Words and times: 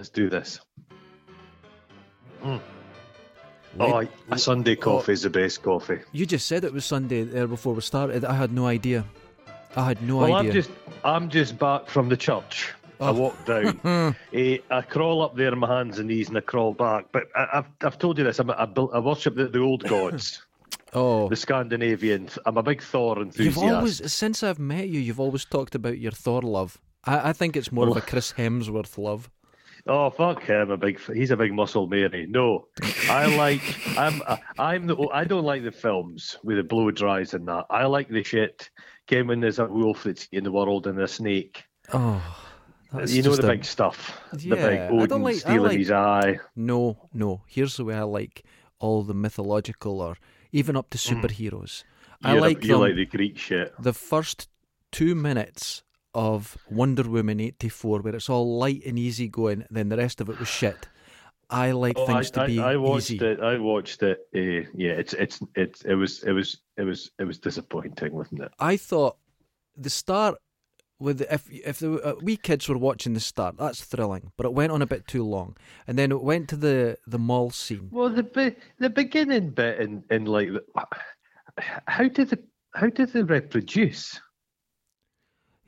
Let's 0.00 0.08
do 0.08 0.30
this. 0.30 0.58
Mm. 2.42 2.58
Oh, 3.78 4.02
a 4.30 4.38
Sunday 4.38 4.74
oh. 4.74 4.80
coffee 4.80 5.12
is 5.12 5.20
the 5.20 5.28
best 5.28 5.62
coffee. 5.62 5.98
You 6.12 6.24
just 6.24 6.46
said 6.46 6.64
it 6.64 6.72
was 6.72 6.86
Sunday 6.86 7.22
there 7.22 7.46
before 7.46 7.74
we 7.74 7.82
started. 7.82 8.24
I 8.24 8.32
had 8.32 8.50
no 8.50 8.66
idea. 8.66 9.04
I 9.76 9.84
had 9.84 10.00
no 10.00 10.16
Well, 10.16 10.36
idea. 10.36 10.38
I'm 10.38 10.54
just 10.54 10.70
I'm 11.04 11.28
just 11.28 11.58
back 11.58 11.86
from 11.86 12.08
the 12.08 12.16
church. 12.16 12.72
I 12.98 13.10
Oh. 13.10 13.12
walk 13.12 13.44
down. 13.44 14.16
eh, 14.32 14.56
I 14.70 14.80
crawl 14.80 15.20
up 15.20 15.36
there 15.36 15.52
on 15.52 15.58
my 15.58 15.68
hands 15.68 15.98
and 15.98 16.08
knees 16.08 16.28
and 16.28 16.38
I 16.38 16.40
crawl 16.40 16.72
back. 16.72 17.12
But 17.12 17.24
I, 17.36 17.58
I've 17.58 17.68
I've 17.82 17.98
told 17.98 18.16
you 18.16 18.24
this. 18.24 18.38
I'm, 18.38 18.50
I, 18.50 18.66
I 18.94 18.98
worship 19.00 19.34
the, 19.36 19.48
the 19.48 19.60
old 19.60 19.86
gods, 19.86 20.42
oh, 20.94 21.28
the 21.28 21.36
Scandinavians. 21.36 22.38
I'm 22.46 22.56
a 22.56 22.62
big 22.62 22.80
Thor 22.80 23.20
enthusiast. 23.20 23.58
you've 23.58 23.70
always 23.70 24.10
since 24.10 24.42
I've 24.42 24.58
met 24.58 24.88
you, 24.88 24.98
you've 24.98 25.20
always 25.20 25.44
talked 25.44 25.74
about 25.74 25.98
your 25.98 26.12
Thor 26.12 26.40
love. 26.40 26.78
I, 27.04 27.28
I 27.28 27.32
think 27.34 27.54
it's 27.54 27.70
more 27.70 27.86
of 27.86 27.98
a 27.98 28.00
Chris 28.00 28.32
Hemsworth 28.32 28.96
love. 28.96 29.28
Oh 29.86 30.10
fuck 30.10 30.42
him! 30.42 30.70
A 30.70 30.76
big. 30.76 31.00
He's 31.12 31.30
a 31.30 31.36
big 31.36 31.52
muscle 31.54 31.86
Mary. 31.86 32.22
Eh? 32.24 32.26
No, 32.28 32.66
I 33.08 33.34
like. 33.36 33.62
I'm. 33.98 34.20
Uh, 34.26 34.36
I'm 34.58 34.86
the. 34.86 34.96
I 35.12 35.24
don't 35.24 35.44
like 35.44 35.62
the 35.64 35.72
films 35.72 36.36
with 36.44 36.56
the 36.58 36.62
blow 36.62 36.90
dries 36.90 37.34
and 37.34 37.46
that. 37.48 37.66
I 37.70 37.86
like 37.86 38.08
the 38.08 38.22
shit. 38.22 38.70
Came 39.06 39.26
when 39.28 39.40
there's 39.40 39.58
a 39.58 39.66
wolf 39.66 40.04
that's 40.04 40.28
in 40.32 40.44
the 40.44 40.52
world 40.52 40.86
and 40.86 40.98
a 41.00 41.08
snake. 41.08 41.64
Oh, 41.92 42.22
uh, 42.92 42.98
that's 42.98 43.12
you 43.12 43.22
know 43.22 43.34
the 43.34 43.46
a- 43.46 43.50
big 43.52 43.64
stuff. 43.64 44.20
Yeah, 44.38 44.54
the 44.54 44.56
big 44.56 44.78
I 44.80 44.88
Odin 44.88 45.08
don't 45.08 45.22
like- 45.22 45.34
I 45.36 45.38
stealing 45.38 45.62
like- 45.62 45.78
his 45.78 45.90
eye. 45.90 46.38
No, 46.54 47.08
no. 47.12 47.42
Here's 47.48 47.76
the 47.76 47.84
way 47.84 47.94
I 47.96 48.02
like 48.02 48.44
all 48.78 49.02
the 49.02 49.14
mythological 49.14 50.00
or 50.00 50.16
even 50.52 50.76
up 50.76 50.90
to 50.90 50.98
Mm. 50.98 51.22
superheroes. 51.22 51.84
I 52.22 52.30
You're 52.34 52.38
a- 52.38 52.40
like 52.42 52.62
you 52.64 52.72
them. 52.72 52.80
like 52.80 52.94
the 52.96 53.06
Greek 53.06 53.38
shit. 53.38 53.72
the 53.80 53.92
first 53.94 54.48
two 54.92 55.14
minutes 55.14 55.82
of 56.14 56.56
Wonder 56.70 57.02
Woman 57.08 57.40
84, 57.40 58.00
where 58.00 58.16
it's 58.16 58.28
all 58.28 58.58
light 58.58 58.82
and 58.86 58.98
easy 58.98 59.28
going, 59.28 59.64
then 59.70 59.88
the 59.88 59.96
rest 59.96 60.20
of 60.20 60.28
it 60.28 60.38
was 60.38 60.48
shit. 60.48 60.88
I 61.48 61.72
like 61.72 61.96
Oh, 61.98 62.06
things 62.06 62.30
I, 62.36 62.40
to 62.42 62.46
be 62.46 62.60
I, 62.60 62.72
I 62.72 62.76
watched 62.76 63.10
easy. 63.10 63.24
it. 63.26 63.40
I 63.40 63.58
watched 63.58 64.02
it. 64.02 64.18
Uh, 64.34 64.68
yeah, 64.74 64.92
it's 64.92 65.14
it's 65.14 65.40
it's 65.56 65.82
it 65.82 65.94
was 65.94 66.22
it 66.22 66.32
was 66.32 66.58
it 66.76 66.84
was 66.84 67.10
it 67.18 67.24
was 67.24 67.38
disappointing, 67.38 68.12
wasn't 68.12 68.42
it? 68.42 68.52
I 68.60 68.76
thought 68.76 69.16
the 69.76 69.90
start 69.90 70.36
with 71.00 71.18
the, 71.18 71.34
if 71.34 71.50
if 71.50 71.80
the 71.80 71.94
uh, 72.02 72.14
wee 72.22 72.36
kids 72.36 72.68
were 72.68 72.78
watching 72.78 73.14
the 73.14 73.20
start, 73.20 73.56
that's 73.58 73.82
thrilling, 73.82 74.30
but 74.36 74.46
it 74.46 74.52
went 74.52 74.70
on 74.70 74.80
a 74.80 74.86
bit 74.86 75.08
too 75.08 75.24
long, 75.24 75.56
and 75.88 75.98
then 75.98 76.12
it 76.12 76.22
went 76.22 76.48
to 76.50 76.56
the 76.56 76.96
the 77.06 77.18
mall 77.18 77.50
scene. 77.50 77.88
Well, 77.90 78.10
the 78.10 78.22
be- 78.22 78.54
the 78.78 78.90
beginning 78.90 79.50
bit 79.50 79.80
in 79.80 80.04
in 80.08 80.26
like 80.26 80.50
the, 80.52 80.62
how 81.88 82.06
did 82.06 82.30
the 82.30 82.38
how 82.74 82.88
did 82.90 83.12
they 83.12 83.22
reproduce? 83.22 84.20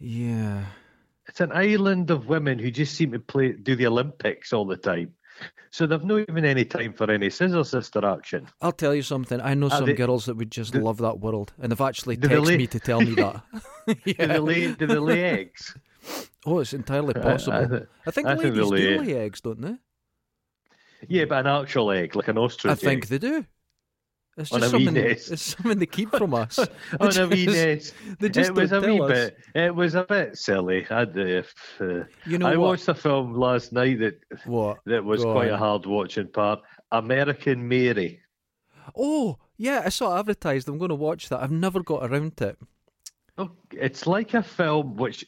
Yeah, 0.04 0.64
It's 1.28 1.40
an 1.40 1.52
island 1.52 2.10
of 2.10 2.26
women 2.26 2.58
who 2.58 2.72
just 2.72 2.94
seem 2.96 3.12
to 3.12 3.20
play 3.20 3.52
do 3.52 3.76
the 3.76 3.86
Olympics 3.86 4.52
all 4.52 4.64
the 4.66 4.76
time. 4.76 5.14
So 5.70 5.86
they've 5.86 6.02
not 6.04 6.28
even 6.28 6.44
any 6.44 6.64
time 6.64 6.92
for 6.92 7.08
any 7.10 7.30
scissor 7.30 7.62
sister 7.62 8.04
action. 8.04 8.48
I'll 8.60 8.72
tell 8.72 8.94
you 8.96 9.02
something. 9.02 9.40
I 9.40 9.54
know 9.54 9.66
Are 9.68 9.78
some 9.78 9.86
they- 9.86 9.94
girls 9.94 10.26
that 10.26 10.34
would 10.36 10.50
just 10.50 10.72
do- 10.72 10.80
love 10.80 10.98
that 10.98 11.20
world, 11.20 11.52
and 11.60 11.70
they've 11.70 11.80
actually 11.80 12.16
do 12.16 12.28
texted 12.28 12.46
lay- 12.46 12.56
me 12.58 12.66
to 12.66 12.80
tell 12.80 13.00
me 13.00 13.14
that. 13.14 13.42
Do 13.86 13.94
yeah. 14.04 14.26
they 14.26 14.38
lay 14.40 14.72
do 14.74 14.86
they 14.86 14.98
lay 14.98 15.22
eggs? 15.22 15.74
Oh, 16.44 16.58
it's 16.58 16.72
entirely 16.74 17.14
I- 17.16 17.20
I 17.20 17.22
possible. 17.22 17.68
th- 17.68 17.82
I 18.06 18.10
think 18.10 18.26
I 18.26 18.34
think 18.36 18.54
ladies 18.56 18.70
they 18.70 18.76
do 18.76 18.98
lay- 19.00 19.14
lay 19.14 19.14
eggs, 19.24 19.40
don't 19.40 19.60
they? 19.60 19.76
Yeah, 21.08 21.24
but 21.26 21.46
an 21.46 21.46
actual 21.46 21.90
egg, 21.92 22.16
like 22.16 22.28
an 22.28 22.38
ostrich. 22.38 22.72
I 22.72 22.74
think 22.74 23.04
egg. 23.04 23.08
they 23.08 23.18
do. 23.18 23.44
It's 24.36 24.50
On 24.50 24.60
just 24.60 24.70
something. 24.70 24.96
It's 24.96 25.42
something 25.42 25.78
they 25.78 25.86
keep 25.86 26.10
from 26.10 26.32
us. 26.32 26.58
on 27.00 27.16
a 27.18 27.28
wee 27.28 27.44
nest. 27.46 27.92
They 28.18 28.30
just 28.30 28.50
it 28.50 28.56
was 28.56 28.72
a 28.72 28.80
wee 28.80 28.98
us. 29.00 29.10
bit. 29.10 29.36
It 29.54 29.74
was 29.74 29.94
a 29.94 30.04
bit 30.04 30.38
silly. 30.38 30.86
I, 30.90 31.02
if, 31.14 31.52
uh, 31.80 32.04
You 32.24 32.38
know 32.38 32.46
I 32.46 32.56
what? 32.56 32.68
watched 32.68 32.88
a 32.88 32.94
film 32.94 33.34
last 33.34 33.72
night 33.72 33.98
that 34.00 34.20
What? 34.46 34.78
that 34.86 35.04
was 35.04 35.22
Go 35.22 35.32
quite 35.32 35.48
on. 35.50 35.54
a 35.54 35.58
hard 35.58 35.84
watching 35.84 36.28
part. 36.28 36.60
American 36.92 37.68
Mary. 37.68 38.20
Oh, 38.96 39.38
yeah, 39.56 39.82
I 39.84 39.90
saw 39.90 40.16
it 40.16 40.20
advertised. 40.20 40.68
I'm 40.68 40.78
going 40.78 40.88
to 40.88 40.94
watch 40.94 41.28
that. 41.28 41.40
I've 41.42 41.50
never 41.50 41.82
got 41.82 42.10
around 42.10 42.36
to 42.38 42.48
it. 42.48 42.58
Oh, 43.38 43.50
It's 43.72 44.06
like 44.06 44.34
a 44.34 44.42
film 44.42 44.96
which 44.96 45.24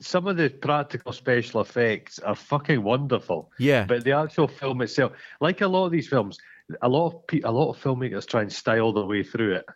some 0.00 0.26
of 0.26 0.36
the 0.36 0.48
practical 0.50 1.12
special 1.12 1.60
effects 1.60 2.18
are 2.18 2.34
fucking 2.34 2.82
wonderful, 2.82 3.50
Yeah. 3.58 3.84
but 3.86 4.04
the 4.04 4.12
actual 4.12 4.46
film 4.48 4.82
itself, 4.82 5.12
like 5.40 5.60
a 5.60 5.66
lot 5.68 5.86
of 5.86 5.92
these 5.92 6.06
films, 6.08 6.38
a 6.82 6.88
lot 6.88 7.06
of 7.06 7.26
pe- 7.26 7.40
a 7.42 7.50
lot 7.50 7.70
of 7.70 7.78
filmmakers 7.82 8.26
try 8.26 8.42
and 8.42 8.52
style 8.52 8.92
their 8.92 9.04
way 9.04 9.22
through 9.22 9.54
it. 9.56 9.66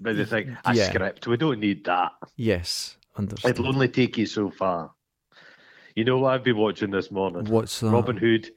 But 0.00 0.16
they 0.16 0.24
think 0.24 0.48
a 0.64 0.74
Yeah. 0.74 0.88
script, 0.90 1.26
we 1.26 1.36
don't 1.36 1.60
need 1.60 1.84
that. 1.84 2.12
yes. 2.36 2.96
Understood. 3.16 3.50
It'll 3.50 3.68
only 3.68 3.88
take 3.88 4.16
you 4.16 4.26
so 4.26 4.48
far. 4.50 4.92
You 5.96 6.04
know 6.04 6.18
what 6.18 6.34
I've 6.34 6.44
been 6.44 6.56
watching 6.56 6.90
this 6.92 7.10
morning? 7.10 7.46
What's 7.46 7.80
that? 7.80 7.90
Robin 7.90 8.16
Hood, 8.16 8.48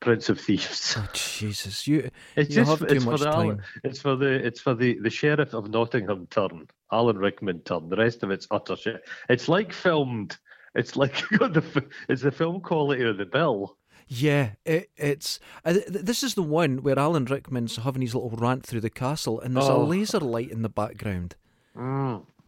Prince 0.00 0.30
of 0.30 0.40
Thieves. 0.40 0.94
Oh, 0.98 1.06
Jesus. 1.12 1.86
You, 1.86 2.08
It's 2.34 2.48
you 2.50 2.64
just 2.64 2.82
it's 2.82 3.04
for 3.04 3.18
the 3.18 3.28
Alan- 3.28 3.62
it's 3.84 4.00
for 4.00 4.16
the 4.16 4.30
it's 4.46 4.60
for 4.60 4.74
the 4.74 4.98
the 5.00 5.10
sheriff 5.10 5.52
of 5.52 5.68
Nottingham 5.68 6.26
turn, 6.28 6.66
Alan 6.90 7.18
Rickman 7.18 7.60
turn. 7.60 7.90
The 7.90 7.96
rest 7.96 8.22
of 8.22 8.30
it's 8.30 8.46
utter 8.50 8.76
shit. 8.76 9.02
It's 9.28 9.48
like 9.48 9.72
filmed. 9.74 10.38
It's 10.74 10.96
like 10.96 11.14
the, 11.30 11.84
it's 12.08 12.22
the 12.22 12.30
film 12.30 12.60
quality 12.60 13.04
of 13.04 13.18
the 13.18 13.26
bill. 13.26 13.76
Yeah, 14.08 14.52
it, 14.64 14.90
it's. 14.96 15.38
Uh, 15.64 15.74
th- 15.74 15.86
this 15.86 16.22
is 16.22 16.34
the 16.34 16.42
one 16.42 16.82
where 16.82 16.98
Alan 16.98 17.26
Rickman's 17.26 17.76
having 17.76 18.00
his 18.02 18.14
little 18.14 18.30
rant 18.30 18.64
through 18.64 18.80
the 18.80 18.90
castle, 18.90 19.38
and 19.40 19.54
there's 19.54 19.68
a 19.68 19.72
Oh. 19.72 19.84
laser 19.84 20.18
light 20.20 20.50
in 20.50 20.62
the 20.62 20.68
background. 20.70 21.36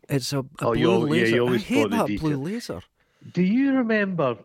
It's 0.08 0.32
a, 0.32 0.40
a 0.40 0.44
Oh, 0.62 0.72
blue 0.74 0.80
yeah, 0.80 1.22
laser. 1.22 1.36
you 1.36 1.48
I 1.48 1.58
hate 1.58 1.82
the 1.90 1.96
that 1.98 2.06
detail. 2.06 2.28
blue 2.30 2.36
laser. 2.52 2.80
Do 3.32 3.42
you 3.42 3.74
remember 3.74 4.38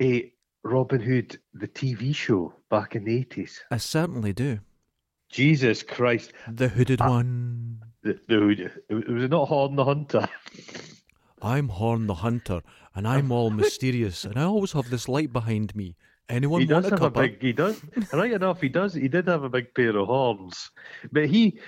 a 0.00 0.32
Robin 0.62 1.00
Hood 1.00 1.38
the 1.54 1.68
TV 1.68 2.14
show 2.14 2.54
back 2.70 2.94
in 2.94 3.04
the 3.04 3.16
eighties? 3.18 3.60
I 3.70 3.76
certainly 3.78 4.32
do. 4.32 4.60
Jesus 5.30 5.82
Christ, 5.82 6.32
The 6.48 6.68
hooded 6.68 7.00
Ah. 7.00 7.08
one. 7.10 7.80
the, 8.02 8.18
the 8.28 8.34
Hood- 8.36 8.72
it 8.88 9.08
was 9.10 9.28
not 9.28 9.48
Herne 9.48 9.76
the 9.76 9.84
Hunter. 9.84 10.28
I'm 11.42 11.68
Herne 11.68 12.06
the 12.06 12.14
Hunter, 12.14 12.62
and 12.94 13.06
I'm 13.08 13.32
all 13.32 13.50
mysterious, 13.62 14.24
and 14.24 14.38
I 14.38 14.44
always 14.44 14.72
have 14.72 14.90
this 14.90 15.08
light 15.08 15.32
behind 15.32 15.74
me. 15.74 15.96
Anyone 16.32 16.62
he 16.62 16.66
want 16.66 16.84
does 16.84 16.92
a 16.92 16.94
have 16.96 17.02
a 17.04 17.10
big. 17.10 17.40
He 17.42 17.52
does. 17.52 17.80
right 18.12 18.32
enough, 18.32 18.60
he 18.60 18.68
does. 18.70 18.94
He 18.94 19.06
did 19.06 19.28
have 19.28 19.44
a 19.44 19.48
big 19.50 19.74
pair 19.74 19.94
of 19.96 20.06
horns, 20.06 20.70
but 21.12 21.26
he, 21.26 21.58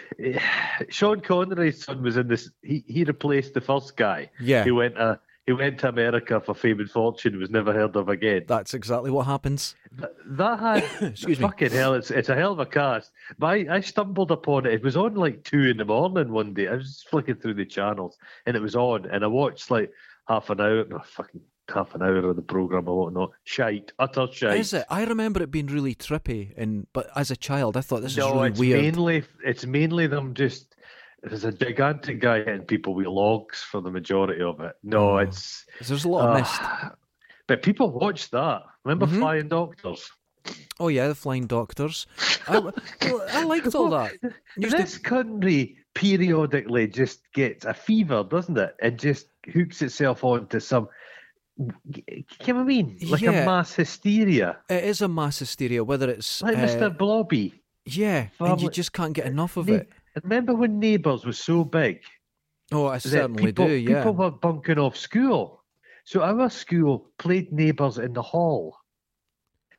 Sean 0.88 1.20
Connery's 1.20 1.84
son 1.84 2.02
was 2.02 2.16
in 2.16 2.28
this. 2.28 2.50
He 2.62 2.82
he 2.88 3.04
replaced 3.04 3.54
the 3.54 3.60
first 3.60 3.96
guy. 3.96 4.30
Yeah, 4.40 4.64
He 4.64 4.70
went. 4.70 4.96
Uh, 4.96 5.16
he 5.46 5.52
went 5.52 5.78
to 5.80 5.88
America 5.90 6.40
for 6.40 6.54
fame 6.54 6.80
and 6.80 6.90
fortune. 6.90 7.38
Was 7.38 7.50
never 7.50 7.70
heard 7.74 7.94
of 7.96 8.08
again. 8.08 8.44
that's 8.48 8.72
exactly 8.72 9.10
what 9.10 9.26
happens. 9.26 9.74
Th- 9.98 10.10
That 10.26 10.58
had 10.58 10.84
Excuse 11.10 11.38
me. 11.38 11.44
fucking 11.46 11.70
hell. 11.70 11.92
It's 11.92 12.10
it's 12.10 12.30
a 12.30 12.34
hell 12.34 12.52
of 12.52 12.60
a 12.60 12.66
cast. 12.66 13.12
But 13.38 13.46
I, 13.48 13.66
I 13.76 13.80
stumbled 13.80 14.30
upon 14.30 14.64
it. 14.64 14.72
It 14.72 14.82
was 14.82 14.96
on 14.96 15.14
like 15.14 15.44
two 15.44 15.64
in 15.64 15.76
the 15.76 15.84
morning 15.84 16.32
one 16.32 16.54
day. 16.54 16.68
I 16.68 16.76
was 16.76 16.86
just 16.86 17.08
flicking 17.10 17.34
through 17.34 17.54
the 17.54 17.66
channels 17.66 18.16
and 18.46 18.56
it 18.56 18.62
was 18.62 18.74
on, 18.74 19.04
and 19.10 19.22
I 19.22 19.26
watched 19.26 19.70
like 19.70 19.92
half 20.26 20.48
an 20.48 20.62
hour, 20.62 20.86
no, 20.88 21.00
fucking 21.04 21.42
half 21.72 21.94
an 21.94 22.02
hour 22.02 22.16
of 22.30 22.36
the 22.36 22.42
program 22.42 22.88
or 22.88 23.04
whatnot. 23.04 23.30
Shite, 23.44 23.92
utter 23.98 24.26
shite. 24.32 24.58
Is 24.58 24.72
it? 24.72 24.84
I 24.90 25.04
remember 25.04 25.42
it 25.42 25.50
being 25.50 25.66
really 25.66 25.94
trippy, 25.94 26.52
and 26.56 26.86
but 26.92 27.08
as 27.16 27.30
a 27.30 27.36
child, 27.36 27.76
I 27.76 27.80
thought 27.80 28.02
this 28.02 28.12
is 28.12 28.18
no, 28.18 28.34
really 28.34 28.48
it's 28.50 28.60
weird. 28.60 28.82
mainly 28.82 29.24
it's 29.44 29.66
mainly 29.66 30.06
them 30.06 30.34
just. 30.34 30.70
There's 31.22 31.44
a 31.44 31.52
gigantic 31.52 32.20
guy 32.20 32.40
hitting 32.44 32.66
people 32.66 32.94
with 32.94 33.06
logs 33.06 33.62
for 33.62 33.80
the 33.80 33.90
majority 33.90 34.42
of 34.42 34.60
it. 34.60 34.72
No, 34.82 35.12
Oh, 35.14 35.16
it's. 35.18 35.64
There's 35.80 36.04
a 36.04 36.08
lot 36.10 36.28
of 36.28 36.36
mist. 36.38 36.60
uh, 36.62 36.90
but 37.46 37.62
people 37.62 37.90
watch 37.90 38.30
that. 38.32 38.60
Remember 38.84 39.06
Mhm. 39.06 39.18
Flying 39.20 39.48
Doctors? 39.48 40.10
Oh 40.78 40.88
yeah, 40.88 41.08
the 41.08 41.14
Flying 41.14 41.46
Doctors. 41.46 42.06
I, 42.46 42.60
I 43.32 43.44
liked 43.44 43.74
all 43.74 43.88
that. 43.88 44.12
To- 44.20 44.34
This 44.58 44.98
country 44.98 45.78
periodically 45.94 46.86
just 46.88 47.20
gets 47.32 47.64
a 47.64 47.72
fever, 47.72 48.22
doesn't 48.28 48.58
it? 48.58 48.74
It 48.82 48.98
just 48.98 49.28
hooks 49.50 49.80
itself 49.80 50.22
onto 50.24 50.60
some. 50.60 50.88
Can 52.40 52.56
I 52.56 52.64
mean? 52.64 52.98
Like 53.02 53.20
Yeah. 53.22 53.42
a 53.42 53.46
mass 53.46 53.74
hysteria. 53.74 54.58
it 54.68 54.84
is 54.84 55.02
a 55.02 55.08
mass 55.08 55.38
hysteria, 55.38 55.84
whether 55.84 56.10
it's 56.10 56.42
Like 56.42 56.56
uh, 56.56 56.60
Mr. 56.60 56.96
Blobby. 56.96 57.62
Yeah, 57.86 58.28
and 58.40 58.60
you 58.60 58.70
just 58.70 58.92
can't 58.92 59.12
get 59.12 59.26
enough 59.26 59.56
of 59.56 59.68
it. 59.68 59.88
Remember 60.22 60.54
when 60.54 60.78
Neighbours 60.78 61.24
was 61.24 61.38
so 61.38 61.64
big? 61.64 62.00
Oh, 62.72 62.86
I 62.86 62.98
certainly 62.98 63.44
people, 63.46 63.66
do. 63.66 63.74
Yeah, 63.74 63.98
People 63.98 64.14
were 64.14 64.30
bunking 64.30 64.78
off 64.78 64.96
school. 64.96 65.62
So 66.04 66.22
our 66.22 66.48
school 66.50 67.10
played 67.18 67.52
Neighbours 67.52 67.98
in 67.98 68.12
the 68.14 68.22
hall 68.22 68.76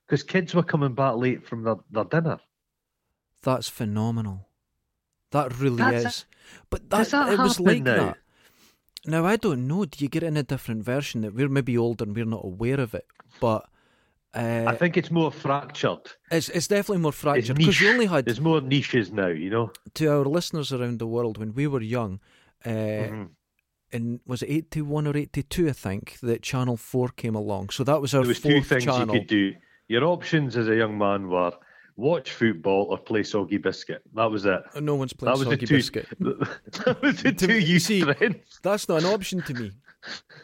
because 0.05 0.23
kids 0.23 0.53
were 0.53 0.63
coming 0.63 0.93
back 0.93 1.15
late 1.15 1.47
from 1.47 1.63
their, 1.63 1.75
their 1.91 2.03
dinner. 2.05 2.37
that's 3.41 3.69
phenomenal. 3.69 4.47
That 5.31 5.57
really 5.59 5.77
That's- 5.77 6.05
is. 6.05 6.25
But 6.69 6.89
that, 6.91 7.07
that 7.09 7.33
it 7.33 7.39
was 7.39 7.59
like 7.59 7.81
now? 7.83 7.95
that. 7.97 8.17
Now 9.07 9.25
I 9.25 9.35
don't 9.37 9.67
know. 9.67 9.85
Do 9.85 10.03
you 10.03 10.09
get 10.09 10.23
it 10.23 10.27
in 10.27 10.37
a 10.37 10.43
different 10.43 10.83
version 10.83 11.21
that 11.21 11.33
we're 11.33 11.49
maybe 11.49 11.77
older 11.77 12.03
and 12.05 12.15
we're 12.15 12.25
not 12.25 12.43
aware 12.45 12.79
of 12.79 12.93
it? 12.93 13.05
But 13.39 13.65
uh, 14.33 14.65
I 14.67 14.75
think 14.75 14.97
it's 14.97 15.11
more 15.11 15.31
fractured. 15.31 15.99
it's 16.31 16.49
it's 16.49 16.67
definitely 16.67 17.01
more 17.01 17.11
fractured 17.13 17.55
because 17.57 17.79
you 17.79 17.89
only 17.89 18.05
had 18.05 18.25
There's 18.25 18.41
more 18.41 18.61
niches 18.61 19.11
now, 19.11 19.27
you 19.27 19.49
know. 19.49 19.71
to 19.93 20.07
our 20.07 20.25
listeners 20.25 20.73
around 20.73 20.99
the 20.99 21.07
world 21.07 21.37
when 21.37 21.53
we 21.53 21.67
were 21.67 21.81
young. 21.81 22.19
Uh, 22.65 22.69
Mhm. 22.69 23.29
in 23.91 24.19
was 24.25 24.41
it 24.41 24.49
eighty 24.49 24.81
one 24.81 25.07
or 25.07 25.15
eighty 25.15 25.43
two? 25.43 25.69
I 25.69 25.73
think 25.73 26.17
that 26.21 26.41
Channel 26.41 26.75
Four 26.77 27.09
came 27.09 27.35
along. 27.35 27.69
So 27.69 27.83
that 27.83 28.01
was 28.01 28.13
our 28.13 28.21
There 28.23 28.29
was 28.29 28.39
fourth 28.39 28.53
two 28.55 28.61
things 28.63 28.85
channel. 28.85 29.13
you 29.15 29.19
could 29.21 29.27
do. 29.27 29.53
Your 29.87 30.03
options 30.03 30.57
as 30.57 30.67
a 30.67 30.75
young 30.75 30.97
man 30.97 31.29
were 31.29 31.53
watch 31.97 32.31
football 32.31 32.87
or 32.89 32.97
play 32.97 33.23
soggy 33.23 33.57
biscuit. 33.57 34.01
That 34.13 34.29
was 34.31 34.45
it. 34.45 34.61
No 34.81 34.95
one's 34.95 35.13
playing 35.13 35.33
That 35.33 35.39
was 35.39 35.47
soggy 35.47 35.65
two. 35.65 35.75
biscuit. 35.75 36.07
that 36.19 36.97
was 37.01 37.23
the 37.23 37.31
two 37.37 37.59
you 37.59 37.79
see, 37.79 38.01
strengths. 38.01 38.59
That's 38.63 38.87
not 38.89 39.03
an 39.03 39.05
option 39.13 39.41
to 39.43 39.53
me. 39.53 39.71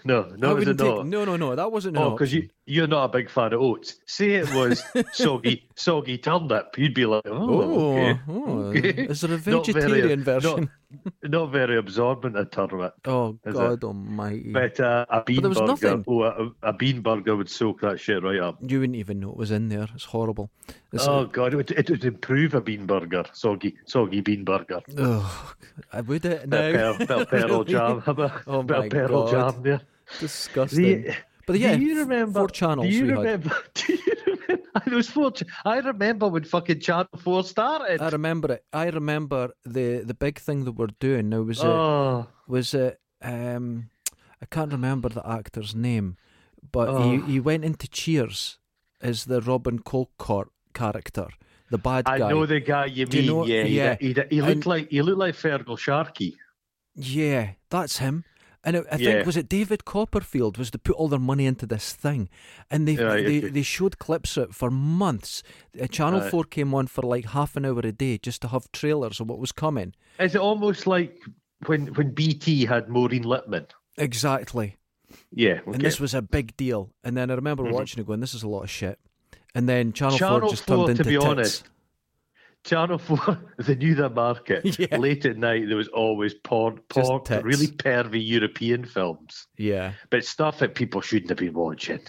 No, 0.03 0.23
no, 0.37 0.53
it 0.53 0.59
wouldn't 0.59 0.79
take. 0.79 1.05
No, 1.05 1.23
no, 1.23 1.37
no. 1.37 1.55
That 1.55 1.71
wasn't 1.71 1.95
Oh, 1.95 2.09
because 2.09 2.33
you 2.33 2.49
you're 2.65 2.87
not 2.87 3.03
a 3.05 3.09
big 3.09 3.29
fan 3.29 3.53
of 3.53 3.61
oats. 3.61 3.97
Say 4.07 4.31
it 4.31 4.51
was 4.55 4.83
soggy 5.11 5.69
soggy 5.75 6.17
turnip, 6.17 6.75
you'd 6.79 6.95
be 6.95 7.05
like, 7.05 7.21
oh, 7.27 7.61
Oh, 7.61 7.97
okay. 7.99 8.19
oh, 8.27 8.49
okay. 8.69 8.89
is 9.03 9.21
there 9.21 9.29
a 9.29 9.33
Not 9.35 9.43
very- 9.43 9.57
vegetarian 9.61 10.19
not- 10.23 10.25
version? 10.41 10.69
Not 11.23 11.51
very 11.51 11.77
absorbent 11.77 12.37
a 12.37 12.45
turnip. 12.45 12.93
oh 13.05 13.37
God 13.49 13.83
Almighty! 13.83 14.51
But 14.51 14.79
uh, 14.79 15.05
a 15.09 15.23
bean 15.23 15.41
there 15.41 15.49
was 15.49 15.57
burger, 15.59 15.71
nothing. 15.71 16.05
oh, 16.07 16.23
a, 16.23 16.51
a 16.63 16.73
bean 16.73 17.01
burger 17.01 17.35
would 17.35 17.49
soak 17.49 17.81
that 17.81 17.99
shit 17.99 18.21
right 18.23 18.39
up. 18.39 18.57
You 18.61 18.79
wouldn't 18.81 18.97
even 18.97 19.19
know 19.19 19.31
it 19.31 19.37
was 19.37 19.51
in 19.51 19.69
there. 19.69 19.87
It's 19.95 20.05
horrible. 20.05 20.49
It's, 20.93 21.07
oh 21.07 21.25
god, 21.25 21.53
it 21.53 21.57
would, 21.57 21.71
it 21.71 21.89
would 21.89 22.03
improve 22.05 22.53
a 22.53 22.61
bean 22.61 22.85
burger, 22.85 23.23
soggy, 23.33 23.75
soggy 23.85 24.21
bean 24.21 24.43
burger. 24.43 24.81
oh, 24.97 25.53
I 25.93 26.01
would 26.01 26.25
it 26.25 26.49
Bit 26.49 26.75
now. 26.75 26.91
of 26.91 26.97
bit 26.99 27.11
of 27.11 27.29
pearl 27.29 27.63
jam, 27.63 28.03
a 28.05 28.13
bit, 28.13 28.31
Oh 28.47 28.63
bit 28.63 28.77
of 28.77 28.89
pearl 28.89 29.31
jam 29.31 29.63
there. 29.63 29.81
Disgusting. 30.19 31.03
The- 31.03 31.15
but 31.45 31.59
yeah, 31.59 31.75
do 31.77 31.83
you 31.83 31.99
remember? 31.99 32.39
four 32.39 32.49
channels 32.49 32.87
Do 32.87 32.93
you 32.93 33.03
we 33.05 33.09
had. 33.09 33.17
remember? 33.19 33.55
Do 33.73 33.93
you 33.93 33.99
remember? 34.25 34.81
There 34.85 34.95
was 34.95 35.09
four. 35.09 35.31
ch- 35.31 35.43
I 35.65 35.79
remember 35.79 36.27
when 36.27 36.43
fucking 36.43 36.79
Channel 36.79 37.07
Four 37.23 37.43
started. 37.43 38.01
I 38.01 38.09
remember 38.09 38.53
it. 38.53 38.63
I 38.73 38.89
remember 38.89 39.51
the 39.63 40.03
the 40.05 40.13
big 40.13 40.39
thing 40.39 40.63
that 40.65 40.73
we're 40.73 40.95
doing 40.99 41.29
now 41.29 41.41
was 41.41 41.59
it 41.59 41.65
oh, 41.65 42.27
was 42.47 42.73
it 42.73 42.99
um 43.21 43.89
I 44.41 44.45
can't 44.45 44.71
remember 44.71 45.09
the 45.09 45.27
actor's 45.27 45.75
name, 45.75 46.15
but 46.71 46.87
Oh. 46.89 47.03
he 47.03 47.33
he 47.33 47.39
went 47.39 47.63
into 47.65 47.87
Cheers 47.87 48.59
as 49.01 49.25
the 49.25 49.41
Robin 49.41 49.79
Colcord 49.79 50.47
character, 50.73 51.27
the 51.69 51.77
bad 51.77 52.03
I 52.07 52.17
guy. 52.19 52.27
I 52.27 52.31
know 52.31 52.45
the 52.45 52.59
guy 52.59 52.85
you 52.85 53.05
Do 53.05 53.17
you 53.17 53.23
mean. 53.23 53.31
know- 53.31 53.45
yeah, 53.45 53.63
he- 53.63 53.77
yeah. 53.77 53.95
He, 53.99 54.13
he, 54.29 54.41
looked 54.41 54.51
And- 54.51 54.65
like 54.65 54.89
he 54.89 55.01
looked 55.01 55.19
like 55.19 55.35
Fergal 55.35 55.77
Sharkey. 55.77 56.37
Yeah, 56.95 57.51
that's 57.69 57.97
him. 57.99 58.23
And 58.63 58.75
it, 58.75 58.85
I 58.91 58.97
Yeah. 58.97 59.13
think 59.13 59.25
was 59.25 59.37
it 59.37 59.49
David 59.49 59.85
Copperfield 59.85 60.57
was 60.57 60.69
to 60.71 60.77
put 60.77 60.95
all 60.95 61.07
their 61.07 61.19
money 61.19 61.45
into 61.47 61.65
this 61.65 61.93
thing, 61.93 62.29
and 62.69 62.87
they 62.87 62.95
Right, 62.95 63.25
they, 63.25 63.39
they 63.39 63.63
showed 63.63 63.97
clips 63.97 64.37
of 64.37 64.49
it 64.49 64.55
for 64.55 64.69
months. 64.69 65.41
Uh, 65.81 65.87
Channel 65.87 66.19
Right. 66.19 66.29
Four 66.29 66.43
came 66.43 66.73
on 66.75 66.85
for 66.87 67.01
like 67.01 67.25
half 67.25 67.55
an 67.55 67.65
hour 67.65 67.79
a 67.79 67.91
day 67.91 68.19
just 68.19 68.41
to 68.43 68.49
have 68.49 68.71
trailers 68.71 69.19
of 69.19 69.29
what 69.29 69.39
was 69.39 69.51
coming. 69.51 69.95
Is 70.19 70.35
it 70.35 70.41
almost 70.41 70.85
like 70.85 71.17
when 71.65 71.87
when 71.95 72.11
BT 72.13 72.65
had 72.65 72.87
Maureen 72.87 73.23
Lipman? 73.23 73.65
Exactly. 73.97 74.77
Yeah, 75.31 75.59
okay. 75.61 75.71
And 75.73 75.81
this 75.81 75.99
was 75.99 76.13
a 76.13 76.21
big 76.21 76.55
deal. 76.55 76.91
And 77.03 77.17
then 77.17 77.31
I 77.31 77.33
remember 77.33 77.63
Mhm. 77.63 77.71
watching 77.71 77.99
it 78.01 78.05
going, 78.07 78.19
"This 78.19 78.33
is 78.33 78.43
a 78.43 78.47
lot 78.47 78.63
of 78.63 78.69
shit." 78.69 78.99
And 79.55 79.67
then 79.67 79.91
Channel, 79.91 80.17
Channel 80.17 80.39
Four 80.41 80.49
just 80.49 80.63
4, 80.65 80.75
turned 80.75 80.85
to 80.85 80.91
into 80.91 81.03
be 81.03 81.15
tits. 81.15 81.25
honest, 81.25 81.63
Channel 82.63 82.97
Four, 82.99 83.39
they 83.57 83.75
knew 83.75 83.95
their 83.95 84.09
market. 84.09 84.77
Yeah. 84.79 84.97
Late 84.97 85.25
at 85.25 85.37
night, 85.37 85.67
there 85.67 85.77
was 85.77 85.87
always 85.89 86.33
porn, 86.33 86.79
porn, 86.89 87.21
really 87.43 87.67
pervy 87.67 88.25
European 88.25 88.85
films, 88.85 89.47
Yeah. 89.57 89.93
but 90.09 90.25
stuff 90.25 90.59
that 90.59 90.75
people 90.75 91.01
shouldn't 91.01 91.29
have 91.29 91.39
been 91.39 91.53
watching. 91.53 92.01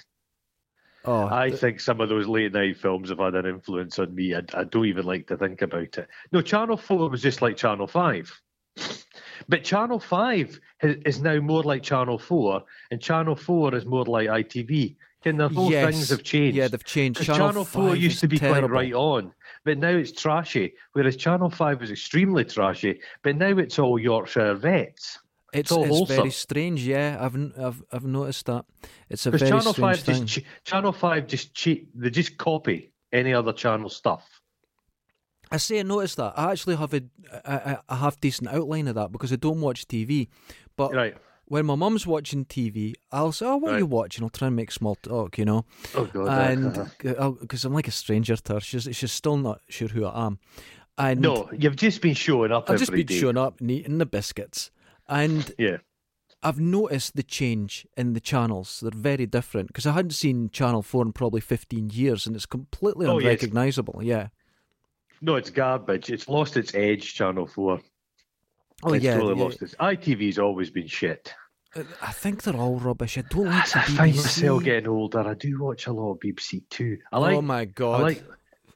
Oh, 1.04 1.26
I 1.28 1.48
th- 1.48 1.60
think 1.60 1.80
some 1.80 2.00
of 2.00 2.08
those 2.08 2.28
late 2.28 2.52
night 2.52 2.76
films 2.76 3.08
have 3.08 3.18
had 3.18 3.34
an 3.34 3.46
influence 3.46 3.98
on 3.98 4.14
me. 4.14 4.34
I, 4.34 4.42
I 4.54 4.64
don't 4.64 4.86
even 4.86 5.04
like 5.04 5.26
to 5.28 5.36
think 5.36 5.60
about 5.62 5.98
it. 5.98 6.08
No, 6.30 6.40
Channel 6.42 6.76
4 6.76 7.10
was 7.10 7.22
just 7.22 7.42
like 7.42 7.56
Channel 7.56 7.86
5. 7.86 8.40
But 9.48 9.64
Channel 9.64 9.98
5 9.98 10.60
is, 10.82 10.96
is 11.04 11.20
now 11.20 11.40
more 11.40 11.64
like 11.64 11.82
Channel 11.82 12.18
4, 12.18 12.62
and 12.92 13.00
Channel 13.00 13.34
4 13.34 13.74
is 13.74 13.84
more 13.84 14.04
like 14.04 14.28
ITV. 14.28 14.94
Can 15.22 15.36
the 15.36 15.48
whole 15.48 15.70
yes. 15.70 15.94
things 15.94 16.10
have 16.10 16.22
changed? 16.22 16.56
Yeah, 16.56 16.68
they've 16.68 16.84
changed. 16.84 17.22
Channel, 17.22 17.48
Channel 17.48 17.64
4 17.64 17.96
used 17.96 18.20
to 18.20 18.28
be 18.28 18.38
terrible. 18.38 18.68
quite 18.68 18.70
right 18.70 18.92
on, 18.92 19.32
but 19.64 19.78
now 19.78 19.90
it's 19.90 20.12
trashy. 20.12 20.74
Whereas 20.92 21.16
Channel 21.16 21.50
5 21.50 21.80
was 21.80 21.90
extremely 21.90 22.44
trashy, 22.44 23.00
but 23.22 23.36
now 23.36 23.56
it's 23.58 23.78
all 23.78 23.98
Yorkshire 23.98 24.54
vets. 24.54 25.18
It's, 25.52 25.70
all 25.70 25.84
it's 25.84 26.10
very 26.10 26.30
strange. 26.30 26.86
Yeah, 26.86 27.18
I've 27.20 27.36
I've 27.58 27.82
I've 27.92 28.04
noticed 28.04 28.46
that. 28.46 28.64
It's 29.10 29.26
a 29.26 29.30
very 29.30 29.50
Channel 29.50 29.72
strange 29.72 29.98
5 29.98 30.00
thing. 30.00 30.26
just 30.26 30.46
Channel 30.64 30.92
5 30.92 31.26
just 31.26 31.54
cheat, 31.54 31.88
they 31.94 32.10
just 32.10 32.36
copy 32.38 32.92
any 33.12 33.34
other 33.34 33.52
channel 33.52 33.90
stuff. 33.90 34.40
I 35.50 35.58
say 35.58 35.80
I 35.80 35.82
noticed 35.82 36.16
that. 36.16 36.32
I 36.34 36.50
actually 36.50 36.76
have 36.76 36.94
a, 36.94 37.02
a 37.86 37.96
half 37.96 38.18
decent 38.18 38.48
outline 38.48 38.88
of 38.88 38.94
that 38.94 39.12
because 39.12 39.32
I 39.32 39.36
don't 39.36 39.60
watch 39.60 39.86
TV. 39.86 40.28
But 40.76 40.94
Right. 40.94 41.16
When 41.52 41.66
my 41.66 41.74
mum's 41.74 42.06
watching 42.06 42.46
TV, 42.46 42.94
I'll 43.10 43.30
say, 43.30 43.44
"Oh, 43.44 43.58
what 43.58 43.74
are 43.74 43.78
you 43.78 43.84
watching?" 43.84 44.24
I'll 44.24 44.30
try 44.30 44.46
and 44.46 44.56
make 44.56 44.70
small 44.72 44.94
talk, 44.94 45.36
you 45.36 45.44
know. 45.44 45.66
Oh 45.94 46.06
god. 46.06 46.50
and 46.50 46.90
because 47.40 47.66
I'm 47.66 47.74
like 47.74 47.86
a 47.88 47.90
stranger 47.90 48.36
to 48.36 48.54
her, 48.54 48.60
she's 48.60 48.88
she's 48.92 49.12
still 49.12 49.36
not 49.36 49.60
sure 49.68 49.88
who 49.88 50.06
I 50.06 50.24
am. 50.28 50.38
And 50.96 51.20
no, 51.20 51.50
you've 51.52 51.76
just 51.76 52.00
been 52.00 52.14
showing 52.14 52.52
up 52.52 52.70
I've 52.70 52.78
just 52.78 52.90
been 52.90 53.04
day. 53.04 53.18
showing 53.18 53.36
up 53.36 53.60
and 53.60 53.70
eating 53.70 53.98
the 53.98 54.06
biscuits, 54.06 54.70
and 55.06 55.52
Yeah. 55.58 55.76
I've 56.42 56.58
noticed 56.58 57.16
the 57.16 57.22
change 57.22 57.86
in 57.98 58.14
the 58.14 58.20
channels. 58.20 58.80
They're 58.80 58.90
very 58.90 59.26
different 59.26 59.66
because 59.68 59.86
I 59.86 59.92
hadn't 59.92 60.12
seen 60.12 60.48
Channel 60.48 60.80
Four 60.80 61.02
in 61.02 61.12
probably 61.12 61.42
15 61.42 61.90
years, 61.90 62.26
and 62.26 62.34
it's 62.34 62.46
completely 62.46 63.06
Oh, 63.06 63.18
yes. 63.18 63.24
unrecognizable. 63.26 64.00
Yeah. 64.02 64.28
No, 65.20 65.36
it's 65.36 65.50
garbage. 65.50 66.08
It's 66.08 66.28
lost 66.30 66.56
its 66.56 66.74
edge, 66.74 67.12
Channel 67.12 67.46
4. 67.46 67.78
Oh 68.84 68.92
it's 68.94 69.04
yeah. 69.04 69.14
totally 69.14 69.36
yeah. 69.36 69.44
lost 69.44 69.62
its 69.62 69.74
ITV's 69.76 70.38
always 70.38 70.70
been 70.70 70.86
shit. 70.88 71.32
I 71.74 72.12
think 72.12 72.42
they're 72.42 72.56
all 72.56 72.78
rubbish. 72.78 73.16
I 73.16 73.22
don't 73.22 73.46
like 73.46 73.70
the 73.70 73.78
I 73.78 73.82
find 73.84 74.16
myself 74.16 74.62
getting 74.62 74.88
older, 74.88 75.20
I 75.20 75.34
do 75.34 75.62
watch 75.62 75.86
a 75.86 75.92
lot 75.92 76.12
of 76.12 76.20
BBC 76.20 76.62
too. 76.68 76.98
I 77.10 77.18
like 77.18 77.36
oh 77.36 77.42
my 77.42 77.64
god. 77.64 78.00
I 78.00 78.02
like 78.02 78.24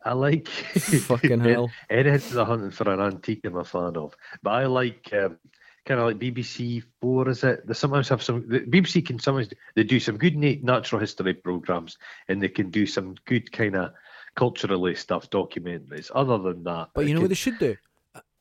I 0.04 0.12
like 0.12 0.48
Fucking 0.48 1.40
hell. 1.40 1.70
Anything 1.90 2.34
the 2.34 2.44
hunting 2.44 2.70
for 2.70 2.88
an 2.90 3.00
antique 3.00 3.40
I'm 3.44 3.56
a 3.56 3.64
fan 3.64 3.96
of. 3.96 4.14
But 4.42 4.50
I 4.50 4.66
like 4.66 5.10
um, 5.12 5.36
kind 5.84 6.00
of 6.00 6.06
like 6.06 6.18
BBC 6.18 6.84
Four, 7.00 7.28
is 7.28 7.42
it? 7.42 7.66
They 7.66 7.74
sometimes 7.74 8.08
have 8.08 8.22
some. 8.22 8.48
The 8.48 8.60
BBC 8.60 9.04
can 9.04 9.18
sometimes 9.18 9.48
they 9.74 9.82
do 9.82 9.98
some 9.98 10.16
good 10.16 10.36
natural 10.36 11.00
history 11.00 11.34
programs, 11.34 11.98
and 12.28 12.40
they 12.40 12.48
can 12.48 12.70
do 12.70 12.86
some 12.86 13.16
good 13.24 13.50
kind 13.50 13.74
of 13.74 13.92
culturally 14.36 14.94
stuff 14.94 15.28
documentaries. 15.28 16.10
Other 16.14 16.38
than 16.38 16.62
that, 16.64 16.90
But 16.94 17.08
you 17.08 17.14
know 17.14 17.22
what 17.22 17.30
they 17.30 17.34
should 17.34 17.58
do? 17.58 17.76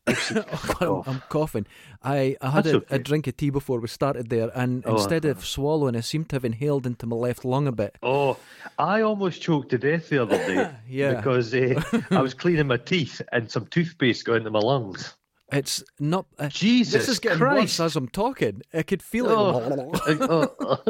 oh, 0.82 1.04
I'm, 1.08 1.16
I'm 1.16 1.24
coughing. 1.30 1.66
I, 2.04 2.36
I 2.42 2.50
had 2.52 2.68
a, 2.68 2.76
okay. 2.78 2.96
a 2.96 3.00
drink 3.00 3.26
of 3.28 3.38
tea 3.38 3.50
before 3.50 3.80
we 3.80 3.88
started 3.88 4.30
there, 4.30 4.52
and 4.54 4.84
Oh, 4.86 4.96
instead 4.96 5.26
of 5.26 5.46
swallowing, 5.46 5.96
I 5.96 6.02
seemed 6.02 6.30
to 6.30 6.36
have 6.36 6.46
inhaled 6.46 6.86
into 6.86 7.06
my 7.08 7.16
left 7.16 7.44
lung 7.44 7.68
a 7.68 7.72
bit. 7.72 7.98
Oh, 8.04 8.38
I 8.78 9.02
almost 9.02 9.42
choked 9.42 9.70
to 9.72 9.78
death 9.78 10.10
the 10.10 10.22
other 10.22 10.38
day 10.38 10.72
Yeah. 10.88 11.16
because 11.16 11.54
uh, 11.54 11.82
I 12.12 12.22
was 12.22 12.34
cleaning 12.34 12.68
my 12.68 12.78
teeth 12.78 13.22
and 13.32 13.50
some 13.50 13.66
toothpaste 13.68 14.26
got 14.26 14.36
into 14.36 14.52
my 14.52 14.60
lungs. 14.60 15.16
It's 15.52 15.84
not. 16.00 16.26
Uh, 16.40 16.48
Jesus 16.50 16.94
this 16.94 17.08
is 17.08 17.20
getting 17.20 17.38
Christ! 17.38 17.62
worse 17.62 17.80
as 17.80 17.96
I'm 17.96 18.08
talking. 18.08 18.64
I 18.74 18.82
could 18.82 19.04
feel 19.04 19.26
it. 19.28 19.32
Oh. 20.20 20.50
Oh, 20.60 20.82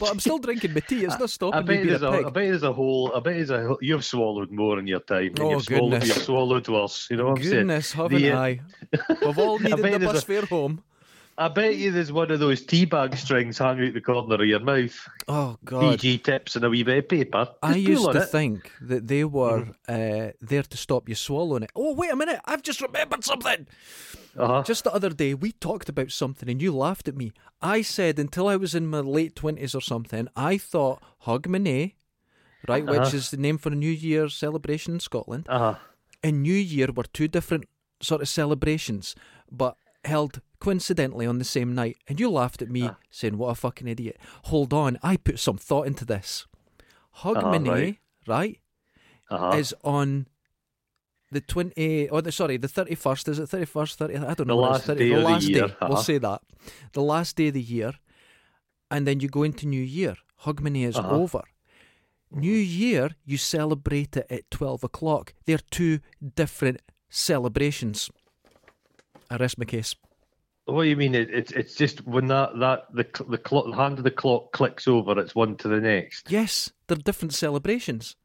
but 0.00 0.10
I'm 0.10 0.18
still 0.18 0.38
drinking 0.38 0.72
my 0.72 0.80
tea. 0.80 1.04
It's 1.04 1.12
not 1.18 1.22
I 1.22 1.26
stopping 1.26 1.60
me 1.60 1.66
bet, 1.66 1.76
being 1.82 1.86
there's 1.88 2.02
a 2.02 2.06
a, 2.06 2.10
I 2.10 2.16
pig. 2.16 2.24
bet 2.24 2.32
there's 2.34 2.62
a 2.62 2.72
whole. 2.72 3.12
I 3.14 3.20
bet 3.20 3.34
there's 3.34 3.50
a. 3.50 3.66
whole- 3.66 3.78
You've 3.82 4.04
swallowed 4.04 4.50
more 4.50 4.78
in 4.78 4.86
your 4.86 5.00
time. 5.00 5.26
and 5.26 5.40
Oh, 5.40 5.50
you've 5.50 5.62
swallowed, 5.64 5.90
goodness. 5.90 6.08
You've 6.08 6.24
swallowed 6.24 6.68
worse. 6.68 7.06
You 7.10 7.16
know 7.18 7.24
what 7.26 7.38
I'm 7.38 7.42
saying? 7.44 7.54
Goodness, 7.54 7.92
haven't 7.92 8.22
The, 8.22 8.30
uh, 8.32 8.40
I? 8.40 8.60
We've 9.20 9.38
all 9.38 9.58
needed 9.60 9.82
bet 9.82 9.92
the 9.92 9.98
there's 9.98 10.12
bus 10.12 10.22
a- 10.22 10.26
fare 10.26 10.46
home. 10.46 10.82
I 11.38 11.46
bet 11.48 11.76
you 11.76 11.92
there's 11.92 12.10
one 12.10 12.30
of 12.32 12.40
those 12.40 12.62
tea 12.62 12.84
bag 12.84 13.16
strings 13.16 13.58
hanging 13.58 13.86
out 13.88 13.94
the 13.94 14.00
corner 14.00 14.34
of 14.34 14.44
your 14.46 14.58
mouth. 14.58 15.08
Oh 15.28 15.56
God. 15.64 15.98
PG 16.00 16.18
tips 16.18 16.56
and 16.56 16.64
a 16.64 16.68
wee 16.70 16.82
bit 16.82 16.98
of 16.98 17.08
paper. 17.08 17.48
I 17.62 17.74
Just 17.74 17.84
pull 17.84 17.92
used 17.92 18.12
to 18.12 18.22
it. 18.22 18.28
think 18.28 18.72
that 18.82 19.06
they 19.06 19.22
were 19.24 19.60
Mm-hmm. 19.88 20.28
uh, 20.28 20.32
there 20.40 20.62
to 20.64 20.76
stop 20.76 21.08
you 21.08 21.14
swallowing 21.14 21.62
it. 21.62 21.70
Oh, 21.76 21.94
wait 21.94 22.10
a 22.10 22.16
minute. 22.16 22.40
I've 22.44 22.62
just 22.62 22.80
remembered 22.80 23.22
something. 23.24 23.66
Uh-huh. 24.36 24.62
Just 24.64 24.82
the 24.84 24.92
other 24.92 25.10
day, 25.10 25.32
we 25.34 25.52
talked 25.52 25.88
about 25.88 26.10
something 26.10 26.48
and 26.48 26.60
you 26.60 26.74
laughed 26.74 27.06
at 27.08 27.16
me. 27.16 27.32
I 27.62 27.82
said 27.82 28.18
until 28.18 28.48
I 28.48 28.56
was 28.56 28.74
in 28.74 28.86
my 28.88 29.00
late 29.00 29.34
20s 29.36 29.74
or 29.76 29.80
something, 29.80 30.28
I 30.36 30.58
thought 30.58 31.00
Hogmanay, 31.26 31.94
right, 32.68 32.84
which 32.86 32.98
Uh-huh. 32.98 33.16
is 33.16 33.30
the 33.30 33.36
name 33.36 33.58
for 33.58 33.70
a 33.70 33.74
New 33.76 33.90
Year 33.90 34.28
celebration 34.28 34.94
in 34.94 35.00
Scotland, 35.00 35.46
Uh-huh. 35.48 35.74
and 36.22 36.42
New 36.42 36.52
Year 36.54 36.88
were 36.92 37.04
two 37.04 37.28
different 37.28 37.64
sort 38.00 38.22
of 38.22 38.28
celebrations, 38.28 39.14
but 39.50 39.76
held 40.04 40.40
coincidentally 40.60 41.26
on 41.26 41.38
the 41.38 41.44
same 41.44 41.74
night. 41.74 41.96
And 42.08 42.18
you 42.20 42.30
laughed 42.30 42.62
at 42.62 42.70
me, 42.70 42.88
Ah. 42.88 42.96
saying, 43.10 43.38
What 43.38 43.50
a 43.50 43.54
fucking 43.54 43.88
idiot. 43.88 44.16
Hold 44.44 44.72
on, 44.72 44.98
I 45.02 45.16
put 45.16 45.38
some 45.38 45.56
thought 45.58 45.86
into 45.86 46.04
this. 46.04 46.46
Hogmanay, 47.22 47.68
right. 47.68 47.98
right, 48.26 48.60
Uh-huh. 49.30 49.56
is 49.56 49.74
on 49.84 50.26
the 51.30 51.40
20 51.42 52.08
oh 52.08 52.20
the, 52.22 52.32
sorry 52.32 52.56
the 52.56 52.68
31st 52.68 53.28
is 53.28 53.38
it 53.38 53.50
31st 53.50 53.98
30th 53.98 54.26
I 54.30 54.32
don't 54.34 54.46
know 54.46 54.64
is, 54.64 54.70
last 54.70 54.86
30 54.86 54.98
day 54.98 55.08
the 55.14 55.20
of 55.20 55.40
the 55.42 55.46
year, 55.50 55.66
day 55.68 55.74
we'll 55.82 55.92
uh-huh. 55.92 56.02
say 56.02 56.16
that 56.18 56.40
the 56.92 57.02
last 57.02 57.36
day 57.36 57.48
of 57.48 57.54
the 57.54 57.60
year 57.60 57.92
and 58.90 59.06
then 59.06 59.20
you 59.20 59.28
go 59.28 59.42
into 59.42 59.66
New 59.66 59.82
Year 59.82 60.16
Hogmanay 60.44 60.86
is 60.88 60.96
Uh-huh. 60.96 61.10
over 61.16 61.42
New 62.30 62.50
Year 62.56 63.10
you 63.26 63.36
celebrate 63.36 64.16
it 64.16 64.26
at 64.30 64.50
12 64.50 64.84
o'clock 64.84 65.34
they're 65.44 65.60
two 65.70 66.00
different 66.34 66.80
celebrations 67.10 68.10
I 69.28 69.36
rest 69.36 69.58
my 69.58 69.66
case 69.66 69.94
What 70.68 70.82
do 70.82 70.88
you 70.90 70.96
mean? 70.96 71.14
It, 71.14 71.30
it's 71.30 71.50
it's 71.52 71.74
just 71.74 72.06
when 72.06 72.26
that 72.28 72.58
that 72.58 72.84
the 72.92 73.24
the 73.24 73.38
clock 73.38 73.64
the 73.66 73.72
hand 73.76 73.96
of 73.98 74.04
the 74.04 74.10
clock 74.10 74.52
clicks 74.52 74.86
over, 74.86 75.18
it's 75.18 75.34
one 75.34 75.56
to 75.56 75.68
the 75.68 75.80
next. 75.80 76.30
yes 76.30 76.70
they're 76.86 76.96
different 76.96 77.32
celebrations 77.34 78.16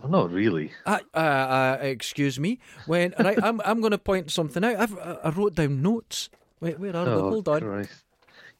Well, 0.00 0.10
not 0.10 0.30
really. 0.32 0.72
Uh, 0.86 1.00
uh, 1.14 1.18
uh, 1.18 1.78
excuse 1.82 2.38
me. 2.38 2.58
When 2.86 3.14
right, 3.18 3.38
I'm 3.42 3.60
I'm 3.64 3.80
going 3.80 3.90
to 3.90 3.98
point 3.98 4.30
something 4.30 4.64
out. 4.64 4.76
I've, 4.76 4.96
I 4.98 5.30
wrote 5.30 5.54
down 5.56 5.82
notes. 5.82 6.30
Wait, 6.60 6.78
where 6.78 6.94
are 6.96 7.04
they? 7.04 7.10
Oh, 7.10 7.30
Hold 7.30 7.48
on. 7.48 7.60
Christ. 7.60 8.04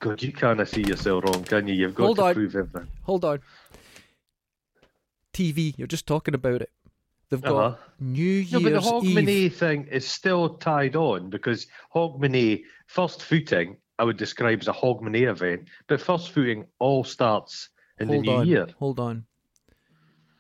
God, 0.01 0.23
you 0.23 0.33
can't 0.33 0.67
see 0.67 0.83
yourself 0.83 1.25
wrong, 1.25 1.45
can 1.45 1.69
you? 1.69 1.75
You've 1.75 1.95
got 1.95 2.05
Hold 2.05 2.17
to 2.19 2.25
on. 2.25 2.35
prove 2.35 2.57
everything. 2.57 2.89
Hold 3.03 3.25
on. 3.25 3.41
TV. 5.33 5.75
You're 5.77 5.87
just 5.87 6.07
talking 6.07 6.35
about 6.35 6.63
it. 6.63 6.71
They've 7.31 7.41
got 7.41 7.55
Uh-huh. 7.57 7.77
New 8.01 8.45
No, 8.51 8.59
but 8.61 8.65
the 8.65 8.71
Year's 8.71 8.87
Eve. 8.87 8.93
Hogmanay 8.93 9.53
thing 9.53 9.87
is 9.87 10.07
still 10.07 10.57
tied 10.57 10.97
on 10.97 11.31
because 11.31 11.67
Hogmanay 11.95 12.63
first 12.87 13.23
footing 13.23 13.77
I 13.99 14.05
would 14.05 14.17
describe 14.17 14.61
as 14.63 14.69
a 14.69 14.73
Hogmanay 14.73 15.29
event, 15.31 15.69
but 15.87 16.01
first 16.01 16.31
footing 16.31 16.65
all 16.79 17.05
starts 17.05 17.69
in 17.99 18.09
Hold 18.09 18.25
the 18.25 18.31
new 18.31 18.37
on. 18.39 18.47
year. 18.47 18.67
Hold 18.79 18.99
on. 18.99 19.27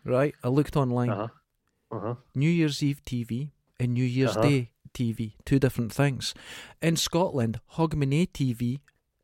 Right. 0.04 0.34
I 0.42 0.48
looked 0.48 0.76
online. 0.76 1.10
Uh 1.10 1.28
huh. 1.90 1.96
Uh 1.96 2.00
huh. 2.00 2.14
New 2.34 2.48
Year's 2.50 2.82
Eve 2.82 3.02
TV 3.04 3.50
and 3.78 3.92
New 3.94 4.04
Year's 4.04 4.36
Uh-huh. 4.36 4.48
Day 4.48 4.70
TV, 4.94 5.34
two 5.44 5.58
different 5.58 5.92
things. 5.92 6.34
In 6.80 6.96
Scotland, 6.96 7.60
Hogmanay 7.74 8.30
TV 8.32 8.80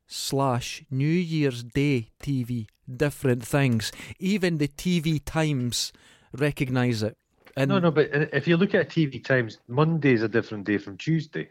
slash 0.07 0.85
New 0.91 1.07
Year's 1.07 1.65
Day 1.65 2.11
TV, 2.23 2.67
different 2.87 3.45
things. 3.45 3.91
Even 4.19 4.59
the 4.59 4.69
TV 4.69 5.21
Times 5.25 5.93
recognise 6.33 7.03
it. 7.03 7.17
And 7.57 7.71
No, 7.71 7.79
no, 7.79 7.91
but 7.91 8.11
if 8.13 8.47
you 8.47 8.57
look 8.57 8.75
at 8.75 8.91
TV 8.91 9.23
times, 9.25 9.59
Monday 9.67 10.13
is 10.13 10.23
a 10.23 10.29
different 10.29 10.65
day 10.67 10.79
from 10.79 10.97
Tuesday. 10.99 11.49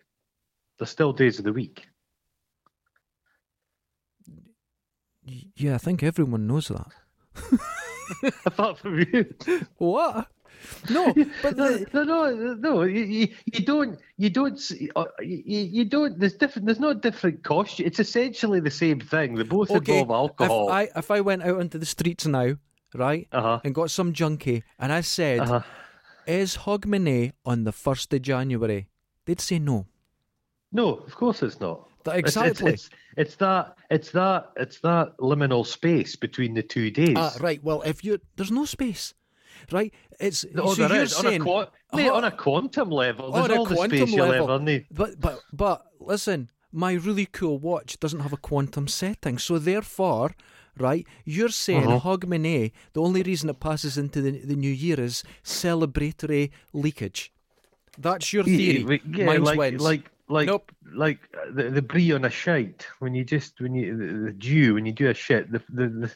They're 0.78 0.88
still 0.88 1.14
days 1.14 1.40
of 1.40 1.46
the 1.46 1.54
week. 1.54 1.88
yeah, 5.56 5.76
I 5.76 5.78
think 5.80 6.04
everyone 6.04 6.46
knows 6.48 6.68
that. 6.68 7.60
Apart 8.46 8.78
from 8.78 9.00
you. 9.00 9.34
What? 9.78 10.28
No, 10.90 11.14
but 11.42 11.58
no, 11.58 11.78
the, 11.78 11.88
no, 11.94 12.04
no, 12.04 12.54
no. 12.54 12.82
You, 12.84 13.04
you, 13.04 13.28
you 13.52 13.66
don't. 13.66 14.00
You 14.18 14.30
don't. 14.30 14.54
s- 14.54 14.74
uh, 14.96 15.06
You, 15.20 15.60
you 15.60 15.86
don't. 15.86 16.20
There's 16.20 16.34
different. 16.36 16.66
There's 16.68 16.80
not 16.80 17.02
different 17.02 17.44
costume. 17.44 17.88
It's 17.88 18.00
essentially 18.00 18.60
the 18.60 18.72
same 18.72 19.00
thing. 19.00 19.36
They 19.36 19.44
both 19.44 19.72
okay, 19.72 20.00
involve 20.00 20.10
if 20.30 20.42
alcohol. 20.42 20.70
I 20.70 20.90
if 20.96 21.10
I 21.12 21.22
went 21.22 21.44
out 21.44 21.60
into 21.62 21.78
the 21.80 21.86
streets 21.86 22.26
now, 22.28 22.56
right, 22.94 23.28
Uh 23.32 23.42
huh. 23.42 23.60
and 23.64 23.74
got 23.76 23.90
some 23.92 24.14
junkie, 24.14 24.64
and 24.80 24.92
I 24.92 25.02
said, 25.02 25.40
Uh 25.42 25.46
huh. 25.46 25.62
"Is 26.28 26.58
Hogmanay 26.58 27.34
on 27.46 27.64
the 27.64 27.72
first 27.72 28.14
of 28.14 28.22
January?" 28.22 28.88
They'd 29.26 29.40
say 29.42 29.60
no. 29.60 29.88
No, 30.72 30.96
of 30.96 31.16
course 31.16 31.42
it's 31.44 31.60
not. 31.60 31.88
That 32.04 32.18
It's- 32.20 32.36
it's- 32.36 32.50
exactly. 32.52 32.74
It's, 32.74 32.90
it's, 33.18 33.36
that. 33.38 33.78
It's 33.90 34.12
that. 34.12 34.52
It's 34.58 34.80
that 34.82 35.18
liminal 35.20 35.66
space 35.66 36.16
between 36.16 36.54
the 36.54 36.62
two 36.64 36.92
days. 36.92 37.16
Ah, 37.18 37.34
right. 37.40 37.64
Well, 37.64 37.82
if 37.82 38.04
you 38.04 38.20
there's 38.36 38.52
no 38.52 38.66
space, 38.66 39.14
right? 39.72 39.92
It's 40.20 40.46
Oh, 40.56 40.74
so 40.76 40.88
you're 40.88 41.02
is. 41.04 41.16
saying, 41.16 41.42
on, 41.42 41.48
a 41.48 41.66
qua- 41.66 41.68
mate, 41.94 42.10
on 42.10 42.24
a 42.24 42.32
quantum 42.32 42.90
level. 42.92 43.32
There's 43.32 43.46
on 43.46 43.52
a 43.52 43.56
all 43.56 43.66
the 43.66 43.76
quantum 43.76 43.98
space 43.98 44.14
you'll 44.16 44.28
level. 44.28 44.52
ever 44.52 44.64
need. 44.64 44.86
but 44.92 45.20
but 45.20 45.40
but 45.52 45.86
listen, 46.00 46.52
my 46.72 46.94
really 46.94 47.26
cool 47.26 47.58
watch 47.58 48.00
doesn't 48.00 48.20
have 48.20 48.34
a 48.34 48.38
quantum 48.38 48.88
setting, 48.88 49.38
so 49.40 49.58
therefore. 49.58 50.36
Right, 50.78 51.08
you're 51.24 51.50
saying 51.50 51.88
Uh-huh. 51.88 52.18
Hogmanay. 52.18 52.72
The 52.94 53.02
only 53.02 53.24
reason 53.24 53.50
it 53.50 53.60
passes 53.62 53.98
into 53.98 54.22
the, 54.22 54.32
the 54.32 54.56
new 54.58 54.72
year 54.72 55.00
is 55.00 55.24
celebratory 55.44 56.52
leakage. 56.74 57.32
That's 57.98 58.34
your 58.34 58.44
theory. 58.44 59.02
Yeah, 59.10 59.32
yeah, 59.34 59.40
like, 59.40 59.58
wins. 59.58 59.82
like, 59.82 60.12
like, 60.28 60.48
Nope. 60.48 60.72
like 60.94 61.20
uh, 61.34 61.52
the, 61.54 61.70
the 61.70 61.82
brie 61.82 62.12
on 62.12 62.26
a 62.26 62.30
shite. 62.30 62.86
When 63.00 63.16
you 63.16 63.24
just, 63.24 63.62
when 63.62 63.74
you, 63.74 63.96
the, 63.96 64.14
the 64.26 64.32
dew, 64.34 64.74
when 64.74 64.86
you 64.86 64.92
do 64.92 65.10
a 65.10 65.14
shit, 65.14 65.50
the, 65.52 65.62
the, 65.70 65.88
the, 65.88 66.12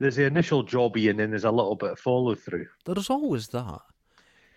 there's 0.00 0.16
the 0.16 0.24
initial 0.24 0.62
jobby 0.64 1.08
and 1.08 1.18
then 1.18 1.30
there's 1.30 1.44
a 1.44 1.50
little 1.50 1.76
bit 1.76 1.92
of 1.92 1.98
follow 1.98 2.34
through. 2.34 2.66
There's 2.84 3.08
always 3.08 3.48
that. 3.48 3.80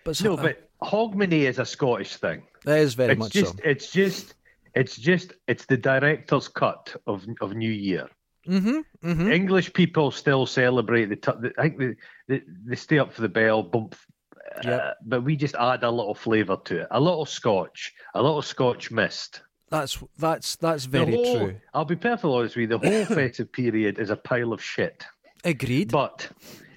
But 0.03 0.21
No, 0.21 0.35
but 0.35 0.69
Hogmanay 0.83 1.47
is 1.47 1.59
a 1.59 1.65
Scottish 1.65 2.17
thing. 2.17 2.43
that 2.65 2.79
is 2.79 2.95
very 2.95 3.13
it's 3.13 3.19
much 3.19 3.31
just, 3.31 3.53
so. 3.53 3.59
it's 3.63 3.91
just, 3.91 4.33
it's 4.75 4.97
just, 4.97 5.33
it's 5.47 5.65
the 5.65 5.77
director's 5.77 6.47
cut 6.49 6.93
of 7.07 7.25
of 7.39 7.53
New 7.55 7.71
Year. 7.71 8.09
Mm-hmm. 8.47 9.07
Mm-hmm. 9.09 9.31
English 9.31 9.73
people 9.73 10.11
still 10.11 10.45
celebrate 10.45 11.05
the. 11.05 11.15
T- 11.15 11.51
I 11.57 11.61
think 11.69 11.77
they, 11.79 11.95
they 12.27 12.41
they 12.65 12.75
stay 12.75 12.99
up 12.99 13.13
for 13.13 13.21
the 13.21 13.29
bell, 13.29 13.63
bump. 13.63 13.95
Uh, 13.95 14.61
Yep. 14.63 14.97
but 15.05 15.23
we 15.23 15.35
just 15.35 15.55
add 15.55 15.83
a 15.83 15.91
little 15.91 16.15
flavour 16.15 16.57
to 16.65 16.81
it, 16.81 16.87
a 16.91 16.99
little 16.99 17.25
Scotch, 17.25 17.93
a 18.15 18.21
little 18.23 18.41
Scotch 18.41 18.89
mist. 18.89 19.41
That's 19.69 20.01
that's 20.17 20.55
that's 20.55 20.85
very 20.85 21.13
whole- 21.13 21.37
true. 21.39 21.55
I'll 21.73 21.85
be 21.85 21.95
perfectly 21.97 22.33
honest 22.33 22.55
with 22.55 22.71
you. 22.71 22.77
The 22.77 22.89
whole 22.89 23.05
festive 23.15 23.51
period 23.51 23.99
is 23.99 24.09
a 24.09 24.15
pile 24.15 24.53
of 24.53 24.63
shit, 24.63 25.05
Agreed. 25.43 25.91
but 25.91 26.27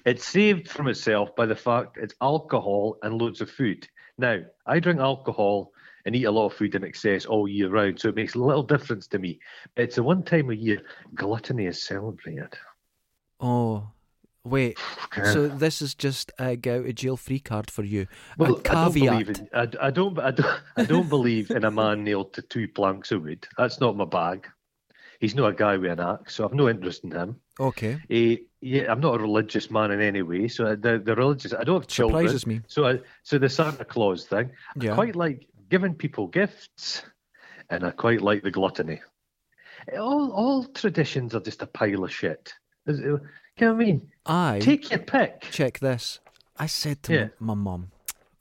it's 0.05 0.25
saved 0.25 0.67
from 0.67 0.89
itself 0.89 1.35
by 1.35 1.45
the 1.45 1.55
fact 1.55 1.97
it's 1.97 2.13
alcohol 2.21 2.97
and 3.03 3.19
loads 3.19 3.39
of 3.41 3.49
food. 3.49 3.87
Now, 4.17 4.41
I 4.67 4.79
drink 4.79 4.99
alcohol 4.99 5.71
and 6.05 6.15
eat 6.15 6.25
a 6.25 6.31
lot 6.31 6.47
of 6.47 6.53
food 6.53 6.75
in 6.75 6.83
excess 6.83 7.25
all 7.25 7.47
year 7.47 7.69
round, 7.69 7.99
so 7.99 8.09
it 8.09 8.15
makes 8.15 8.35
a 8.35 8.39
little 8.39 8.63
difference 8.63 9.07
to 9.07 9.19
me. 9.19 9.39
It's 9.77 9.95
the 9.95 10.03
one 10.03 10.23
time 10.23 10.49
a 10.49 10.53
year 10.53 10.81
gluttony 11.15 11.65
is 11.65 11.81
celebrated. 11.81 12.53
oh, 13.39 13.89
wait. 14.43 14.77
Okay. 15.05 15.31
So 15.31 15.47
this 15.47 15.81
is 15.81 15.93
just 15.95 16.31
a 16.39 16.55
get 16.55 16.79
out 16.79 16.85
of 16.85 16.95
jail 16.95 17.17
free 17.17 17.39
card 17.39 17.69
for 17.69 17.83
you. 17.83 18.07
Well, 18.37 18.55
a 18.55 18.69
I 18.69 18.73
don't 18.73 18.93
believe 18.93 19.29
in. 19.29 19.49
I, 19.53 19.67
I 19.81 19.91
don't. 19.91 20.19
I 20.19 20.31
don't. 20.31 20.61
I 20.77 20.83
don't 20.83 21.09
believe 21.09 21.51
in 21.51 21.63
a 21.63 21.71
man 21.71 22.03
nailed 22.05 22.33
to 22.33 22.41
two 22.41 22.67
planks 22.67 23.11
of 23.11 23.23
wood. 23.23 23.47
That's 23.57 23.79
not 23.79 23.95
my 23.97 24.05
bag. 24.05 24.47
He's 25.19 25.35
not 25.35 25.49
a 25.49 25.53
guy 25.53 25.77
with 25.77 25.91
an 25.91 25.99
axe, 25.99 26.35
so 26.35 26.45
I've 26.45 26.53
no 26.53 26.67
interest 26.67 27.03
in 27.03 27.11
him. 27.11 27.35
Okay. 27.59 27.99
Eh, 28.09 28.37
yeah, 28.59 28.91
I'm 28.91 28.99
not 28.99 29.13
a 29.13 29.19
religious 29.19 29.69
man 29.69 29.91
in 29.91 30.01
any 30.01 30.23
way. 30.23 30.47
So 30.47 30.75
the 30.75 30.97
the 30.97 31.15
religious. 31.15 31.53
I 31.53 31.63
don't 31.63 31.75
have 31.75 31.87
children. 31.87 32.23
Surprises 32.23 32.47
me. 32.47 32.61
So 32.67 32.87
I, 32.87 32.99
so 33.21 33.37
the 33.37 33.47
Santa 33.49 33.85
Claus 33.85 34.25
thing. 34.25 34.49
Yeah. 34.79 34.93
I 34.93 34.95
quite 34.95 35.15
like 35.15 35.47
giving 35.71 35.95
people 35.95 36.27
gifts, 36.27 37.03
and 37.71 37.83
I 37.83 37.91
quite 37.91 38.21
like 38.21 38.43
the 38.43 38.51
gluttony. 38.51 38.99
All 39.97 40.31
all 40.31 40.65
traditions 40.65 41.33
are 41.33 41.39
just 41.39 41.63
a 41.63 41.65
pile 41.67 42.03
of 42.03 42.11
shit. 42.13 42.53
Is 42.85 42.99
it- 42.99 43.05
You 43.05 43.67
know 43.67 43.73
what 43.73 43.81
I 43.81 43.85
mean? 43.85 44.11
I 44.25 44.59
Take 44.61 44.89
your 44.91 44.99
pick. 44.99 45.41
check 45.51 45.79
this. 45.79 46.19
I 46.57 46.67
said 46.67 47.03
to 47.03 47.13
Yeah. 47.13 47.27
my 47.39 47.53
mum, 47.53 47.91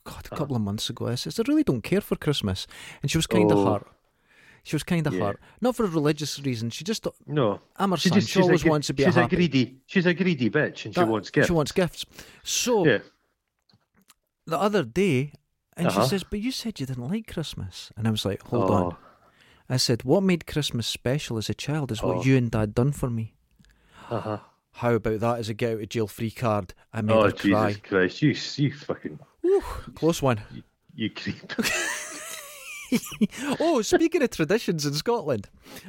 God, 0.05 0.15
a 0.15 0.29
uh-huh. 0.29 0.37
couple 0.37 0.57
of 0.57 0.63
months 0.63 0.89
ago, 0.91 1.09
I 1.09 1.17
says, 1.17 1.39
I 1.41 1.43
really 1.49 1.65
don't 1.65 1.83
care 1.83 2.01
for 2.01 2.17
Christmas. 2.17 2.67
And 3.03 3.11
she 3.11 3.19
was 3.19 3.27
kind 3.27 3.51
of 3.51 3.59
Oh. 3.59 3.73
hurt. 3.73 3.87
She 4.63 4.77
was 4.77 4.83
kind 4.85 5.07
of 5.07 5.15
Yeah. 5.15 5.25
hurt. 5.25 5.41
Not 5.61 5.75
for 5.77 5.85
a 5.85 5.89
religious 5.89 6.39
reason. 6.41 6.71
She 6.71 6.85
just, 6.85 7.07
No, 7.27 7.61
I'm 7.77 7.91
her 7.91 7.97
she 7.97 8.09
son. 8.11 8.19
just 8.21 8.31
she 8.31 8.41
always 8.41 8.65
a, 8.65 8.69
wants 8.69 8.87
to 8.89 8.95
be 8.95 9.05
She's 9.05 9.15
happy. 9.15 9.35
a 9.35 9.39
greedy. 9.39 9.81
She's 9.87 10.07
a 10.07 10.15
greedy 10.15 10.49
bitch, 10.51 10.85
and 10.87 10.95
she 10.95 11.03
wants 11.03 11.31
gifts. 11.31 11.47
She 11.49 11.53
wants 11.53 11.73
gifts. 11.73 12.05
So 12.45 12.87
Yeah. 12.87 12.99
the 14.47 14.59
other 14.59 14.85
day, 14.85 15.33
and 15.81 15.91
she 15.93 15.99
Uh-huh. 15.99 16.07
says, 16.09 16.25
But 16.25 16.41
you 16.41 16.53
said 16.53 16.79
you 16.81 16.87
didn't 16.87 17.09
like 17.09 17.27
Christmas. 17.33 17.91
And 17.97 18.07
I 18.07 18.11
was 18.11 18.25
like, 18.25 18.43
Hold 18.45 18.71
oh. 18.71 18.75
on. 18.75 18.97
I 19.69 19.77
said, 19.77 20.05
What 20.05 20.23
made 20.23 20.47
Christmas 20.47 20.87
special 20.87 21.37
as 21.39 21.49
a 21.51 21.55
child 21.55 21.91
is 21.93 22.03
what 22.03 22.19
Oh. 22.19 22.23
you 22.25 22.37
and 22.37 22.51
dad 22.51 22.75
done 22.75 22.93
for 22.93 23.11
me. 23.11 23.35
Uh-huh. 24.11 24.39
How 24.75 24.95
about 24.95 25.21
that 25.21 25.39
as 25.39 25.49
a 25.49 25.55
get 25.55 25.73
out 25.75 25.83
of 25.83 25.89
jail 25.89 26.07
free 26.07 26.31
card? 26.31 26.75
I 26.93 27.03
made 27.03 27.13
Oh 27.17 27.25
her 27.25 27.31
Jesus 27.33 27.51
cry. 27.51 27.75
Christ! 27.75 28.23
You 28.23 28.35
you 28.57 28.73
fucking 28.73 29.19
Whew, 29.43 29.63
close 29.95 30.23
one. 30.23 30.41
you 30.95 31.11
creep. 31.11 31.53
oh, 33.61 33.83
speaking 33.83 34.23
of 34.23 34.31
traditions 34.31 34.85
in 34.85 34.95
Scotland, 34.95 35.49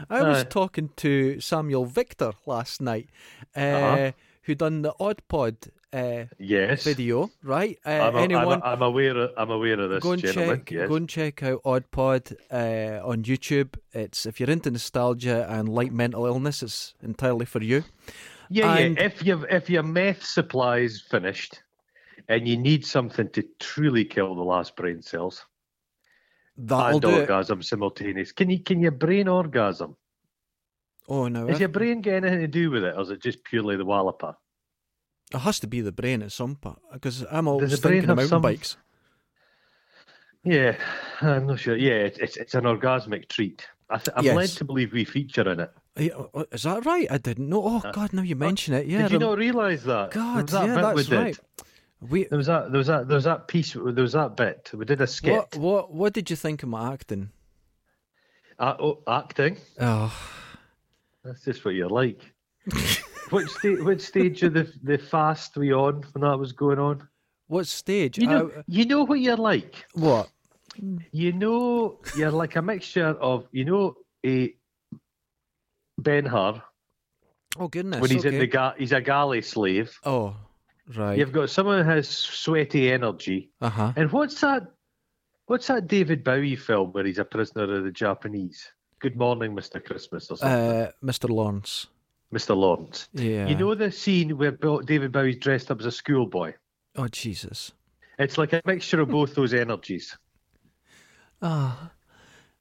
I 0.09 0.21
was 0.21 0.45
talking 0.49 0.89
to 0.97 1.39
Samuel 1.39 1.85
Victor 1.85 2.33
last 2.45 2.79
night, 2.81 3.09
uh, 3.55 3.59
Uh-huh. 3.59 4.11
Who 4.43 4.55
done 4.55 4.81
the 4.81 4.93
Odd 4.99 5.21
Pod 5.27 5.57
uh, 5.93 6.25
yes. 6.39 6.83
video, 6.83 7.29
right? 7.43 7.77
Uh, 7.85 7.89
I'm, 7.89 8.15
a, 8.15 8.21
anyone, 8.21 8.61
I'm, 8.63 8.73
I'm 8.73 8.81
aware. 8.81 9.17
Of, 9.17 9.31
I'm 9.37 9.51
aware 9.51 9.79
of 9.79 9.89
this 9.89 10.03
go 10.03 10.13
and 10.13 10.21
gentleman. 10.21 10.57
check 10.59 10.71
yes. 10.71 10.89
go 10.89 10.95
and 10.95 11.09
check 11.09 11.43
out 11.43 11.61
Odd 11.65 11.91
Pod 11.91 12.35
uh, 12.51 12.99
on 13.03 13.23
YouTube. 13.23 13.75
It's 13.93 14.25
if 14.25 14.39
you're 14.39 14.49
into 14.49 14.71
nostalgia 14.71 15.47
and 15.49 15.69
like 15.69 15.91
mental 15.91 16.25
illness, 16.25 16.63
it's 16.63 16.93
entirely 17.01 17.45
for 17.45 17.61
you. 17.61 17.83
yeah, 18.49 18.75
and- 18.77 18.97
yeah. 18.97 19.03
If 19.03 19.25
you 19.25 19.45
if 19.49 19.69
your 19.69 19.83
meth 19.83 20.23
supply 20.23 20.79
is 20.79 21.01
finished, 21.01 21.61
and 22.27 22.47
you 22.47 22.57
need 22.57 22.85
something 22.85 23.29
to 23.29 23.43
truly 23.59 24.05
kill 24.05 24.35
the 24.35 24.43
last 24.43 24.75
brain 24.75 25.01
cells 25.01 25.45
That'll 26.57 26.91
and 26.93 27.01
do 27.01 27.09
it. 27.09 27.19
orgasm 27.21 27.61
simultaneous, 27.61 28.31
can 28.31 28.49
you 28.49 28.59
can 28.59 28.79
your 28.79 28.91
brain 28.91 29.27
orgasm? 29.27 29.97
Oh 31.09 31.27
no, 31.27 31.47
Is 31.47 31.59
your 31.59 31.69
brain 31.69 32.01
getting 32.01 32.23
anything 32.25 32.41
to 32.41 32.47
do 32.47 32.71
with 32.71 32.83
it, 32.83 32.95
or 32.95 33.01
is 33.01 33.09
it 33.09 33.21
just 33.21 33.43
purely 33.43 33.75
the 33.75 33.85
walloper? 33.85 34.35
it 35.33 35.39
has 35.39 35.59
to 35.61 35.67
be 35.67 35.79
the 35.81 35.91
brain 35.93 36.21
at 36.21 36.31
some 36.31 36.55
part 36.55 36.79
because 36.91 37.25
I'm 37.31 37.47
always 37.47 37.79
thinking 37.79 38.01
of 38.09 38.15
mountain 38.17 38.27
some- 38.27 38.41
bikes. 38.41 38.77
Yeah, 40.43 40.75
I'm 41.21 41.45
not 41.47 41.59
sure. 41.59 41.75
Yeah, 41.77 41.99
it's 42.07 42.17
it's, 42.17 42.37
it's 42.37 42.53
an 42.55 42.63
orgasmic 42.63 43.29
treat. 43.29 43.67
I 43.89 43.97
th- 43.97 44.15
I'm 44.15 44.25
led 44.35 44.49
to 44.49 44.65
believe 44.65 44.91
we 44.93 45.05
feature 45.05 45.47
in 45.51 45.59
it. 45.59 45.71
Yeah, 45.97 46.13
uh, 46.33 46.45
Is 46.51 46.63
that 46.63 46.85
right? 46.85 47.07
I 47.11 47.17
didn't 47.17 47.49
know. 47.49 47.61
Oh 47.63 47.91
God, 47.93 48.13
now 48.13 48.21
you 48.23 48.35
mention 48.35 48.73
it. 48.73 48.87
Yeah, 48.87 48.99
Uh, 48.99 49.01
Did 49.03 49.11
you 49.13 49.19
not 49.19 49.37
realise 49.37 49.83
that? 49.83 50.11
God, 50.11 50.47
that 50.49 50.65
yeah, 50.67 50.75
bit 50.75 50.95
we 50.95 51.03
that's 51.03 51.11
right. 51.11 51.39
We 52.09 52.23
There 52.23 52.37
was 52.37 52.47
that. 52.47 52.71
There 52.71 52.79
was 52.79 52.87
that. 52.87 53.07
There 53.07 53.15
was 53.15 53.25
that 53.25 53.47
piece. 53.47 53.73
There 53.73 53.83
was 54.03 54.13
that 54.13 54.35
bit. 54.35 54.71
We 54.73 54.85
did 54.85 55.01
a 55.01 55.07
skit. 55.07 55.31
what 55.33 55.57
what 55.57 55.93
what 55.93 56.13
did 56.13 56.29
you 56.29 56.35
think 56.35 56.63
of 56.63 56.69
my 56.69 56.91
acting? 56.93 57.29
Uh, 58.57 58.75
oh, 58.79 59.03
acting. 59.07 59.57
Oh, 59.79 60.11
That's 61.23 61.43
just 61.43 61.63
what 61.65 61.75
you're 61.75 61.89
like. 61.89 62.21
which 63.31 63.49
sta- 63.49 63.83
which 63.83 64.01
stage 64.01 64.43
of 64.43 64.53
the 64.53 64.71
the 64.83 64.97
fast 64.97 65.55
were 65.57 65.63
you 65.63 65.75
on 65.79 66.03
when 66.13 66.21
that 66.29 66.37
was 66.37 66.51
going 66.51 66.79
on? 66.79 67.07
What 67.47 67.67
stage? 67.67 68.17
You 68.17 68.27
know, 68.27 68.47
Uh, 68.57 68.61
you 68.67 68.85
know 68.85 69.03
what 69.03 69.19
you're 69.19 69.37
like. 69.37 69.85
what? 69.93 70.29
You 71.11 71.33
know, 71.33 71.99
you're 72.15 72.31
like 72.31 72.55
a 72.55 72.61
mixture 72.61 73.07
of 73.19 73.47
you 73.51 73.65
know 73.65 73.95
a 74.25 74.55
Ben 75.97 76.25
Hur 76.25 76.61
Oh 77.59 77.67
goodness. 77.67 77.99
when 77.99 78.09
he's 78.09 78.25
okay. 78.25 78.35
in 78.35 78.39
the 78.39 78.47
ga- 78.47 78.75
he's 78.77 78.93
a 78.93 79.01
galley 79.01 79.41
slave. 79.41 79.91
Oh, 80.05 80.35
right. 80.95 81.17
You've 81.17 81.33
got 81.33 81.49
someone 81.49 81.83
who 81.83 81.89
has 81.91 82.07
sweaty 82.07 82.91
energy, 82.91 83.51
Uh 83.59 83.69
huh. 83.69 83.93
and 83.97 84.11
what's 84.11 84.39
that? 84.41 84.63
What's 85.47 85.67
that 85.67 85.87
David 85.87 86.23
Bowie 86.23 86.55
film 86.55 86.91
where 86.93 87.05
he's 87.05 87.19
a 87.19 87.25
prisoner 87.25 87.63
of 87.75 87.83
the 87.83 87.91
Japanese? 87.91 88.65
Good 89.01 89.17
morning, 89.17 89.55
Mr. 89.55 89.83
Christmas, 89.83 90.29
or 90.29 90.37
something. 90.37 90.47
Uh, 90.47 90.91
Mr. 91.03 91.27
Lawrence. 91.27 91.87
Mr. 92.31 92.55
Lawrence. 92.55 93.09
Yeah. 93.13 93.47
You 93.47 93.55
know 93.55 93.73
the 93.73 93.91
scene 93.91 94.37
where 94.37 94.51
David 94.51 95.11
Bowie's 95.11 95.37
dressed 95.37 95.71
up 95.71 95.79
as 95.79 95.85
a 95.85 95.91
schoolboy? 95.91 96.53
Oh 96.95 97.07
Jesus. 97.07 97.71
It's 98.19 98.37
like 98.37 98.53
a 98.53 98.61
mixture 98.65 99.01
of 99.01 99.09
both 99.09 99.33
those 99.33 99.53
energies. 99.53 100.15
Ah. 101.41 101.91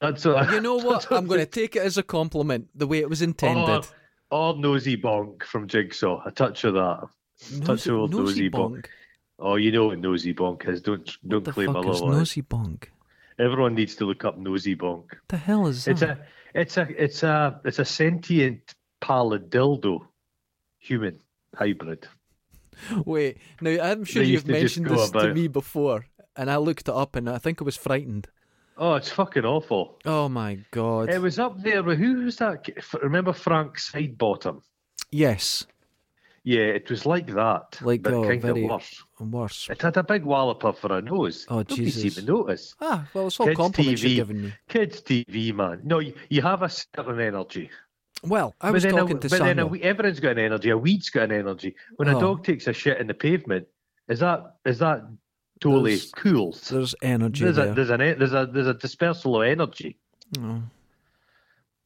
That's 0.01 0.25
what, 0.25 0.51
You 0.51 0.61
know 0.63 0.77
what? 0.77 1.07
I'm 1.13 1.27
going 1.27 1.41
to 1.41 1.47
take 1.47 1.77
it 1.77 1.83
as 1.83 1.99
a 1.99 2.03
compliment. 2.03 2.69
The 2.75 2.87
way 2.87 3.01
it 3.01 3.11
was 3.11 3.21
intended. 3.21 3.87
Or, 4.31 4.55
or 4.55 4.57
Nosy 4.57 4.97
Bonk 4.97 5.43
from 5.43 5.69
Jigsaw. 5.69 6.23
A 6.25 6.31
touch 6.31 6.65
of 6.65 6.75
that. 6.75 7.09
touch 7.65 7.87
of 7.87 7.97
old 7.97 8.13
nosy 8.13 8.49
bonk. 8.49 8.87
Oh, 9.39 9.57
you 9.57 9.73
know 9.73 9.87
what 9.87 9.99
Nosy 9.99 10.35
Bonk 10.35 10.67
is. 10.69 10.81
Don't 10.81 11.05
don't 11.27 11.39
What 11.41 11.45
the 11.45 11.53
claim 11.53 11.73
fuck 11.73 11.85
a 11.87 11.91
is 11.91 12.03
nosy 12.03 12.43
bonk? 12.43 12.89
Everyone 13.41 13.75
needs 13.75 13.95
to 13.97 14.05
look 14.05 14.25
up 14.25 14.37
Nosy 14.39 14.77
Bonk. 14.77 15.05
The 15.29 15.37
hell 15.39 15.67
is 15.67 15.87
that? 15.87 15.93
It's 15.93 16.03
a 16.03 16.19
it's 16.55 16.77
a 16.77 17.03
it's 17.05 17.23
a 17.23 17.61
it's 17.65 17.79
a 17.79 17.85
sentient 17.85 18.75
pallid 19.01 19.51
dildo 19.51 20.01
human 20.79 21.21
hybrid. 21.55 22.07
Wait, 23.05 23.39
now 23.61 23.83
I'm 23.83 24.05
sure 24.05 24.23
They 24.23 24.29
you've 24.31 24.47
used 24.47 24.47
to 24.47 24.61
just 24.61 24.79
mentioned 24.81 24.99
this 24.99 25.11
to 25.11 25.35
me 25.35 25.49
before, 25.49 26.07
and 26.37 26.51
I 26.51 26.57
looked 26.57 26.89
it 26.89 26.95
up, 26.95 27.17
and 27.17 27.29
I 27.31 27.39
think 27.39 27.61
I 27.61 27.65
was 27.65 27.77
frightened. 27.77 28.29
Oh, 28.77 28.95
it's 28.95 29.11
fucking 29.11 29.45
awful. 29.45 29.99
Oh 30.05 30.29
my 30.29 30.59
god! 30.71 31.11
It 31.11 31.21
was 31.21 31.39
up 31.39 31.63
there 31.63 31.83
with 31.83 31.99
who 31.99 32.25
was 32.25 32.37
that? 32.37 32.67
Remember 33.03 33.33
Frank 33.33 33.79
Sidebottom? 33.79 34.63
yes, 35.11 35.67
Yeah, 36.45 36.61
it 36.61 36.89
was 36.91 37.05
like 37.05 37.27
that, 37.35 37.79
Like, 37.83 38.03
but 38.03 38.15
oh, 38.15 38.23
kind 38.27 38.41
very- 38.43 38.65
of 38.65 38.71
worse. 38.71 39.03
And 39.21 39.33
worse. 39.33 39.69
It 39.71 39.81
had 39.83 39.97
a 39.97 40.03
big 40.03 40.25
walloper 40.25 40.73
for 40.73 40.97
a 40.97 41.03
nose. 41.03 41.47
Oh, 41.49 41.59
Nobody 41.59 41.77
Jesus. 41.85 42.05
even 42.05 42.25
notice. 42.27 42.75
Ah, 42.81 43.07
well, 43.15 43.27
it's 43.29 43.39
all 43.39 43.47
Kids 43.47 43.57
compliments 43.57 44.01
TV. 44.03 44.05
you're 44.17 44.25
giving 44.27 44.43
me. 44.43 44.53
Kids 44.69 45.01
TV, 45.03 45.55
man. 45.55 45.81
No, 45.85 45.99
you, 46.01 46.15
you 46.29 46.43
have 46.43 46.63
a 46.63 46.69
certain 46.69 47.21
energy. 47.21 47.71
Well, 48.23 48.55
I 48.61 48.71
was 48.71 48.85
talking 48.85 49.17
a, 49.17 49.21
to 49.21 49.29
but 49.29 49.39
then 49.39 49.59
a, 49.61 49.67
we- 49.67 49.83
everyone's 49.83 50.21
got 50.21 50.33
an 50.33 50.41
energy. 50.41 50.71
A 50.71 50.77
weed's 50.77 51.09
got 51.11 51.25
an 51.25 51.33
energy. 51.33 51.75
When 51.97 52.09
Oh. 52.09 52.17
a 52.19 52.21
dog 52.21 52.45
takes 52.45 52.67
a 52.67 52.73
shit 52.73 52.99
in 52.99 53.07
the 53.07 53.15
pavement, 53.15 53.67
is 54.09 54.21
that 54.21 54.57
is 54.67 54.79
that 54.81 55.03
totally 55.61 55.93
There's- 55.93 56.11
cool? 56.11 56.57
There's 56.71 56.95
energy 57.03 57.45
There's 57.45 57.57
there. 57.57 57.71
a 57.71 57.75
there's 57.75 57.91
an 57.91 58.03
e- 58.03 58.13
there's 58.13 58.33
a 58.35 58.47
there's 58.53 58.67
a 58.67 58.75
dispersal 58.75 59.41
of 59.41 59.49
energy. 59.49 59.97
No, 60.39 60.63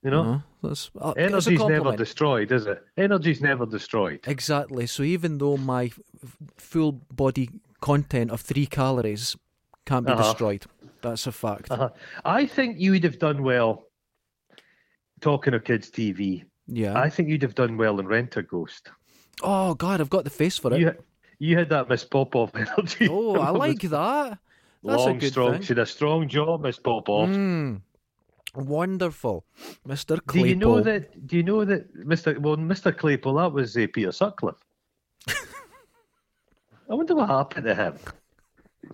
You 0.05 0.11
know, 0.11 0.23
no, 0.25 0.43
that's, 0.63 0.91
uh, 1.01 1.13
energy's 1.13 1.65
never 1.65 1.97
destroyed, 1.97 2.53
is 2.53 2.67
it? 2.67 2.85
Energy's 2.99 3.41
never 3.41 3.65
destroyed. 3.65 4.21
Exactly. 4.27 4.87
So 4.87 5.03
even 5.03 5.39
though 5.39 5.57
my 5.57 5.85
f- 5.85 6.01
full 6.59 6.93
body 7.11 7.49
content 7.81 8.31
of 8.31 8.43
three 8.43 8.67
calories 8.67 9.35
can't 9.87 10.05
be 10.07 10.13
Uh-huh. 10.13 10.23
destroyed, 10.23 10.67
that's 11.01 11.27
a 11.27 11.33
fact. 11.33 11.71
Uh-huh. 11.71 11.89
I 12.25 12.45
think 12.47 12.79
you 12.79 12.91
would 12.93 13.05
have 13.05 13.19
done 13.19 13.43
well. 13.43 13.85
Talking 15.21 15.55
of 15.55 15.65
kids' 15.65 15.91
TV, 15.91 16.45
Yeah. 16.67 16.99
I 17.01 17.09
think 17.09 17.29
you'd 17.31 17.43
have 17.43 17.55
done 17.55 17.79
well 17.79 17.99
in 17.99 18.07
Rent 18.07 18.37
a 18.37 18.43
Ghost. 18.43 18.91
Oh 19.43 19.75
God, 19.75 20.01
I've 20.03 20.11
got 20.11 20.25
the 20.25 20.31
face 20.31 20.59
for 20.59 20.75
it. 20.75 20.81
You, 20.81 20.93
you 21.39 21.57
had 21.57 21.71
that 21.71 21.89
Miss 21.89 22.05
Popoff 22.05 22.55
energy. 22.55 23.09
Oh, 23.11 23.37
I 23.37 23.51
like 23.51 23.81
that. 23.83 24.39
That's 24.83 24.99
long, 25.01 25.17
a 25.17 25.19
good 25.19 25.31
strong. 25.33 25.53
thing. 25.53 25.63
She 25.63 25.69
had 25.69 25.79
a 25.79 25.87
strong 25.87 26.29
jaw, 26.29 26.59
Miss 26.59 26.79
Popoff. 26.79 27.31
Mm, 27.31 27.81
wonderful, 28.57 29.45
Mister 29.85 30.17
Do 30.17 30.23
Claypole. 30.23 30.49
you 30.49 30.57
know 30.57 30.81
that? 30.81 31.27
Do 31.27 31.37
you 31.37 31.43
know 31.43 31.65
that, 31.65 31.95
Mr. 32.07 32.39
Well, 32.39 32.57
Mr. 32.57 32.93
Claypole, 32.93 33.43
that 33.43 33.53
was 33.53 33.77
uh, 33.77 33.87
Peter 33.93 34.13
Sutcliffe. 34.13 34.63
I 35.29 35.35
wonder 36.95 37.15
what 37.15 37.29
happened 37.29 37.67
to 37.67 37.75
him. 37.75 37.99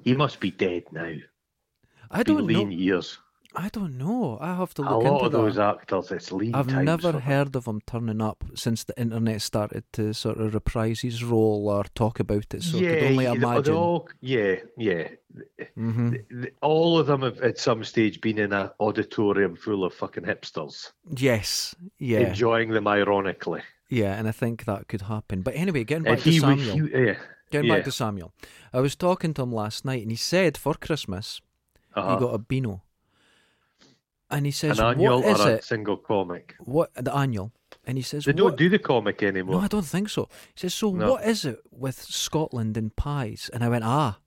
He 0.05 0.15
must 0.15 0.41
be 0.41 0.51
dead 0.51 0.85
now. 0.93 1.15
I 2.11 2.23
don't 2.23 2.47
lean 2.47 2.71
know. 2.71 2.77
years. 2.77 3.19
I 3.57 3.69
don't 3.69 3.99
know. 3.99 4.39
I 4.41 4.55
have 4.55 4.75
to 4.75 4.83
A 4.83 4.85
look 4.85 5.03
lot 5.03 5.13
into 5.13 5.25
of 5.27 5.33
that. 5.33 5.39
those 5.39 5.59
actors, 5.59 6.13
it's 6.13 6.31
lean 6.31 6.55
I've 6.55 6.69
never 6.73 7.19
heard 7.19 7.57
of 7.57 7.67
him 7.67 7.81
turning 7.85 8.21
up 8.21 8.45
since 8.55 8.85
the 8.85 8.99
internet 9.01 9.43
started 9.43 9.83
to 9.95 10.13
sort 10.15 10.39
of 10.39 10.55
reprise 10.55 11.01
his 11.01 11.25
role 11.25 11.69
or 11.69 11.83
talk 11.97 12.21
about 12.21 12.55
it. 12.55 12.63
So 12.63 12.79
yeah, 12.79 12.91
I 12.91 12.95
could 12.95 13.03
only 13.11 13.25
imagine. 13.27 13.75
all, 13.75 14.09
yeah, 14.21 14.57
yeah. 14.77 15.09
hmm 15.75 16.13
th- 16.31 16.55
All 16.63 16.99
of 16.99 17.09
them 17.09 17.23
have 17.23 17.41
at 17.41 17.59
some 17.59 17.83
stage 17.83 18.21
been 18.21 18.39
in 18.39 18.53
an 18.53 18.71
auditorium 18.79 19.57
full 19.57 19.85
of 19.85 19.95
fucking 19.95 20.25
hipsters, 20.25 20.93
Yes, 21.17 21.75
yeah, 21.99 22.21
enjoying 22.21 22.71
them 22.71 22.87
ironically. 22.87 23.63
yeah, 23.89 24.15
and 24.17 24.29
I 24.29 24.33
think 24.33 24.65
that 24.67 24.87
could 24.87 25.03
happen. 25.03 25.43
But 25.43 25.55
anyway, 25.57 25.83
getting 25.85 26.05
back 26.05 26.21
to 26.21 26.31
he, 26.31 26.41
was- 26.41 26.65
Samuel. 26.65 26.87
he, 26.87 27.05
yeah, 27.07 27.15
Getting 27.51 27.69
yeah. 27.69 27.77
back 27.79 27.85
to 27.87 27.91
Samuel, 27.93 28.33
I 28.73 28.79
was 28.79 28.95
talking 28.95 29.35
to 29.35 29.43
him 29.43 29.53
last 29.53 29.85
night, 29.85 30.03
and 30.03 30.11
he 30.13 30.17
said 30.17 30.57
for 30.57 30.75
Christmas 30.75 31.41
uh-huh. 31.97 32.15
he 32.15 32.21
got 32.21 32.35
a 32.35 32.39
Beano, 32.39 32.83
and 34.31 34.47
he 34.47 34.53
says, 34.53 34.79
an 34.79 34.87
annual 34.87 35.23
"What 35.23 35.27
is 35.35 35.41
or 35.41 35.49
a 35.49 35.53
it? 35.55 35.65
single 35.65 35.97
comic. 35.97 36.55
What 36.61 36.91
the 36.95 37.15
annual?" 37.15 37.53
And 37.87 37.97
he 37.97 38.03
says, 38.03 38.25
They 38.25 38.33
don't 38.33 38.57
do 38.57 38.69
the 38.69 38.79
comic 38.79 39.23
anymore. 39.23 39.55
No, 39.57 39.61
I 39.61 39.67
don't 39.69 39.87
think 39.87 40.09
so. 40.11 40.29
He 40.55 40.61
says, 40.61 40.75
So 40.75 40.93
No. 40.93 41.13
what 41.13 41.25
is 41.25 41.45
it 41.45 41.61
with 41.71 42.01
Scotland 42.03 42.77
and 42.77 42.95
pies? 42.95 43.51
And 43.53 43.65
I 43.65 43.69
went, 43.69 43.85
Ah, 43.85 44.19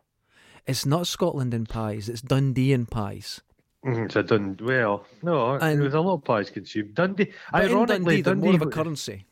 it's 0.66 0.86
not 0.86 1.08
Scotland 1.08 1.54
and 1.54 1.68
pies, 1.70 2.10
it's 2.10 2.22
Dundee 2.22 2.74
and 2.74 2.90
pies. 2.90 3.42
Mhm, 3.86 4.12
So 4.12 4.22
Dun 4.24 4.58
well, 4.62 5.06
no, 5.22 5.52
And- 5.56 5.78
there 5.78 5.84
was 5.86 5.94
a 5.94 6.00
lot 6.02 6.16
of 6.16 6.24
pies 6.24 6.50
consumed. 6.50 6.96
Dundee, 6.96 7.32
But 7.52 7.66
in 7.66 7.72
ironically, 7.72 7.96
Dundee, 7.96 8.22
they're 8.22 8.34
Dundee, 8.34 8.48
more 8.48 8.56
of 8.56 8.62
a 8.62 8.72
currency. 8.72 9.26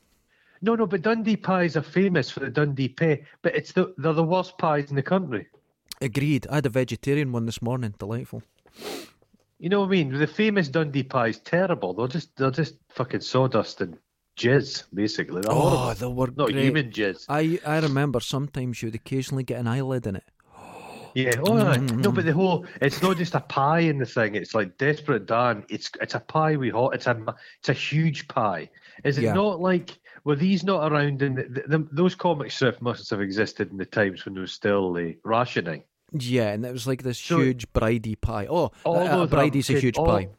no, 0.62 0.76
no, 0.76 0.86
but 0.86 1.02
Dundee 1.02 1.38
pies 1.38 1.76
are 1.76 1.82
famous 1.82 2.30
for 2.30 2.42
the 2.42 2.50
Dundee 2.50 2.90
pie, 2.90 3.24
but 3.42 3.56
it's 3.56 3.72
the 3.72 3.94
they're 3.98 4.14
the 4.14 4.24
worst 4.24 4.58
pies 4.58 4.90
in 4.90 4.96
the 4.98 5.04
country. 5.04 5.48
Agreed. 6.02 6.46
I 6.50 6.56
had 6.56 6.66
a 6.66 6.70
vegetarian 6.70 7.32
one 7.32 7.46
this 7.46 7.62
morning. 7.62 7.94
Delightful. 7.98 8.44
You 9.62 9.70
know 9.70 9.82
what 9.82 9.88
I 9.88 9.92
mean? 9.92 10.12
The 10.18 10.26
famous 10.26 10.68
Dundee 10.70 11.04
pie's 11.04 11.38
terrible. 11.38 11.94
They're 11.94 12.08
just 12.08 12.36
they're 12.36 12.50
just 12.50 12.76
fucking 12.90 13.22
sawdust 13.22 13.80
and 13.82 13.96
jizz, 14.36 14.86
basically. 14.92 15.42
They're 15.42 15.52
Oh, 15.54 15.70
horrible. 15.70 15.94
they 16.00 16.16
were 16.16 16.28
Not 16.36 16.50
great. 16.52 16.64
human 16.64 16.90
jizz. 16.90 17.26
I, 17.30 17.60
I 17.64 17.80
remember 17.80 18.20
sometimes 18.22 18.82
you'd 18.82 18.96
occasionally 18.96 19.44
get 19.44 19.60
an 19.60 19.68
eyelid 19.68 20.08
in 20.08 20.16
it. 20.16 20.24
Yeah. 21.14 21.34
Oh, 21.46 21.58
aye. 21.60 21.78
Mm. 21.78 21.98
no, 21.98 22.12
but 22.12 22.26
the 22.26 22.34
whole 22.34 22.66
it's 22.82 23.04
not 23.04 23.18
just 23.18 23.36
a 23.36 23.42
pie 23.42 23.82
in 23.82 24.00
the 24.00 24.06
thing. 24.06 24.34
It's 24.34 24.56
like 24.56 24.78
desperate 24.80 25.28
Dan. 25.28 25.64
It's 25.70 25.92
it's 26.02 26.16
a 26.16 26.22
pie 26.22 26.56
we 26.56 26.70
hot. 26.72 26.96
It's 26.96 27.06
a 27.06 27.36
it's 27.60 27.70
a 27.70 27.74
huge 27.74 28.28
pie. 28.30 28.68
Is 29.04 29.20
it 29.20 29.26
Yeah. 29.26 29.34
not 29.34 29.60
like 29.60 30.00
were 30.24 30.36
these 30.38 30.64
not 30.64 30.92
around 30.92 31.22
in 31.22 31.36
the, 31.36 31.44
the, 31.44 31.78
the, 31.78 31.88
those 31.92 32.16
comic 32.16 32.50
strips 32.52 32.82
must 32.82 33.10
have 33.12 33.22
existed 33.22 33.70
in 33.72 33.78
the 33.78 33.86
times 33.86 34.24
when 34.26 34.34
there 34.36 34.42
was 34.42 34.54
still 34.54 34.96
uh, 34.98 35.12
rationing. 35.24 35.84
Yeah, 36.12 36.50
and 36.52 36.66
it 36.66 36.72
was 36.72 36.88
like 36.88 37.04
this 37.04 37.20
So- 37.20 37.40
huge 37.40 37.72
bridie 37.74 38.16
pie. 38.16 38.48
Oh, 38.50 38.72
All 38.84 38.98
of 39.00 39.30
them 39.30 39.40
a 39.70 39.80
huge 39.80 39.98
all- 39.98 40.06
pie. 40.06 40.30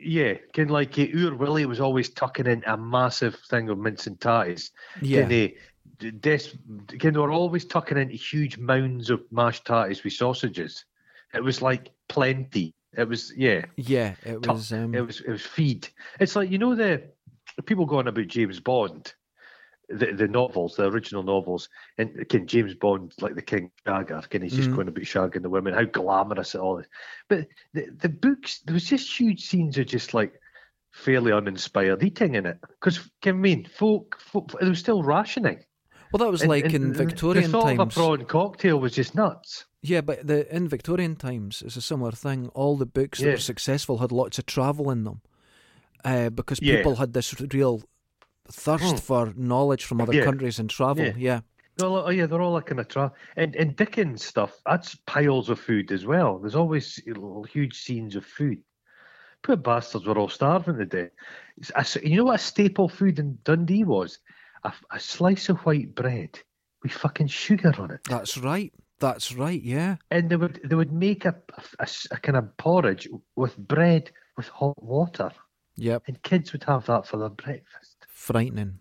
Yeah, 0.00 0.34
can 0.52 0.68
like 0.68 0.96
uh, 0.98 1.02
Oor 1.02 1.32
Wullie 1.36 1.66
was 1.66 1.80
always 1.80 2.08
tucking 2.08 2.46
in 2.46 2.62
a 2.66 2.76
massive 2.76 3.34
thing 3.50 3.68
of 3.68 3.78
mince 3.78 4.06
and 4.06 4.18
ties. 4.20 4.70
Yeah. 5.02 5.22
Can 5.22 5.28
they, 5.28 5.56
this, 5.98 6.56
can 7.00 7.14
they 7.14 7.18
were 7.18 7.32
always 7.32 7.64
tucking 7.64 7.98
into 7.98 8.14
huge 8.14 8.58
mounds 8.58 9.10
of 9.10 9.20
mashed 9.32 9.64
tatties 9.64 10.04
with 10.04 10.12
sausages. 10.12 10.84
It 11.34 11.42
was 11.42 11.60
like 11.62 11.90
plenty. 12.08 12.74
It 12.96 13.08
was 13.08 13.32
yeah. 13.36 13.64
Yeah, 13.76 14.14
it 14.24 14.46
was. 14.46 14.72
Um, 14.72 14.94
It 14.94 15.00
was 15.00 15.20
it 15.20 15.30
was 15.30 15.42
feed. 15.44 15.88
It's 16.20 16.36
like 16.36 16.48
you 16.50 16.58
know 16.58 16.76
the 16.76 17.02
people 17.66 17.84
going 17.84 18.06
about 18.06 18.28
James 18.28 18.60
Bond, 18.60 19.12
the 19.88 20.12
the 20.12 20.28
novels, 20.28 20.76
the 20.76 20.84
original 20.90 21.22
novels, 21.22 21.68
and 21.96 22.28
can 22.28 22.46
James 22.46 22.74
Bond 22.74 23.12
like 23.20 23.34
the 23.34 23.42
King 23.42 23.70
Shagger? 23.86 24.28
Can 24.28 24.42
he's 24.42 24.54
just 24.54 24.70
Mhm. 24.70 24.76
going 24.76 24.88
about 24.88 25.04
shagging 25.04 25.42
the 25.42 25.50
women? 25.50 25.74
How 25.74 25.84
glamorous 25.84 26.54
it 26.54 26.60
all 26.60 26.78
is. 26.78 26.86
But 27.28 27.46
the 27.74 27.86
the 28.00 28.08
books 28.08 28.60
there 28.66 28.74
was 28.74 28.84
just 28.84 29.18
huge 29.18 29.46
scenes 29.46 29.78
of 29.78 29.86
just 29.86 30.14
like 30.14 30.32
fairly 30.92 31.32
uninspired 31.32 32.02
eating 32.02 32.34
in 32.34 32.46
it 32.46 32.58
because 32.60 32.98
can 33.22 33.36
I 33.36 33.38
mean 33.38 33.64
folk, 33.66 34.18
folk 34.20 34.52
it 34.60 34.68
was 34.68 34.78
still 34.78 35.02
rationing. 35.02 35.64
well, 36.12 36.18
that 36.18 36.30
was 36.30 36.44
like 36.44 36.64
and 36.64 36.74
in 36.74 36.92
Victorian 36.92 37.50
the 37.52 37.58
thought 37.58 37.64
times. 37.76 37.80
of 37.80 37.88
a 37.88 37.90
prawn 37.90 38.24
cocktail 38.24 38.78
was 38.80 38.92
just 38.92 39.14
nuts. 39.14 39.64
Yeah, 39.82 40.00
but 40.00 40.26
the 40.26 40.52
in 40.54 40.66
Victorian 40.68 41.14
times, 41.16 41.62
it's 41.64 41.76
a 41.76 41.80
similar 41.80 42.10
thing. 42.12 42.48
All 42.48 42.76
the 42.76 42.86
books 42.86 43.20
that 43.20 43.28
were 43.30 43.36
successful 43.38 43.98
had 43.98 44.10
lots 44.10 44.38
of 44.38 44.46
travel 44.46 44.90
in 44.90 45.04
them, 45.04 45.20
uh, 46.04 46.30
because 46.30 46.58
Yeah. 46.60 46.76
people 46.76 46.96
had 46.96 47.12
this 47.12 47.38
real 47.54 47.82
thirst 48.50 48.84
Hmm. 48.92 48.96
for 48.96 49.32
knowledge 49.36 49.84
from 49.84 50.00
other 50.00 50.14
Yeah. 50.14 50.24
countries 50.24 50.58
and 50.58 50.68
travel. 50.70 51.04
Yeah. 51.04 51.12
Yeah, 51.16 51.40
Well, 51.80 51.96
oh 52.06 52.10
yeah, 52.10 52.26
they're 52.26 52.40
all 52.42 52.52
like 52.54 52.66
kind 52.66 52.80
of 52.80 52.88
tra- 52.88 53.12
and 53.36 53.54
and 53.56 53.76
Dickens 53.76 54.24
stuff. 54.24 54.52
That's 54.66 54.94
piles 55.06 55.48
of 55.48 55.60
food 55.60 55.92
as 55.92 56.04
well. 56.06 56.38
There's 56.38 56.56
always 56.56 57.00
huge 57.52 57.74
scenes 57.80 58.16
of 58.16 58.24
food. 58.24 58.58
Poor 59.42 59.56
bastards 59.56 60.04
were 60.06 60.18
all 60.18 60.28
starving 60.28 60.78
to 60.78 60.86
death. 60.86 61.10
You 62.02 62.16
know 62.16 62.24
what 62.24 62.34
a 62.36 62.38
staple 62.38 62.88
food 62.88 63.18
in 63.20 63.38
Dundee 63.44 63.84
was? 63.84 64.18
A, 64.64 64.72
a 64.90 64.98
slice 64.98 65.48
of 65.48 65.58
white 65.58 65.94
bread 65.94 66.40
with 66.82 66.90
fucking 66.92 67.28
sugar 67.28 67.72
on 67.78 67.92
it. 67.92 68.00
that's 68.08 68.36
right. 68.38 68.72
That's 69.00 69.32
right. 69.32 69.62
Yeah. 69.62 69.96
and 70.10 70.28
they 70.28 70.34
would 70.36 70.60
they 70.64 70.74
would 70.74 70.92
make 70.92 71.24
a, 71.24 71.36
a, 71.78 71.86
a 72.10 72.16
kind 72.16 72.36
of 72.36 72.56
porridge 72.56 73.08
with 73.36 73.56
bread 73.56 74.10
with 74.36 74.48
hot 74.48 74.82
water, 74.82 75.30
Yep. 75.76 76.02
and 76.08 76.20
kids 76.22 76.52
would 76.52 76.64
have 76.64 76.86
that 76.86 77.06
for 77.06 77.16
their 77.18 77.28
breakfast. 77.28 77.97
Frightening. 78.18 78.80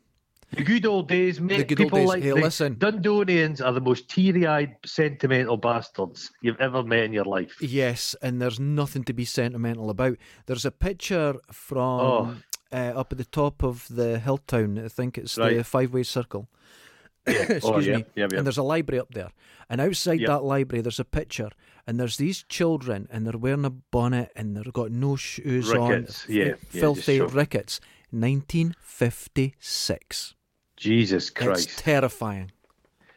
The 0.52 0.64
good 0.64 0.86
old 0.88 1.08
days, 1.08 1.40
mate. 1.40 1.58
The 1.58 1.64
good 1.76 1.80
old 1.82 1.88
People 1.92 2.00
days. 2.00 2.08
like 2.08 2.24
Hey, 2.24 2.30
the 2.30 2.36
listen. 2.36 2.76
Dundonians 2.78 3.64
are 3.64 3.72
the 3.72 3.80
most 3.82 4.10
teary-eyed, 4.10 4.78
sentimental 4.84 5.58
bastards 5.58 6.32
you've 6.42 6.60
ever 6.60 6.82
met 6.84 7.04
in 7.04 7.14
your 7.14 7.24
life. 7.26 7.56
Yes, 7.62 8.16
and 8.22 8.42
there's 8.42 8.60
nothing 8.60 9.04
to 9.04 9.14
be 9.14 9.26
sentimental 9.26 9.92
about. 9.92 10.18
There's 10.48 10.66
a 10.66 10.72
picture 10.72 11.36
from 11.52 12.00
Oh. 12.02 12.36
uh, 12.74 12.94
up 12.96 13.12
at 13.12 13.20
the 13.20 13.26
top 13.26 13.64
of 13.64 13.88
the 13.90 14.18
hill 14.18 14.40
town. 14.40 14.80
I 14.80 14.88
think 14.88 15.20
it's 15.20 15.36
the 15.36 15.64
five 15.64 15.94
way 15.94 16.02
circle. 16.04 16.50
Excuse 17.28 17.62
oh, 17.64 17.80
yeah, 17.80 17.98
me. 17.98 18.06
yeah, 18.16 18.28
yeah. 18.32 18.38
And 18.40 18.48
there's 18.48 18.58
a 18.58 18.64
library 18.64 19.00
up 19.02 19.14
there. 19.14 19.30
And 19.70 19.80
outside 19.82 20.22
that 20.26 20.44
library, 20.44 20.82
there's 20.82 21.00
a 21.00 21.06
picture. 21.06 21.50
And 21.86 22.00
there's 22.00 22.18
these 22.18 22.44
children, 22.44 23.08
and 23.12 23.26
they're 23.28 23.38
wearing 23.38 23.66
a 23.66 23.70
bonnet, 23.70 24.32
and 24.36 24.56
they've 24.58 24.74
got 24.74 24.92
no 24.92 25.16
shoes 25.16 25.70
Rickets, 25.70 26.26
on. 26.28 26.36
yeah, 26.36 26.46
yeah, 26.46 26.54
filthy 26.70 27.22
rickets. 27.22 27.80
1956. 28.12 30.34
Jesus 30.76 31.30
Christ. 31.30 31.68
It's 31.70 31.82
terrifying. 31.82 32.52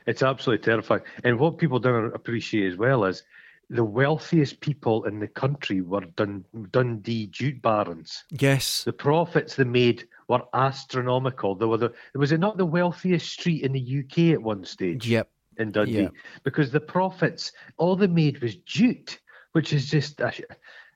It's 0.06 0.22
absolutely 0.22 0.64
terrifying. 0.64 1.02
And 1.24 1.38
what 1.38 1.58
people 1.58 1.78
don't 1.78 2.14
appreciate 2.14 2.72
as 2.72 2.78
well 2.78 3.04
is 3.04 3.22
the 3.68 3.84
wealthiest 3.84 4.60
people 4.60 5.04
in 5.04 5.20
the 5.20 5.28
country 5.28 5.80
were 5.80 6.00
Dun- 6.16 6.44
Dundee 6.72 7.26
jute 7.28 7.62
barons. 7.62 8.24
Yes. 8.30 8.82
The 8.84 8.92
profits 8.92 9.54
they 9.54 9.64
made 9.64 10.08
were 10.28 10.42
astronomical. 10.54 11.54
They 11.54 11.66
were 11.66 11.76
the, 11.76 11.92
was 12.14 12.32
it 12.32 12.40
not 12.40 12.56
the 12.56 12.66
wealthiest 12.66 13.30
street 13.30 13.62
in 13.62 13.72
the 13.72 14.00
UK 14.04 14.32
at 14.34 14.42
one 14.42 14.64
stage 14.64 15.06
Yep. 15.06 15.28
in 15.58 15.70
Dundee? 15.70 16.02
Yeah. 16.02 16.08
Because 16.42 16.72
the 16.72 16.80
profits, 16.80 17.52
all 17.76 17.94
they 17.94 18.08
made 18.08 18.42
was 18.42 18.56
jute, 18.56 19.20
which 19.52 19.72
is 19.72 19.88
just, 19.90 20.20
a, 20.20 20.32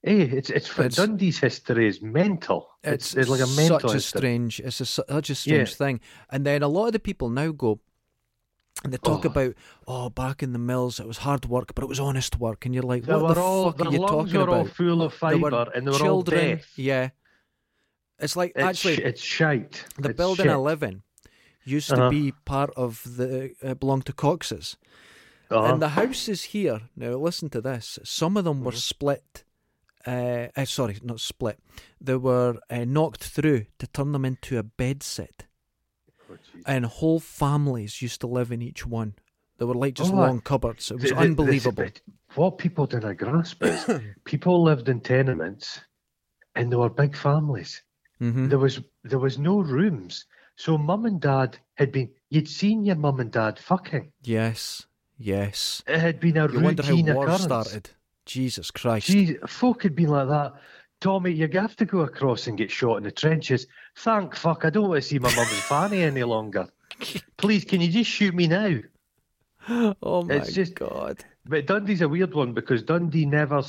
hey, 0.05 0.21
it's, 0.23 0.51
it's, 0.51 0.71
It's- 0.79 0.97
Dundee's 0.97 1.39
history 1.39 1.89
is 1.89 2.03
mental. 2.03 2.69
It's, 2.83 3.15
It's, 3.15 3.17
it's 3.17 3.29
like 3.31 3.41
a 3.41 3.47
mental 3.57 3.81
such 3.81 3.91
a 3.91 3.95
history. 3.95 4.19
strange, 4.21 4.61
it's 4.61 4.81
a, 4.81 4.87
such 4.87 5.31
a 5.31 5.35
strange 5.35 5.71
Yeah. 5.71 5.75
thing. 5.77 6.01
And 6.31 6.45
then 6.45 6.63
a 6.63 6.69
lot 6.69 6.87
of 6.87 6.93
the 6.93 6.99
people 6.99 7.31
now 7.31 7.51
go 7.53 7.81
and 8.83 8.93
they 8.93 8.99
talk 8.99 9.25
Oh. 9.25 9.29
about, 9.31 9.55
oh, 9.87 10.11
back 10.11 10.43
in 10.43 10.53
the 10.53 10.59
mills, 10.59 11.01
it 11.01 11.07
was 11.07 11.19
hard 11.19 11.47
work, 11.47 11.75
but 11.75 11.83
it 11.85 11.89
was 11.89 12.01
honest 12.01 12.39
work. 12.39 12.67
And 12.67 12.75
you're 12.75 12.83
like, 12.83 13.05
They 13.05 13.15
what 13.15 13.35
the 13.35 13.41
all, 13.41 13.73
fuck 13.73 13.87
are 13.87 13.93
you 13.93 13.99
talking 13.99 14.35
were 14.41 14.51
all 14.51 14.61
about? 14.63 14.75
full 14.77 15.03
of 15.03 15.15
fibre 15.15 15.71
and 15.75 15.87
they 15.87 15.91
were 15.93 15.99
children, 15.99 16.41
all 16.41 16.57
deaf. 16.57 16.79
yeah. 16.79 17.11
It's 18.19 18.37
like 18.37 18.53
It's, 18.55 18.65
actually 18.65 18.97
sh- 18.97 19.01
it's 19.01 19.23
shite. 19.23 19.85
the 19.99 20.11
It's 20.11 20.17
building 20.17 20.49
I 20.51 20.57
live 20.57 20.83
in 20.83 21.03
used 21.65 21.91
Uh-huh. 21.93 22.05
to 22.05 22.11
be 22.11 22.33
part 22.45 22.71
of 22.77 23.03
the 23.17 23.55
uh, 23.63 23.75
belonged 23.75 24.05
to 24.07 24.13
Cox's, 24.13 24.77
Uh-huh. 25.51 25.73
and 25.73 25.81
the 25.81 25.91
houses 25.91 26.43
here. 26.45 26.83
Now 26.95 27.13
listen 27.17 27.49
to 27.51 27.61
this. 27.63 27.99
Some 28.05 28.37
of 28.37 28.45
them 28.45 28.63
were 28.65 28.73
Mhm. 28.73 28.77
split. 28.77 29.45
Uh, 30.07 30.49
uh, 30.57 30.65
sorry, 30.65 30.99
not 31.03 31.21
split. 31.21 31.59
They 32.01 32.17
were 32.17 32.57
uh, 32.71 32.85
knocked 32.85 33.25
through 33.25 33.67
to 33.79 33.87
turn 33.87 34.13
them 34.13 34.25
into 34.25 34.59
a 34.59 34.63
bed 34.63 35.03
set. 35.03 35.47
Oh, 36.31 36.37
and 36.67 36.85
whole 36.87 37.21
families 37.21 38.03
used 38.03 38.21
to 38.21 38.27
live 38.27 38.51
in 38.53 38.61
each 38.63 38.87
one. 38.87 39.15
They 39.59 39.65
were 39.65 39.75
like 39.75 39.95
just 39.95 40.13
Oh, 40.13 40.19
I- 40.19 40.27
long 40.29 40.41
cupboards. 40.41 40.91
It 40.91 41.01
was 41.01 41.11
the- 41.11 41.17
unbelievable. 41.17 41.87
what 42.35 42.59
people 42.59 42.87
didn't 42.87 43.17
grasp 43.19 43.63
is 43.65 43.89
people 44.25 44.63
lived 44.63 44.89
in 44.89 45.01
tenements 45.01 45.81
and 46.57 46.71
there 46.71 46.79
were 46.79 46.91
big 46.91 47.17
families. 47.17 47.83
hmm 48.19 48.49
There 48.49 48.59
was 48.59 48.81
there 49.05 49.19
was 49.21 49.39
no 49.39 49.61
rooms. 49.61 50.27
So 50.57 50.77
mum 50.79 51.05
and 51.07 51.21
dad 51.21 51.59
had 51.75 51.93
been 51.93 52.11
you'd 52.31 52.49
seen 52.49 52.85
your 52.85 52.97
mum 52.97 53.21
and 53.21 53.31
dad 53.31 53.59
fucking. 53.59 54.13
Yes, 54.23 54.87
yes. 55.19 55.83
It 55.87 55.99
had 56.01 56.21
been 56.21 56.37
a 56.37 56.51
You 56.51 56.61
wonder 56.61 56.83
how 56.83 56.91
routine 56.91 57.15
war 57.15 57.25
occurrence. 57.25 57.43
started. 57.45 57.91
Jesus 58.27 58.71
Christ. 58.71 59.07
Gee, 59.09 59.37
folk 59.47 59.83
had 59.83 59.95
been 59.95 60.09
like 60.09 60.29
that. 60.29 60.55
Tommy, 61.01 61.33
you 61.33 61.49
have 61.53 61.77
to 61.77 61.85
go 61.85 62.01
across 62.01 62.47
and 62.47 62.57
get 62.57 62.71
shot 62.71 62.97
in 62.97 63.03
the 63.03 63.11
trenches. 63.11 63.67
Thank 63.97 64.35
fuck, 64.35 64.65
I 64.65 64.71
don't 64.71 64.89
want 64.89 65.03
to 65.03 65.09
see 65.09 65.19
my 65.19 65.35
mum's 65.35 65.51
fanny 65.69 66.03
any 66.03 66.25
longer. 66.25 66.67
Please, 67.37 67.65
can 67.65 67.81
you 67.81 67.91
just 67.91 68.11
shoot 68.11 68.35
me 68.35 68.47
now? 68.47 68.79
oh 69.69 70.23
my 70.23 70.35
it's 70.35 70.53
just- 70.53 70.75
God. 70.75 71.25
But 71.47 71.67
Dundee's 71.67 72.01
a 72.01 72.09
weird 72.09 72.33
one 72.35 72.55
because 72.55 72.83
Dundee 72.83 73.27
never, 73.27 73.63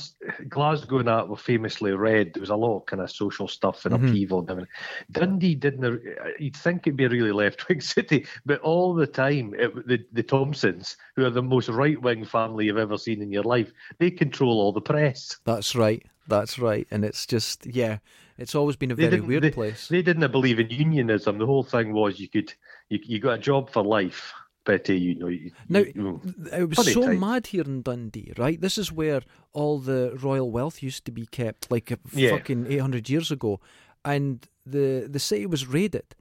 Glasgow 0.48 0.98
and 0.98 1.08
that 1.08 1.28
were 1.28 1.36
famously 1.36 1.92
red. 1.92 2.32
There 2.32 2.40
was 2.40 2.50
a 2.50 2.56
lot 2.56 2.78
of 2.78 2.86
kind 2.86 3.02
of 3.02 3.10
social 3.10 3.48
stuff 3.48 3.84
and 3.84 3.94
Mhm. 3.94 4.08
upheaval. 4.08 4.38
And 4.40 4.50
everything. 4.50 4.70
Dundee 5.12 5.54
didn't, 5.54 6.02
you'd 6.38 6.56
think 6.56 6.86
it'd 6.86 6.96
be 6.96 7.04
a 7.04 7.08
really 7.10 7.32
left 7.32 7.68
wing 7.68 7.80
city, 7.94 8.26
but 8.46 8.60
all 8.60 8.94
the 8.94 9.06
time, 9.06 9.54
it, 9.58 9.86
the, 9.86 10.02
the 10.12 10.22
Thomsons, 10.22 10.96
who 11.16 11.24
are 11.26 11.30
the 11.30 11.42
most 11.42 11.68
right 11.68 12.00
wing 12.00 12.24
family 12.24 12.64
you've 12.66 12.78
ever 12.78 12.96
seen 12.96 13.20
in 13.20 13.30
your 13.30 13.42
life, 13.42 13.70
they 13.98 14.10
control 14.10 14.58
all 14.60 14.72
the 14.72 14.80
press. 14.80 15.36
That's 15.44 15.74
right. 15.76 16.02
That's 16.28 16.58
right. 16.58 16.86
And 16.90 17.04
it's 17.04 17.26
just, 17.26 17.66
yeah, 17.66 17.98
it's 18.38 18.54
always 18.54 18.76
been 18.76 18.90
a 18.90 18.94
very 18.94 19.20
weird 19.20 19.42
they- 19.44 19.50
place. 19.50 19.88
They 19.88 20.02
didn't 20.02 20.32
believe 20.32 20.58
in 20.58 20.70
unionism. 20.70 21.38
The 21.38 21.46
whole 21.46 21.62
thing 21.62 21.92
was 21.92 22.18
you 22.18 22.28
could, 22.28 22.52
you, 22.88 22.98
you 23.04 23.18
got 23.20 23.34
a 23.34 23.38
job 23.38 23.70
for 23.70 23.84
life. 23.84 24.32
But 24.66 24.90
uh, 24.90 24.92
you 24.92 25.14
know, 25.14 25.28
you, 25.28 25.52
Now, 25.68 25.78
you- 25.80 26.20
It 26.52 26.68
was 26.68 26.92
so 26.92 27.06
mad 27.14 27.46
here 27.46 27.62
in 27.64 27.82
Dundee, 27.82 28.32
right? 28.36 28.60
This 28.60 28.76
is 28.76 28.92
where 28.92 29.22
all 29.52 29.78
the 29.78 30.18
royal 30.20 30.50
wealth 30.50 30.82
used 30.82 31.04
to 31.06 31.12
be 31.12 31.24
kept, 31.26 31.70
like 31.70 31.90
Yeah. 32.12 32.30
fucking 32.30 32.66
800 32.68 33.08
years 33.08 33.30
ago. 33.30 33.60
And 34.04 34.46
the, 34.66 35.06
the 35.08 35.18
city 35.20 35.46
was 35.46 35.66
raided, 35.66 36.14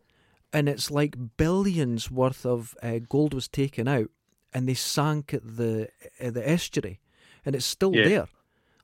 and 0.53 0.69
it's 0.69 0.89
like 0.91 1.17
billions 1.38 2.10
worth 2.12 2.45
of 2.45 2.75
uh, 2.81 2.99
gold 3.10 3.34
was 3.34 3.47
taken 3.47 3.88
out, 3.88 4.10
and 4.53 4.67
they 4.69 4.75
sank 4.75 5.34
at 5.34 5.58
the 5.58 5.89
at 6.19 6.34
the 6.36 6.47
estuary, 6.47 6.99
and 7.45 7.55
it's 7.55 7.65
still 7.65 7.93
Yeah. 7.95 8.08
there. 8.08 8.27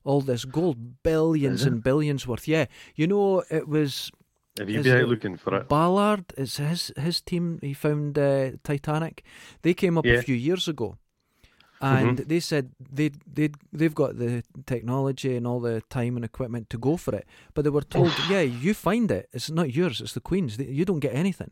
All 0.03 0.21
this 0.21 0.45
gold, 0.45 1.03
billions 1.03 1.63
and 1.63 1.83
billions 1.83 2.25
worth. 2.27 2.47
Yeah, 2.47 2.65
you 2.95 3.05
know 3.07 3.43
it 3.51 3.67
was 3.67 4.11
have 4.57 4.69
you 4.69 4.79
is 4.79 4.85
been 4.85 4.97
out 4.97 5.07
looking 5.09 5.37
for 5.37 5.55
it? 5.55 5.67
Ballard. 5.69 6.25
It's 6.37 6.57
his 6.57 6.91
his 6.97 7.21
team. 7.21 7.59
He 7.61 7.73
found 7.73 8.17
uh, 8.17 8.51
Titanic. 8.63 9.23
They 9.61 9.73
came 9.73 9.97
up 9.97 10.05
Yeah. 10.05 10.15
a 10.15 10.21
few 10.21 10.35
years 10.35 10.67
ago, 10.67 10.97
and 11.79 12.17
they 12.19 12.39
said 12.39 12.71
they 12.93 13.11
they 13.33 13.49
they've 13.73 13.95
got 13.95 14.17
the 14.17 14.43
technology 14.65 15.35
and 15.37 15.47
all 15.47 15.59
the 15.59 15.81
time 15.89 16.15
and 16.15 16.25
equipment 16.25 16.69
to 16.69 16.77
go 16.77 16.97
for 16.97 17.15
it. 17.15 17.25
But 17.53 17.63
they 17.63 17.69
were 17.71 17.81
told, 17.81 18.11
yeah, 18.29 18.41
you 18.41 18.73
find 18.73 19.09
it. 19.11 19.29
It's 19.33 19.49
not 19.49 19.73
yours. 19.73 20.01
It's 20.01 20.13
the 20.13 20.21
Queen's. 20.21 20.57
You 20.59 20.85
don't 20.85 20.99
get 20.99 21.13
anything. 21.15 21.51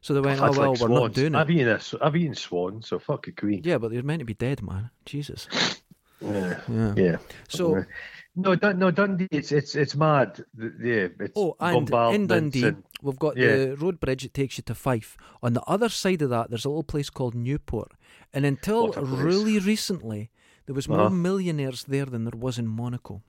So 0.00 0.14
they 0.14 0.20
went, 0.20 0.40
oh 0.40 0.52
well, 0.52 0.70
like 0.72 0.80
we're 0.80 0.88
not 0.88 1.14
doing 1.14 1.34
it. 1.34 1.38
I've 1.38 1.50
eaten 1.50 1.68
a, 1.68 1.80
I've 2.00 2.14
eaten 2.14 2.34
swan, 2.36 2.80
so 2.82 2.98
fuck 3.00 3.26
a 3.26 3.32
queen. 3.32 3.62
Yeah, 3.64 3.78
but 3.78 3.90
they're 3.90 4.04
meant 4.04 4.20
to 4.20 4.24
be 4.24 4.34
dead, 4.34 4.62
man. 4.62 4.90
Jesus. 5.04 5.48
Yeah. 6.20 6.60
Yeah. 6.68 6.94
Yeah. 6.96 7.16
So 7.48 7.84
No, 8.38 8.54
Dun- 8.54 8.78
no, 8.78 8.90
Dundee. 8.90 9.28
It's 9.30 9.50
it's 9.50 9.74
it's 9.74 9.94
mad. 9.96 10.44
Yeah, 10.58 11.08
it's 11.20 11.32
Oh, 11.34 11.56
and 11.58 11.88
in 12.14 12.26
Dundee, 12.26 12.64
and- 12.66 12.82
we've 13.02 13.18
got 13.18 13.36
Yeah. 13.36 13.56
the 13.56 13.76
road 13.76 13.98
bridge 13.98 14.22
that 14.24 14.34
takes 14.34 14.58
you 14.58 14.62
to 14.64 14.74
Fife. 14.74 15.16
On 15.42 15.54
the 15.54 15.62
other 15.62 15.88
side 15.88 16.20
of 16.22 16.28
that, 16.30 16.50
there's 16.50 16.66
a 16.66 16.68
little 16.68 16.84
place 16.84 17.08
called 17.08 17.34
Newport. 17.34 17.92
And 18.34 18.44
until 18.44 18.88
What 18.88 18.96
a 18.98 19.00
place. 19.02 19.20
really 19.22 19.58
recently, 19.58 20.30
there 20.66 20.74
was 20.74 20.86
more 20.88 21.00
Uh-huh. 21.00 21.10
millionaires 21.10 21.84
there 21.84 22.04
than 22.04 22.24
there 22.24 22.38
was 22.38 22.58
in 22.58 22.66
Monaco. 22.66 23.22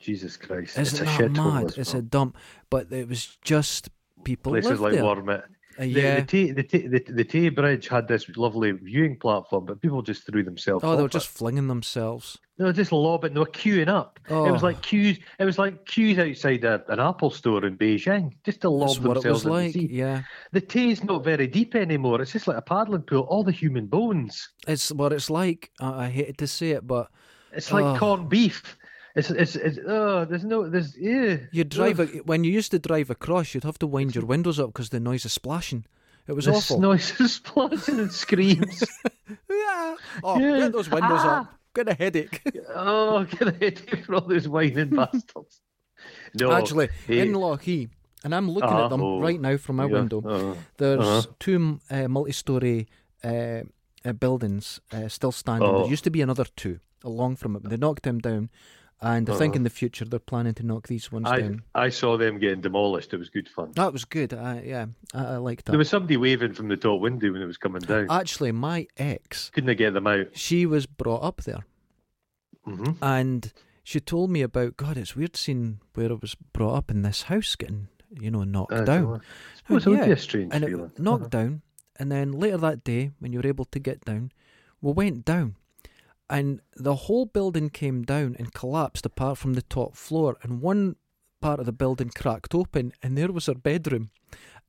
Jesus 0.00 0.36
Christ, 0.36 0.78
Isn't 0.78 0.82
it's 0.94 1.00
a 1.00 1.04
that 1.04 1.16
shit 1.16 1.32
mad? 1.32 1.74
It's 1.76 1.94
a 1.94 2.02
dump. 2.02 2.36
But 2.70 2.92
it 2.92 3.08
was 3.08 3.36
just 3.42 3.88
people 4.24 4.52
places 4.52 4.70
lived 4.70 4.82
like 4.82 4.92
there. 4.94 5.02
Wormit. 5.02 5.42
Uh, 5.78 5.82
The, 5.82 5.86
yeah. 5.88 6.20
the, 6.20 6.26
Tay, 6.26 6.50
the, 6.52 6.62
Tay, 6.62 6.86
the, 6.86 6.98
the 7.08 7.24
Tay 7.24 7.48
Bridge 7.48 7.88
had 7.88 8.06
this 8.08 8.28
lovely 8.36 8.72
viewing 8.72 9.16
platform, 9.18 9.64
but 9.66 9.80
people 9.80 10.02
just 10.02 10.26
threw 10.26 10.42
themselves. 10.42 10.84
oh, 10.84 10.96
they 10.96 11.02
were 11.02 11.08
just 11.08 11.30
It. 11.30 11.38
flinging 11.38 11.68
themselves. 11.68 12.38
They 12.58 12.64
were 12.64 12.72
just 12.72 12.92
lobbing. 12.92 13.32
They 13.34 13.40
were 13.40 13.46
queuing 13.46 13.88
up. 13.88 14.20
Oh, 14.28 14.44
It 14.46 14.52
was 14.52 14.62
like 14.62 14.82
queues. 14.82 15.18
It 15.38 15.44
was 15.44 15.58
like 15.58 15.84
queues 15.86 16.18
outside 16.18 16.64
a, 16.64 16.82
an 16.88 17.00
Apple 17.00 17.30
store 17.30 17.64
in 17.64 17.76
Beijing, 17.78 18.32
just 18.44 18.60
to 18.60 18.68
lob 18.70 18.88
that's 18.90 19.00
what 19.00 19.16
it 19.16 19.24
was 19.28 19.42
themselves 19.42 19.44
in 19.46 19.50
like. 19.52 19.72
the 19.72 19.88
sea. 19.88 19.88
Yeah. 19.90 20.22
The 20.52 20.60
Tay's 20.60 21.02
not 21.02 21.24
very 21.24 21.46
deep 21.46 21.74
anymore. 21.74 22.20
It's 22.20 22.32
just 22.32 22.46
like 22.46 22.58
a 22.58 22.62
paddling 22.62 23.02
pool. 23.02 23.20
All 23.22 23.42
the 23.42 23.52
human 23.52 23.86
bones. 23.86 24.48
It's 24.68 24.92
what 24.92 25.12
it's 25.12 25.30
like. 25.30 25.70
I, 25.80 26.04
I 26.04 26.08
hated 26.10 26.38
to 26.38 26.46
say 26.46 26.70
it, 26.72 26.86
but 26.86 27.08
It's 27.52 27.72
like 27.72 27.84
Oh. 27.84 27.98
corned 27.98 28.28
beef. 28.28 28.76
It's 29.14 29.30
it's 29.30 29.56
it's 29.56 29.78
oh, 29.86 30.24
there's 30.24 30.44
no 30.44 30.68
there's 30.68 30.96
yeah. 30.96 31.36
you 31.52 31.64
drive 31.64 32.00
a, 32.00 32.06
when 32.24 32.44
you 32.44 32.52
used 32.52 32.70
to 32.70 32.78
drive 32.78 33.10
across, 33.10 33.54
you'd 33.54 33.64
have 33.64 33.78
to 33.80 33.86
wind 33.86 34.14
your 34.14 34.24
windows 34.24 34.58
up 34.58 34.68
because 34.72 34.88
the 34.88 35.00
noise 35.00 35.24
is 35.26 35.32
splashing. 35.34 35.84
It 36.26 36.32
was 36.32 36.46
This 36.46 36.56
awful. 36.56 36.80
noise 36.80 37.20
is 37.20 37.34
splashing 37.40 37.98
and 38.00 38.12
screams. 38.12 38.82
Yeah. 39.50 39.96
Oh, 40.24 40.38
Yeah. 40.38 40.58
get 40.60 40.72
those 40.72 40.90
windows 40.90 41.20
Ah. 41.22 41.40
up. 41.40 41.54
Get 41.74 41.88
a 41.88 41.94
headache. 41.94 42.42
oh, 42.74 43.24
get 43.24 43.48
a 43.48 43.52
headache 43.52 44.04
for 44.04 44.14
all 44.16 44.28
those 44.28 44.48
whining 44.48 44.90
bastards. 44.90 45.60
No, 46.38 46.52
Actually, 46.52 46.88
hey, 47.06 47.20
in 47.20 47.32
Lochee, 47.32 47.88
and 48.24 48.34
I'm 48.34 48.50
looking 48.50 48.68
Uh-huh, 48.68 48.84
at 48.84 48.90
them 48.90 49.02
oh, 49.02 49.20
right 49.20 49.40
now 49.40 49.56
from 49.56 49.76
my 49.76 49.86
yeah, 49.86 49.92
window. 49.92 50.20
uh, 50.22 50.54
There's 50.76 51.00
uh-huh. 51.00 51.22
two 51.38 51.80
uh, 51.90 52.08
multi-story 52.08 52.88
uh, 53.24 53.62
uh, 54.04 54.12
buildings 54.12 54.80
uh, 54.92 55.08
still 55.08 55.32
standing. 55.32 55.68
Oh. 55.68 55.82
There 55.82 55.90
used 55.90 56.04
to 56.04 56.10
be 56.10 56.20
another 56.22 56.44
two 56.56 56.80
along 57.04 57.36
from 57.36 57.56
it, 57.56 57.68
they 57.68 57.76
knocked 57.76 58.02
them 58.04 58.18
down. 58.18 58.50
And 59.04 59.28
I 59.28 59.36
think 59.36 59.52
Uh-huh. 59.52 59.56
in 59.56 59.62
the 59.64 59.70
future 59.70 60.04
they're 60.04 60.20
planning 60.20 60.54
to 60.54 60.62
knock 60.62 60.86
these 60.86 61.10
ones 61.10 61.26
I 61.28 61.40
down. 61.40 61.62
I 61.74 61.88
saw 61.88 62.16
them 62.16 62.38
getting 62.38 62.60
demolished. 62.60 63.12
It 63.12 63.16
was 63.16 63.28
good 63.30 63.48
fun. 63.48 63.72
That 63.74 63.92
was 63.92 64.04
good. 64.04 64.32
I, 64.32 64.62
yeah, 64.64 64.86
I, 65.12 65.24
I 65.24 65.36
liked 65.38 65.64
that. 65.64 65.72
There 65.72 65.78
was 65.78 65.88
somebody 65.88 66.16
waving 66.16 66.54
from 66.54 66.68
the 66.68 66.76
top 66.76 67.00
window 67.00 67.32
when 67.32 67.42
it 67.42 67.46
was 67.46 67.56
coming 67.58 67.82
down. 67.82 68.06
Actually, 68.10 68.52
my 68.52 68.86
ex, 68.96 69.50
Couldn't 69.50 69.70
I 69.70 69.74
get 69.74 69.92
them 69.94 70.06
out? 70.06 70.28
she 70.36 70.66
was 70.66 70.86
brought 70.86 71.24
up 71.24 71.42
there, 71.42 71.64
hmm 72.64 72.92
and 73.02 73.52
she 73.82 73.98
told 73.98 74.30
me 74.30 74.42
about 74.42 74.76
God. 74.76 74.96
It's 74.96 75.16
weird 75.16 75.36
seeing 75.36 75.80
where 75.94 76.10
I 76.12 76.14
was 76.14 76.36
brought 76.52 76.76
up 76.76 76.90
in 76.90 77.02
this 77.02 77.22
house 77.22 77.56
getting 77.56 77.88
you 78.20 78.30
know 78.30 78.44
knocked 78.44 78.84
down. 78.86 79.20
suppose 79.56 79.84
it 79.86 79.90
would 79.90 79.98
yeah, 79.98 80.06
be 80.06 80.12
a 80.12 80.16
strange 80.16 80.54
and 80.54 80.64
feeling. 80.64 80.92
it 80.94 80.98
knocked 81.00 81.30
down. 81.30 81.62
And 81.98 82.10
then 82.12 82.30
later 82.32 82.56
that 82.58 82.84
day, 82.84 83.10
when 83.18 83.32
you 83.32 83.40
were 83.40 83.48
able 83.48 83.64
to 83.66 83.78
get 83.78 84.04
down, 84.04 84.30
we 84.80 84.92
went 84.92 85.24
down, 85.24 85.56
and 86.32 86.60
the 86.74 86.94
whole 87.06 87.26
building 87.26 87.68
came 87.70 88.02
down 88.02 88.34
and 88.38 88.52
collapsed 88.54 89.06
apart 89.06 89.38
from 89.38 89.52
the 89.54 89.62
top 89.62 89.94
floor, 89.96 90.36
and 90.42 90.60
one 90.62 90.96
part 91.40 91.60
of 91.60 91.66
the 91.66 91.72
building 91.72 92.10
cracked 92.22 92.54
open, 92.54 92.92
and 93.02 93.16
there 93.18 93.30
was 93.30 93.46
her 93.46 93.54
bedroom, 93.54 94.08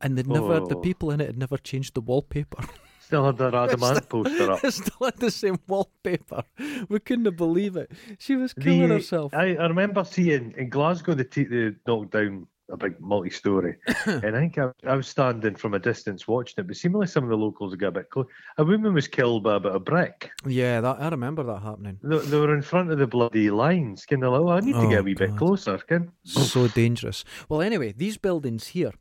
and 0.02 0.18
they 0.18 0.24
never 0.24 0.60
the 0.60 0.76
Oh. 0.76 0.82
people 0.82 1.10
in 1.12 1.22
it 1.22 1.28
had 1.28 1.38
never 1.38 1.58
changed 1.58 1.94
the 1.96 2.02
wallpaper. 2.02 2.64
Still 3.00 3.26
had 3.26 3.38
that 3.38 3.54
Adam 3.54 3.84
Ant 3.84 4.10
poster 4.10 4.52
up. 4.52 4.60
Still 4.72 5.06
had 5.06 5.18
the 5.18 5.30
same 5.30 5.58
wallpaper. 5.68 6.44
We 6.90 7.00
couldn't 7.00 7.36
believe 7.38 7.76
it. 7.78 7.92
She 8.18 8.36
was 8.36 8.54
killing 8.54 8.88
The- 8.90 8.96
herself. 8.96 9.34
I, 9.34 9.56
I 9.56 9.68
remember 9.68 10.04
seeing 10.04 10.54
in 10.58 10.70
Glasgow 10.70 11.14
the, 11.14 11.24
t- 11.26 11.44
the 11.44 11.76
knocked 11.88 12.12
down 12.12 12.48
a 12.74 12.78
big 12.78 13.00
multi-story, 13.00 13.78
and 14.06 14.36
I 14.36 14.40
think 14.40 14.58
I, 14.58 14.72
I 14.86 14.96
was 14.96 15.08
standing 15.08 15.56
from 15.56 15.74
a 15.76 15.80
distance 15.80 16.28
watching 16.28 16.56
it. 16.58 16.68
But 16.68 16.76
seemingly 16.76 17.08
some 17.08 17.24
of 17.24 17.30
the 17.30 17.38
locals 17.38 17.76
got 17.76 17.88
a 17.88 17.92
bit 17.92 18.10
close. 18.10 18.26
A 18.58 18.64
woman 18.66 18.94
was 18.94 19.08
killed 19.08 19.44
by 19.44 19.56
a 19.56 19.60
bit 19.60 19.72
of 19.76 19.86
brick. 19.86 20.32
yeah, 20.46 20.82
that 20.82 21.00
I 21.00 21.08
remember 21.10 21.44
that 21.44 21.62
happening. 21.62 22.00
They, 22.04 22.18
they 22.18 22.38
were 22.40 22.54
in 22.56 22.62
front 22.64 22.92
of 22.92 22.98
the 22.98 23.08
bloody 23.08 23.50
lines. 23.52 24.06
Kind 24.06 24.24
of 24.24 24.34
like, 24.34 24.42
oh, 24.42 24.50
I 24.50 24.60
need 24.60 24.74
to 24.74 24.90
get 24.90 24.98
Oh, 24.98 25.02
a 25.02 25.04
wee 25.04 25.14
bit 25.14 25.38
closer. 25.38 25.78
Can 25.78 26.12
so 26.24 26.68
dangerous. 26.82 27.24
Well, 27.48 27.62
anyway, 27.62 27.94
these 27.96 28.18
buildings 28.18 28.68
here. 28.68 28.92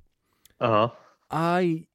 uh 0.61 0.69
huh. 0.69 0.89
I, 1.31 1.87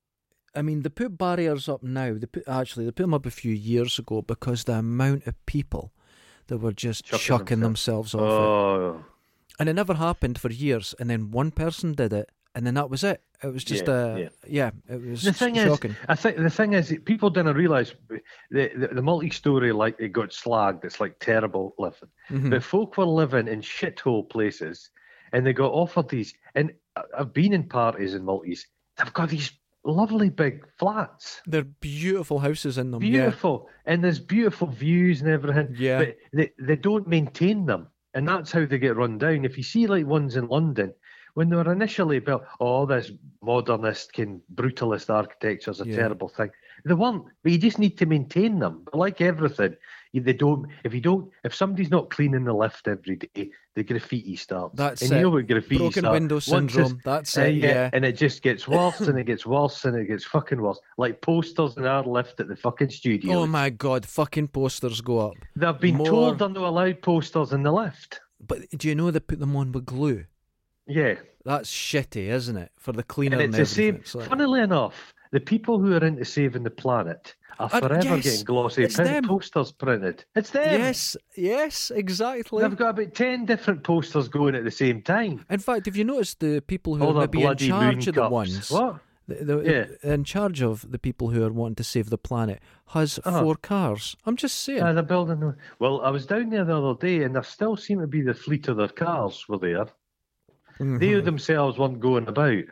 I 0.55 0.63
mean, 0.63 0.81
they 0.81 0.89
put 0.89 1.17
barriers 1.17 1.69
up 1.69 1.83
now. 1.83 2.15
They 2.15 2.25
put 2.25 2.47
actually 2.47 2.85
they 2.85 2.91
put 2.91 3.03
them 3.03 3.13
up 3.13 3.25
a 3.27 3.31
few 3.31 3.53
years 3.53 3.99
ago 3.99 4.23
because 4.23 4.63
the 4.63 4.73
amount 4.79 5.27
of 5.27 5.35
people 5.45 5.93
that 6.47 6.57
were 6.57 6.71
just 6.73 7.05
Chucking 7.05 7.23
chucking, 7.23 7.59
themselves, 7.59 8.15
off 8.15 8.21
it, 8.21 8.25
Oh, 8.25 9.05
and 9.59 9.69
it 9.69 9.73
never 9.73 9.93
happened 9.95 10.39
for 10.39 10.51
years. 10.51 10.93
And 10.99 11.09
then 11.09 11.31
one 11.31 11.51
person 11.51 11.93
did 11.93 12.13
it, 12.13 12.29
and 12.55 12.65
then 12.65 12.73
that 12.75 12.89
was 12.89 13.03
it. 13.03 13.21
It 13.43 13.53
was 13.53 13.63
just 13.63 13.87
Yeah, 13.87 13.93
a 14.15 14.19
yeah. 14.19 14.29
yeah. 14.47 14.71
It 14.89 15.01
was 15.01 15.23
The 15.23 15.33
thing 15.33 15.55
is. 15.57 15.79
I 16.07 16.15
think 16.15 16.37
the 16.37 16.49
thing 16.49 16.73
is, 16.73 16.95
people 17.05 17.29
didn't 17.29 17.55
realise 17.55 17.93
the, 18.09 18.21
the 18.51 18.89
the 18.93 19.01
multi-story 19.01 19.71
like 19.71 19.95
it 19.99 20.09
got 20.11 20.29
slagged. 20.29 20.83
It's 20.85 20.99
like 20.99 21.19
terrible 21.19 21.75
living. 21.77 22.09
Mhm. 22.29 22.49
But 22.49 22.63
folk 22.63 22.97
were 22.97 23.05
living 23.05 23.47
in 23.47 23.61
shithole 23.61 24.27
places, 24.29 24.89
and 25.33 25.45
they 25.45 25.53
got 25.53 25.71
offered 25.71 26.09
these. 26.09 26.33
And 26.55 26.73
I- 26.95 27.03
I've 27.19 27.33
been 27.33 27.53
in 27.53 27.63
parties 27.69 28.13
in 28.15 28.23
multis. 28.25 28.65
They've 28.97 29.13
got 29.13 29.29
these 29.29 29.51
lovely 29.85 30.29
big 30.29 30.65
flats, 30.79 31.39
They're 31.45 31.63
beautiful 31.63 32.39
houses 32.39 32.77
in 32.77 32.91
them. 32.91 33.03
Yeah, 33.03 33.21
beautiful, 33.21 33.69
and 33.85 34.03
there's 34.03 34.19
beautiful 34.19 34.67
views 34.67 35.21
and 35.21 35.29
everything. 35.29 35.75
Yeah. 35.77 35.99
But 35.99 36.17
they 36.33 36.51
they 36.59 36.75
don't 36.75 37.07
maintain 37.07 37.65
them, 37.67 37.87
and 38.17 38.27
that's 38.27 38.51
how 38.51 38.65
they 38.65 38.79
get 38.79 38.95
run 38.95 39.19
down. 39.19 39.45
If 39.45 39.57
you 39.57 39.63
see 39.63 39.85
like 39.85 40.07
ones 40.07 40.35
in 40.37 40.47
London. 40.47 40.91
When 41.35 41.49
they 41.49 41.55
were 41.55 41.71
initially 41.71 42.17
built, 42.17 42.41
oh, 42.59 42.87
this 42.87 43.11
modernist, 43.43 44.11
kind 44.11 44.41
brutalist 44.55 45.11
architecture 45.11 45.69
is 45.69 45.81
a 45.81 45.85
Yeah. 45.85 45.97
terrible 45.97 46.29
thing. 46.29 46.49
They 46.83 46.95
weren't, 46.95 47.25
but 47.43 47.51
you 47.51 47.59
just 47.59 47.77
need 47.77 47.95
to 47.99 48.07
maintain 48.07 48.57
them. 48.57 48.81
But 48.85 48.95
like 48.95 49.21
everything, 49.21 49.75
they 50.13 50.33
don't. 50.33 50.67
If 50.83 50.93
you 50.93 51.01
don't, 51.01 51.29
if 51.43 51.53
somebody's 51.53 51.91
not 51.91 52.09
cleaning 52.09 52.43
the 52.43 52.53
lift 52.53 52.87
every 52.87 53.17
day, 53.17 53.51
the 53.75 53.83
graffiti 53.83 54.35
starts. 54.35 54.75
That's 54.75 55.01
and 55.01 55.11
it. 55.11 55.15
you 55.15 55.21
know 55.21 55.29
what 55.29 55.47
graffiti 55.47 55.77
broken 55.77 56.01
starts? 56.01 56.13
window 56.13 56.39
syndrome. 56.39 57.01
That's 57.03 57.37
uh, 57.37 57.41
it. 57.41 57.55
yeah, 57.55 57.67
Yeah, 57.67 57.89
and 57.93 58.05
it 58.05 58.13
just 58.13 58.41
gets 58.41 58.67
worse 58.67 59.01
and 59.01 59.19
it 59.19 59.25
gets 59.25 59.45
worse 59.45 59.85
and 59.85 59.95
it 59.95 60.05
gets 60.05 60.23
fucking 60.25 60.61
worse. 60.61 60.79
Like 60.97 61.21
posters 61.21 61.77
in 61.77 61.85
our 61.85 62.03
lift 62.03 62.39
at 62.39 62.47
the 62.47 62.55
fucking 62.55 62.89
studio. 62.89 63.39
Oh 63.39 63.47
my 63.47 63.69
god, 63.69 64.05
fucking 64.05 64.49
posters 64.49 65.01
go 65.01 65.19
up. 65.19 65.33
They've 65.55 65.79
been 65.79 65.97
more- 65.97 66.07
told 66.07 66.39
they're 66.39 66.49
not 66.49 66.63
allowed 66.63 67.01
posters 67.01 67.53
in 67.53 67.63
the 67.63 67.71
lift. 67.71 68.19
But 68.39 68.69
do 68.71 68.87
you 68.87 68.95
know 68.95 69.11
they 69.11 69.19
put 69.19 69.39
them 69.39 69.55
on 69.55 69.71
with 69.71 69.85
glue? 69.85 70.25
Yeah, 70.87 71.15
That's 71.43 71.69
shitty, 71.69 72.27
isn't 72.29 72.55
it? 72.55 72.71
For 72.79 72.93
the 72.93 73.03
cleaner 73.03 73.35
and 73.35 73.45
and, 73.45 73.55
it's 73.55 73.69
the 73.69 73.75
same. 73.75 73.95
It's 73.95 74.15
like- 74.15 74.29
Funnily 74.29 74.61
enough, 74.61 75.13
the 75.31 75.39
people 75.39 75.79
who 75.79 75.93
are 75.93 76.03
into 76.03 76.25
saving 76.25 76.63
the 76.63 76.69
planet 76.69 77.35
are 77.59 77.65
Uh, 77.71 77.79
forever 77.79 78.03
yes, 78.03 78.23
getting 78.23 78.45
glossy 78.45 78.87
print 78.87 79.25
posters 79.27 79.71
printed. 79.71 80.23
It's 80.35 80.51
them. 80.51 80.79
Yes, 80.79 81.17
yes, 81.35 81.91
exactly. 81.93 82.61
They've 82.61 82.75
got 82.77 82.89
about 82.99 83.13
ten 83.15 83.45
different 83.45 83.83
posters 83.83 84.27
going 84.27 84.55
at 84.55 84.63
the 84.63 84.71
same 84.71 85.01
time. 85.01 85.45
In 85.49 85.59
fact, 85.59 85.85
have 85.87 85.95
you 85.95 86.03
noticed 86.03 86.39
the 86.39 86.61
people 86.61 86.95
who 86.95 87.03
All 87.03 87.17
are 87.17 87.21
maybe 87.21 87.43
in 87.43 87.57
charge 87.57 88.07
of 88.07 88.15
the 88.15 88.21
cups. 88.21 88.31
ones? 88.31 88.71
What? 88.71 88.99
The, 89.27 89.35
the, 89.43 89.57
Yeah. 90.03 90.13
In 90.13 90.23
charge 90.23 90.61
of 90.61 90.89
the 90.89 90.99
people 90.99 91.31
who 91.31 91.43
are 91.43 91.51
wanting 91.51 91.75
to 91.75 91.83
save 91.83 92.09
the 92.09 92.17
planet 92.17 92.61
has 92.93 93.19
Uh-huh. 93.25 93.41
four 93.41 93.55
cars. 93.55 94.15
I'm 94.25 94.37
just 94.37 94.59
saying. 94.61 94.77
Yeah, 94.79 94.93
they're 94.93 95.03
building. 95.03 95.53
Well, 95.79 95.99
I 96.01 96.11
was 96.11 96.25
down 96.25 96.49
there 96.51 96.63
the 96.63 96.77
other 96.81 96.97
day, 96.97 97.23
and 97.23 97.35
there 97.35 97.43
still 97.43 97.75
seemed 97.75 98.01
to 98.01 98.07
be 98.07 98.21
the 98.21 98.33
fleet 98.33 98.67
of 98.69 98.77
their 98.77 98.87
cars 98.87 99.45
were 99.49 99.57
there. 99.57 99.87
Mhm. 100.79 100.99
They 100.99 101.19
themselves 101.19 101.77
weren't 101.77 101.99
going 101.99 102.27
about. 102.27 102.63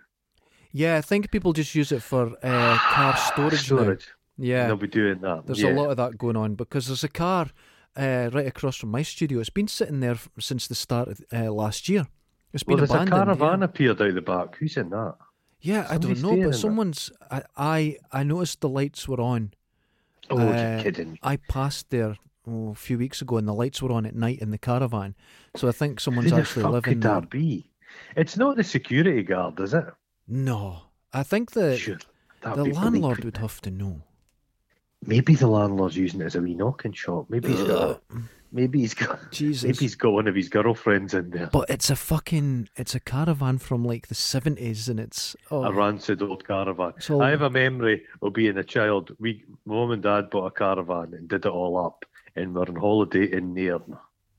Yeah, 0.77 0.97
I 0.97 1.01
think 1.01 1.31
people 1.31 1.53
just 1.53 1.73
use 1.73 1.93
it 1.93 2.03
for 2.03 2.33
uh, 2.43 2.77
car 2.77 3.15
storage, 3.15 3.71
now. 3.71 3.77
Storage. 3.77 4.07
Yeah, 4.37 4.67
They'll 4.67 4.75
be 4.75 4.87
doing 4.87 5.19
that. 5.21 5.45
there's 5.45 5.61
yeah. 5.61 5.71
a 5.71 5.73
lot 5.73 5.89
of 5.89 5.95
that 5.95 6.17
going 6.17 6.35
on 6.35 6.55
because 6.55 6.87
there's 6.87 7.05
a 7.05 7.07
car 7.09 7.47
uh, 7.95 8.29
right 8.33 8.45
across 8.45 8.75
from 8.75 8.91
my 8.91 9.01
studio. 9.01 9.39
It's 9.39 9.49
been 9.49 9.69
sitting 9.69 10.01
there 10.01 10.17
since 10.37 10.67
the 10.67 10.75
start 10.75 11.07
of 11.07 11.21
uh, 11.31 11.49
last 11.49 11.87
year. 11.87 12.07
It's 12.51 12.65
Well, 12.67 12.75
been 12.75 12.87
there's 12.87 13.01
a 13.01 13.09
caravan 13.09 13.59
yeah. 13.59 13.65
appeared 13.65 14.01
out 14.01 14.13
the 14.13 14.21
back. 14.21 14.57
Who's 14.57 14.75
in 14.75 14.89
that? 14.89 15.15
Yeah, 15.61 15.87
I 15.89 15.97
don't 15.97 16.21
know, 16.21 16.35
but 16.35 16.55
someone's. 16.55 17.09
I, 17.31 17.43
I 17.55 17.97
I 18.11 18.23
noticed 18.23 18.59
the 18.59 18.69
lights 18.69 19.07
were 19.07 19.21
on. 19.21 19.53
Oh, 20.29 20.37
Uh, 20.37 20.51
you're 20.51 20.83
kidding. 20.83 21.17
I 21.23 21.37
passed 21.37 21.89
there 21.89 22.17
oh, 22.45 22.71
a 22.71 22.75
few 22.75 22.97
weeks 22.97 23.21
ago, 23.21 23.37
and 23.37 23.47
the 23.47 23.53
lights 23.53 23.81
were 23.81 23.93
on 23.93 24.05
at 24.05 24.15
night 24.15 24.39
in 24.39 24.51
the 24.51 24.57
caravan. 24.57 25.15
So 25.55 25.69
I 25.69 25.71
think 25.71 26.01
someone's 26.01 26.29
Who 26.31 26.35
the 26.35 26.41
actually 26.41 26.63
fuck 26.63 26.71
living 26.73 26.93
could 26.95 27.01
there. 27.01 27.21
that 27.21 27.29
be? 27.29 27.71
It's 28.17 28.35
not 28.35 28.57
the 28.57 28.63
security 28.63 29.23
guard, 29.23 29.57
is 29.61 29.73
it? 29.73 29.85
No, 30.27 30.83
I 31.13 31.23
think 31.23 31.51
the 31.51 31.77
Sure. 31.77 31.97
The 32.41 32.63
landlord 32.65 33.23
would 33.23 33.37
have 33.37 33.59
to 33.61 33.71
know. 33.71 34.03
Maybe 35.05 35.33
the 35.35 35.47
landlord's 35.47 35.97
using 35.97 36.21
it 36.21 36.25
as 36.25 36.35
a 36.35 36.41
wee 36.41 36.53
knocking 36.53 36.93
shop. 36.93 37.25
Maybe 37.29 37.49
he's 37.49 37.63
got. 37.63 38.01
Maybe 38.51 38.79
he's 38.79 38.93
got. 38.93 39.19
Jesus. 39.31 39.63
Maybe 39.63 39.77
he's 39.79 39.95
got 39.95 40.11
one 40.13 40.27
of 40.27 40.35
his 40.35 40.47
girlfriends 40.49 41.13
in 41.13 41.31
there. 41.31 41.49
But 41.51 41.69
it's 41.69 41.89
a 41.89 41.95
fucking 41.95 42.69
it's 42.75 42.93
a 42.95 42.99
caravan 42.99 43.57
from 43.57 43.83
like 43.83 44.07
the 44.07 44.15
seventies, 44.15 44.87
and 44.89 44.99
it's 44.99 45.35
oh 45.51 45.63
A 45.63 45.71
rancid 45.73 46.21
old 46.21 46.45
caravan. 46.47 46.93
So- 46.99 47.21
I 47.21 47.31
have 47.31 47.41
a 47.41 47.49
memory 47.49 48.03
of 48.21 48.33
being 48.33 48.57
a 48.57 48.63
child. 48.63 49.15
We, 49.19 49.43
mum 49.65 49.91
and 49.91 50.03
dad 50.03 50.29
bought 50.29 50.45
a 50.47 50.51
caravan 50.51 51.13
and 51.13 51.27
did 51.27 51.45
it 51.45 51.49
all 51.51 51.77
up, 51.83 52.05
and 52.35 52.53
we're 52.53 52.61
on 52.61 52.75
holiday 52.75 53.31
in 53.31 53.53
Nairn. 53.53 53.97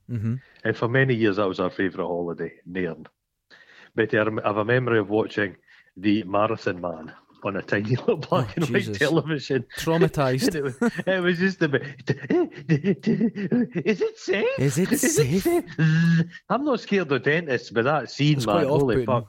hmm 0.09 0.37
And 0.65 0.77
for 0.77 0.89
many 0.89 1.15
years, 1.15 1.37
that 1.37 1.49
was 1.49 1.61
our 1.61 1.71
favourite 1.71 2.07
holiday, 2.07 2.53
Nairn. 2.65 3.07
But 3.95 4.15
I 4.15 4.19
have 4.19 4.57
a 4.59 4.65
memory 4.65 4.99
of 4.99 5.11
watching 5.11 5.57
the 5.97 6.23
Marathon 6.25 6.81
Man 6.81 7.13
on 7.43 7.57
a 7.57 7.63
tiny 7.63 7.91
little 7.97 8.15
oh, 8.15 8.17
black 8.17 8.49
Oh, 8.51 8.63
and 8.63 8.71
white 8.71 8.95
television. 8.95 9.65
traumatized. 9.79 10.55
It, 10.57 10.63
was, 10.63 10.77
it 11.07 11.21
was 11.23 11.39
just 11.39 11.63
a 11.63 11.69
bit. 11.69 11.83
Is 13.85 14.01
it 14.01 14.19
safe? 14.19 14.59
Is 14.59 14.79
it 14.79 14.99
safe? 14.99 15.47
I'm 16.49 16.65
not 16.65 16.81
scared 16.81 17.13
of 17.13 17.23
dentists, 17.23 17.71
but 17.71 17.85
that 17.85 18.11
scene, 18.11 18.39
It's 18.39 18.47
man, 18.47 18.67
holy 18.67 19.05
fuck. 19.05 19.27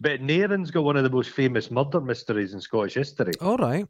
But 0.00 0.20
Nairn's 0.20 0.70
got 0.70 0.84
one 0.84 0.96
of 0.96 1.04
the 1.04 1.10
most 1.10 1.30
famous 1.30 1.70
murder 1.70 2.00
mysteries 2.00 2.52
in 2.52 2.60
Scottish 2.60 2.94
history. 2.94 3.32
All 3.40 3.56
right. 3.56 3.86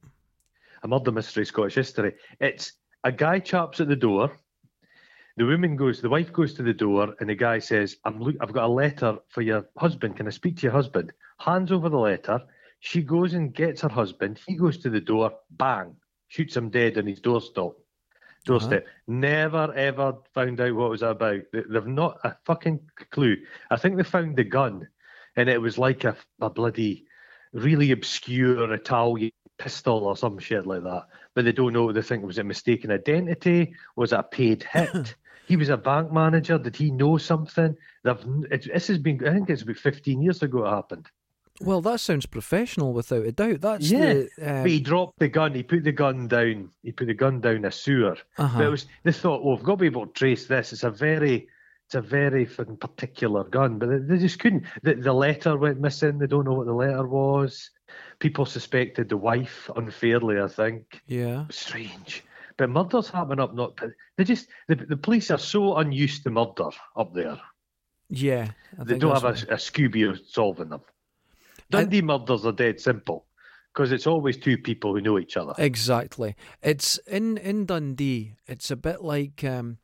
A 0.85 0.89
murder 0.89 1.11
mystery 1.11 1.43
in 1.43 1.47
Scottish 1.47 1.75
history. 1.75 2.15
It's 2.41 2.73
a 3.03 3.11
guy 3.11 3.41
chaps 3.41 3.81
at 3.81 3.89
the 3.89 3.97
door. 3.97 4.37
The 5.37 5.45
woman 5.45 5.77
goes, 5.77 6.01
the 6.01 6.09
wife 6.09 6.33
goes 6.33 6.55
to 6.55 6.63
the 6.63 6.73
door, 6.73 7.15
and 7.21 7.29
the 7.29 7.35
guy 7.35 7.59
says, 7.59 7.97
"I'm 8.05 8.19
look, 8.21 8.37
I've 8.41 8.53
got 8.53 8.65
a 8.65 8.69
letter 8.73 9.19
for 9.29 9.43
your 9.43 9.67
husband. 9.77 10.17
Can 10.17 10.27
I 10.27 10.31
speak 10.31 10.57
to 10.59 10.63
your 10.63 10.73
husband?" 10.73 11.13
Hands 11.39 11.71
over 11.71 11.89
the 11.89 11.99
letter. 11.99 12.41
She 12.81 13.03
goes 13.03 13.35
and 13.35 13.55
gets 13.55 13.81
her 13.83 13.89
husband. 13.89 14.41
He 14.47 14.55
goes 14.57 14.79
to 14.79 14.91
the 14.91 15.01
door. 15.01 15.33
Bang! 15.51 15.97
Shoots 16.29 16.57
him 16.57 16.71
dead 16.71 16.99
on 16.99 17.07
his 17.07 17.21
doorstep. 17.21 17.73
Doorstep. 18.45 18.87
Never 19.07 19.73
ever 19.75 20.15
found 20.35 20.61
out 20.61 20.75
what 20.75 20.87
it 20.87 20.91
was 20.91 21.03
about. 21.03 21.41
They- 21.53 21.63
They've 21.69 21.87
not 21.87 22.19
a 22.25 22.37
fucking 22.45 22.81
clue. 23.11 23.37
I 23.71 23.77
think 23.77 23.97
they 23.97 24.03
found 24.05 24.37
the 24.37 24.45
gun, 24.45 24.89
and 25.37 25.49
it 25.49 25.61
was 25.61 25.79
like 25.79 26.05
a, 26.05 26.17
a 26.41 26.49
bloody, 26.51 27.07
really 27.53 27.91
obscure 27.91 28.73
Italian 28.73 29.33
pistol 29.59 30.05
or 30.05 30.17
some 30.17 30.39
shit 30.39 30.67
like 30.67 30.85
that. 30.85 31.07
But 31.35 31.45
they 31.45 31.53
don't 31.53 31.73
know. 31.73 31.91
They 31.93 32.03
think 32.03 32.23
it 32.23 32.27
was 32.27 32.39
it 32.39 32.47
mistaken 32.47 32.91
identity? 32.93 33.75
Was 33.97 34.13
it 34.13 34.19
a 34.21 34.23
paid 34.23 34.63
hit? 34.73 35.15
he 35.49 35.57
was 35.57 35.69
a 35.69 35.77
bank 35.77 36.13
manager. 36.13 36.59
Did 36.59 36.77
he 36.77 36.91
know 36.91 37.19
something? 37.19 37.77
They've, 38.05 38.25
it, 38.51 38.69
this 38.73 38.89
has 38.89 38.99
been. 38.99 39.27
I 39.27 39.33
think 39.33 39.51
it's 39.51 39.63
about 39.63 39.77
fifteen 39.77 40.23
years 40.23 40.43
ago 40.43 40.67
it 40.67 40.71
happened. 40.71 41.09
Well, 41.61 41.81
that 41.83 42.01
sounds 42.01 42.27
professional 42.27 42.93
without 42.93 43.25
a 43.27 43.33
doubt. 43.33 43.61
That's 43.61 43.91
Yeah, 43.91 44.13
the 44.15 44.29
um, 44.43 44.63
But 44.63 44.71
he 44.71 44.81
dropped 44.81 45.19
the 45.19 45.29
gun. 45.29 45.55
He 45.55 45.63
put 45.63 45.85
the 45.85 45.93
gun 45.93 46.29
down. 46.29 46.71
He 46.83 46.93
put 46.93 47.07
the 47.07 47.15
gun 47.15 47.41
down 47.41 47.65
a 47.65 47.73
sewer. 47.73 48.17
uh-huh. 48.39 48.59
But 48.59 48.67
it 48.67 48.71
was 48.71 48.87
they 49.05 49.13
thought, 49.13 49.45
well, 49.45 49.57
we've 49.57 49.65
got 49.65 49.73
to 49.73 49.77
be 49.79 49.87
able 49.87 50.07
to 50.07 50.13
trace 50.13 50.47
this. 50.47 50.73
It's 50.73 50.85
a 50.85 50.91
very 50.91 51.49
it's 51.87 51.95
a 51.95 52.01
very 52.01 52.47
particular 52.47 53.45
gun, 53.45 53.79
but 53.79 53.89
they, 53.89 53.99
they 53.99 54.19
just 54.19 54.41
couldn't. 54.41 54.65
The, 54.83 54.95
the 54.95 55.13
letter 55.13 55.57
went 55.57 55.81
missing. 55.81 56.19
They 56.19 56.27
don't 56.27 56.45
know 56.45 56.55
what 56.55 56.67
the 56.67 56.73
letter 56.73 57.07
was. 57.07 57.71
People 58.19 58.45
suspected 58.45 59.09
the 59.09 59.17
wife 59.17 59.71
unfairly. 59.77 60.41
I 60.41 60.49
think 60.49 61.01
Yeah. 61.07 61.45
strange. 61.51 62.25
But 62.57 62.71
murders 62.71 63.11
happen 63.11 63.39
up 63.39 63.55
not. 63.55 63.79
They 64.17 64.25
just 64.25 64.49
the, 64.67 64.75
the 64.75 64.97
police 64.97 65.31
are 65.31 65.39
so 65.39 65.77
unused 65.77 66.25
to 66.25 66.31
murder 66.31 66.71
up 66.97 67.15
there. 67.15 67.39
Yeah. 68.09 68.51
They 68.85 68.99
don't 68.99 69.15
have 69.15 69.25
a, 69.25 69.55
a 69.55 69.57
Scooby 69.57 70.19
solving 70.29 70.71
them. 70.71 70.81
Dundee 71.71 72.03
murders 72.03 72.45
are 72.47 72.53
dead 72.53 72.81
simple 72.81 73.27
because 73.73 73.93
it's 73.93 74.07
always 74.07 74.37
two 74.37 74.57
people 74.59 74.95
who 74.95 75.01
know 75.01 75.19
each 75.19 75.37
other. 75.37 75.55
Exactly. 75.59 76.35
It's 76.63 76.99
in 77.07 77.37
in 77.39 77.67
Dundee. 77.67 78.35
It's 78.47 78.71
a 78.71 78.77
bit 78.77 79.03
like 79.03 79.43
um, 79.45 79.79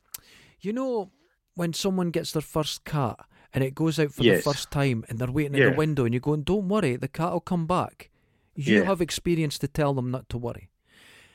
you 0.61 0.73
know 0.73 1.11
when 1.55 1.73
someone 1.73 2.09
gets 2.09 2.31
their 2.31 2.41
first 2.41 2.83
cat 2.85 3.19
and 3.53 3.63
it 3.63 3.75
goes 3.75 3.99
out 3.99 4.11
for 4.11 4.23
Yes. 4.23 4.43
the 4.43 4.49
first 4.51 4.71
time 4.71 5.03
and 5.07 5.19
they're 5.19 5.31
waiting 5.31 5.55
at 5.59 5.71
the 5.71 5.77
window 5.77 6.05
and 6.05 6.13
you're 6.13 6.21
going, 6.21 6.43
"Don't 6.43 6.67
worry, 6.69 6.95
the 6.95 7.07
cat 7.07 7.31
will 7.31 7.39
come 7.41 7.67
back." 7.67 8.09
You 8.55 8.79
Yeah. 8.79 8.83
have 8.85 9.01
experience 9.01 9.57
to 9.59 9.67
tell 9.67 9.93
them 9.93 10.09
not 10.11 10.29
to 10.29 10.37
worry. 10.37 10.69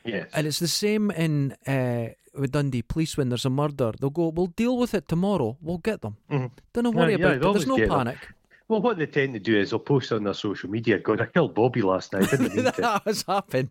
Yes. 0.04 0.28
And 0.32 0.46
it's 0.46 0.58
the 0.61 0.68
same 0.68 1.11
in 1.11 1.52
uh, 1.66 2.14
with 2.34 2.52
Dundee 2.52 2.82
police 2.82 3.16
when 3.16 3.28
there's 3.28 3.44
a 3.44 3.50
murder. 3.50 3.92
They'll 4.00 4.11
go, 4.11 4.28
"We'll 4.28 4.46
deal 4.56 4.76
with 4.78 4.94
it 4.94 5.06
tomorrow. 5.08 5.56
We'll 5.61 5.78
get 5.78 6.00
them. 6.00 6.16
Mhm. 6.30 6.50
Don't 6.72 6.94
worry 6.96 7.12
yeah, 7.12 7.18
about 7.18 7.37
it. 7.37 7.42
There's 7.42 7.66
no 7.66 7.76
panic." 7.76 8.20
them. 8.20 8.34
Panic." 8.68 8.83
Well, 8.83 8.83
what 8.83 8.98
they 8.98 9.07
tend 9.07 9.35
to 9.35 9.40
do 9.40 9.59
is 9.59 9.70
they'll 9.70 9.78
post 9.78 10.12
on 10.12 10.24
their 10.24 10.35
social 10.35 10.70
media, 10.70 10.98
going, 10.98 11.20
I 11.20 11.26
killed 11.26 11.54
Bobby 11.54 11.83
last 11.83 12.12
night. 12.12 12.31
Didn't 12.31 12.54
that 12.76 13.02
has 13.04 13.22
happened. 13.26 13.70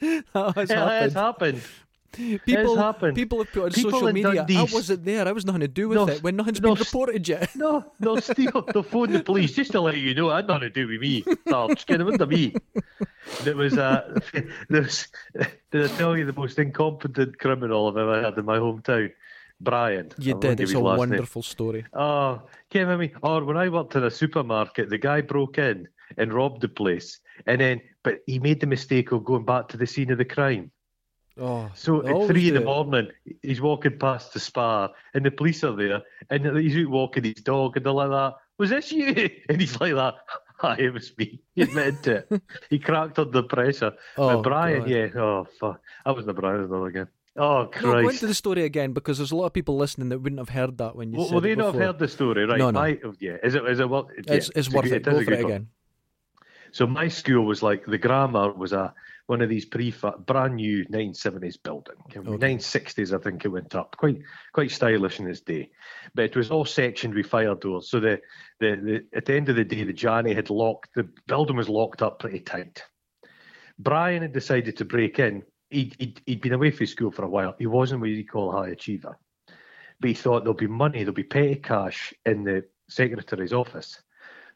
That 0.00 0.52
has 0.56 0.70
It 0.70 0.76
has 0.78 1.12
happened. 1.14 1.14
happened. 1.14 1.62
People, 2.46 2.76
happened. 2.78 3.14
people 3.14 3.38
have 3.38 3.52
put 3.52 3.64
on 3.64 3.70
People 3.70 3.90
social 3.90 4.12
media. 4.12 4.44
I 4.48 4.66
wasn't 4.72 5.04
there. 5.04 5.28
I 5.28 5.32
was 5.32 5.44
nothing 5.44 5.60
to 5.60 5.68
do 5.68 5.90
with 5.90 5.96
No, 5.96 6.08
it 6.08 6.22
when 6.22 6.36
nothing's 6.36 6.60
no, 6.62 6.74
been 6.74 6.78
reported 6.82 7.28
yet. 7.28 7.50
No, 7.54 7.84
they'll 8.00 8.20
steal, 8.22 8.64
they'll 8.72 8.82
phone 8.82 9.12
the 9.12 9.22
police 9.22 9.52
just 9.52 9.72
to 9.72 9.80
let 9.82 9.98
you 9.98 10.14
know 10.14 10.30
it 10.30 10.36
had 10.36 10.48
nothing 10.48 10.62
to 10.62 10.70
do 10.70 10.88
with 10.88 11.00
me. 11.02 11.22
Sarge, 11.48 11.84
get 11.84 12.00
it 12.00 12.08
into 12.08 12.26
me. 12.26 12.54
There 13.44 13.54
was 13.54 13.74
a, 13.76 14.20
there's, 14.70 15.06
did 15.70 15.84
I 15.84 15.86
tell 15.96 16.16
you 16.16 16.24
the 16.24 16.32
most 16.32 16.58
incompetent 16.58 17.38
criminal 17.38 17.88
I've 17.88 17.98
ever 17.98 18.22
had 18.22 18.38
in 18.38 18.46
my 18.46 18.56
hometown? 18.56 19.12
Brian. 19.60 20.10
You 20.18 20.32
won't 20.32 20.42
did. 20.42 20.60
It's 20.60 20.72
a 20.72 20.78
last 20.78 21.00
name. 21.00 21.10
wonderful 21.10 21.42
story. 21.42 21.84
Oh, 21.92 22.42
came 22.70 22.88
at 22.88 22.98
me. 22.98 23.12
Or 23.22 23.44
when 23.44 23.56
I 23.56 23.68
worked 23.68 23.96
in 23.96 24.04
a 24.04 24.10
supermarket, 24.10 24.90
the 24.90 24.98
guy 24.98 25.20
broke 25.20 25.58
in 25.58 25.88
and 26.16 26.32
robbed 26.32 26.62
the 26.62 26.68
place, 26.68 27.20
and 27.46 27.60
then 27.60 27.80
but 28.02 28.20
he 28.26 28.38
made 28.38 28.60
the 28.60 28.66
mistake 28.66 29.12
of 29.12 29.24
going 29.24 29.44
back 29.44 29.68
to 29.68 29.76
the 29.76 29.86
scene 29.86 30.10
of 30.10 30.18
the 30.18 30.24
crime. 30.24 30.70
Oh, 31.40 31.70
So 31.74 32.04
at 32.06 32.26
three 32.26 32.48
in 32.48 32.54
the 32.54 32.60
morning, 32.60 33.08
he's 33.42 33.60
walking 33.60 33.98
past 33.98 34.32
the 34.32 34.40
spa, 34.40 34.88
and 35.14 35.24
the 35.24 35.30
police 35.30 35.62
are 35.62 35.76
there, 35.76 36.02
and 36.30 36.56
he's 36.56 36.76
out 36.76 36.90
walking 36.90 37.24
his 37.24 37.34
dog, 37.34 37.76
and 37.76 37.86
they're 37.86 37.92
like 37.92 38.10
that. 38.10 38.34
Was 38.58 38.70
this 38.70 38.90
you? 38.92 39.30
And 39.48 39.60
he's 39.60 39.80
like 39.80 39.94
that. 39.94 40.14
Hi, 40.58 40.76
it 40.78 40.92
was 40.92 41.16
me. 41.16 41.40
He 41.54 41.62
admitted 41.62 42.02
to 42.02 42.16
it. 42.16 42.42
he 42.70 42.80
cracked 42.80 43.20
under 43.20 43.30
the 43.30 43.44
pressure. 43.44 43.92
Oh, 44.16 44.36
but 44.36 44.42
Brian, 44.42 44.80
God. 44.80 44.90
yeah. 44.90 45.06
Oh 45.14 45.46
fuck, 45.60 45.80
I 46.04 46.10
was 46.10 46.26
the 46.26 46.34
Brian 46.34 46.72
again. 46.72 47.06
Oh 47.38 47.70
No, 47.82 48.02
go 48.02 48.08
into 48.08 48.26
the 48.26 48.34
story 48.34 48.64
again 48.64 48.92
because 48.92 49.18
there's 49.18 49.30
a 49.30 49.36
lot 49.36 49.46
of 49.46 49.52
people 49.52 49.76
listening 49.76 50.08
that 50.08 50.18
wouldn't 50.18 50.40
have 50.40 50.48
heard 50.48 50.78
that 50.78 50.96
when 50.96 51.12
you 51.12 51.18
Will, 51.18 51.26
said 51.26 51.34
will 51.34 51.40
they 51.40 51.52
it 51.52 51.58
not 51.58 51.74
have 51.74 51.82
heard 51.82 51.98
the 51.98 52.08
story, 52.08 52.44
right? 52.44 52.58
No, 52.58 52.70
no. 52.70 52.80
My, 52.80 52.98
oh, 53.04 53.14
yeah. 53.20 53.36
Is 53.42 53.54
it? 53.54 53.64
Is 53.64 53.78
it? 53.80 53.88
Well, 53.88 54.08
yeah, 54.26 54.34
It's, 54.34 54.50
it's 54.56 54.68
a 54.68 54.70
worth 54.72 54.86
it. 54.86 55.06
is 55.06 55.14
Go 55.14 55.24
for 55.24 55.32
it 55.32 55.42
one. 55.44 55.52
again. 55.52 55.68
So 56.72 56.86
my 56.86 57.08
school 57.08 57.44
was 57.44 57.62
like 57.62 57.86
the 57.86 57.96
grammar 57.98 58.52
was 58.52 58.72
a 58.72 58.92
one 59.26 59.42
of 59.42 59.48
these 59.48 59.66
pre 59.66 59.94
brand 60.26 60.56
new 60.56 60.84
1970s 60.86 61.62
building. 61.62 61.94
Okay. 62.16 62.20
1960s, 62.20 63.14
I 63.14 63.22
think 63.22 63.44
it 63.44 63.48
went 63.48 63.74
up. 63.74 63.96
Quite 63.96 64.20
quite 64.52 64.70
stylish 64.70 65.20
in 65.20 65.28
its 65.28 65.40
day, 65.40 65.70
but 66.14 66.24
it 66.24 66.36
was 66.36 66.50
all 66.50 66.64
sectioned 66.64 67.14
with 67.14 67.26
fire 67.26 67.54
doors. 67.54 67.90
So 67.90 68.00
the 68.00 68.20
the, 68.60 68.76
the 68.76 69.16
at 69.16 69.26
the 69.26 69.34
end 69.34 69.48
of 69.48 69.56
the 69.56 69.64
day, 69.64 69.84
the 69.84 69.92
Johnny 69.92 70.34
had 70.34 70.50
locked 70.50 70.94
the 70.94 71.08
building 71.26 71.56
was 71.56 71.68
locked 71.68 72.02
up 72.02 72.18
pretty 72.18 72.40
tight. 72.40 72.82
Brian 73.78 74.22
had 74.22 74.32
decided 74.32 74.76
to 74.78 74.84
break 74.84 75.18
in. 75.18 75.42
He, 75.70 75.92
he'd, 75.98 76.20
he'd 76.24 76.40
been 76.40 76.52
away 76.52 76.70
from 76.70 76.86
school 76.86 77.10
for 77.10 77.24
a 77.24 77.28
while. 77.28 77.54
He 77.58 77.66
wasn't 77.66 78.00
what 78.00 78.10
you 78.10 78.24
call 78.24 78.50
a 78.50 78.56
high 78.56 78.70
achiever, 78.70 79.18
but 80.00 80.08
he 80.08 80.14
thought 80.14 80.44
there'll 80.44 80.54
be 80.54 80.66
money, 80.66 81.00
there'll 81.00 81.12
be 81.12 81.24
petty 81.24 81.56
cash 81.56 82.14
in 82.24 82.44
the 82.44 82.64
secretary's 82.88 83.52
office. 83.52 84.00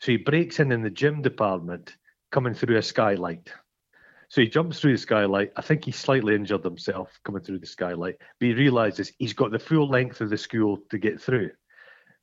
So 0.01 0.13
he 0.13 0.17
breaks 0.17 0.59
in 0.59 0.73
in 0.73 0.83
the 0.83 0.91
gym 0.91 1.23
department, 1.23 1.97
coming 2.31 2.55
through 2.55 2.79
a 2.79 2.83
skylight. 2.83 3.53
So 4.29 4.41
he 4.41 4.49
jumps 4.49 4.81
through 4.81 4.93
the 4.93 4.99
skylight. 4.99 5.53
I 5.57 5.61
think 5.61 5.85
he 5.85 5.93
slightly 5.93 6.35
injured 6.35 6.65
himself 6.65 7.21
coming 7.23 7.43
through 7.43 7.59
the 7.59 7.67
skylight, 7.67 8.17
but 8.41 8.47
he 8.47 8.55
realizes 8.55 9.13
he's 9.19 9.35
got 9.35 9.51
the 9.51 9.59
full 9.59 9.87
length 9.87 10.23
of 10.23 10.31
the 10.31 10.39
school 10.39 10.79
to 10.91 10.97
get 10.97 11.21
through. 11.21 11.51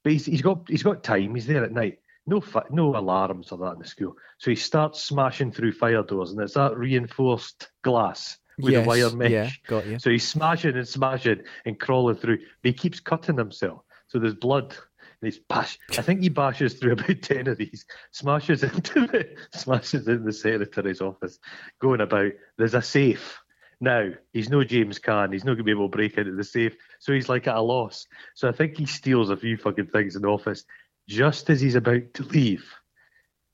But 0.04 0.14
he's, 0.14 0.26
he's 0.26 0.42
got 0.42 0.68
he's 0.68 0.82
got 0.82 1.04
time. 1.04 1.36
He's 1.36 1.46
there 1.46 1.64
at 1.64 1.72
night. 1.72 2.00
No 2.26 2.42
no 2.72 2.96
alarms 2.98 3.52
or 3.52 3.60
that 3.60 3.74
in 3.74 3.80
the 3.80 3.88
school. 3.88 4.16
So 4.40 4.50
he 4.50 4.56
starts 4.56 5.04
smashing 5.04 5.52
through 5.52 5.74
fire 5.74 6.02
doors, 6.02 6.32
and 6.32 6.42
it's 6.42 6.56
that 6.56 6.76
reinforced 6.76 7.70
glass 7.84 8.39
with 8.60 8.74
yes, 8.74 8.86
a 8.86 8.88
wire 8.88 9.12
mesh. 9.12 9.32
Yeah, 9.32 9.50
got 9.68 9.86
you. 9.86 10.00
So 10.00 10.10
he's 10.10 10.28
smashing 10.28 10.76
and 10.76 10.88
smashing 10.88 11.42
and 11.66 11.80
crawling 11.80 12.16
through. 12.16 12.38
But 12.38 12.70
he 12.70 12.74
keeps 12.74 13.00
cutting 13.00 13.38
himself. 13.38 13.82
So 14.08 14.20
there's 14.20 14.36
blood. 14.36 14.76
And 15.22 15.32
he's 15.32 15.40
bash. 15.40 15.78
I 15.98 16.02
think 16.02 16.22
he 16.22 16.30
bashes 16.30 16.76
through 16.76 16.94
about 16.94 17.22
ten 17.22 17.48
of 17.48 17.58
these, 17.58 17.86
smashes 18.12 18.64
into 18.64 19.08
the 19.08 19.36
smashes 19.54 20.08
in 20.08 20.24
the 20.24 20.32
secretary's 20.32 21.02
office, 21.02 21.40
going 21.80 22.02
about. 22.02 22.32
There's 22.58 22.74
a 22.74 22.82
safe. 22.82 23.40
Now 23.82 24.10
he's 24.34 24.50
no 24.50 24.64
James 24.64 25.00
Caan. 25.00 25.34
He's 25.34 25.44
not 25.44 25.54
gonna 25.54 25.64
be 25.64 25.72
able 25.72 25.90
to 25.90 25.96
break 25.96 26.18
into 26.18 26.36
the 26.36 26.44
safe. 26.44 26.76
So 27.00 27.14
he's 27.14 27.30
like 27.30 27.48
at 27.48 27.56
a 27.56 27.62
loss. 27.62 28.08
So 28.34 28.48
I 28.48 28.52
think 28.52 28.78
he 28.78 28.86
steals 28.86 29.30
a 29.30 29.38
few 29.38 29.58
fucking 29.58 29.88
things 29.88 30.16
in 30.16 30.22
the 30.22 30.28
office. 30.30 30.66
Just 31.08 31.50
as 31.50 31.60
he's 31.60 31.76
about 31.76 32.14
to 32.16 32.24
leave, 32.24 32.66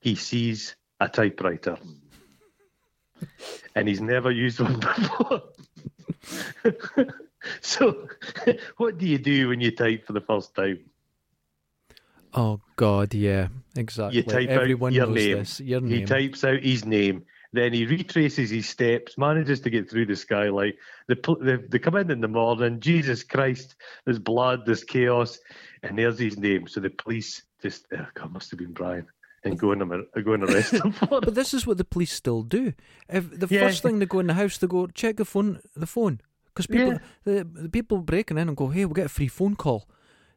he 0.00 0.14
sees 0.14 0.76
a 1.00 1.08
typewriter. 1.08 1.78
and 3.74 3.88
he's 3.88 4.00
never 4.00 4.30
used 4.30 4.60
one 4.60 4.80
before. 4.80 5.42
so, 7.60 8.08
what 8.76 8.98
do 8.98 9.06
you 9.06 9.18
do 9.18 9.48
when 9.48 9.60
you 9.60 9.70
type 9.70 10.06
for 10.06 10.12
the 10.12 10.20
first 10.20 10.54
time? 10.54 10.80
Oh 12.34 12.60
God, 12.76 13.14
yeah, 13.14 13.48
exactly. 13.76 14.18
You 14.18 14.22
type 14.24 14.48
Everyone 14.50 14.92
out 14.92 14.96
your 14.96 15.06
knows 15.06 15.14
name. 15.16 15.38
this. 15.38 15.60
Your 15.60 15.80
He 15.80 16.02
types 16.02 16.44
out 16.44 16.62
his 16.62 16.84
name, 16.84 17.24
then 17.52 17.72
he 17.72 17.86
retraces 17.86 18.50
his 18.50 18.68
steps, 18.68 19.16
manages 19.16 19.60
to 19.60 19.70
get 19.70 19.88
through 19.88 20.06
the 20.06 20.16
skylight. 20.16 20.74
They, 21.08 21.14
they, 21.40 21.56
they 21.56 21.78
come 21.78 21.96
in 21.96 22.10
in 22.10 22.20
the 22.20 22.28
morning. 22.28 22.80
Jesus 22.80 23.22
Christ, 23.22 23.76
there's 24.04 24.18
blood, 24.18 24.66
there's 24.66 24.84
chaos, 24.84 25.38
and 25.82 25.98
there's 25.98 26.18
his 26.18 26.36
name. 26.38 26.66
So 26.68 26.80
the 26.80 26.90
police 26.90 27.42
just, 27.62 27.86
oh 27.96 28.06
God, 28.14 28.32
must 28.32 28.50
have 28.50 28.58
been 28.58 28.72
Brian, 28.72 29.06
and 29.46 29.58
go 29.58 29.72
and, 29.72 29.82
am- 29.82 30.06
go 30.24 30.32
and 30.34 30.44
arrest 30.44 30.72
him 30.74 30.92
for 30.92 31.04
it. 31.18 31.24
But 31.24 31.34
this 31.34 31.54
is 31.54 31.66
what 31.66 31.78
the 31.78 31.84
police 31.84 32.12
still 32.12 32.42
do. 32.42 32.72
If 33.08 33.30
the 33.38 33.46
Yeah. 33.50 33.60
first 33.60 33.82
thing 33.82 33.98
they 33.98 34.06
go 34.06 34.18
in 34.20 34.26
the 34.26 34.34
house, 34.34 34.58
they 34.58 34.66
go 34.66 34.86
check 34.88 35.16
the 35.16 35.24
phone, 35.24 35.60
the 35.76 35.86
phone, 35.86 36.20
because 36.46 36.66
people, 36.66 36.92
Yeah. 36.94 36.98
the, 37.24 37.44
the 37.62 37.68
people 37.68 37.98
breaking 37.98 38.38
in 38.38 38.48
and 38.48 38.56
go, 38.56 38.68
hey, 38.68 38.84
we'll 38.84 38.94
get 38.94 39.06
a 39.06 39.10
free 39.10 39.28
phone 39.28 39.56
call. 39.56 39.88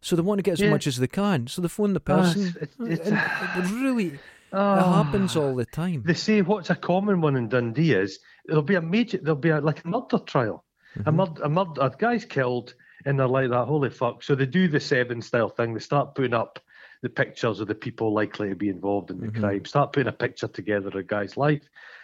So 0.01 0.15
they 0.15 0.21
want 0.21 0.39
to 0.39 0.43
get 0.43 0.53
as 0.53 0.61
Yeah. 0.61 0.69
much 0.69 0.87
as 0.87 0.97
they 0.97 1.07
can. 1.07 1.47
So 1.47 1.61
they 1.61 1.67
phone 1.67 1.93
the 1.93 1.99
person. 1.99 2.55
it's- 2.61 2.67
it's- 2.79 3.07
and 3.09 3.17
it 3.65 3.71
really, 3.83 4.07
it 4.07 4.19
Oh. 4.53 5.03
happens 5.03 5.35
all 5.35 5.55
the 5.55 5.65
time. 5.65 6.03
They 6.05 6.13
say 6.13 6.41
what's 6.41 6.69
a 6.69 6.75
common 6.75 7.21
one 7.21 7.35
in 7.35 7.49
Dundee 7.49 7.93
is 7.93 8.19
there'll 8.47 8.61
be 8.63 8.75
a 8.75 8.81
major, 8.81 9.17
there'll 9.17 9.35
be 9.39 9.49
a, 9.49 9.59
like 9.61 9.83
a 9.83 9.87
murder 9.87 10.19
trial. 10.19 10.63
A 10.95 11.11
Mhm. 11.11 11.15
murder, 11.15 11.43
a 11.43 11.49
murder, 11.49 11.81
a 11.81 11.91
guy's 11.97 12.25
killed, 12.25 12.73
and 13.05 13.19
they're 13.19 13.27
like 13.27 13.49
that. 13.51 13.65
Holy 13.65 13.91
fuck! 13.91 14.23
So 14.23 14.33
they 14.33 14.47
do 14.47 14.67
the 14.67 14.79
seven 14.79 15.21
style 15.21 15.47
thing. 15.49 15.73
They 15.75 15.79
start 15.79 16.15
putting 16.15 16.33
up 16.33 16.59
the 17.01 17.09
pictures 17.09 17.59
of 17.59 17.67
the 17.67 17.75
people 17.75 18.13
likely 18.13 18.49
to 18.49 18.55
be 18.55 18.69
involved 18.69 19.09
in 19.11 19.19
the 19.19 19.27
Mhm. 19.27 19.39
crime. 19.39 19.65
Start 19.65 19.93
putting 19.93 20.09
a 20.09 20.11
picture 20.13 20.47
together 20.47 20.89
of 20.89 20.95
a 20.95 21.03
guy's 21.03 21.37
life. 21.37 21.61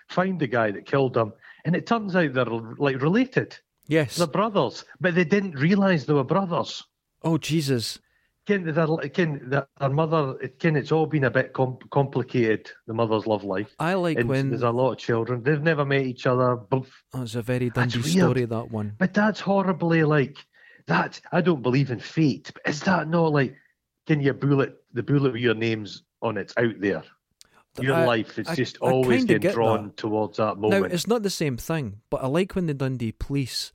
Find 0.09 0.39
the 0.39 0.47
guy 0.47 0.71
that 0.71 0.85
killed 0.85 1.17
him, 1.17 1.33
and 1.65 1.75
it 1.75 1.85
turns 1.85 2.15
out 2.15 2.33
they're 2.33 2.45
like 2.45 3.01
related. 3.01 3.57
Yes. 3.87 4.15
They're 4.15 4.27
brothers, 4.27 4.85
but 5.01 5.15
they 5.15 5.25
didn't 5.25 5.55
realise 5.59 6.05
they 6.05 6.13
were 6.13 6.23
brothers. 6.23 6.83
Oh 7.23 7.37
Jesus. 7.37 7.99
Ken, 8.45 8.63
their, 8.63 8.87
Ken, 9.09 9.41
their, 9.49 9.67
their 9.79 9.89
mother, 9.89 10.35
Ken, 10.59 10.75
it's 10.75 10.91
all 10.91 11.07
been 11.07 11.23
a 11.23 11.31
bit 11.31 11.51
com- 11.53 11.79
complicated. 11.89 12.69
The 12.85 12.93
mother's 12.93 13.25
love 13.25 13.43
life. 13.43 13.75
I 13.79 13.95
like 13.95 14.19
and 14.19 14.29
when 14.29 14.49
there's 14.51 14.61
a 14.61 14.69
lot 14.69 14.91
of 14.91 14.97
children. 14.99 15.41
They've 15.41 15.61
never 15.61 15.83
met 15.83 16.01
each 16.05 16.27
other. 16.27 16.55
But, 16.55 16.85
oh, 17.15 17.23
it's 17.23 17.33
a 17.33 17.41
very 17.41 17.71
Dundee 17.71 18.03
story. 18.03 18.45
That 18.45 18.69
one. 18.71 18.93
but 18.99 19.15
that's 19.15 19.39
horribly 19.39 20.03
like 20.03 20.37
that. 20.85 21.19
I 21.31 21.41
don't 21.41 21.63
believe 21.63 21.89
in 21.89 21.99
fate. 21.99 22.51
But 22.53 22.69
is 22.71 22.81
that 22.81 23.09
not 23.09 23.31
like 23.33 23.55
can 24.05 24.21
you 24.21 24.33
bullet 24.33 24.75
the 24.95 25.03
bullet 25.03 25.33
with 25.33 25.41
your 25.41 25.53
names 25.53 26.01
on 26.23 26.37
it's 26.37 26.53
out 26.57 26.79
there? 26.79 27.03
Your 27.79 27.95
I- 27.95 28.05
life 28.05 28.39
is 28.39 28.47
I- 28.47 28.55
just 28.55 28.77
I 28.81 28.89
always 28.89 29.25
getting 29.25 29.41
get 29.41 29.53
drawn 29.53 29.87
that. 29.87 29.97
towards 29.97 30.37
that 30.37 30.57
Now 30.57 30.69
moment. 30.69 30.93
it's 30.93 31.07
not 31.07 31.21
the 31.23 31.29
same 31.29 31.57
thing, 31.57 32.01
but 32.09 32.23
I 32.23 32.27
like 32.27 32.55
when 32.55 32.65
the 32.67 32.73
Dundee 32.73 33.11
police. 33.11 33.71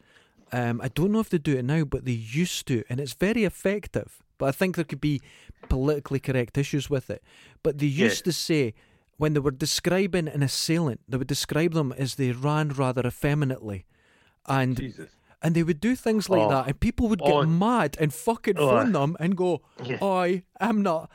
Um, 0.52 0.80
I 0.82 0.88
don't 0.88 1.12
know 1.12 1.20
if 1.20 1.28
they 1.30 1.38
do 1.38 1.56
it 1.56 1.64
now, 1.64 1.84
but 1.84 2.04
they 2.06 2.10
used 2.12 2.66
to, 2.68 2.82
and 2.88 2.98
it's 2.98 3.12
very 3.12 3.44
effective. 3.44 4.18
But 4.38 4.46
I 4.48 4.52
think 4.52 4.74
there 4.76 4.84
could 4.86 5.00
be 5.00 5.20
politically 5.68 6.18
correct 6.18 6.56
issues 6.58 6.88
with 6.90 7.10
it. 7.10 7.22
But 7.62 7.78
they 7.78 7.86
used 7.86 8.24
to 8.24 8.32
say 8.32 8.74
when 9.18 9.34
they 9.34 9.40
were 9.40 9.50
describing 9.50 10.26
an 10.28 10.42
assailant, 10.42 11.00
they 11.06 11.18
would 11.18 11.26
describe 11.28 11.74
them 11.74 11.92
as 11.92 12.14
they 12.14 12.32
ran 12.32 12.70
rather 12.70 13.02
effeminately, 13.06 13.84
and 14.46 14.76
Jesus. 14.78 15.10
And 15.42 15.54
they 15.54 15.62
would 15.62 15.80
do 15.80 15.94
things 15.96 16.28
like 16.28 16.42
Oh. 16.42 16.50
that, 16.50 16.66
and 16.66 16.80
people 16.80 17.08
would 17.08 17.20
get 17.20 17.32
Oh. 17.32 17.44
mad 17.46 17.96
and 18.00 18.12
fucking 18.12 18.58
Oh. 18.58 18.68
phone 18.70 18.92
them 18.92 19.16
and 19.20 19.36
go, 19.36 19.62
Yeah. 19.84 19.98
"I 20.02 20.42
am 20.60 20.82
not," 20.82 21.10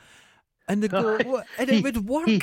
and 0.68 0.82
they'd 0.82 0.90
go. 0.90 1.16
"What?" 1.24 1.46
and 1.58 1.70
He- 1.70 1.78
it 1.78 1.84
would 1.84 2.08
work. 2.08 2.26
he- 2.28 2.42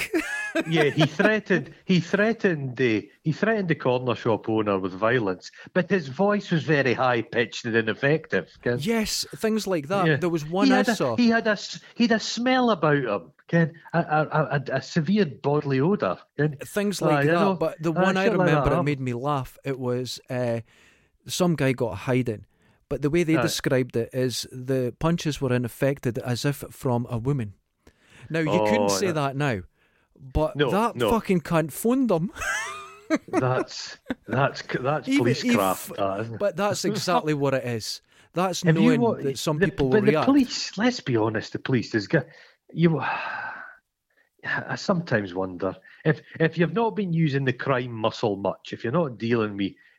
yeah, 0.69 0.89
he 0.91 1.05
threatened. 1.19 1.73
He 1.85 1.99
threatened 1.99 2.77
the. 2.77 3.09
He 3.23 3.31
threatened 3.31 3.69
the 3.69 3.75
corner 3.75 4.15
shop 4.15 4.47
owner 4.49 4.77
with 4.79 4.93
violence, 4.93 5.51
but 5.73 5.89
his 5.89 6.07
voice 6.09 6.51
was 6.51 6.63
very 6.63 6.93
high 6.93 7.21
pitched 7.23 7.65
and 7.65 7.75
ineffective. 7.75 8.47
Ken. 8.61 8.77
yes, 8.79 9.25
things 9.35 9.65
like 9.67 9.87
that. 9.87 10.05
Yeah. 10.07 10.15
There 10.17 10.29
was 10.29 10.45
one 10.45 10.67
he 10.67 10.73
I 10.73 10.79
a, 10.81 10.95
saw. 10.95 11.15
He 11.15 11.29
had 11.29 11.47
a 11.47 11.57
he 11.95 12.03
had 12.05 12.11
a 12.13 12.19
smell 12.19 12.69
about 12.69 13.03
him. 13.03 13.31
Ken, 13.49 13.73
a, 13.93 13.99
a, 13.99 14.61
a, 14.71 14.77
a 14.77 14.81
severe 14.81 15.25
bodily 15.25 15.79
odor. 15.81 16.17
Ken. 16.37 16.55
things 16.65 17.01
Ah, 17.01 17.07
like 17.07 17.25
you 17.25 17.31
that. 17.31 17.39
know, 17.41 17.55
but 17.55 17.81
the 17.83 17.91
ah, 17.93 18.01
one 18.01 18.15
I 18.15 18.25
remember 18.27 18.69
that, 18.69 18.79
it 18.79 18.83
made 18.83 19.01
me 19.01 19.13
laugh. 19.13 19.57
It 19.65 19.77
was 19.77 20.19
uh, 20.29 20.61
some 21.27 21.55
guy 21.55 21.71
got 21.73 21.95
hiding, 21.99 22.45
but 22.89 23.01
the 23.01 23.09
way 23.09 23.23
they 23.23 23.37
Aye. 23.37 23.41
described 23.41 23.95
it 23.95 24.09
is 24.13 24.45
the 24.51 24.93
punches 24.99 25.39
were 25.41 25.51
unaffected 25.53 26.17
as 26.19 26.45
if 26.45 26.63
from 26.71 27.05
a 27.09 27.17
woman. 27.17 27.53
Now 28.29 28.39
you 28.39 28.49
Oh, 28.51 28.69
couldn't 28.69 28.89
say 28.89 29.07
yeah. 29.07 29.11
that 29.13 29.35
now, 29.35 29.61
but 30.15 30.55
No, 30.55 30.69
that 30.71 30.95
no. 30.95 31.09
fucking 31.09 31.41
cunt 31.41 31.71
phoned 31.71 32.09
them. 32.09 32.31
That's 33.27 33.97
that's 34.27 34.63
that's 34.81 35.07
police 35.17 35.43
if- 35.43 35.53
craft. 35.55 35.95
that, 35.97 36.19
isn't 36.21 36.39
but 36.39 36.55
that's 36.55 36.83
exactly 36.85 37.33
what 37.35 37.53
it 37.53 37.63
is. 37.63 38.01
That's 38.33 38.63
Have 38.63 38.75
you 38.75 38.81
knowing 38.81 39.01
wa- 39.01 39.13
that 39.15 39.37
some 39.37 39.59
the, 39.59 39.67
people 39.67 39.89
will 39.89 39.99
but 39.99 40.05
the 40.05 40.11
react. 40.13 40.25
police. 40.25 40.75
Let's 40.79 40.99
be 40.99 41.15
honest. 41.17 41.53
The 41.53 41.59
police 41.59 41.93
is 41.93 42.07
good. 42.07 42.25
You. 42.73 42.99
I 44.45 44.75
sometimes 44.75 45.33
wonder 45.35 45.75
if 46.03 46.21
if 46.39 46.57
you've 46.57 46.73
not 46.73 46.95
been 46.95 47.13
using 47.13 47.45
the 47.45 47.53
crime 47.53 47.91
muscle 47.91 48.35
much, 48.35 48.73
if 48.73 48.83
you're 48.83 48.91
not 48.93 49.17
dealing 49.19 49.57
with 49.57 49.73
ext- 49.73 49.73
kind 49.73 49.73
of 49.73 49.92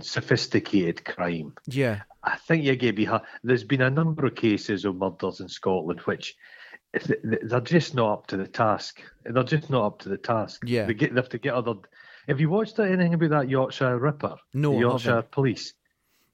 sophisticated 0.00 1.04
crime, 1.04 1.52
Yeah, 1.66 2.02
I 2.22 2.36
think 2.36 2.64
you 2.64 2.76
get 2.76 2.96
behind. 2.96 3.22
There's 3.42 3.64
been 3.64 3.82
a 3.82 3.90
number 3.90 4.26
of 4.26 4.34
cases 4.34 4.84
of 4.84 4.96
murders 4.96 5.40
in 5.40 5.48
Scotland 5.48 6.00
which 6.04 6.36
th- 6.94 7.20
th- 7.22 7.40
they're 7.44 7.60
just 7.60 7.94
not 7.94 8.12
up 8.12 8.26
to 8.28 8.36
the 8.36 8.46
task. 8.46 9.00
They're 9.24 9.42
just 9.42 9.70
not 9.70 9.84
up 9.86 9.98
to 10.00 10.08
the 10.08 10.18
task. 10.18 10.62
Yeah. 10.64 10.86
they, 10.86 10.94
get, 10.94 11.14
they 11.14 11.20
have 11.20 11.28
to 11.30 11.38
get 11.38 11.54
other. 11.54 11.74
Have 12.28 12.40
you 12.40 12.50
watched 12.50 12.78
anything 12.78 13.14
about 13.14 13.30
that 13.30 13.48
Yorkshire 13.48 13.98
Ripper? 13.98 14.36
No, 14.54 14.78
Yorkshire. 14.78 15.22
Police. 15.30 15.74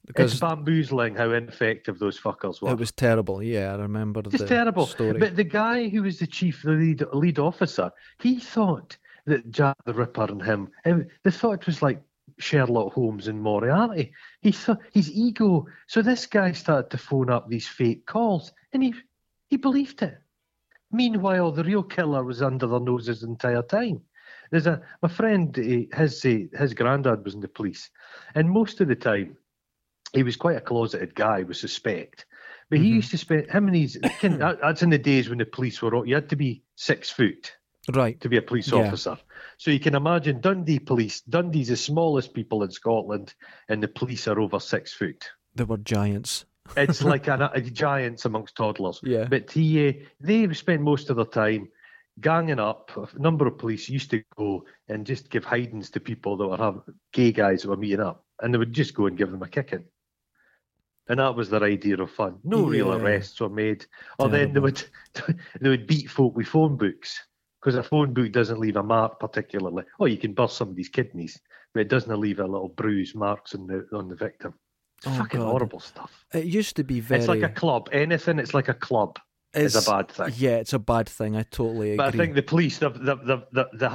because 0.06 0.32
It's 0.32 0.40
bamboozling 0.40 1.14
how 1.14 1.30
ineffective 1.32 1.98
those 1.98 2.18
fuckers 2.20 2.60
were. 2.60 2.70
it 2.72 2.78
was 2.78 2.92
terrible. 2.92 3.42
Yeah, 3.42 3.72
I 3.74 3.76
remember 3.76 4.22
Just 4.22 4.38
the 4.38 4.46
terrible. 4.46 4.86
story. 4.86 5.18
But 5.18 5.36
the 5.36 5.44
guy 5.44 5.88
who 5.88 6.02
was 6.02 6.18
the 6.18 6.26
chief, 6.26 6.62
the 6.62 6.72
lead, 6.72 7.02
lead 7.12 7.38
officer, 7.38 7.90
he 8.20 8.40
thought 8.40 8.96
that 9.26 9.50
Jack 9.50 9.76
the 9.86 9.94
Ripper 9.94 10.24
and 10.24 10.42
him, 10.42 10.68
they 11.22 11.30
thought 11.30 11.60
it 11.62 11.66
was 11.66 11.80
like 11.80 12.02
Sherlock 12.38 12.92
Holmes 12.94 13.28
and 13.28 13.40
Moriarty. 13.40 14.12
He 14.40 14.52
thought 14.52 14.80
his 14.92 15.10
ego. 15.10 15.66
So 15.86 16.02
this 16.02 16.26
guy 16.26 16.52
started 16.52 16.90
to 16.90 16.98
phone 16.98 17.30
up 17.30 17.48
these 17.48 17.66
fake 17.68 18.06
calls, 18.06 18.52
and 18.72 18.82
he 18.82 18.94
he 19.48 19.56
believed 19.56 20.02
it. 20.02 20.18
Meanwhile, 20.90 21.52
the 21.52 21.64
real 21.64 21.82
killer 21.82 22.24
was 22.24 22.42
under 22.42 22.66
their 22.66 22.80
noses 22.80 23.20
the 23.20 23.28
entire 23.28 23.62
time. 23.62 24.00
There's 24.50 24.66
a 24.66 24.82
my 25.02 25.08
friend, 25.08 25.56
eh, 25.58 25.84
his 25.96 26.24
eh, 26.24 26.44
his 26.56 26.74
granddad 26.74 27.24
was 27.24 27.34
in 27.34 27.40
the 27.40 27.48
police, 27.48 27.90
and 28.34 28.48
most 28.50 28.80
of 28.80 28.88
the 28.88 28.94
time, 28.96 29.36
he 30.12 30.22
was 30.22 30.36
quite 30.36 30.56
a 30.56 30.60
closeted 30.60 31.14
guy, 31.14 31.42
we 31.42 31.54
suspect. 31.54 32.26
But 32.70 32.78
he 32.78 32.90
Mhm. 32.90 32.94
used 32.96 33.10
to 33.10 33.18
spend 33.18 33.50
him 33.50 33.66
and 33.68 33.76
his. 33.76 33.98
That's 34.22 34.82
in 34.82 34.90
the 34.90 34.98
days 34.98 35.28
when 35.28 35.38
the 35.38 35.44
police 35.46 35.82
were. 35.82 35.94
all- 35.94 36.06
You 36.06 36.14
had 36.14 36.28
to 36.30 36.36
be 36.36 36.62
six 36.76 37.10
foot 37.10 37.52
right. 37.92 38.20
to 38.20 38.28
be 38.28 38.36
a 38.36 38.42
police 38.42 38.70
Yeah. 38.70 38.86
officer. 38.86 39.16
So 39.58 39.70
you 39.70 39.80
can 39.80 39.94
imagine 39.94 40.40
Dundee 40.40 40.78
police. 40.78 41.20
Dundee's 41.22 41.68
the 41.68 41.76
smallest 41.76 42.34
people 42.34 42.62
in 42.62 42.70
Scotland, 42.70 43.34
and 43.68 43.82
the 43.82 43.88
police 43.88 44.26
are 44.28 44.40
over 44.40 44.60
six 44.60 44.92
foot. 44.92 45.28
They 45.54 45.64
were 45.64 45.78
giants. 45.78 46.44
It's 46.78 47.02
like 47.02 47.28
an, 47.28 47.42
a 47.42 47.60
giants 47.60 48.24
amongst 48.24 48.56
toddlers. 48.56 49.00
Yeah. 49.02 49.26
But 49.26 49.50
he, 49.50 49.88
uh, 49.88 49.92
they 50.18 50.50
spend 50.54 50.82
most 50.82 51.10
of 51.10 51.16
their 51.16 51.26
time 51.26 51.68
ganging 52.20 52.58
up. 52.58 52.90
A 52.96 53.18
number 53.18 53.46
of 53.46 53.58
police 53.58 53.88
used 53.88 54.10
to 54.12 54.22
go 54.34 54.64
and 54.88 55.06
just 55.06 55.30
give 55.30 55.44
hidings 55.44 55.90
to 55.90 56.00
people 56.00 56.38
that 56.38 56.48
were 56.48 56.56
having 56.56 56.80
gay 57.12 57.32
guys 57.32 57.62
that 57.62 57.68
were 57.68 57.76
meeting 57.76 58.00
up, 58.00 58.24
and 58.40 58.52
they 58.52 58.58
would 58.58 58.72
just 58.72 58.94
go 58.94 59.06
and 59.06 59.18
give 59.18 59.30
them 59.30 59.42
a 59.42 59.48
kicking. 59.48 59.84
And 61.06 61.20
that 61.20 61.34
was 61.36 61.50
their 61.50 61.62
idea 61.62 62.00
of 62.00 62.10
fun. 62.10 62.38
No 62.44 62.64
real 62.64 62.94
arrests 62.94 63.38
were 63.38 63.50
made. 63.50 63.84
Or 64.18 64.30
then 64.30 64.54
they 64.54 64.60
would 64.60 64.82
they 65.60 65.68
would 65.68 65.86
beat 65.86 66.08
folk 66.08 66.34
with 66.34 66.46
phone 66.46 66.76
books 66.76 67.20
because 67.64 67.76
a 67.78 67.82
phone 67.82 68.12
book 68.12 68.30
doesn't 68.30 68.60
leave 68.60 68.76
a 68.76 68.82
mark 68.82 69.18
particularly. 69.18 69.84
Oh, 69.98 70.04
you 70.04 70.18
can 70.18 70.34
burst 70.34 70.56
somebody's 70.56 70.90
kidneys, 70.90 71.40
but 71.72 71.80
it 71.80 71.88
doesn't 71.88 72.20
leave 72.20 72.38
a 72.38 72.46
little 72.46 72.68
bruise 72.68 73.14
marks 73.14 73.54
on 73.54 73.66
the 73.66 73.86
on 73.96 74.08
the 74.08 74.14
victim. 74.14 74.54
Oh, 75.06 75.10
Fucking 75.18 75.40
God. 75.40 75.50
horrible 75.50 75.80
stuff. 75.80 76.24
It 76.32 76.44
used 76.44 76.76
to 76.76 76.84
be 76.84 77.00
very. 77.00 77.20
It's 77.20 77.28
like 77.28 77.42
a 77.42 77.48
club. 77.48 77.88
Anything, 77.92 78.38
it's 78.38 78.54
like 78.54 78.68
a 78.68 78.74
club. 78.74 79.18
Is 79.54 79.76
a 79.76 79.90
bad 79.90 80.10
thing. 80.10 80.32
Yeah, 80.36 80.56
it's 80.56 80.72
a 80.72 80.78
bad 80.80 81.08
thing. 81.08 81.36
I 81.36 81.44
totally 81.44 81.92
agree. 81.92 81.96
But 81.96 82.14
I 82.14 82.16
think 82.16 82.34
the 82.34 82.42
police, 82.42 82.78
they've, 82.78 82.92
they've, 82.92 83.24
they've, 83.24 83.66
they've, 83.72 83.92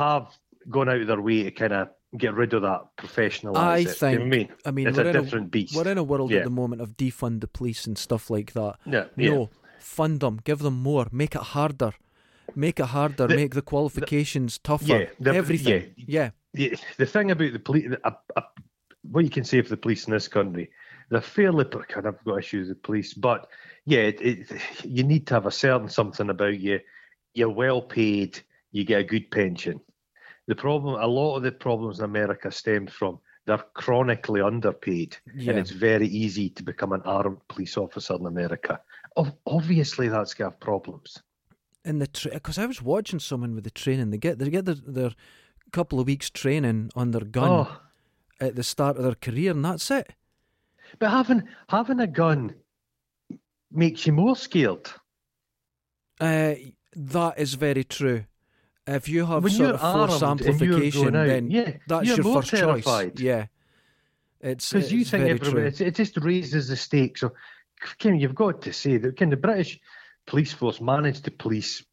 gone 0.69 0.87
out 0.87 1.01
of 1.01 1.07
their 1.07 1.19
way 1.19 1.43
to 1.43 1.51
kind 1.51 1.73
of 1.73 1.89
get 2.17 2.33
rid 2.33 2.53
of 2.53 2.61
that 2.61 2.81
professionalism. 2.97 3.61
I 3.61 3.79
it. 3.79 3.89
Think. 3.89 4.13
you 4.13 4.19
know 4.19 4.25
I 4.25 4.29
mean? 4.29 4.49
I 4.65 4.71
mean, 4.71 4.87
it's 4.87 4.97
a 4.97 5.11
different 5.11 5.51
beast. 5.51 5.75
We're 5.75 5.89
in 5.89 5.97
a 5.97 6.03
world 6.03 6.31
Yeah. 6.31 6.39
at 6.39 6.43
the 6.45 6.49
moment 6.49 6.81
of 6.81 6.95
defund 6.95 7.41
the 7.41 7.47
police 7.47 7.85
and 7.85 7.97
stuff 7.97 8.29
like 8.29 8.53
that. 8.53 8.75
yeah, 8.85 9.05
yeah. 9.17 9.45
Fund 9.79 10.21
them, 10.21 10.39
give 10.43 10.59
them 10.59 10.81
more, 10.81 11.07
make 11.11 11.35
it 11.35 11.41
harder, 11.41 11.93
make 12.55 12.79
it 12.79 12.85
harder, 12.87 13.27
The- 13.27 13.35
make 13.35 13.53
the 13.53 13.61
qualifications 13.61 14.57
tougher, 14.59 14.85
yeah, 14.85 15.05
the- 15.19 15.33
everything. 15.33 15.93
yeah. 15.95 16.29
yeah, 16.53 16.69
the, 16.71 16.77
the 16.97 17.05
thing 17.05 17.31
about 17.31 17.53
the 17.53 17.59
police, 17.59 17.93
uh, 18.03 18.11
uh, 18.35 18.41
what 19.03 19.23
you 19.23 19.29
can 19.29 19.43
say 19.43 19.61
for 19.61 19.69
the 19.69 19.77
police 19.77 20.05
in 20.07 20.13
this 20.13 20.27
country, 20.27 20.69
they're 21.09 21.21
fairly 21.21 21.65
kind 21.65 22.05
of 22.05 22.23
got 22.23 22.37
issues 22.39 22.67
with 22.69 22.77
the 22.77 22.81
police, 22.85 23.13
but 23.13 23.47
yeah, 23.85 23.99
it, 24.01 24.21
it, 24.21 24.61
you 24.83 25.03
need 25.03 25.25
to 25.27 25.33
have 25.33 25.45
a 25.47 25.51
certain 25.51 25.89
something 25.89 26.29
about 26.29 26.59
you. 26.59 26.79
You're 27.33 27.49
well 27.49 27.81
paid, 27.81 28.39
you 28.71 28.83
get 28.83 28.99
a 29.01 29.03
good 29.03 29.31
pension. 29.31 29.79
The 30.47 30.55
problem, 30.55 30.99
a 31.01 31.07
lot 31.07 31.37
of 31.37 31.43
the 31.43 31.51
problems 31.51 31.99
in 31.99 32.05
America 32.05 32.51
stem 32.51 32.87
from 32.87 33.19
they're 33.45 33.63
chronically 33.73 34.41
underpaid, 34.41 35.17
Yeah. 35.33 35.51
and 35.51 35.59
it's 35.59 35.71
very 35.71 36.07
easy 36.07 36.49
to 36.51 36.61
become 36.63 36.91
an 36.91 37.01
armed 37.03 37.39
police 37.47 37.77
officer 37.77 38.15
in 38.15 38.27
America. 38.27 38.79
Obviously, 39.47 40.07
that's 40.07 40.33
going 40.35 40.51
to 40.51 40.53
have 40.53 40.59
problems. 40.59 41.17
In 41.85 41.99
the 41.99 42.07
train 42.07 42.33
because 42.35 42.57
I 42.57 42.65
was 42.65 42.81
watching 42.81 43.19
someone 43.19 43.55
with 43.55 43.63
the 43.63 43.71
training. 43.71 44.09
They 44.11 44.17
get 44.17 44.39
they 44.39 44.49
get 44.49 44.65
their, 44.65 44.75
their 44.75 45.11
couple 45.71 45.99
of 45.99 46.07
weeks 46.07 46.29
training 46.29 46.89
on 46.95 47.11
their 47.11 47.21
gun 47.25 47.49
Oh, 47.49 47.79
at 48.41 48.55
the 48.55 48.63
start 48.63 48.97
of 48.97 49.03
their 49.03 49.15
career, 49.15 49.51
and 49.51 49.63
that's 49.63 49.89
it. 49.91 50.13
but 50.97 51.09
having 51.11 51.43
having 51.69 51.99
a 51.99 52.07
gun 52.07 52.55
makes 53.71 54.05
you 54.07 54.13
more 54.13 54.35
scared. 54.35 54.89
Uh, 56.19 56.55
that 56.95 57.37
is 57.39 57.53
very 57.53 57.83
true. 57.83 58.25
If 58.87 59.07
you 59.07 59.25
have 59.25 59.43
When 59.43 59.53
sort 59.53 59.75
of 59.75 59.81
force 59.81 60.21
armed 60.23 60.41
and 60.41 60.59
you're 60.59 60.73
amplification, 60.73 61.15
out, 61.15 61.27
then 61.27 61.51
yeah, 61.51 61.73
that's 61.87 62.07
your 62.07 62.23
first 62.23 62.49
terrified. 62.49 63.15
choice. 63.15 63.23
Yeah, 63.23 63.45
it's 64.41 64.71
Because 64.73 64.91
you 64.91 65.01
it's 65.01 65.11
think 65.11 65.25
everybody, 65.29 65.71
true. 65.71 65.87
it 65.87 65.95
just 65.95 66.17
raises 66.17 66.67
the 66.69 66.75
stakes. 66.75 67.21
So, 67.21 67.31
Kim, 67.99 68.15
you've 68.15 68.33
got 68.35 68.61
to 68.63 68.73
say 68.73 68.97
that 68.97 69.15
can 69.15 69.29
the 69.29 69.37
British 69.37 69.79
police 70.29 70.53
force 70.53 70.79
manage 70.79 71.21
to 71.23 71.31
police 71.31 71.83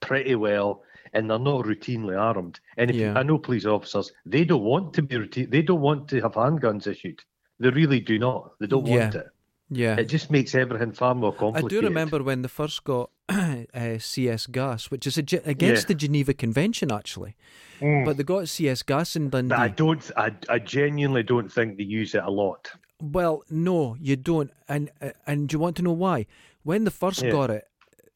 pretty 0.00 0.34
well, 0.36 0.82
and 1.12 1.28
they're 1.28 1.38
not 1.38 1.64
routinely 1.64 2.16
armed. 2.18 2.60
And 2.76 2.90
if 2.90 2.96
Yeah. 2.96 3.18
I 3.18 3.22
know 3.22 3.38
police 3.38 3.66
officers, 3.66 4.12
they 4.24 4.44
don't 4.44 4.62
want 4.62 4.94
to 4.94 5.02
be 5.02 5.16
routine. 5.16 5.50
They 5.50 5.62
don't 5.62 5.80
want 5.80 6.08
to 6.10 6.20
have 6.20 6.34
handguns 6.34 6.86
issued. 6.86 7.20
They 7.60 7.70
really 7.70 8.00
do 8.00 8.18
not. 8.18 8.52
They 8.60 8.66
don't 8.68 8.84
want 8.84 9.14
Yeah. 9.14 9.20
it. 9.22 9.26
Yeah, 9.70 9.96
It 10.00 10.08
just 10.08 10.30
makes 10.30 10.54
everything 10.54 10.92
far 10.92 11.14
more 11.14 11.32
complicated. 11.34 11.78
I 11.78 11.80
do 11.82 11.86
remember 11.88 12.22
when 12.22 12.40
they 12.40 12.48
first 12.48 12.84
got 12.84 13.10
uh, 13.28 13.98
CS 13.98 14.46
gas, 14.46 14.90
which 14.90 15.06
is 15.06 15.18
against 15.18 15.82
Yeah. 15.84 15.88
the 15.88 15.94
Geneva 15.94 16.32
Convention 16.32 16.90
actually, 16.90 17.34
Mm. 17.80 18.04
but 18.06 18.16
they 18.16 18.24
got 18.24 18.48
CS 18.48 18.82
gas 18.82 19.14
in 19.14 19.28
Dundee. 19.28 19.50
But 19.50 19.58
I 19.58 19.68
don't. 19.68 20.10
I, 20.16 20.28
I 20.48 20.58
genuinely 20.58 21.22
don't 21.22 21.52
think 21.52 21.76
they 21.76 21.84
use 21.84 22.14
it 22.14 22.22
a 22.24 22.30
lot. 22.30 22.70
Well, 23.00 23.44
no, 23.50 23.96
you 24.00 24.16
don't, 24.16 24.50
and 24.68 24.90
uh, 25.02 25.10
and 25.26 25.48
do 25.48 25.54
you 25.56 25.60
want 25.60 25.76
to 25.76 25.82
know 25.82 25.92
why? 25.92 26.26
When 26.62 26.84
they 26.84 26.90
first 26.90 27.22
Yeah. 27.22 27.30
got 27.30 27.50
it, 27.50 27.64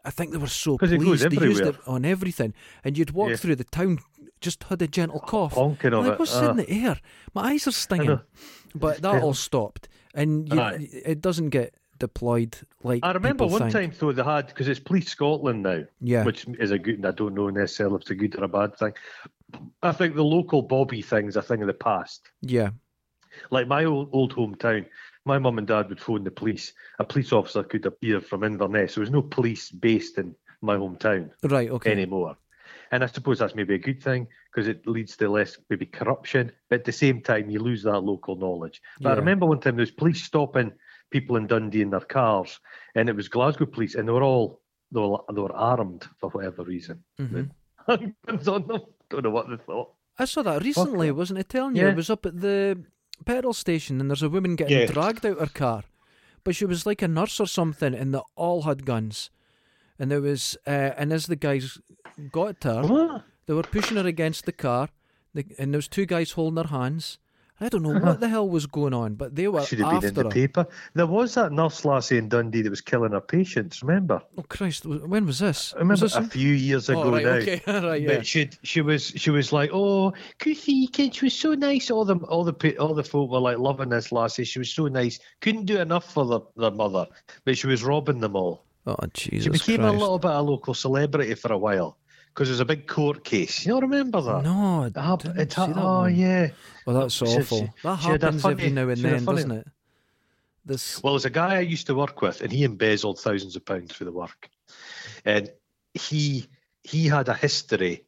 I 0.05 0.11
think 0.11 0.33
they 0.33 0.39
were 0.39 0.47
so 0.49 0.79
pleased 0.79 1.31
they 1.31 1.47
used 1.47 1.63
it 1.65 1.77
on 1.87 2.05
everything, 2.05 2.55
and 2.85 2.99
you'd 2.99 3.13
walk 3.13 3.31
Yeah. 3.31 3.37
through 3.37 3.57
the 3.57 3.65
town, 3.65 3.99
just 4.41 4.65
had 4.65 4.83
a 4.83 4.89
gentle 4.89 5.21
cough. 5.21 5.53
Honking 5.55 5.93
of 5.95 6.05
like, 6.05 6.15
it. 6.15 6.19
what's 6.19 6.35
uh, 6.37 6.51
in 6.51 6.57
the 6.57 6.69
air? 6.71 6.97
My 7.35 7.53
eyes 7.53 7.67
are 7.69 7.73
stinging. 7.73 8.21
But 8.75 9.03
that 9.03 9.23
all 9.23 9.35
stopped, 9.35 9.89
and 10.15 10.49
you, 10.53 10.61
it 11.05 11.21
doesn't 11.21 11.51
get 11.51 11.75
deployed 11.99 12.57
like 12.83 12.99
I 13.05 13.13
remember 13.13 13.47
one 13.47 13.71
think. 13.71 13.73
time 13.73 13.93
though 14.01 14.11
they 14.13 14.25
had 14.25 14.49
because 14.49 14.67
it's 14.67 14.81
Police 14.81 15.09
Scotland 15.11 15.63
now. 15.63 15.85
Yeah, 16.01 16.25
which 16.25 16.47
is 16.59 16.71
a 16.73 16.79
good. 16.79 16.97
and 16.97 17.07
I 17.07 17.11
don't 17.13 17.35
know 17.35 17.49
necessarily 17.51 17.97
if 17.97 18.01
it's 18.03 18.11
a 18.11 18.15
good 18.15 18.35
or 18.37 18.45
a 18.45 18.49
bad 18.49 18.77
thing. 18.77 18.95
I 19.83 19.93
think 19.93 20.15
the 20.17 20.25
local 20.25 20.63
Bobby 20.63 21.03
thing's 21.03 21.37
a 21.37 21.43
thing 21.43 21.61
of 21.61 21.67
the 21.67 21.75
past. 21.75 22.31
yeah, 22.41 22.71
Like 23.51 23.69
my 23.69 23.85
old, 23.85 24.09
old 24.13 24.35
hometown, 24.35 24.87
my 25.25 25.39
mum 25.39 25.59
and 25.59 25.67
dad 25.67 25.89
would 25.89 26.01
phone 26.01 26.25
the 26.25 26.31
police. 26.31 26.73
A 26.99 27.05
police 27.05 27.33
officer 27.33 27.63
could 27.63 27.87
appear 27.87 28.21
from 28.21 28.45
Inverness. 28.45 28.95
There 28.95 29.03
was 29.03 29.11
no 29.11 29.23
police 29.23 29.71
based 29.71 30.19
in 30.19 30.35
my 30.61 30.77
hometown 30.77 31.31
right, 31.43 31.71
okay, 31.71 31.93
anymore. 31.93 32.37
And 32.91 33.03
I 33.03 33.07
suppose 33.07 33.39
that's 33.39 33.55
maybe 33.55 33.75
a 33.75 33.79
good 33.79 34.03
thing 34.03 34.27
because 34.51 34.69
it 34.69 34.87
leads 34.87 35.17
to 35.17 35.29
less 35.29 35.57
maybe 35.71 35.87
corruption. 35.87 36.53
But 36.69 36.81
at 36.81 36.85
the 36.85 36.93
same 36.93 37.23
time, 37.23 37.51
you 37.51 37.59
lose 37.59 37.83
that 37.85 38.01
local 38.01 38.37
knowledge. 38.37 38.83
But 39.01 39.13
I 39.13 39.15
remember 39.17 39.47
one 39.47 39.61
time 39.61 39.77
there 39.77 39.83
was 39.83 39.91
police 39.91 40.23
stopping 40.23 40.73
people 41.11 41.37
in 41.37 41.47
Dundee 41.47 41.83
in 41.83 41.91
their 41.91 42.01
cars, 42.01 42.59
and 42.95 43.09
it 43.09 43.17
was 43.17 43.29
Glasgow 43.29 43.67
police, 43.67 43.95
and 43.95 44.07
they 44.07 44.13
were 44.13 44.23
all 44.23 44.61
they 44.91 45.01
were, 45.01 45.19
they 45.33 45.41
were 45.41 45.55
armed 45.55 46.07
for 46.21 46.31
whatever 46.31 46.65
reason. 46.65 47.03
Mhm. 47.19 47.51
Guns 48.27 48.49
on 48.49 48.67
them. 48.67 48.83
Don't 49.09 49.25
know 49.25 49.31
what 49.31 49.49
they 49.49 49.57
thought. 49.57 49.93
I 50.19 50.27
saw 50.27 50.43
that 50.43 50.63
recently, 50.63 51.09
it. 51.09 51.17
wasn't 51.17 51.39
I 51.39 51.43
telling 51.43 51.77
you? 51.77 51.83
Yeah. 51.83 51.91
It 51.91 51.97
was 51.97 52.11
up 52.11 52.27
at 52.27 52.39
the 52.39 52.85
petrol 53.23 53.53
station 53.55 54.01
and 54.01 54.11
there's 54.11 54.23
a 54.23 54.29
woman 54.29 54.57
getting 54.57 54.79
Yeah. 54.81 54.87
dragged 54.87 55.25
out 55.27 55.39
her 55.39 55.47
car. 55.47 55.85
But 56.45 56.57
she 56.57 56.65
was 56.65 56.87
like 56.87 57.03
a 57.03 57.09
nurse 57.09 57.39
or 57.41 57.47
something 57.47 57.95
and 57.95 58.13
they 58.15 58.21
all 58.37 58.63
had 58.63 58.85
guns. 58.85 59.31
And 59.99 60.11
there 60.11 60.21
was, 60.21 60.57
uh, 60.67 60.71
and 60.97 61.13
as 61.13 61.27
the 61.27 61.37
guys 61.37 61.79
got 62.33 62.61
to 62.63 62.75
her, 62.75 62.83
What? 62.83 63.25
they 63.47 63.55
were 63.55 63.63
pushing 63.63 63.97
her 63.97 64.07
against 64.07 64.45
the 64.47 64.53
car 64.53 64.89
the, 65.35 65.47
and 65.59 65.73
there 65.73 65.79
was 65.79 65.89
two 65.89 66.05
guys 66.07 66.33
holding 66.33 66.63
her 66.63 66.69
hands. 66.71 67.19
I 67.63 67.69
don't 67.69 67.83
know 67.83 67.95
uh-huh. 67.95 68.07
what 68.07 68.21
the 68.21 68.29
hell 68.29 68.49
was 68.49 68.67
going 68.67 68.93
on, 68.93 69.15
but 69.15 69.37
they 69.37 69.47
were 69.47 69.63
Should 69.65 69.79
have 69.79 69.91
been 69.91 69.99
in 69.99 70.05
after 70.05 70.11
the 70.11 70.25
her. 70.25 70.31
paper. 70.31 70.67
There 70.95 71.07
was 71.07 71.35
that 71.35 71.53
nurse 71.53 71.85
lassie 71.85 72.19
in 72.19 72.29
Dundee 72.29 72.63
that 72.63 72.71
was 72.71 72.81
killing 72.81 73.13
her 73.13 73.21
patients. 73.21 73.85
Remember? 73.85 74.21
Oh 74.37 74.43
Christ! 74.43 74.85
When 74.85 75.27
was 75.27 75.39
this? 75.39 75.73
I 75.77 75.79
remember 75.79 76.01
this 76.01 76.17
a 76.17 76.25
few 76.25 76.53
years 76.55 76.89
ago 76.89 77.05
oh, 77.05 77.13
right, 77.13 77.25
now. 77.25 77.31
okay, 77.35 77.63
right, 77.87 78.03
yeah. 78.03 78.17
But 78.17 78.27
she 78.27 78.51
she 78.65 78.81
was 78.81 79.07
she 79.07 79.31
was 79.31 79.53
like, 79.53 79.71
oh, 79.73 80.13
Chrissy, 80.41 80.89
kid, 80.89 81.15
she 81.15 81.27
was 81.27 81.35
so 81.35 81.55
nice. 81.55 81.89
All 81.89 82.05
the 82.05 82.17
all 82.17 82.43
the 82.43 82.77
all 82.79 82.95
the 82.95 83.05
folk 83.05 83.31
were 83.31 83.39
like 83.39 83.59
loving 83.59 83.91
this 83.91 84.11
lassie. 84.11 84.43
She 84.43 84.59
was 84.59 84.73
so 84.73 84.89
nice. 84.89 85.21
Couldn't 85.41 85.67
do 85.67 85.79
enough 85.79 86.13
for 86.13 86.27
the, 86.27 86.41
their 86.57 86.73
mother, 86.73 87.07
but 87.45 87.57
she 87.57 87.69
was 87.69 87.85
robbing 87.85 88.19
them 88.19 88.35
all. 88.35 88.65
Oh 88.87 88.97
Jesus 89.15 89.45
She 89.45 89.51
became 89.51 89.83
Christ! 89.83 89.95
a 89.95 89.99
little 89.99 90.19
bit 90.19 90.33
of 90.33 90.45
a 90.45 90.51
local 90.51 90.75
celebrity 90.75 91.35
for 91.35 91.53
a 91.53 91.59
while 91.59 91.97
because 92.35 92.49
there 92.49 92.53
was 92.55 92.61
a 92.61 92.65
big 92.65 92.87
court 92.87 93.25
case. 93.25 93.65
You 93.67 93.73
don't 93.73 93.83
remember 93.83 94.21
that? 94.23 94.43
No, 94.45 94.85
It 94.85 94.97
I 94.97 95.05
hap- 95.05 95.23
didn't 95.23 95.39
it 95.41 95.53
ha- 95.55 95.73
oh 95.77 95.99
one. 96.01 96.15
yeah. 96.17 96.49
Well, 96.87 97.01
that's 97.01 97.15
She- 97.15 97.25
awful. 97.27 97.59
she- 97.59 97.73
that 97.83 98.01
she 98.01 98.09
had 98.09 98.23
a 98.23 98.27
happens 98.27 98.45
every 98.47 98.71
now 98.71 98.89
and 98.89 98.99
she 98.99 99.05
had 99.05 99.13
a 99.13 99.17
then, 99.17 99.25
funny- 99.27 99.37
doesn't 99.43 99.51
it? 99.59 99.67
This. 100.65 101.03
Well, 101.03 101.15
there's 101.15 101.25
a 101.25 101.31
guy 101.31 101.57
I 101.57 101.61
used 101.61 101.89
to 101.89 101.95
work 101.95 102.23
with, 102.23 102.41
and 102.41 102.53
he 102.53 102.63
embezzled 102.65 103.19
thousands 103.19 103.57
of 103.57 103.65
pounds 103.67 103.93
for 103.93 104.05
the 104.05 104.13
work. 104.13 104.49
And 105.25 105.51
he 105.95 106.47
he 106.85 107.07
had 107.09 107.29
a 107.29 107.35
history 107.35 108.05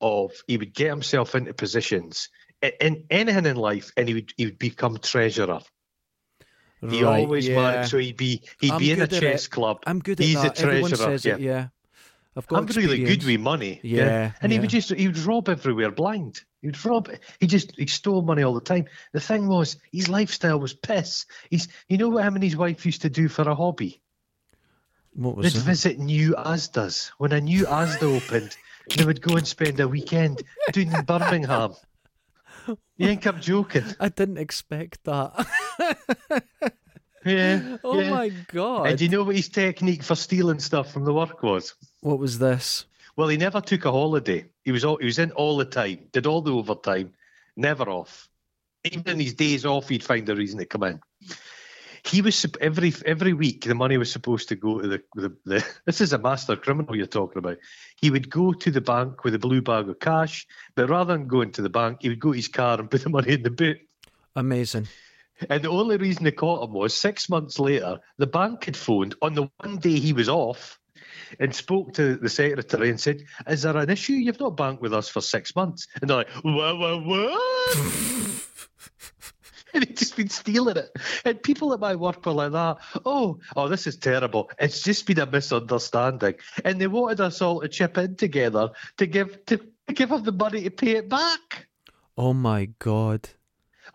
of 0.00 0.32
he 0.46 0.56
would 0.56 0.74
get 0.74 0.88
himself 0.90 1.34
into 1.34 1.52
positions 1.54 2.28
in, 2.62 2.72
in 2.80 3.04
anything 3.10 3.46
in 3.46 3.56
life, 3.56 3.92
and 3.96 4.08
he 4.08 4.14
would 4.14 4.32
he 4.36 4.46
would 4.46 4.58
become 4.58 4.96
treasurer. 4.98 5.60
He 6.80 7.02
right, 7.02 7.20
always 7.24 7.46
yeah. 7.48 7.56
managed, 7.56 7.90
so 7.90 7.98
he'd 7.98 8.16
be 8.16 8.42
he'd 8.60 8.70
I'm 8.70 8.78
be 8.78 8.92
in 8.92 9.02
a 9.02 9.06
chess 9.06 9.46
it. 9.46 9.50
club. 9.50 9.78
I'm 9.86 9.98
good 9.98 10.20
at 10.20 10.26
He's 10.26 10.40
that. 10.40 10.58
a 10.58 10.62
Everyone 10.62 10.90
treasurer, 10.90 11.06
says 11.18 11.26
it. 11.26 11.40
Yeah, 11.40 11.68
I've 12.38 12.46
got 12.46 12.58
I'm 12.58 12.66
really 12.66 13.02
good 13.02 13.24
with 13.24 13.40
money. 13.40 13.80
Yeah, 13.82 14.30
and 14.40 14.52
he 14.52 14.60
would 14.60 14.70
just 14.70 14.90
he 14.90 15.08
would 15.08 15.18
rob 15.18 15.48
everywhere 15.48 15.90
blind. 15.90 16.40
He'd 16.62 16.84
rob. 16.84 17.10
He 17.40 17.48
just 17.48 17.74
he 17.76 17.88
stole 17.88 18.22
money 18.22 18.44
all 18.44 18.54
the 18.54 18.60
time. 18.60 18.86
The 19.12 19.18
thing 19.18 19.48
was, 19.48 19.76
his 19.90 20.08
lifestyle 20.08 20.60
was 20.60 20.72
piss. 20.72 21.26
He's 21.50 21.66
you 21.88 21.98
know 21.98 22.10
what 22.10 22.24
him 22.24 22.36
and 22.36 22.44
his 22.44 22.56
wife 22.56 22.86
used 22.86 23.02
to 23.02 23.10
do 23.10 23.26
for 23.28 23.42
a 23.42 23.56
hobby. 23.56 24.00
What 25.14 25.36
was 25.36 25.52
They'd 25.52 25.58
that? 25.58 25.66
visit 25.66 25.98
new 25.98 26.34
Asda's. 26.34 27.10
When 27.18 27.32
a 27.32 27.40
new 27.40 27.64
Asda 27.64 28.04
opened, 28.04 28.56
they 28.96 29.04
would 29.04 29.20
go 29.20 29.36
and 29.36 29.46
spend 29.46 29.80
a 29.80 29.88
weekend 29.88 30.44
doing 30.72 30.92
Birmingham. 31.04 31.74
You 32.68 33.06
think 33.08 33.26
I'm 33.26 33.40
joking? 33.40 33.82
I 34.00 34.10
didn't 34.10 34.38
expect 34.38 35.02
that. 35.04 35.44
Yeah. 37.24 37.78
oh 37.84 38.00
yeah. 38.00 38.10
my 38.10 38.28
god! 38.52 38.86
And 38.86 38.98
do 38.98 39.04
you 39.04 39.10
know 39.10 39.24
what 39.24 39.34
his 39.34 39.48
technique 39.48 40.04
for 40.04 40.14
stealing 40.14 40.60
stuff 40.60 40.92
from 40.92 41.04
the 41.04 41.12
work 41.12 41.42
was? 41.42 41.74
What 42.00 42.18
was 42.18 42.38
this? 42.38 42.86
Well, 43.16 43.28
he 43.28 43.36
never 43.36 43.60
took 43.60 43.84
a 43.84 43.90
holiday. 43.90 44.46
He 44.64 44.72
was 44.72 44.84
all, 44.84 44.96
he 44.98 45.06
was 45.06 45.18
in 45.18 45.32
all 45.32 45.56
the 45.56 45.64
time, 45.64 46.06
did 46.12 46.26
all 46.26 46.40
the 46.40 46.52
overtime, 46.52 47.14
never 47.56 47.88
off. 47.88 48.28
Even 48.84 49.14
in 49.14 49.20
his 49.20 49.34
days 49.34 49.66
off, 49.66 49.88
he'd 49.88 50.04
find 50.04 50.28
a 50.28 50.36
reason 50.36 50.58
to 50.60 50.66
come 50.66 50.84
in. 50.84 51.00
He 52.04 52.22
was 52.22 52.46
every 52.60 52.94
every 53.04 53.32
week 53.32 53.64
the 53.64 53.74
money 53.74 53.98
was 53.98 54.10
supposed 54.10 54.48
to 54.48 54.54
go 54.54 54.80
to 54.80 54.88
the, 54.88 55.02
the, 55.14 55.36
the 55.44 55.66
this 55.84 56.00
is 56.00 56.12
a 56.12 56.18
master 56.18 56.54
criminal 56.54 56.96
you're 56.96 57.06
talking 57.06 57.38
about. 57.38 57.58
He 58.00 58.10
would 58.10 58.30
go 58.30 58.52
to 58.52 58.70
the 58.70 58.80
bank 58.80 59.24
with 59.24 59.34
a 59.34 59.38
blue 59.38 59.60
bag 59.60 59.88
of 59.88 59.98
cash, 59.98 60.46
but 60.76 60.88
rather 60.88 61.12
than 61.14 61.26
going 61.26 61.50
to 61.52 61.62
the 61.62 61.68
bank, 61.68 61.98
he 62.02 62.08
would 62.08 62.20
go 62.20 62.30
to 62.30 62.36
his 62.36 62.48
car 62.48 62.78
and 62.78 62.90
put 62.90 63.02
the 63.02 63.08
money 63.10 63.32
in 63.32 63.42
the 63.42 63.50
boot. 63.50 63.78
Amazing. 64.36 64.86
And 65.50 65.62
the 65.62 65.70
only 65.70 65.96
reason 65.96 66.24
they 66.24 66.32
caught 66.32 66.68
him 66.68 66.72
was 66.72 66.94
six 66.94 67.28
months 67.28 67.58
later, 67.58 67.98
the 68.16 68.26
bank 68.26 68.64
had 68.64 68.76
phoned 68.76 69.16
on 69.22 69.34
the 69.34 69.50
one 69.58 69.76
day 69.78 69.98
he 69.98 70.12
was 70.12 70.28
off 70.28 70.78
and 71.38 71.54
spoke 71.54 71.92
to 71.94 72.16
the 72.16 72.28
secretary 72.28 72.90
and 72.90 73.00
said, 73.00 73.22
Is 73.48 73.62
there 73.62 73.76
an 73.76 73.90
issue? 73.90 74.14
You've 74.14 74.40
not 74.40 74.56
banked 74.56 74.82
with 74.82 74.92
us 74.92 75.08
for 75.08 75.20
six 75.20 75.54
months. 75.54 75.86
And 76.00 76.10
they're 76.10 76.18
like, 76.18 76.30
What, 76.42 76.78
what, 76.78 77.04
what? 77.04 78.44
and 79.74 79.84
he'd 79.84 79.96
just 79.96 80.16
been 80.16 80.28
stealing 80.28 80.76
it. 80.76 80.90
And 81.24 81.42
people 81.42 81.72
at 81.72 81.80
my 81.80 81.94
work 81.94 82.24
were 82.24 82.32
like 82.32 82.52
that. 82.52 82.78
Oh, 83.04 83.38
oh, 83.56 83.68
this 83.68 83.86
is 83.86 83.96
terrible. 83.96 84.50
It's 84.58 84.82
just 84.82 85.06
been 85.06 85.18
a 85.18 85.26
misunderstanding. 85.26 86.34
And 86.64 86.80
they 86.80 86.86
wanted 86.86 87.20
us 87.20 87.40
all 87.42 87.60
to 87.60 87.68
chip 87.68 87.98
in 87.98 88.16
together 88.16 88.70
to 88.96 89.06
give 89.06 89.44
to, 89.46 89.60
give 89.92 90.10
him 90.10 90.22
the 90.24 90.32
money 90.32 90.62
to 90.64 90.70
pay 90.70 90.96
it 90.96 91.08
back. 91.08 91.68
Oh 92.16 92.32
my 92.34 92.70
god! 92.78 93.28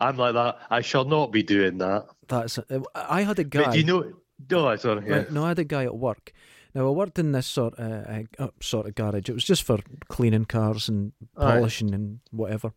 I'm 0.00 0.16
like 0.16 0.34
that. 0.34 0.58
I 0.70 0.80
shall 0.80 1.04
not 1.04 1.30
be 1.30 1.42
doing 1.42 1.78
that. 1.78 2.06
That's. 2.28 2.58
I 2.94 3.22
had 3.22 3.38
a 3.38 3.44
guy. 3.44 3.64
But 3.64 3.76
you 3.76 3.84
know, 3.84 4.12
no, 4.50 4.76
sorry. 4.76 5.06
Yeah. 5.06 5.16
Right, 5.16 5.32
no, 5.32 5.44
I 5.44 5.48
had 5.48 5.58
a 5.58 5.64
guy 5.64 5.84
at 5.84 5.96
work. 5.96 6.32
Now 6.74 6.86
I 6.88 6.90
worked 6.90 7.18
in 7.18 7.32
this 7.32 7.46
sort 7.46 7.74
of 7.78 8.06
uh, 8.06 8.22
uh, 8.44 8.48
sort 8.60 8.86
of 8.86 8.94
garage. 8.94 9.28
It 9.28 9.34
was 9.34 9.44
just 9.44 9.62
for 9.62 9.78
cleaning 10.08 10.44
cars 10.44 10.88
and 10.88 11.12
polishing 11.36 11.94
and 11.94 12.20
whatever. 12.30 12.72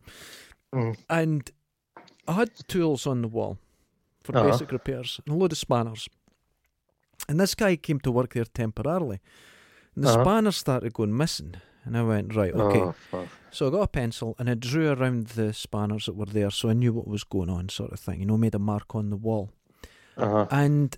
Mm. 0.72 0.96
And 1.10 1.50
I 2.28 2.32
had 2.34 2.50
tools 2.68 3.06
on 3.06 3.22
the 3.22 3.28
wall 3.28 3.58
for 4.22 4.36
Uh-huh. 4.36 4.50
basic 4.50 4.70
repairs 4.72 5.20
and 5.26 5.34
a 5.34 5.38
load 5.38 5.52
of 5.52 5.58
spanners. 5.58 6.08
And 7.28 7.40
this 7.40 7.54
guy 7.54 7.76
came 7.76 7.98
to 8.00 8.12
work 8.12 8.34
there 8.34 8.44
temporarily. 8.44 9.18
And 9.94 10.04
the 10.04 10.10
Uh-huh. 10.10 10.22
spanners 10.24 10.56
started 10.56 10.92
going 10.92 11.16
missing. 11.16 11.54
And 11.84 11.96
I 11.96 12.02
went, 12.02 12.34
right, 12.36 12.52
okay. 12.54 12.92
Oh. 13.12 13.28
So 13.50 13.66
I 13.66 13.70
got 13.70 13.82
a 13.82 13.88
pencil 13.88 14.34
and 14.38 14.48
I 14.50 14.54
drew 14.54 14.90
around 14.92 15.28
the 15.28 15.52
spanners 15.54 16.04
that 16.04 16.14
were 16.16 16.26
there 16.26 16.50
so 16.50 16.68
I 16.68 16.74
knew 16.74 16.92
what 16.92 17.08
was 17.08 17.24
going 17.24 17.48
on, 17.50 17.68
sort 17.70 17.92
of 17.92 17.98
thing. 18.00 18.20
You 18.20 18.26
know, 18.26 18.36
made 18.36 18.54
a 18.54 18.58
mark 18.58 18.94
on 18.94 19.08
the 19.10 19.16
wall. 19.16 19.50
Uh-huh. 20.16 20.46
And 20.50 20.96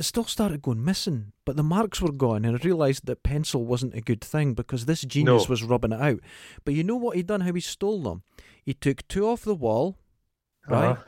they 0.00 0.04
still 0.04 0.24
started 0.24 0.62
going 0.62 0.82
missing, 0.82 1.32
but 1.44 1.56
the 1.56 1.62
marks 1.62 2.00
were 2.00 2.10
gone, 2.10 2.46
and 2.46 2.56
I 2.56 2.64
realised 2.64 3.04
that 3.04 3.22
pencil 3.22 3.66
wasn't 3.66 3.94
a 3.94 4.00
good 4.00 4.22
thing 4.22 4.54
because 4.54 4.86
this 4.86 5.02
genius 5.02 5.44
No. 5.44 5.50
was 5.50 5.62
rubbing 5.62 5.92
it 5.92 6.00
out. 6.00 6.20
But 6.64 6.72
you 6.72 6.82
know 6.82 6.96
what 6.96 7.16
he 7.16 7.22
done? 7.22 7.42
How 7.42 7.52
he 7.52 7.60
stole 7.60 8.00
them? 8.02 8.22
He 8.64 8.72
took 8.72 9.06
two 9.08 9.26
off 9.28 9.42
the 9.42 9.54
wall, 9.54 9.98
right? 10.66 10.92
Uh-huh. 10.92 11.02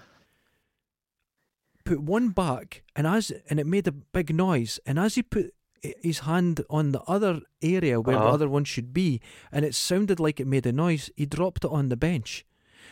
Put 1.86 2.00
one 2.02 2.28
back, 2.28 2.82
and 2.94 3.06
as 3.06 3.32
and 3.48 3.58
it 3.58 3.66
made 3.66 3.88
a 3.88 3.92
big 3.92 4.34
noise. 4.34 4.78
And 4.84 4.98
as 4.98 5.14
he 5.14 5.22
put 5.22 5.54
his 5.82 6.20
hand 6.20 6.60
on 6.68 6.92
the 6.92 7.00
other 7.04 7.40
area 7.62 7.98
where 7.98 8.16
the 8.16 8.22
Uh-huh. 8.22 8.34
other 8.34 8.48
one 8.50 8.64
should 8.64 8.92
be, 8.92 9.22
and 9.50 9.64
it 9.64 9.74
sounded 9.74 10.20
like 10.20 10.38
it 10.38 10.46
made 10.46 10.66
a 10.66 10.72
noise, 10.72 11.10
he 11.16 11.24
dropped 11.24 11.64
it 11.64 11.70
on 11.70 11.88
the 11.88 11.96
bench. 11.96 12.44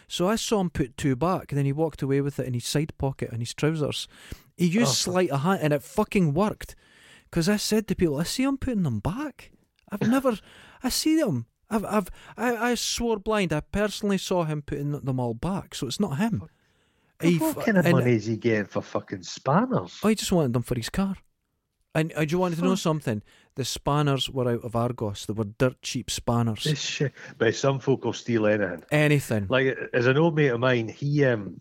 So 0.08 0.28
I 0.28 0.36
saw 0.36 0.60
him 0.60 0.70
put 0.70 0.96
two 0.96 1.14
back, 1.14 1.52
and 1.52 1.58
then 1.58 1.66
he 1.66 1.72
walked 1.72 2.00
away 2.02 2.20
with 2.22 2.38
it 2.40 2.46
in 2.46 2.54
his 2.54 2.64
side 2.64 2.92
pocket 2.98 3.28
and 3.30 3.40
his 3.40 3.52
trousers. 3.54 4.08
He 4.60 4.66
used 4.66 4.90
Oh, 4.90 5.12
sleight 5.12 5.30
of 5.30 5.40
hand, 5.40 5.60
and 5.62 5.72
it 5.72 5.82
fucking 5.82 6.34
worked. 6.34 6.76
Because 7.24 7.48
I 7.48 7.56
said 7.56 7.88
to 7.88 7.94
people, 7.94 8.18
I 8.18 8.24
see 8.24 8.42
him 8.42 8.58
putting 8.58 8.82
them 8.82 9.00
back. 9.00 9.52
I've 9.90 10.02
never, 10.08 10.38
I 10.82 10.90
see 10.90 11.18
them. 11.18 11.46
I've, 11.70 11.84
I've, 11.84 12.10
I, 12.36 12.56
I 12.70 12.74
swore 12.74 13.18
blind. 13.18 13.52
I 13.52 13.60
personally 13.60 14.18
saw 14.18 14.44
him 14.44 14.60
putting 14.60 14.92
them 14.92 15.18
all 15.18 15.32
back, 15.34 15.74
so 15.74 15.86
it's 15.86 15.98
not 16.00 16.18
him. 16.18 16.44
He 17.22 17.38
what 17.38 17.64
kind 17.64 17.78
of 17.78 17.86
money 17.90 18.12
is 18.12 18.26
he 18.26 18.36
getting 18.36 18.66
for 18.66 18.82
fucking 18.82 19.22
spanners? 19.22 19.98
Oh, 20.02 20.08
he 20.08 20.14
just 20.14 20.32
wanted 20.32 20.52
them 20.52 20.62
for 20.62 20.74
his 20.74 20.90
car. 20.90 21.16
And 21.94 22.12
uh, 22.14 22.24
do 22.24 22.32
you 22.32 22.38
want 22.38 22.54
to 22.56 22.62
know 22.62 22.74
something? 22.76 23.22
The 23.56 23.64
spanners 23.64 24.28
were 24.30 24.48
out 24.50 24.64
of 24.64 24.76
Argos. 24.76 25.26
They 25.26 25.32
were 25.32 25.44
dirt 25.44 25.80
cheap 25.82 26.10
spanners. 26.10 26.64
This 26.64 26.80
shit. 26.80 27.12
But 27.38 27.54
some 27.54 27.78
folk 27.80 28.04
will 28.04 28.12
steal 28.12 28.46
anything. 28.46 28.84
Anything. 28.92 29.46
Like 29.48 29.76
as 29.94 30.06
an 30.06 30.18
old 30.18 30.36
mate 30.36 30.48
of 30.48 30.60
mine, 30.60 30.88
he 30.88 31.24
um, 31.24 31.60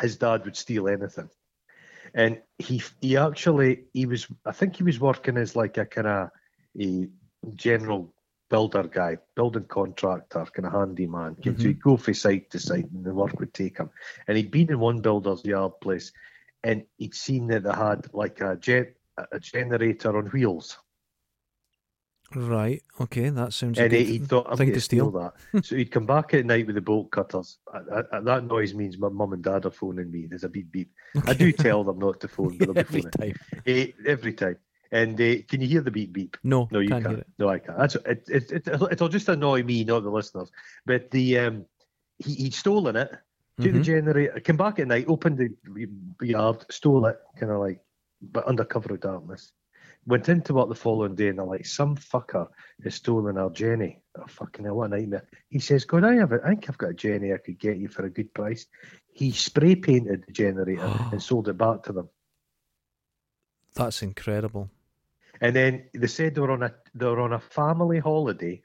his 0.00 0.16
dad 0.16 0.44
would 0.44 0.56
steal 0.56 0.88
anything, 0.88 1.28
and 2.14 2.40
he 2.58 2.82
he 3.00 3.16
actually 3.16 3.84
he 3.92 4.06
was 4.06 4.26
I 4.44 4.52
think 4.52 4.76
he 4.76 4.82
was 4.82 5.00
working 5.00 5.36
as 5.36 5.56
like 5.56 5.76
a 5.78 5.86
kind 5.86 6.06
of 6.06 6.30
a 6.80 7.08
general 7.54 8.12
builder 8.48 8.84
guy, 8.84 9.18
building 9.34 9.64
contractor, 9.64 10.44
kind 10.54 10.66
of 10.66 10.72
handyman. 10.72 11.36
So 11.42 11.50
Mhm. 11.50 11.60
he'd 11.60 11.82
go 11.82 11.96
from 11.96 12.14
site 12.14 12.50
to 12.50 12.58
site, 12.58 12.90
and 12.92 13.04
the 13.04 13.14
work 13.14 13.38
would 13.40 13.52
take 13.52 13.78
him. 13.78 13.90
And 14.28 14.36
he'd 14.36 14.50
been 14.50 14.70
in 14.70 14.78
one 14.78 15.00
builder's 15.00 15.44
yard 15.44 15.72
place, 15.80 16.12
and 16.62 16.84
he'd 16.96 17.14
seen 17.14 17.48
that 17.48 17.64
they 17.64 17.72
had 17.72 18.12
like 18.14 18.40
a 18.40 18.56
jet 18.56 18.94
a 19.32 19.40
generator 19.40 20.16
on 20.16 20.26
wheels. 20.26 20.78
Right. 22.34 22.82
Okay. 23.00 23.28
That 23.28 23.52
sounds. 23.52 23.78
And 23.78 23.92
he, 23.92 24.18
thought, 24.18 24.46
I'm 24.50 24.56
going 24.56 24.72
to 24.72 24.80
steal 24.80 25.10
steal. 25.10 25.32
that. 25.52 25.64
so 25.64 25.76
he'd 25.76 25.90
come 25.92 26.06
back 26.06 26.34
at 26.34 26.44
night 26.44 26.66
with 26.66 26.74
the 26.74 26.80
bolt 26.80 27.10
cutters. 27.12 27.58
I, 27.72 28.02
I, 28.12 28.20
that 28.20 28.44
noise 28.44 28.74
means 28.74 28.98
my 28.98 29.08
mum 29.08 29.32
and 29.32 29.42
dad 29.44 29.64
are 29.64 29.70
phoning 29.70 30.10
me. 30.10 30.26
There's 30.28 30.44
a 30.44 30.48
beep 30.48 30.72
beep. 30.72 30.90
I 31.26 31.34
do 31.34 31.52
tell 31.52 31.84
them 31.84 31.98
not 31.98 32.20
to 32.20 32.28
phone, 32.28 32.58
but 32.58 32.66
they'll 32.66 32.74
be 32.74 32.80
every 32.80 33.00
phoning. 33.02 33.12
time. 33.12 33.34
Eh, 33.66 33.86
every 34.06 34.32
time. 34.32 34.56
And 34.92 35.20
uh, 35.20 35.36
can 35.48 35.60
you 35.60 35.66
hear 35.68 35.80
the 35.82 35.90
beep 35.90 36.12
beep? 36.12 36.36
No, 36.44 36.68
No, 36.70 36.78
you 36.80 36.88
can't 36.88 37.04
can't. 37.04 37.14
hear 37.16 37.20
it. 37.22 37.26
No, 37.38 37.48
I 37.48 37.58
can't. 37.58 37.78
That's 37.78 37.94
it, 37.96 38.24
it, 38.28 38.50
it. 38.52 38.68
It'll 38.92 39.08
just 39.08 39.28
annoy 39.28 39.62
me, 39.62 39.84
not 39.84 40.02
the 40.02 40.10
listeners. 40.10 40.50
But 40.84 41.10
the 41.10 41.38
um, 41.38 41.64
he, 42.18 42.34
he'd 42.34 42.54
stolen 42.54 42.96
it, 42.96 43.10
took 43.60 43.72
the 43.72 43.78
Mhm. 43.80 43.84
generator, 43.84 44.40
came 44.40 44.56
back 44.56 44.78
at 44.78 44.86
night, 44.88 45.06
opened 45.08 45.38
the 45.38 45.88
yard, 46.26 46.64
stole 46.70 47.06
it, 47.06 47.18
kind 47.38 47.50
of 47.52 47.60
like, 47.60 47.80
but 48.20 48.46
under 48.46 48.64
cover 48.64 48.94
of 48.94 49.00
darkness. 49.00 49.52
Went 50.06 50.28
into 50.28 50.54
work 50.54 50.68
the 50.68 50.74
following 50.74 51.16
day 51.16 51.28
and 51.28 51.38
they're 51.38 51.44
like, 51.46 51.66
some 51.66 51.96
fucker 51.96 52.46
has 52.84 52.94
stolen 52.94 53.38
our 53.38 53.50
Jenny. 53.50 54.00
Oh, 54.16 54.24
fucking 54.28 54.64
hell, 54.64 54.76
what 54.76 54.92
a 54.92 54.96
nightmare. 54.96 55.26
He 55.48 55.58
says, 55.58 55.84
God, 55.84 56.04
I 56.04 56.14
have 56.14 56.32
it. 56.32 56.42
I 56.44 56.50
think 56.50 56.66
I've 56.68 56.78
got 56.78 56.90
a 56.90 56.94
Jenny 56.94 57.32
I 57.32 57.38
could 57.38 57.58
get 57.58 57.76
you 57.78 57.88
for 57.88 58.06
a 58.06 58.10
good 58.10 58.32
price. 58.32 58.66
He 59.12 59.32
spray 59.32 59.74
painted 59.74 60.24
the 60.26 60.32
generator 60.32 60.82
and 61.12 61.20
sold 61.20 61.48
it 61.48 61.58
back 61.58 61.82
to 61.84 61.92
them. 61.92 62.08
That's 63.74 64.02
incredible. 64.02 64.70
And 65.40 65.54
then 65.54 65.84
they 65.92 66.06
said 66.06 66.34
they 66.34 66.40
were 66.40 66.52
on 66.52 66.62
a 66.62 66.72
they 66.94 67.04
were 67.04 67.20
on 67.20 67.34
a 67.34 67.40
family 67.40 67.98
holiday, 67.98 68.62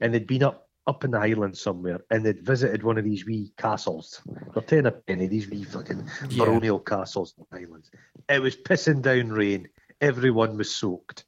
and 0.00 0.12
they'd 0.12 0.26
been 0.26 0.42
up 0.42 0.68
up 0.86 1.04
in 1.04 1.10
the 1.10 1.18
Highlands 1.18 1.60
somewhere, 1.60 2.00
and 2.10 2.24
they'd 2.24 2.44
visited 2.44 2.82
one 2.82 2.98
of 2.98 3.04
these 3.04 3.24
wee 3.24 3.52
castles. 3.56 4.20
They're 4.52 4.62
ten 4.62 4.84
a 4.86 4.90
penny, 4.90 5.26
these 5.26 5.48
wee 5.48 5.62
fucking 5.62 6.04
Yeah. 6.28 6.44
baronial 6.44 6.80
castles 6.80 7.34
in 7.38 7.46
the 7.50 7.60
Highlands. 7.64 7.90
It 8.28 8.42
was 8.42 8.56
pissing 8.56 9.00
down 9.00 9.30
rain. 9.30 9.68
Everyone 10.00 10.56
was 10.56 10.74
soaked, 10.74 11.24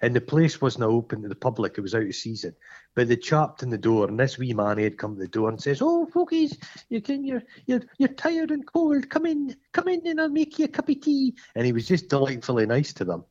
and 0.00 0.14
the 0.14 0.20
place 0.20 0.60
wasn't 0.60 0.84
open 0.84 1.22
to 1.22 1.28
the 1.28 1.34
public. 1.34 1.76
It 1.76 1.82
was 1.82 1.94
out 1.94 2.02
of 2.02 2.14
season. 2.14 2.54
But 2.94 3.08
they 3.08 3.16
chapped 3.16 3.62
in 3.62 3.70
the 3.70 3.78
door, 3.78 4.08
and 4.08 4.18
this 4.18 4.38
wee 4.38 4.52
man 4.52 4.78
had 4.78 4.98
come 4.98 5.14
to 5.14 5.20
the 5.20 5.28
door 5.28 5.48
and 5.48 5.60
says, 5.60 5.80
"Oh, 5.80 6.08
folkies, 6.12 6.56
you 6.88 7.00
can 7.00 7.24
you're 7.24 7.42
you're 7.66 7.82
you're 7.98 8.08
tired 8.08 8.50
and 8.50 8.66
cold. 8.66 9.08
Come 9.08 9.26
in, 9.26 9.56
come 9.72 9.88
in, 9.88 10.06
and 10.06 10.20
I'll 10.20 10.28
make 10.28 10.58
you 10.58 10.64
a 10.64 10.68
cup 10.68 10.88
of 10.88 11.00
tea." 11.00 11.34
And 11.54 11.64
he 11.64 11.72
was 11.72 11.86
just 11.86 12.08
delightfully 12.08 12.66
nice 12.66 12.92
to 12.94 13.04
them. 13.04 13.24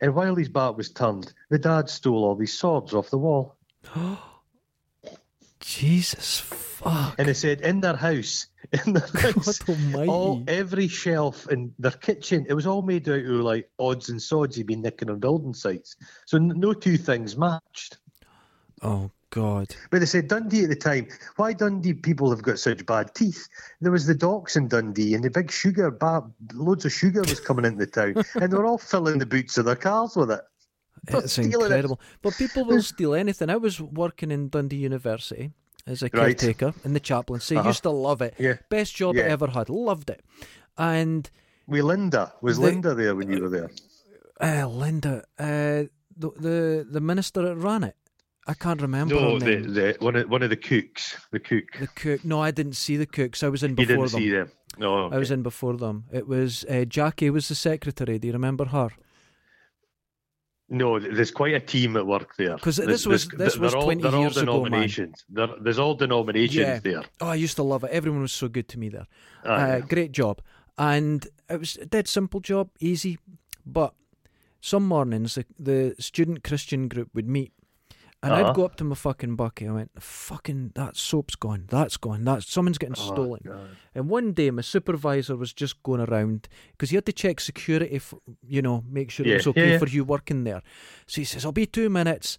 And 0.00 0.14
while 0.14 0.34
his 0.34 0.48
back 0.48 0.76
was 0.76 0.90
turned, 0.90 1.32
the 1.50 1.58
dad 1.58 1.90
stole 1.90 2.24
all 2.24 2.34
these 2.34 2.58
swords 2.58 2.94
off 2.94 3.10
the 3.10 3.18
wall. 3.18 3.56
Oh 3.94 4.22
Jesus 5.60 6.40
fuck. 6.40 7.14
And 7.18 7.28
they 7.28 7.34
said 7.34 7.60
in 7.60 7.80
their 7.80 7.96
house, 7.96 8.46
in 8.86 8.92
their 8.94 9.06
house, 9.20 9.60
all 10.08 10.42
every 10.48 10.88
shelf 10.88 11.48
in 11.50 11.72
their 11.78 11.90
kitchen, 11.92 12.46
it 12.48 12.54
was 12.54 12.66
all 12.66 12.82
made 12.82 13.08
out 13.08 13.18
of 13.24 13.40
like 13.40 13.68
odds 13.78 14.08
and 14.08 14.20
sods 14.20 14.56
he'd 14.56 14.66
been 14.66 14.82
nicking 14.82 15.10
on 15.10 15.18
building 15.18 15.54
sites. 15.54 15.96
So 16.26 16.36
n- 16.36 16.52
no 16.56 16.72
two 16.72 16.96
things 16.96 17.36
matched. 17.36 17.98
oh 18.82 19.10
God. 19.30 19.74
But 19.90 20.00
they 20.00 20.06
said 20.06 20.28
Dundee 20.28 20.64
at 20.64 20.68
the 20.68 20.76
time. 20.76 21.08
Why 21.36 21.54
Dundee 21.54 21.94
people 21.94 22.28
have 22.30 22.42
got 22.42 22.58
such 22.58 22.84
bad 22.84 23.14
teeth? 23.14 23.48
There 23.80 23.90
was 23.92 24.06
the 24.06 24.14
docks 24.14 24.56
in 24.56 24.68
Dundee, 24.68 25.14
and 25.14 25.24
the 25.24 25.30
big 25.30 25.50
sugar, 25.50 25.90
ba- 25.90 26.30
loads 26.52 26.84
of 26.84 26.92
sugar 26.92 27.22
was 27.22 27.40
coming 27.40 27.64
into 27.64 27.86
the 27.86 27.90
town, 27.90 28.22
and 28.42 28.52
they 28.52 28.56
were 28.56 28.66
all 28.66 28.76
filling 28.78 29.18
the 29.18 29.24
boots 29.26 29.56
of 29.56 29.64
their 29.64 29.74
cars 29.76 30.16
with 30.16 30.30
it. 30.30 30.42
They're 31.04 31.20
It's 31.20 31.32
stealing 31.32 31.52
it. 31.52 31.64
incredible. 31.64 31.98
But 32.20 32.36
people 32.36 32.66
will 32.66 32.82
steal 32.92 33.14
anything. 33.14 33.48
I 33.48 33.56
was 33.56 33.80
working 33.80 34.30
in 34.30 34.50
Dundee 34.50 34.76
University 34.76 35.52
as 35.86 36.02
a 36.02 36.06
Right. 36.06 36.12
caretaker 36.38 36.74
in 36.84 36.92
the 36.92 37.00
chaplaincy. 37.00 37.56
Uh-huh. 37.56 37.68
Used 37.68 37.82
to 37.82 37.90
love 37.90 38.22
it. 38.22 38.34
Yeah. 38.38 38.56
Best 38.68 38.94
job 38.96 39.16
I 39.16 39.20
ever 39.20 39.48
had. 39.48 39.68
Loved 39.68 40.10
it. 40.10 40.22
And 40.78 41.28
With 41.66 41.84
Linda, 41.84 42.32
was 42.40 42.56
The- 42.58 42.64
Linda 42.64 42.94
there 42.94 43.14
when 43.14 43.30
you 43.30 43.42
were 43.42 43.48
there? 43.48 43.70
uh, 44.40 44.66
Linda, 44.68 45.24
uh, 45.38 45.84
the, 46.16 46.30
the 46.38 46.86
the 46.90 47.00
minister 47.00 47.42
that 47.42 47.56
ran 47.56 47.84
it, 47.84 47.96
I 48.46 48.54
can't 48.54 48.82
remember 48.82 49.14
No, 49.14 49.38
the, 49.38 49.56
the 49.56 49.96
one 50.00 50.16
of 50.16 50.28
one 50.28 50.42
of 50.42 50.50
the 50.50 50.56
cooks, 50.56 51.16
the 51.30 51.38
cook. 51.40 51.64
The 51.78 51.86
cook. 51.86 52.24
No, 52.24 52.40
I 52.42 52.50
didn't 52.50 52.74
see 52.76 52.96
the 52.96 53.06
cooks. 53.06 53.42
I 53.42 53.48
was 53.48 53.62
in 53.62 53.70
You 53.70 53.76
before 53.76 54.06
didn't 54.06 54.12
them. 54.12 54.20
see 54.20 54.30
them. 54.30 54.50
No, 54.78 55.10
I 55.12 55.18
was 55.18 55.30
in 55.30 55.42
before 55.42 55.76
them. 55.76 56.04
It 56.12 56.26
was 56.26 56.64
uh, 56.68 56.84
Jackie 56.86 57.30
was 57.30 57.48
the 57.48 57.54
secretary. 57.54 58.18
Do 58.18 58.26
you 58.28 58.32
remember 58.32 58.64
her? 58.66 58.88
No, 60.72 60.98
there's 60.98 61.30
quite 61.30 61.54
a 61.54 61.60
team 61.60 61.96
at 61.96 62.06
work 62.06 62.34
there. 62.36 62.56
'Cause 62.58 62.76
this 62.76 62.86
There's- 62.86 63.06
was- 63.06 63.28
this 63.28 63.56
was 63.58 63.72
they're 63.72 63.78
all, 63.80 63.84
20 63.84 64.02
they're 64.02 64.14
all 64.14 64.20
years 64.22 64.36
ago, 64.38 64.52
man. 64.54 64.64
denominations. 64.64 65.24
There, 65.28 65.48
there's 65.60 65.78
all 65.78 65.94
denominations 65.94 66.56
Yeah. 66.66 66.78
there. 66.80 67.02
Oh, 67.20 67.28
I 67.28 67.34
used 67.34 67.56
to 67.56 67.62
love 67.62 67.84
it. 67.84 67.90
Everyone 67.90 68.22
was 68.22 68.32
so 68.32 68.48
good 68.48 68.68
to 68.68 68.78
me 68.78 68.88
there. 68.88 69.06
Uh, 69.44 69.50
yeah. 69.56 69.80
Great 69.80 70.12
job. 70.12 70.40
And 70.78 71.26
it 71.50 71.58
was 71.60 71.76
a 71.76 71.84
dead 71.86 72.08
simple 72.08 72.40
job, 72.40 72.70
easy. 72.80 73.18
But 73.66 73.92
some 74.60 74.86
mornings 74.88 75.34
the, 75.34 75.44
the 75.58 75.94
student 75.98 76.42
Christian 76.42 76.88
group 76.88 77.10
would 77.14 77.28
meet. 77.28 77.52
And 78.24 78.32
Uh-huh. 78.32 78.50
I'd 78.50 78.54
go 78.54 78.64
up 78.64 78.76
to 78.76 78.84
my 78.84 78.94
fucking 78.94 79.34
bucket. 79.34 79.68
I 79.68 79.72
went, 79.72 79.90
fucking, 80.00 80.72
that 80.76 80.96
soap's 80.96 81.34
gone. 81.34 81.64
That's 81.68 81.96
gone. 81.96 82.22
That's 82.24 82.48
someone's 82.48 82.78
getting 82.78 82.94
Oh, 82.98 83.12
stolen. 83.12 83.40
God. 83.44 83.70
And 83.96 84.08
one 84.08 84.32
day, 84.32 84.50
my 84.52 84.62
supervisor 84.62 85.36
was 85.36 85.52
just 85.52 85.82
going 85.82 86.00
around 86.00 86.48
because 86.70 86.90
he 86.90 86.96
had 86.96 87.06
to 87.06 87.12
check 87.12 87.40
security, 87.40 88.00
you 88.46 88.62
know, 88.62 88.84
make 88.88 89.10
sure 89.10 89.26
it 89.26 89.30
Yeah, 89.30 89.36
was 89.38 89.46
yeah, 89.46 89.50
okay 89.50 89.70
yeah. 89.72 89.78
for 89.78 89.88
you 89.88 90.04
working 90.04 90.44
there. 90.44 90.62
So 91.08 91.20
he 91.20 91.24
says, 91.24 91.44
I'll 91.44 91.50
be 91.52 91.66
two 91.66 91.90
minutes. 91.90 92.38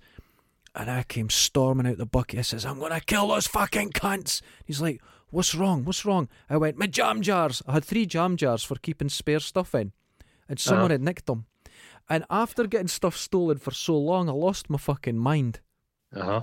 And 0.75 0.89
I 0.89 1.03
came 1.03 1.29
storming 1.29 1.85
out 1.85 1.97
the 1.97 2.05
bucket. 2.05 2.39
I 2.39 2.43
says, 2.43 2.65
I'm 2.65 2.79
going 2.79 2.93
to 2.93 3.01
kill 3.01 3.27
those 3.27 3.45
fucking 3.47 3.91
cunts. 3.91 4.41
He's 4.65 4.81
like, 4.81 5.01
What's 5.31 5.53
wrong? 5.55 5.83
What's 5.83 6.05
wrong? 6.05 6.29
I 6.49 6.57
went, 6.57 6.77
My 6.77 6.85
jam 6.87 7.21
jars. 7.21 7.61
I 7.67 7.73
had 7.73 7.83
three 7.83 8.05
jam 8.05 8.37
jars 8.37 8.63
for 8.63 8.75
keeping 8.75 9.09
spare 9.09 9.39
stuff 9.39 9.75
in. 9.75 9.91
And 10.47 10.59
someone 10.59 10.85
Uh-huh. 10.85 10.91
had 10.93 11.01
nicked 11.01 11.25
them. 11.25 11.45
And 12.09 12.23
after 12.29 12.67
getting 12.67 12.87
stuff 12.87 13.17
stolen 13.17 13.57
for 13.57 13.71
so 13.71 13.97
long, 13.97 14.29
I 14.29 14.31
lost 14.33 14.69
my 14.69 14.77
fucking 14.77 15.17
mind, 15.17 15.59
Uh-huh. 16.15 16.41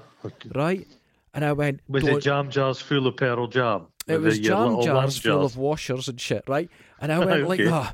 right? 0.54 0.86
And 1.34 1.44
I 1.44 1.52
went, 1.52 1.80
Was 1.88 2.04
"Don't- 2.04 2.18
it 2.18 2.20
jam 2.22 2.50
jars 2.50 2.80
full 2.80 3.06
of 3.06 3.16
pearl 3.16 3.46
jam? 3.46 3.86
It 4.08 4.20
was 4.20 4.36
the- 4.38 4.42
jam 4.44 4.82
jars 4.82 5.18
full 5.18 5.40
jars? 5.42 5.52
of 5.52 5.56
washers 5.58 6.08
and 6.08 6.20
shit, 6.20 6.44
right? 6.48 6.68
And 7.00 7.12
I 7.12 7.18
went 7.24 7.48
like 7.48 7.60
Okay. 7.60 7.88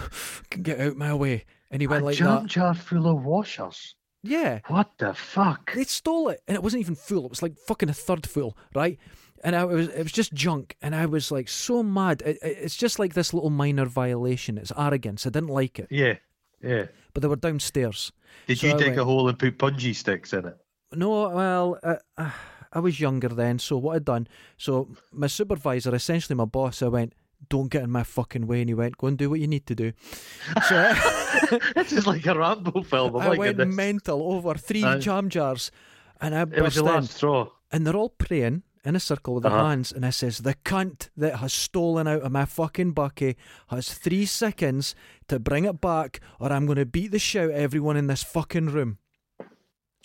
can 0.50 0.62
Get 0.62 0.80
out 0.80 0.96
my 0.96 1.12
way. 1.14 1.44
And 1.70 1.82
he 1.82 1.88
went 1.88 2.02
a 2.02 2.06
like 2.06 2.16
jam 2.16 2.42
that. 2.42 2.46
jar 2.46 2.74
full 2.74 3.08
of 3.08 3.24
washers. 3.24 3.94
Yeah. 4.22 4.60
What 4.68 4.90
the 4.98 5.14
fuck? 5.14 5.72
They 5.74 5.84
stole 5.84 6.28
it. 6.28 6.40
And 6.46 6.54
it 6.56 6.62
wasn't 6.62 6.80
even 6.80 6.94
full. 6.94 7.24
It 7.24 7.30
was 7.30 7.42
like 7.42 7.56
fucking 7.58 7.88
a 7.88 7.92
third 7.94 8.26
full, 8.28 8.56
right? 8.74 8.98
And 9.44 9.54
I 9.54 9.64
was 9.64 9.88
it 9.88 10.02
was 10.02 10.12
just 10.12 10.32
junk. 10.32 10.76
And 10.80 10.94
I 10.94 11.06
was 11.06 11.30
like 11.32 11.48
so 11.48 11.82
mad. 11.82 12.22
It, 12.24 12.38
it- 12.42 12.58
it's 12.62 12.76
just 12.76 12.98
like 12.98 13.14
this 13.14 13.34
little 13.34 13.50
minor 13.50 13.84
violation. 13.86 14.58
It's 14.58 14.72
arrogance. 14.76 15.26
I 15.26 15.30
didn't 15.30 15.50
like 15.50 15.78
it. 15.80 15.88
Yeah, 15.90 16.14
yeah. 16.62 16.86
But 17.12 17.22
they 17.22 17.28
were 17.28 17.36
downstairs. 17.36 18.12
Did 18.46 18.58
So 18.58 18.68
you 18.68 18.74
I 18.74 18.76
dig 18.76 18.86
went- 18.88 19.00
a 19.00 19.04
hole 19.04 19.28
and 19.28 19.38
put 19.38 19.58
punji 19.58 19.94
sticks 19.94 20.32
in 20.32 20.46
it? 20.46 20.56
No, 20.92 21.28
well, 21.30 21.78
uh, 21.82 21.96
uh, 22.16 22.30
I 22.72 22.78
was 22.80 23.00
younger 23.00 23.28
then, 23.28 23.58
so 23.58 23.76
what 23.76 23.96
I'd 23.96 24.04
done, 24.04 24.28
so 24.56 24.88
my 25.12 25.26
supervisor, 25.26 25.94
essentially 25.94 26.36
my 26.36 26.44
boss, 26.44 26.82
I 26.82 26.88
went, 26.88 27.12
don't 27.48 27.68
get 27.70 27.82
in 27.82 27.90
my 27.90 28.02
fucking 28.02 28.46
way, 28.46 28.60
and 28.60 28.70
he 28.70 28.74
went, 28.74 28.96
go 28.96 29.08
and 29.08 29.18
do 29.18 29.28
what 29.30 29.40
you 29.40 29.46
need 29.48 29.66
to 29.66 29.74
do. 29.74 29.92
So 30.68 30.94
this 31.74 31.92
is 31.92 32.06
like 32.06 32.24
a 32.26 32.34
Rambo 32.34 32.82
film. 32.82 33.16
Oh 33.16 33.18
I 33.18 33.30
went 33.36 33.56
goodness. 33.58 33.74
mental 33.76 34.22
over 34.32 34.54
three 34.54 34.84
Aye. 34.84 34.98
jam 34.98 35.28
jars, 35.28 35.70
and 36.20 36.34
I 36.34 36.42
It 36.42 36.62
was 36.62 36.76
the 36.76 36.84
last 36.84 37.12
straw. 37.12 37.48
and 37.72 37.86
they're 37.86 37.96
all 37.96 38.10
praying 38.10 38.62
in 38.84 38.94
a 38.94 39.00
circle 39.00 39.34
with 39.34 39.42
their 39.42 39.52
Uh-huh. 39.52 39.66
hands, 39.68 39.90
and 39.92 40.06
I 40.06 40.10
says, 40.10 40.38
the 40.38 40.54
cunt 40.64 41.08
that 41.16 41.36
has 41.40 41.52
stolen 41.52 42.06
out 42.06 42.22
of 42.22 42.30
my 42.32 42.44
fucking 42.44 42.92
bucket 42.92 43.36
has 43.68 43.92
three 43.92 44.24
seconds 44.24 44.94
to 45.28 45.40
bring 45.40 45.64
it 45.64 45.80
back, 45.80 46.20
or 46.38 46.52
I'm 46.52 46.66
going 46.66 46.78
to 46.78 46.86
beat 46.86 47.10
the 47.10 47.18
shit 47.18 47.42
out 47.44 47.50
of 47.50 47.56
everyone 47.56 47.96
in 47.96 48.06
this 48.06 48.22
fucking 48.22 48.66
room. 48.66 48.98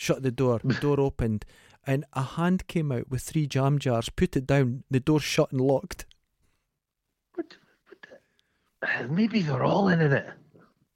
Shut 0.01 0.23
the 0.23 0.31
door. 0.31 0.59
The 0.63 0.73
door 0.73 0.99
opened, 1.09 1.45
and 1.85 2.05
a 2.13 2.23
hand 2.23 2.65
came 2.65 2.91
out 2.91 3.07
with 3.11 3.21
three 3.21 3.45
jam 3.45 3.77
jars, 3.77 4.09
put 4.09 4.35
it 4.35 4.47
down, 4.47 4.83
the 4.89 4.99
door 4.99 5.19
shut 5.19 5.51
and 5.51 5.61
locked. 5.61 6.07
What, 7.35 7.55
what, 8.81 9.11
maybe 9.11 9.43
they're 9.43 9.63
all 9.63 9.89
in 9.89 10.01
it. 10.01 10.27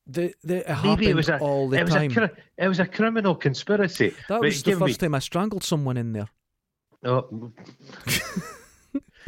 The, 0.07 0.33
the, 0.43 0.57
it 0.57 0.67
Maybe 0.67 0.71
happened 0.89 1.07
it 1.07 1.15
was 1.15 1.29
a 1.29 1.37
all 1.37 1.69
the 1.69 1.77
it 1.77 1.83
was 1.85 1.93
time. 1.93 2.11
a 2.17 2.63
it 2.63 2.67
was 2.67 2.79
a 2.79 2.85
criminal 2.87 3.35
conspiracy. 3.35 4.11
that 4.27 4.41
was 4.41 4.63
the 4.63 4.71
give 4.71 4.79
me- 4.81 4.87
first 4.87 4.99
time 5.01 5.13
I 5.13 5.19
strangled 5.19 5.63
someone 5.63 5.97
in 5.97 6.11
there. 6.13 6.29
Oh. 7.03 7.51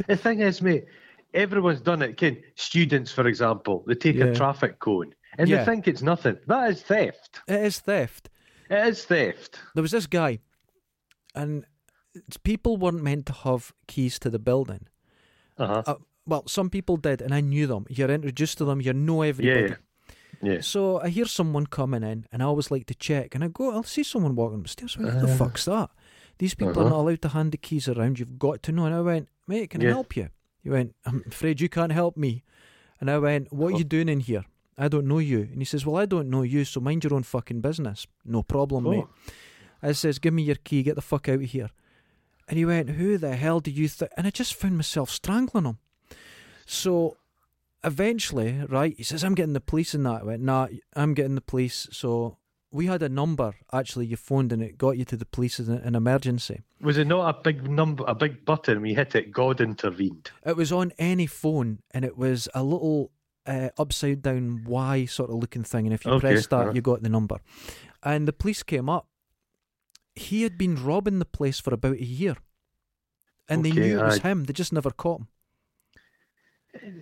the 0.08 0.16
thing 0.16 0.40
is, 0.40 0.60
mate, 0.60 0.86
everyone's 1.34 1.80
done 1.80 2.02
it. 2.02 2.16
Ken, 2.16 2.42
students, 2.56 3.12
for 3.12 3.28
example, 3.28 3.84
they 3.86 3.94
take 3.94 4.16
Yeah. 4.16 4.24
a 4.26 4.34
traffic 4.34 4.80
cone 4.80 5.14
and 5.38 5.48
Yeah. 5.48 5.58
they 5.58 5.64
think 5.66 5.86
it's 5.86 6.02
nothing. 6.02 6.36
That 6.48 6.70
is 6.72 6.82
theft. 6.82 7.42
It 7.46 7.60
is 7.60 7.78
theft. 7.78 8.28
It 8.70 8.86
is 8.88 9.04
theft. 9.04 9.60
There 9.74 9.82
was 9.82 9.92
this 9.92 10.06
guy, 10.06 10.40
and 11.34 11.64
people 12.42 12.76
weren't 12.76 13.02
meant 13.02 13.26
to 13.26 13.32
have 13.32 13.72
keys 13.86 14.18
to 14.20 14.30
the 14.30 14.38
building. 14.38 14.86
Uh-huh. 15.56 15.82
Uh, 15.86 15.94
well, 16.26 16.46
some 16.46 16.70
people 16.70 16.96
did, 16.96 17.22
and 17.22 17.34
I 17.34 17.40
knew 17.40 17.66
them. 17.66 17.86
You're 17.88 18.10
introduced 18.10 18.58
to 18.58 18.64
them, 18.64 18.80
you 18.80 18.92
know 18.92 19.22
everybody. 19.22 19.70
Yeah. 19.70 19.76
Yeah. 20.40 20.60
So 20.60 21.00
I 21.00 21.08
hear 21.08 21.24
someone 21.24 21.66
coming 21.66 22.02
in, 22.02 22.26
and 22.30 22.42
I 22.42 22.46
always 22.46 22.70
like 22.70 22.86
to 22.86 22.94
check. 22.94 23.34
And 23.34 23.42
I 23.42 23.48
go, 23.48 23.72
I'll 23.72 23.82
see 23.82 24.04
someone 24.04 24.36
walking 24.36 24.60
upstairs. 24.60 24.96
What 24.96 25.20
the 25.20 25.32
Uh, 25.32 25.36
fuck's 25.36 25.64
that? 25.64 25.90
These 26.38 26.54
people 26.54 26.78
are 26.78 26.86
uh-huh. 26.86 26.90
not 26.90 27.00
allowed 27.00 27.22
to 27.22 27.28
hand 27.28 27.50
the 27.50 27.56
keys 27.56 27.88
around. 27.88 28.18
You've 28.20 28.38
got 28.38 28.62
to 28.64 28.72
know. 28.72 28.84
And 28.84 28.94
I 28.94 29.00
went, 29.00 29.28
mate, 29.48 29.70
can 29.70 29.80
I 29.80 29.86
Yeah. 29.86 29.94
help 29.94 30.16
you? 30.16 30.28
He 30.62 30.70
went, 30.70 30.94
I'm 31.04 31.24
afraid 31.26 31.60
you 31.60 31.68
can't 31.68 31.90
help 31.92 32.16
me. 32.16 32.44
And 33.00 33.10
I 33.10 33.18
went, 33.18 33.52
what 33.52 33.72
are 33.72 33.78
you 33.78 33.84
doing 33.84 34.08
in 34.08 34.20
here? 34.20 34.44
I 34.78 34.88
don't 34.88 35.06
know 35.06 35.18
you. 35.18 35.40
And 35.40 35.58
he 35.58 35.64
says, 35.64 35.84
well, 35.84 35.96
I 35.96 36.06
don't 36.06 36.30
know 36.30 36.42
you, 36.42 36.64
so 36.64 36.80
mind 36.80 37.04
your 37.04 37.14
own 37.14 37.24
fucking 37.24 37.60
business. 37.60 38.06
No 38.24 38.42
problem, 38.42 38.86
Oh. 38.86 38.90
mate. 38.90 39.04
I 39.82 39.92
says, 39.92 40.18
give 40.18 40.34
me 40.34 40.42
your 40.42 40.56
key, 40.56 40.82
get 40.82 40.94
the 40.96 41.02
fuck 41.02 41.28
out 41.28 41.36
of 41.36 41.42
here. 41.42 41.70
And 42.48 42.56
he 42.58 42.64
went, 42.64 42.90
who 42.90 43.18
the 43.18 43.36
hell 43.36 43.60
do 43.60 43.70
you 43.70 43.88
think? 43.88 44.10
And 44.16 44.26
I 44.26 44.30
just 44.30 44.54
found 44.54 44.76
myself 44.76 45.10
strangling 45.10 45.64
him. 45.64 45.78
So 46.66 47.16
eventually, 47.84 48.60
right, 48.68 48.94
he 48.96 49.02
says, 49.02 49.22
I'm 49.24 49.34
getting 49.34 49.52
the 49.52 49.60
police 49.60 49.94
in 49.94 50.02
that. 50.04 50.22
I 50.22 50.24
went, 50.24 50.42
nah, 50.42 50.68
I'm 50.96 51.14
getting 51.14 51.34
the 51.34 51.40
police. 51.40 51.88
So 51.92 52.38
we 52.70 52.86
had 52.86 53.02
a 53.02 53.08
number, 53.08 53.54
actually, 53.72 54.06
you 54.06 54.16
phoned 54.16 54.52
and 54.52 54.62
it 54.62 54.78
got 54.78 54.98
you 54.98 55.04
to 55.06 55.16
the 55.16 55.24
police 55.26 55.58
in 55.58 55.70
an 55.72 55.94
emergency. 55.94 56.62
Was 56.80 56.98
it 56.98 57.06
not 57.06 57.34
a 57.36 57.42
big 57.42 57.68
number, 57.70 58.04
a 58.06 58.14
big 58.14 58.44
button? 58.44 58.80
We 58.82 58.94
hit 58.94 59.14
it, 59.14 59.30
God 59.32 59.60
intervened. 59.60 60.30
It 60.44 60.56
was 60.56 60.72
on 60.72 60.92
any 60.98 61.26
phone 61.26 61.80
and 61.92 62.04
it 62.04 62.16
was 62.16 62.48
a 62.54 62.62
little 62.62 63.10
uh, 63.48 63.70
upside 63.78 64.22
down 64.22 64.64
Y 64.66 65.06
sort 65.06 65.30
of 65.30 65.36
looking 65.36 65.64
thing. 65.64 65.86
And 65.86 65.94
if 65.94 66.04
you 66.04 66.12
Okay, 66.12 66.28
pressed 66.32 66.50
that, 66.50 66.56
alright. 66.56 66.76
you 66.76 66.82
got 66.82 67.02
the 67.02 67.08
number. 67.08 67.38
And 68.02 68.28
the 68.28 68.32
police 68.32 68.62
came 68.62 68.88
up. 68.88 69.08
He 70.14 70.42
had 70.42 70.58
been 70.58 70.84
robbing 70.84 71.18
the 71.18 71.24
place 71.24 71.58
for 71.60 71.72
about 71.74 71.96
a 71.96 72.04
year. 72.04 72.36
And 73.48 73.64
they 73.64 73.70
knew 73.72 73.98
it 73.98 74.04
was 74.04 74.20
aye. 74.20 74.28
him. 74.28 74.44
They 74.44 74.52
just 74.52 74.72
never 74.72 74.90
caught 74.90 75.20
him. 75.20 75.28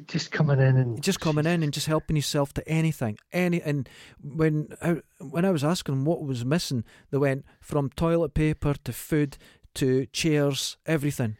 Just 0.07 0.31
coming 0.31 0.61
in 0.61 0.77
and 0.77 1.03
just 1.03 1.21
coming 1.21 1.45
in 1.45 1.63
and 1.63 1.73
just 1.73 1.89
helping 1.89 2.17
yourself 2.17 2.55
to 2.55 2.67
anything, 2.69 3.19
any. 3.33 3.61
And 3.61 3.89
when 4.23 4.69
I, 4.81 5.03
when 5.19 5.45
I 5.45 5.51
was 5.51 5.65
asking 5.65 6.05
what 6.05 6.23
was 6.25 6.45
missing, 6.45 6.85
they 7.11 7.19
went 7.19 7.45
from 7.61 7.91
toilet 7.91 8.33
paper 8.33 8.75
to 8.85 8.93
food 8.93 9.37
to 9.75 10.07
chairs, 10.07 10.77
everything. 10.87 11.37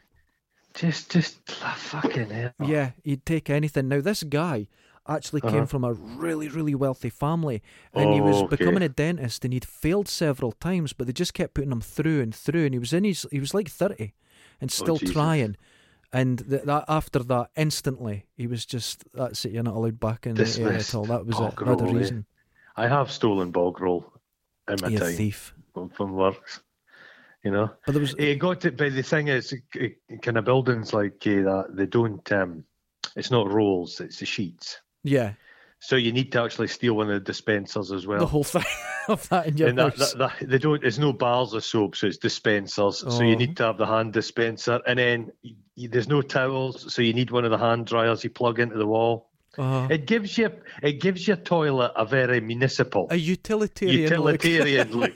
just, 0.75 1.11
just 1.13 1.49
fucking 1.51 2.29
hell. 2.31 2.53
Yeah, 2.63 2.91
he'd 3.05 3.25
take 3.25 3.49
anything. 3.49 3.89
Now 3.89 4.01
this 4.01 4.25
guy 4.25 4.67
actually 5.09 5.43
Uh-huh. 5.43 5.51
came 5.57 5.67
from 5.67 5.85
a 5.85 5.93
really, 5.93 6.49
really 6.49 6.75
wealthy 6.75 7.11
family, 7.11 7.63
and 7.95 8.13
he 8.13 8.21
was 8.21 8.37
Oh, 8.37 8.45
okay. 8.45 8.57
becoming 8.57 8.83
a 8.83 8.89
dentist, 8.89 9.45
and 9.45 9.53
he'd 9.53 9.65
failed 9.65 10.09
several 10.09 10.53
times, 10.53 10.93
but 10.93 11.07
they 11.07 11.13
just 11.13 11.35
kept 11.35 11.55
putting 11.55 11.73
him 11.73 11.81
through 11.81 12.21
and 12.23 12.35
through, 12.35 12.65
and 12.67 12.75
he 12.75 12.79
was 12.79 12.93
in 12.93 13.05
his, 13.05 13.27
he 13.31 13.41
was 13.41 13.55
like 13.55 13.69
thirty, 13.69 14.15
and 14.61 14.71
still 14.71 14.99
Oh, 15.03 15.07
trying. 15.13 15.57
And 16.13 16.39
th- 16.49 16.63
that 16.63 16.85
after 16.89 17.19
that, 17.25 17.51
instantly, 17.57 18.27
he 18.37 18.47
was 18.47 18.65
just 18.65 19.05
that's 19.13 19.45
it. 19.45 19.53
You're 19.53 19.63
not 19.65 19.75
allowed 19.75 19.99
back 20.01 20.27
in 20.27 20.35
the 20.35 20.59
area 20.61 20.79
at 20.79 20.95
all. 20.95 21.05
That 21.05 21.27
was 21.27 21.37
it. 21.37 21.41
Bog 21.41 21.67
Not 21.67 21.79
the 21.79 21.85
roll, 21.85 21.97
eh? 21.97 21.99
reason. 21.99 22.27
I 22.77 22.87
have 22.89 23.11
stolen 23.11 23.51
bog 23.51 23.81
roll 23.81 24.13
in 24.69 24.77
my 24.81 24.89
You 24.89 24.99
time 24.99 25.15
thief. 25.17 25.55
from, 25.75 25.89
from 25.91 26.13
works. 26.13 26.61
You 27.43 27.51
know, 27.53 27.71
But 27.85 27.93
there 27.93 28.01
was 28.01 28.15
it 28.19 28.37
got 28.39 28.65
it. 28.65 28.77
But 28.77 28.93
the 28.95 29.03
thing 29.03 29.29
is, 29.29 29.55
kind 30.23 30.37
of 30.37 30.45
buildings 30.45 30.93
like 30.93 31.21
that, 31.21 31.67
they 31.71 31.87
don't. 31.87 32.33
Um, 32.33 32.65
it's 33.15 33.31
not 33.31 33.51
rolls; 33.53 34.01
it's 34.01 34.19
the 34.19 34.27
sheets. 34.27 34.81
Yeah, 35.07 35.33
So 35.79 35.97
you 35.97 36.13
need 36.13 36.33
to 36.33 36.43
actually 36.43 36.69
steal 36.69 36.95
one 36.95 37.09
of 37.11 37.15
the 37.15 37.21
dispensers 37.33 37.93
as 37.93 38.07
well. 38.07 38.19
the 38.21 38.27
whole 38.27 38.45
thing 38.45 38.65
of 39.09 39.29
that 39.29 39.47
in 39.47 39.57
your 39.57 39.69
and 39.69 39.79
that, 39.79 39.97
that, 39.97 40.19
that, 40.19 40.49
they 40.49 40.59
don't. 40.59 40.81
There's 40.83 40.99
no 40.99 41.13
bars 41.13 41.53
of 41.53 41.65
soap, 41.65 41.97
so 41.97 42.07
it's 42.07 42.19
dispensers. 42.19 42.99
So 42.99 43.23
you 43.23 43.35
Oh. 43.35 43.39
need 43.39 43.57
to 43.59 43.65
have 43.65 43.79
the 43.79 43.87
hand 43.87 44.13
dispenser, 44.13 44.81
and 44.87 44.99
then 44.99 45.31
y 45.45 45.53
y- 45.77 45.89
there's 45.91 46.09
no 46.09 46.23
towels, 46.23 46.93
so 46.93 47.03
you 47.03 47.13
need 47.13 47.31
one 47.31 47.45
of 47.45 47.51
the 47.51 47.59
hand 47.59 47.87
dryers 47.87 48.25
you 48.25 48.31
plug 48.31 48.59
into 48.59 48.77
the 48.79 48.87
wall. 48.87 49.31
Uh, 49.59 49.89
It 49.91 50.07
gives 50.07 50.37
you 50.37 50.51
it 50.83 51.01
gives 51.01 51.27
your 51.27 51.37
toilet 51.39 51.93
a 51.97 52.05
very 52.05 52.41
municipal, 52.41 53.07
a 53.11 53.17
utilitarian. 53.17 54.21
look. 54.21 54.45
utilitarian 54.45 54.93
look. 55.01 55.13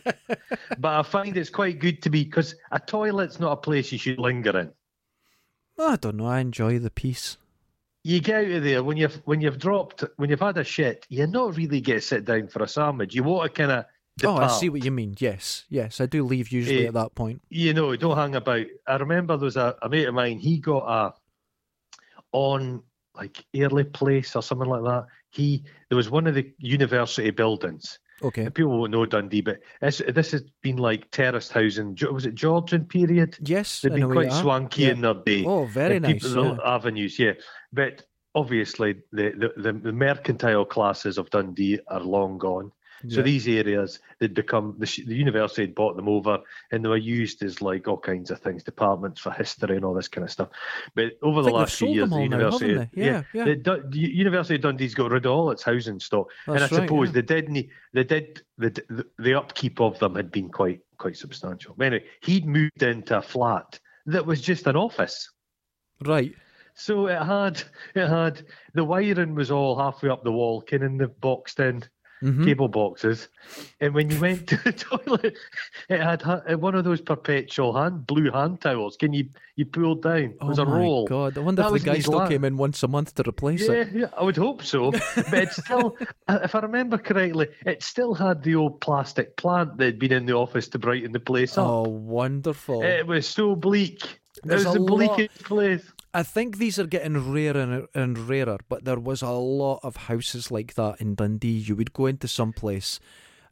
But 0.78 0.92
I 1.00 1.02
find 1.02 1.36
it's 1.36 1.50
quite 1.50 1.78
good 1.78 2.00
to 2.02 2.10
be 2.10 2.24
because 2.24 2.54
a 2.70 2.78
toilet's 2.80 3.38
not 3.40 3.52
a 3.52 3.56
place 3.56 3.92
you 3.92 3.98
should 3.98 4.18
linger 4.18 4.58
in. 4.58 4.70
I 5.78 5.96
don't 5.96 6.16
know. 6.18 6.26
I 6.26 6.40
enjoy 6.40 6.78
the 6.78 6.90
peace. 6.90 7.36
You 8.02 8.20
get 8.20 8.44
out 8.46 8.50
of 8.50 8.64
there 8.64 8.82
when 8.82 8.96
you've 8.96 9.16
when 9.26 9.40
you've 9.40 9.58
dropped 9.58 10.04
when 10.16 10.30
you've 10.30 10.40
had 10.40 10.56
a 10.58 10.64
shit. 10.64 11.06
You're 11.10 11.26
not 11.26 11.56
really 11.56 11.80
get 11.80 11.94
to 11.94 12.00
sit 12.00 12.24
down 12.24 12.48
for 12.48 12.62
a 12.62 12.68
sandwich. 12.68 13.14
You 13.14 13.22
want 13.22 13.52
to 13.54 13.58
kind 13.58 13.72
of 13.72 13.84
Oh, 14.22 14.36
I 14.36 14.48
see 14.48 14.68
what 14.68 14.84
you 14.84 14.90
mean. 14.90 15.14
Yes, 15.18 15.64
yes, 15.70 15.98
I 16.00 16.04
do 16.06 16.24
leave 16.24 16.50
usually 16.50 16.84
Eh, 16.84 16.88
at 16.88 16.94
that 16.94 17.14
point. 17.14 17.40
you 17.48 17.72
know, 17.72 17.94
don't 17.96 18.16
hang 18.18 18.34
about. 18.34 18.66
I 18.86 18.96
remember 18.96 19.36
there 19.36 19.44
was 19.46 19.56
a, 19.56 19.76
a 19.82 19.88
mate 19.88 20.08
of 20.08 20.14
mine, 20.14 20.38
he 20.38 20.58
got 20.58 20.84
a 20.86 21.14
on 22.32 22.82
like 23.14 23.44
Airlie 23.54 23.84
Place 23.84 24.36
or 24.36 24.42
something 24.42 24.68
like 24.68 24.82
that. 24.84 25.06
He 25.30 25.64
there 25.88 25.96
was 25.96 26.10
one 26.10 26.26
of 26.26 26.34
the 26.34 26.52
university 26.58 27.30
buildings. 27.30 27.98
Okay. 28.22 28.44
And 28.44 28.54
people 28.54 28.78
won't 28.78 28.92
know 28.92 29.06
Dundee, 29.06 29.40
but 29.40 29.60
this 29.80 30.02
this 30.08 30.32
has 30.32 30.42
been 30.62 30.76
like 30.76 31.10
terraced 31.10 31.52
housing. 31.52 31.96
Was 32.12 32.26
it 32.26 32.34
Georgian 32.34 32.84
period? 32.84 33.36
Yes, 33.40 33.80
They've 33.80 33.94
been 33.94 34.10
quite 34.10 34.32
swanky 34.32 34.82
Yeah. 34.82 34.90
in 34.90 35.00
their 35.00 35.14
day. 35.14 35.44
Oh, 35.44 35.64
very 35.66 35.96
And 35.96 36.04
nice. 36.04 36.22
people- 36.22 36.56
yeah. 36.56 36.74
avenues, 36.74 37.18
yeah. 37.18 37.32
But 37.72 38.04
obviously, 38.34 38.96
the, 39.12 39.30
the, 39.56 39.62
the, 39.62 39.72
the 39.78 39.92
mercantile 39.92 40.64
classes 40.64 41.18
of 41.18 41.30
Dundee 41.30 41.78
are 41.88 42.00
long 42.00 42.38
gone. 42.38 42.72
So 43.08 43.18
Yeah. 43.18 43.22
these 43.22 43.48
areas, 43.48 43.98
they'd 44.18 44.34
become 44.34 44.74
the, 44.78 44.86
the 45.06 45.14
university 45.14 45.62
had 45.62 45.74
bought 45.74 45.96
them 45.96 46.08
over, 46.08 46.38
and 46.70 46.84
they 46.84 46.88
were 46.88 46.96
used 46.96 47.42
as 47.42 47.62
like 47.62 47.88
all 47.88 47.96
kinds 47.96 48.30
of 48.30 48.40
things, 48.40 48.62
departments 48.62 49.20
for 49.20 49.30
history 49.32 49.76
and 49.76 49.84
all 49.84 49.94
this 49.94 50.08
kind 50.08 50.24
of 50.24 50.30
stuff. 50.30 50.48
But 50.94 51.12
over 51.22 51.42
the 51.42 51.50
last 51.50 51.76
few 51.76 51.88
years, 51.88 52.10
the 52.10 52.14
all 52.16 52.20
now, 52.28 52.36
university, 52.36 52.74
they? 52.74 52.88
Yeah, 52.94 53.22
yeah. 53.32 53.44
the 53.44 53.84
the 53.88 53.98
University 53.98 54.56
of 54.56 54.60
Dundee's 54.62 54.94
got 54.94 55.10
rid 55.10 55.24
of 55.26 55.32
all 55.32 55.50
its 55.50 55.62
housing 55.62 56.00
stock, 56.00 56.28
and 56.46 56.58
I 56.58 56.60
right, 56.62 56.70
suppose 56.70 57.08
yeah. 57.08 57.12
they 57.12 57.22
did. 57.22 57.48
ne- 57.48 57.70
They 57.92 58.04
did. 58.04 58.42
The, 58.58 58.70
the 58.88 59.06
the 59.18 59.34
upkeep 59.34 59.80
of 59.80 59.98
them 59.98 60.14
had 60.14 60.30
been 60.30 60.50
quite 60.50 60.80
quite 60.98 61.16
substantial. 61.16 61.74
But 61.78 61.86
anyway, 61.86 62.04
he'd 62.22 62.46
moved 62.46 62.82
into 62.82 63.16
a 63.16 63.22
flat 63.22 63.80
that 64.06 64.26
was 64.26 64.40
just 64.42 64.66
an 64.66 64.76
office. 64.76 65.30
Right. 66.04 66.34
So 66.74 67.06
it 67.08 67.22
had 67.22 67.62
it 67.94 68.06
had 68.08 68.42
the 68.74 68.84
wiring 68.84 69.34
was 69.34 69.50
all 69.50 69.78
halfway 69.78 70.08
up 70.10 70.24
the 70.24 70.32
wall, 70.32 70.62
kind 70.62 70.82
of 70.82 70.90
in 70.92 70.98
the 70.98 71.08
boxed 71.08 71.60
in 71.60 71.82
hmm 72.20 72.44
cable 72.44 72.68
boxes, 72.68 73.28
and 73.80 73.94
when 73.94 74.10
you 74.10 74.20
went 74.20 74.46
to 74.46 74.56
the 74.56 74.72
toilet, 74.88 75.36
it 75.88 76.00
had 76.00 76.22
one 76.60 76.74
of 76.74 76.84
those 76.84 77.00
perpetual 77.00 77.74
hand 77.74 78.06
blue 78.06 78.30
hand 78.30 78.60
towels. 78.60 78.96
Can 78.96 79.12
you 79.12 79.28
you 79.56 79.64
pulled 79.66 80.02
down? 80.02 80.16
It 80.18 80.36
Oh 80.40 80.50
a 80.52 80.64
my 80.66 80.78
roll. 80.78 81.06
god! 81.06 81.36
I 81.36 81.40
wonder 81.40 81.62
That 81.62 81.72
if 81.74 81.82
the 81.82 81.90
guy 81.90 81.98
still 82.00 82.18
lap. 82.18 82.28
came 82.30 82.44
in 82.44 82.56
once 82.56 82.82
a 82.82 82.88
month 82.88 83.14
to 83.16 83.22
replace 83.28 83.66
Yeah, 83.66 83.74
it. 83.74 83.88
yeah, 83.92 84.06
I 84.16 84.22
would 84.22 84.36
hope 84.36 84.62
so. 84.62 84.90
But 84.90 85.34
it 85.34 85.52
still, 85.52 85.96
uh, 86.28 86.40
if 86.44 86.54
I 86.54 86.60
remember 86.60 86.98
correctly, 86.98 87.48
it 87.66 87.82
still 87.82 88.14
had 88.14 88.42
the 88.42 88.54
old 88.54 88.80
plastic 88.80 89.36
plant 89.36 89.76
that 89.78 89.84
had 89.84 89.98
been 89.98 90.12
in 90.12 90.26
the 90.26 90.34
office 90.36 90.68
to 90.68 90.78
brighten 90.78 91.12
the 91.12 91.20
place 91.20 91.56
up. 91.58 91.66
Oh, 91.66 91.82
wonderful! 91.88 92.82
It 92.82 93.06
was 93.06 93.26
so 93.26 93.54
bleak. 93.56 94.20
It 94.44 94.50
was 94.52 94.66
a 94.66 94.72
the 94.72 94.80
lot- 94.80 95.16
bleakest 95.16 95.44
place. 95.44 95.84
I 96.12 96.22
think 96.22 96.58
these 96.58 96.78
are 96.78 96.86
getting 96.86 97.32
rarer 97.32 97.60
and, 97.60 97.88
and 97.94 98.18
rarer, 98.18 98.58
but 98.68 98.84
there 98.84 98.98
was 98.98 99.22
a 99.22 99.30
lot 99.30 99.80
of 99.82 99.96
houses 99.96 100.50
like 100.50 100.74
that 100.74 101.00
in 101.00 101.14
Dundee. 101.14 101.48
You 101.48 101.76
would 101.76 101.92
go 101.92 102.06
into 102.06 102.26
some 102.26 102.52
place, 102.52 102.98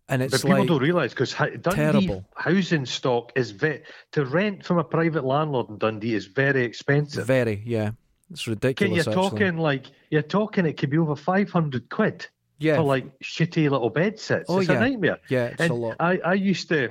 and 0.09 0.23
it's 0.23 0.33
But 0.33 0.43
people 0.43 0.59
like 0.59 0.69
don't 0.69 0.83
realise 0.83 1.13
because 1.13 1.33
Dundee 1.35 1.61
terrible. 1.75 2.25
housing 2.35 2.85
stock 2.85 3.33
is 3.37 3.53
ve- 3.53 3.83
to 4.13 4.25
rent 4.25 4.65
from 4.65 4.79
a 4.79 4.85
private 4.85 5.25
landlord 5.25 5.69
in 5.69 5.79
Dundee 5.79 6.15
is 6.15 6.27
very 6.27 6.65
expensive. 6.65 7.27
very 7.27 7.63
yeah. 7.65 7.93
It's 8.31 8.47
ridiculous. 8.47 9.07
you're 9.07 9.15
actually. 9.15 9.31
talking 9.31 9.57
like 9.59 9.87
you're 10.11 10.23
talking 10.23 10.67
it 10.67 10.77
could 10.77 10.91
be 10.91 10.99
over 10.99 11.17
five 11.17 11.51
hundred 11.51 11.89
quid 11.89 12.27
yeah, 12.59 12.77
for 12.77 12.83
like 12.83 13.19
shitty 13.21 13.71
little 13.71 13.89
bed 13.91 14.19
sets. 14.19 14.47
Oh, 14.49 14.59
it's 14.59 14.69
yeah. 14.69 14.77
a 14.77 14.81
nightmare. 14.81 15.19
yeah, 15.29 15.47
it's 15.47 15.61
and 15.61 15.71
a 15.71 15.75
lot. 15.75 15.97
I, 16.01 16.19
I 16.19 16.35
used 16.35 16.69
to 16.71 16.91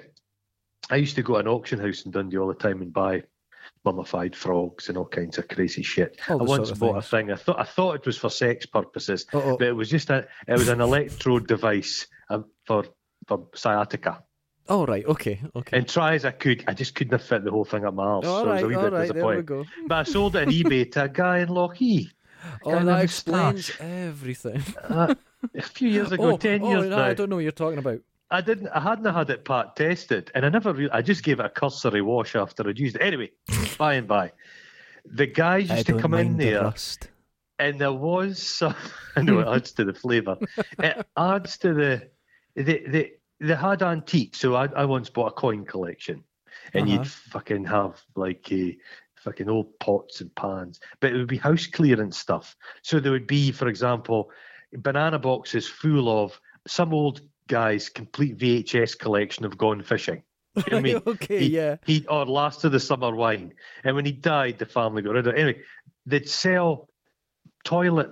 I 0.89 0.95
used 0.95 1.15
to 1.15 1.21
go 1.23 1.33
to 1.33 1.39
an 1.39 1.47
auction 1.47 1.77
house 1.79 2.03
in 2.05 2.11
Dundee 2.11 2.37
all 2.37 2.47
the 2.47 2.53
time 2.53 2.81
and 2.81 2.93
buy 2.93 3.23
mummified 3.87 4.35
frogs 4.35 4.89
and 4.89 4.97
all 4.97 5.05
kinds 5.05 5.37
of 5.37 5.47
crazy 5.47 5.83
shit. 5.83 6.19
All 6.29 6.41
I 6.41 6.43
once 6.43 6.67
sort 6.67 6.71
of 6.71 6.79
bought 6.79 6.93
things. 6.93 7.05
a 7.05 7.09
thing. 7.09 7.31
I 7.31 7.35
thought 7.35 7.59
I 7.59 7.63
thought 7.63 7.95
it 7.95 8.05
was 8.05 8.17
for 8.17 8.29
sex 8.29 8.65
purposes, 8.65 9.25
Uh-oh. 9.33 9.57
but 9.57 9.67
it 9.67 9.73
was 9.75 9.89
just 9.89 10.09
a 10.09 10.27
it 10.47 10.53
was 10.57 10.67
an 10.67 10.81
electrode 10.81 11.47
device 11.47 12.07
um, 12.29 12.45
for 12.65 12.83
for 13.27 13.47
sciatica. 13.55 14.23
Oh 14.69 14.85
right, 14.85 15.05
okay, 15.05 15.39
okay. 15.55 15.77
And 15.77 15.87
try 15.87 16.15
as 16.15 16.25
I 16.25 16.31
could, 16.31 16.63
I 16.67 16.73
just 16.73 16.93
couldn't 16.93 17.21
fit 17.21 17.43
the 17.45 17.51
whole 17.51 17.63
thing 17.65 17.85
up 17.85 17.93
my 17.93 18.03
arse. 18.03 18.25
all 18.25 18.43
so 18.43 18.49
I 18.49 18.53
was 18.53 18.63
right, 18.63 18.63
a 18.63 18.67
wee 18.67 18.75
all 18.75 18.83
bit 18.83 18.93
right. 18.93 19.13
There 19.13 19.25
we 19.37 19.41
go. 19.41 19.65
But 19.87 19.95
I 19.95 20.03
sold 20.03 20.35
it 20.35 20.47
on 20.47 20.53
eBay 20.59 20.91
to 20.91 21.03
a 21.03 21.09
guy 21.09 21.39
in 21.39 21.49
Lochee 21.49 22.11
Oh, 22.63 22.83
that 22.83 23.03
explains 23.03 23.69
moustache. 23.69 23.81
everything. 23.81 24.63
uh, 24.83 25.15
a 25.55 25.61
few 25.61 25.89
years 25.89 26.11
ago, 26.15 26.31
oh, 26.31 26.37
ten 26.37 26.61
oh, 26.63 26.69
years 26.69 26.89
no, 26.89 26.97
now. 26.97 27.03
I 27.05 27.13
don't 27.13 27.29
know 27.29 27.37
what 27.37 27.43
you're 27.43 27.51
talking 27.51 27.79
about. 27.79 27.99
I 28.29 28.41
didn't. 28.41 28.67
I 28.69 28.79
hadn't 28.81 29.13
had 29.13 29.29
it 29.29 29.45
PAT 29.45 29.75
tested, 29.75 30.31
and 30.35 30.45
I 30.45 30.49
never. 30.49 30.73
Re- 30.73 30.89
I 30.91 31.01
just 31.01 31.23
gave 31.23 31.39
it 31.39 31.45
a 31.45 31.49
cursory 31.49 32.01
wash 32.01 32.35
after 32.35 32.67
I'd 32.67 32.77
used 32.79 32.95
it. 32.97 33.01
Anyway, 33.01 33.31
by 33.77 33.93
and 33.95 34.07
by, 34.07 34.31
the 35.05 35.27
guys 35.27 35.69
used 35.69 35.85
to 35.87 35.97
come 35.99 36.13
in 36.13 36.35
the 36.37 36.45
there, 36.45 36.63
rust. 36.63 37.09
and 37.59 37.79
there 37.79 37.93
was 37.93 38.41
some. 38.41 38.75
I 39.15 39.21
know 39.21 39.39
it 39.39 39.47
adds 39.47 39.71
to 39.73 39.85
the 39.85 39.93
flavour. 39.93 40.37
It 40.79 41.05
adds 41.15 41.57
to 41.59 41.73
the. 41.73 42.09
They 42.55 42.79
they 42.87 43.11
they 43.39 43.55
had 43.55 43.81
antique. 43.81 44.35
So 44.35 44.55
I 44.55 44.65
I 44.75 44.85
once 44.85 45.09
bought 45.09 45.27
a 45.27 45.31
coin 45.31 45.65
collection, 45.65 46.23
and 46.73 46.83
Uh-huh. 46.87 46.97
you'd 46.99 47.07
fucking 47.07 47.65
have 47.65 48.01
like 48.15 48.51
a. 48.51 48.77
Fucking 49.23 49.49
old 49.49 49.77
pots 49.79 50.21
and 50.21 50.33
pans, 50.35 50.79
but 51.01 51.11
it 51.11 51.17
would 51.17 51.27
be 51.27 51.37
house 51.37 51.65
clearance 51.65 52.17
stuff. 52.17 52.55
So 52.83 52.99
there 52.99 53.11
would 53.11 53.25
be, 53.27 53.51
for 53.51 53.67
example, 53.67 54.29
banana 54.73 55.17
boxes 55.19 55.67
full 55.67 56.07
of 56.23 56.39
some 56.67 56.93
old 56.93 57.21
guy's 57.47 57.89
complete 57.89 58.37
VHS 58.37 58.97
collection 58.99 59.45
of 59.45 59.57
Gone 59.57 59.81
Fishing. 59.83 60.23
You 60.55 60.63
know 60.71 60.77
I 60.77 60.81
mean? 60.81 61.01
okay, 61.07 61.39
he, 61.39 61.47
yeah. 61.47 61.77
He 61.85 62.05
or 62.07 62.25
Last 62.25 62.63
of 62.65 62.71
the 62.71 62.79
Summer 62.79 63.13
Wine, 63.15 63.53
and 63.83 63.95
when 63.95 64.05
he 64.05 64.11
died, 64.11 64.57
the 64.59 64.65
family 64.65 65.01
got 65.01 65.13
rid 65.13 65.27
of 65.27 65.35
it. 65.35 65.39
Anyway, 65.39 65.61
they'd 66.05 66.27
sell 66.29 66.89
toilet 67.63 68.09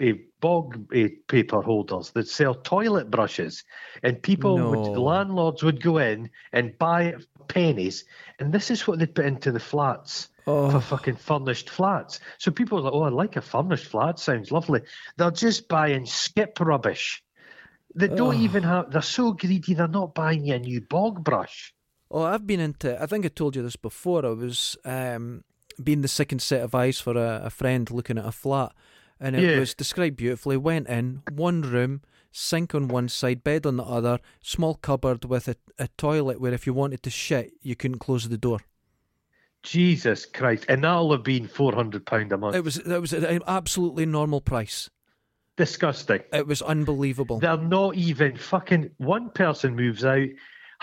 a 0.00 0.12
bog 0.40 0.86
a 0.94 1.08
paper 1.28 1.60
holders 1.60 2.10
that 2.12 2.28
sell 2.28 2.54
toilet 2.54 3.10
brushes, 3.10 3.64
and 4.02 4.22
people 4.22 4.56
No. 4.58 4.70
would 4.70 4.96
landlords 5.00 5.62
would 5.62 5.82
go 5.82 5.98
in 5.98 6.30
and 6.52 6.78
buy 6.78 7.04
it 7.04 7.20
for 7.22 7.44
pennies, 7.44 8.04
and 8.38 8.52
this 8.52 8.70
is 8.70 8.86
what 8.86 8.98
they'd 8.98 9.14
put 9.14 9.26
into 9.26 9.52
the 9.52 9.60
flats 9.60 10.28
for 10.44 10.50
Oh, 10.76 10.80
fucking 10.80 11.16
furnished 11.16 11.70
flats. 11.70 12.20
So 12.38 12.50
people 12.50 12.78
are 12.78 12.82
like, 12.82 12.92
oh, 12.92 13.02
I 13.02 13.08
like 13.08 13.36
a 13.36 13.40
furnished 13.40 13.86
flat. 13.86 14.18
Sounds 14.18 14.52
lovely. 14.52 14.82
They're 15.16 15.30
just 15.30 15.68
buying 15.68 16.04
skip 16.04 16.60
rubbish. 16.60 17.22
They 17.94 18.08
don't 18.08 18.34
Ugh. 18.36 18.42
even 18.42 18.62
have. 18.64 18.90
They're 18.90 19.02
so 19.02 19.32
greedy. 19.32 19.74
They're 19.74 19.86
not 19.88 20.14
buying 20.14 20.44
you 20.44 20.54
a 20.54 20.58
new 20.58 20.80
bog 20.80 21.22
brush. 21.22 21.72
oh, 22.10 22.22
I've 22.22 22.46
been 22.46 22.60
into. 22.60 23.00
I 23.02 23.06
think 23.06 23.24
I 23.24 23.28
told 23.28 23.56
you 23.56 23.62
this 23.62 23.76
before. 23.76 24.24
I 24.26 24.30
was 24.30 24.76
um, 24.84 25.44
being 25.82 26.02
the 26.02 26.08
second 26.08 26.40
set 26.42 26.62
of 26.62 26.74
eyes 26.74 27.00
for 27.00 27.16
a, 27.16 27.42
a 27.44 27.50
friend 27.50 27.90
looking 27.90 28.18
at 28.18 28.24
a 28.26 28.32
flat, 28.32 28.72
and 29.20 29.36
it 29.36 29.42
Yeah. 29.42 29.58
was 29.58 29.74
described 29.74 30.16
beautifully. 30.16 30.56
Went 30.56 30.88
in 30.88 31.22
one 31.32 31.62
room, 31.62 32.02
sink 32.32 32.74
on 32.74 32.88
one 32.88 33.08
side, 33.08 33.44
bed 33.44 33.64
on 33.66 33.76
the 33.76 33.84
other, 33.84 34.18
small 34.42 34.74
cupboard 34.74 35.24
with 35.24 35.46
a, 35.48 35.56
a 35.78 35.88
toilet 35.96 36.40
where 36.40 36.52
if 36.52 36.66
you 36.66 36.74
wanted 36.74 37.02
to 37.04 37.10
shit, 37.10 37.52
you 37.62 37.76
couldn't 37.76 37.98
close 37.98 38.28
the 38.28 38.38
door. 38.38 38.58
Jesus 39.62 40.26
Christ! 40.26 40.66
And 40.68 40.84
that'll 40.84 41.10
have 41.12 41.22
been 41.22 41.48
four 41.48 41.72
hundred 41.74 42.04
pound 42.04 42.32
a 42.32 42.36
month. 42.36 42.54
It 42.54 42.64
was 42.64 42.76
it 42.76 43.00
was 43.00 43.12
an 43.12 43.40
absolutely 43.46 44.04
normal 44.04 44.40
price. 44.40 44.90
Disgusting. 45.56 46.20
It 46.32 46.46
was 46.46 46.62
unbelievable. 46.62 47.38
They're 47.38 47.56
not 47.56 47.94
even 47.94 48.36
fucking. 48.36 48.90
One 48.98 49.30
person 49.30 49.76
moves 49.76 50.04
out. 50.04 50.28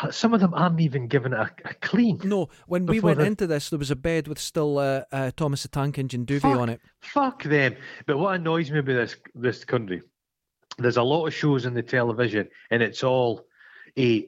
Some 0.10 0.34
of 0.34 0.40
them 0.40 0.54
aren't 0.54 0.80
even 0.80 1.08
given 1.08 1.34
a, 1.34 1.52
a 1.66 1.74
clean. 1.76 2.20
No, 2.24 2.48
when 2.66 2.86
we 2.86 3.00
went 3.00 3.22
into 3.22 3.46
this, 3.46 3.70
there 3.70 3.78
was 3.78 3.92
a 3.92 3.96
bed 3.96 4.28
with 4.28 4.40
still 4.40 4.80
uh, 4.80 5.04
uh, 5.12 5.32
Thomas 5.36 5.64
the 5.64 5.68
Tank 5.68 6.00
Engine 6.00 6.26
duvet 6.26 6.52
Fuck. 6.54 6.60
on 6.60 6.70
it. 6.70 6.82
Fuck 7.02 7.44
them. 7.44 7.76
But 8.08 8.18
what 8.18 8.36
annoys 8.36 8.72
me 8.72 8.80
about 8.80 8.94
this 8.94 9.16
this 9.36 9.66
country, 9.66 10.02
there's 10.78 10.98
a 10.98 11.04
lot 11.04 11.28
of 11.28 11.34
shows 11.34 11.66
on 11.66 11.74
the 11.74 11.84
television, 11.84 12.48
and 12.72 12.82
it's 12.82 13.04
all 13.04 13.46
a 13.98 14.28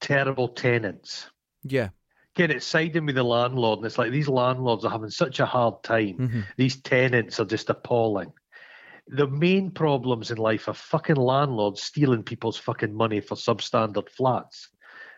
terrible 0.00 0.48
tenants. 0.48 1.26
Yeah. 1.64 1.88
Again, 2.36 2.52
it's 2.52 2.66
siding 2.66 3.06
with 3.06 3.16
the 3.16 3.24
landlord, 3.24 3.78
and 3.78 3.86
it's 3.86 3.98
like 3.98 4.12
these 4.12 4.28
landlords 4.28 4.84
are 4.84 4.90
having 4.90 5.10
such 5.10 5.40
a 5.40 5.46
hard 5.46 5.82
time. 5.82 6.14
hmm 6.14 6.40
These 6.56 6.82
tenants 6.82 7.40
are 7.40 7.44
just 7.46 7.70
appalling. 7.70 8.32
The 9.10 9.26
main 9.26 9.70
problems 9.70 10.30
in 10.30 10.36
life 10.38 10.68
are 10.68 10.74
fucking 10.74 11.16
landlords 11.16 11.82
stealing 11.82 12.22
people's 12.22 12.56
fucking 12.58 12.94
money 12.94 13.20
for 13.20 13.34
substandard 13.36 14.08
flats. 14.10 14.68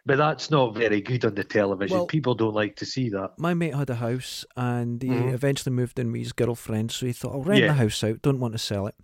But 0.07 0.17
that's 0.17 0.51
not 0.51 0.75
very 0.75 1.01
good 1.03 1.25
on 1.27 1.35
the 1.35 1.45
television. 1.45 1.97
Well- 1.99 2.07
People 2.07 2.35
don't 2.35 2.55
like 2.55 2.77
to 2.77 2.87
see 2.87 3.11
that. 3.11 3.33
My 3.39 3.53
mate 3.53 3.75
had 3.75 3.91
a 3.91 3.97
house 3.97 4.45
and 4.57 5.03
he 5.03 5.09
Mhm. 5.09 5.33
eventually 5.35 5.75
moved 5.75 5.99
in 5.99 6.11
with 6.13 6.21
his 6.23 6.33
girlfriend, 6.33 6.91
so 6.91 7.05
he 7.07 7.13
thought, 7.13 7.33
I'll 7.35 7.43
rent 7.43 7.61
Yeah. 7.61 7.67
the 7.69 7.75
house 7.75 8.03
out, 8.03 8.23
don't 8.23 8.41
want 8.41 8.53
to 8.55 8.59
sell 8.59 8.87
it. 8.87 8.95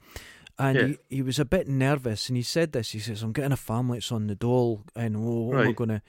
And 0.59 0.77
Yeah. 0.79 0.87
he, 0.87 1.17
he 1.17 1.23
was 1.23 1.39
a 1.39 1.45
bit 1.45 1.69
nervous 1.69 2.29
and 2.31 2.37
he 2.37 2.43
said 2.43 2.73
this. 2.73 2.93
He 2.93 2.99
says, 2.99 3.23
I'm 3.23 3.33
getting 3.33 3.53
a 3.53 3.57
family 3.59 3.99
that's 3.99 4.11
on 4.11 4.27
the 4.27 4.35
dole 4.35 4.85
and 4.95 5.17
oh, 5.17 5.21
what 5.49 5.55
am 5.57 5.61
I 5.61 5.65
Right. 5.67 5.77
going 5.77 5.89
to. 5.91 6.03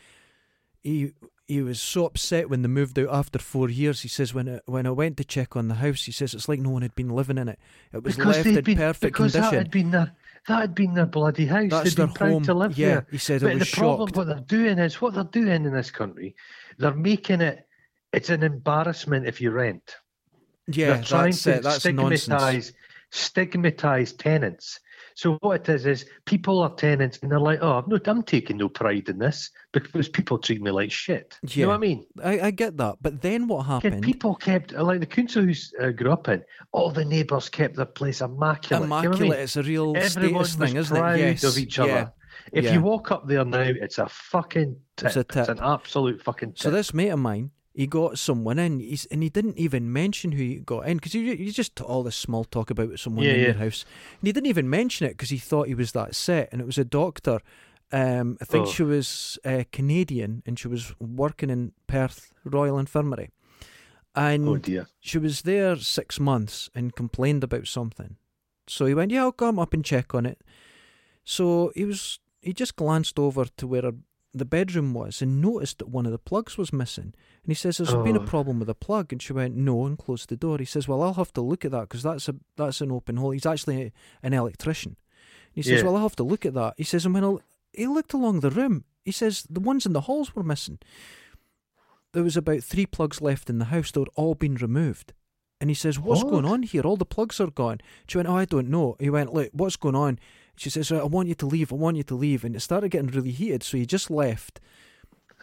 He, 0.83 1.11
he 1.47 1.61
was 1.61 1.79
so 1.79 2.05
upset 2.05 2.49
when 2.49 2.61
they 2.61 2.67
moved 2.67 2.99
out 2.99 3.09
after 3.09 3.39
four 3.39 3.69
years. 3.69 4.01
He 4.01 4.09
says, 4.09 4.33
when 4.33 4.49
I, 4.49 4.59
when 4.65 4.85
I 4.85 4.91
went 4.91 5.15
to 5.17 5.23
check 5.23 5.55
on 5.55 5.69
the 5.69 5.75
house, 5.75 6.03
he 6.03 6.11
says, 6.11 6.33
it's 6.33 6.49
like 6.49 6.59
no 6.59 6.71
one 6.71 6.81
had 6.81 6.95
been 6.95 7.09
living 7.09 7.37
in 7.37 7.47
it. 7.47 7.57
It 7.93 8.03
was 8.03 8.17
left 8.17 8.45
in 8.45 8.61
been- 8.63 8.77
perfect 8.77 9.13
because 9.13 9.33
that 9.33 9.51
condition. 9.51 9.57
had 9.57 9.71
been 9.71 9.91
their 9.91 10.11
that 10.47 10.61
had 10.61 10.75
been 10.75 10.93
their 10.93 11.05
bloody 11.05 11.45
house. 11.45 11.69
That's 11.71 11.95
They'd 11.95 12.07
their 12.13 12.29
home. 12.29 12.43
to 12.43 12.53
live 12.53 12.77
yeah, 12.77 12.87
there. 12.87 13.07
he 13.11 13.17
said, 13.17 13.41
But 13.41 13.53
the 13.53 13.59
was 13.59 13.71
problem, 13.71 14.09
what 14.13 14.27
they're 14.27 14.39
doing 14.39 14.79
is 14.79 15.01
what 15.01 15.13
they're 15.13 15.23
doing 15.25 15.65
in 15.65 15.73
this 15.73 15.91
country. 15.91 16.35
They're 16.77 16.93
making 16.93 17.41
it. 17.41 17.65
It's 18.13 18.29
an 18.29 18.43
embarrassment 18.43 19.27
if 19.27 19.41
you 19.41 19.51
rent. 19.51 19.95
Yeah, 20.67 20.93
they're 20.93 21.03
trying 21.03 21.31
that's 21.31 21.43
to 21.43 21.55
it. 21.55 21.63
That's 21.63 21.85
nonsense. 21.85 22.21
stigmatize 22.23 22.73
stigmatize 23.11 24.13
tenants. 24.13 24.79
So 25.17 25.39
what 25.41 25.67
it 25.67 25.69
is 25.73 25.87
is 25.87 26.05
people 26.25 26.59
are 26.59 26.69
tenants 26.75 27.17
and 27.23 27.31
they're 27.31 27.39
like, 27.39 27.57
oh, 27.63 27.79
I'm, 27.79 27.89
not, 27.89 28.07
I'm 28.07 28.21
taking 28.21 28.57
no 28.57 28.69
pride 28.69 29.09
in 29.09 29.17
this 29.17 29.49
because 29.73 30.07
people 30.09 30.37
treat 30.37 30.61
me 30.61 30.69
like 30.69 30.91
shit. 30.91 31.39
You 31.41 31.63
know 31.63 31.69
what 31.69 31.75
I 31.75 31.79
mean? 31.79 32.05
I, 32.23 32.39
I 32.39 32.51
get 32.51 32.77
that. 32.77 32.97
But 33.01 33.23
then 33.23 33.47
what 33.47 33.65
Yeah, 33.65 33.73
happened? 33.73 34.03
people 34.03 34.35
kept 34.35 34.73
like 34.73 34.99
the 34.99 35.07
council 35.07 35.41
who 35.41 35.53
uh, 35.81 35.89
grew 35.89 36.11
up 36.11 36.27
in. 36.27 36.43
All 36.71 36.91
the 36.91 37.03
neighbours 37.03 37.49
kept 37.49 37.77
their 37.77 37.87
place 37.87 38.21
immaculate. 38.21 38.83
You 38.83 38.87
know 38.89 38.95
I 38.95 38.99
immaculate. 38.99 39.31
mean? 39.31 39.39
It's 39.39 39.55
a 39.55 39.63
real 39.63 39.97
Everyone 39.97 40.45
status 40.45 40.55
thing, 40.55 40.77
isn't 40.77 40.95
it? 40.95 41.17
Yes. 41.17 41.43
of 41.43 41.57
each 41.57 41.79
yeah. 41.79 41.83
other. 41.83 42.13
If 42.51 42.65
yeah. 42.65 42.73
you 42.73 42.81
walk 42.81 43.09
up 43.09 43.27
there 43.27 43.43
now, 43.43 43.61
it's 43.61 43.97
a 43.97 44.07
fucking 44.07 44.75
tip. 44.97 45.07
It's 45.07 45.15
a 45.15 45.23
tip. 45.23 45.49
an 45.49 45.59
absolute 45.63 46.21
fucking 46.21 46.51
tip. 46.51 46.59
So 46.59 46.69
this 46.69 46.93
mate 46.93 47.09
of 47.09 47.17
mine, 47.17 47.49
he 47.77 47.85
got 47.87 48.17
someone 48.17 48.57
in, 48.57 48.79
he's, 48.79 49.05
and 49.05 49.21
he 49.21 49.29
didn't 49.29 49.57
even 49.59 49.93
mention 49.93 50.31
who 50.31 50.41
he 50.41 50.55
got 50.55 50.87
in 50.87 50.97
because 50.97 51.13
you 51.13 51.21
you 51.21 51.51
just 51.51 51.79
all 51.79 52.01
this 52.03 52.15
small 52.15 52.43
talk 52.43 52.69
about 52.71 52.97
someone 52.99 53.25
Yeah, 53.25 53.33
in 53.33 53.43
your 53.43 53.53
house, 53.53 53.85
and 54.19 54.27
he 54.27 54.31
didn't 54.33 54.47
even 54.49 54.69
mention 54.69 55.05
it 55.05 55.11
because 55.11 55.29
he 55.29 55.37
thought 55.37 55.67
he 55.67 55.75
was 55.75 55.91
that 55.91 56.15
set, 56.15 56.49
and 56.51 56.59
it 56.59 56.65
was 56.65 56.77
a 56.79 56.83
doctor. 56.85 57.39
Um, 57.91 58.37
I 58.41 58.45
think 58.45 58.67
Oh. 58.67 58.71
she 58.71 58.83
was 58.83 59.37
uh, 59.45 59.63
Canadian, 59.71 60.41
and 60.45 60.57
she 60.59 60.67
was 60.67 60.93
working 60.99 61.49
in 61.51 61.71
Perth 61.85 62.33
Royal 62.43 62.79
Infirmary, 62.79 63.29
and 64.15 64.47
oh 64.47 64.57
dear. 64.57 64.87
she 64.99 65.19
was 65.19 65.43
there 65.43 65.75
six 65.75 66.19
months 66.19 66.69
and 66.73 66.95
complained 66.95 67.43
about 67.43 67.67
something. 67.67 68.17
So 68.67 68.85
he 68.87 68.93
went, 68.95 69.11
"Yeah, 69.11 69.21
I'll 69.21 69.31
come 69.31 69.59
up 69.59 69.73
and 69.73 69.85
check 69.85 70.15
on 70.15 70.25
it." 70.25 70.41
So 71.23 71.71
he 71.75 71.85
was 71.85 72.19
he 72.41 72.53
just 72.53 72.75
glanced 72.75 73.19
over 73.19 73.45
to 73.45 73.67
where 73.67 73.81
her, 73.83 73.93
the 74.37 74.45
bedroom 74.45 74.93
was 74.93 75.21
and 75.21 75.41
noticed 75.41 75.79
that 75.79 75.89
one 75.89 76.05
of 76.05 76.11
the 76.11 76.17
plugs 76.17 76.57
was 76.57 76.71
missing. 76.73 77.13
And 77.43 77.47
he 77.49 77.53
says, 77.53 77.77
"Has 77.77 77.89
there 77.89 78.03
been 78.03 78.15
a 78.15 78.21
Oh. 78.21 78.25
problem 78.25 78.59
with 78.59 78.67
the 78.67 78.75
plug?" 78.75 79.11
And 79.11 79.21
she 79.21 79.33
went, 79.33 79.55
"No," 79.55 79.85
and 79.85 79.97
closed 79.97 80.29
the 80.29 80.35
door. 80.37 80.57
He 80.57 80.65
says, 80.65 80.87
"Well, 80.87 81.01
I'll 81.03 81.13
have 81.15 81.33
to 81.33 81.41
look 81.41 81.63
at 81.65 81.71
that 81.71 81.81
because 81.89 82.03
that's 82.03 82.27
a 82.29 82.35
that's 82.55 82.81
an 82.81 82.91
open 82.91 83.17
hole." 83.17 83.31
He's 83.31 83.45
actually 83.45 83.81
a, 83.83 83.91
an 84.23 84.33
electrician. 84.33 84.95
He 85.51 85.61
says, 85.61 85.79
Yeah. 85.81 85.85
"Well, 85.85 85.95
I'll 85.97 86.03
have 86.03 86.15
to 86.17 86.23
look 86.23 86.45
at 86.45 86.53
that." 86.53 86.73
He 86.77 86.83
says, 86.83 87.05
"And 87.05 87.13
when 87.13 87.23
I, 87.25 87.35
he 87.73 87.87
looked 87.87 88.13
along 88.13 88.39
the 88.39 88.51
room, 88.51 88.83
he 89.05 89.11
says 89.11 89.45
the 89.49 89.59
ones 89.59 89.85
in 89.85 89.93
the 89.93 90.01
halls 90.01 90.35
were 90.35 90.43
missing. 90.43 90.79
There 92.13 92.23
was 92.23 92.37
about 92.37 92.63
three 92.63 92.85
plugs 92.85 93.21
left 93.21 93.49
in 93.49 93.59
the 93.59 93.65
house. 93.65 93.91
They'd 93.91 94.07
all 94.15 94.35
been 94.35 94.55
removed." 94.55 95.13
And 95.59 95.71
he 95.71 95.73
says, 95.73 95.97
What's 95.99 96.23
What? 96.23 96.29
going 96.29 96.45
on 96.45 96.61
here? 96.61 96.83
All 96.83 96.97
the 96.97 97.03
plugs 97.05 97.39
are 97.39 97.49
gone. 97.49 97.79
She 98.07 98.19
went, 98.19 98.29
Oh, 98.29 98.35
I 98.37 98.45
don't 98.45 98.69
know. 98.69 98.95
He 98.99 99.09
went, 99.09 99.33
Look, 99.33 99.49
what's 99.53 99.75
going 99.75 99.95
on? 99.95 100.19
She 100.57 100.69
says, 100.69 100.91
"Right, 100.91 101.01
I 101.01 101.05
want 101.05 101.27
you 101.29 101.35
to 101.35 101.45
leave. 101.45 101.71
I 101.71 101.75
want 101.75 101.97
you 101.97 102.03
to 102.03 102.15
leave. 102.15 102.43
And 102.43 102.55
it 102.55 102.59
started 102.61 102.89
getting 102.89 103.11
really 103.11 103.31
heated. 103.31 103.63
So 103.63 103.77
he 103.77 103.85
just 103.85 104.09
left 104.11 104.59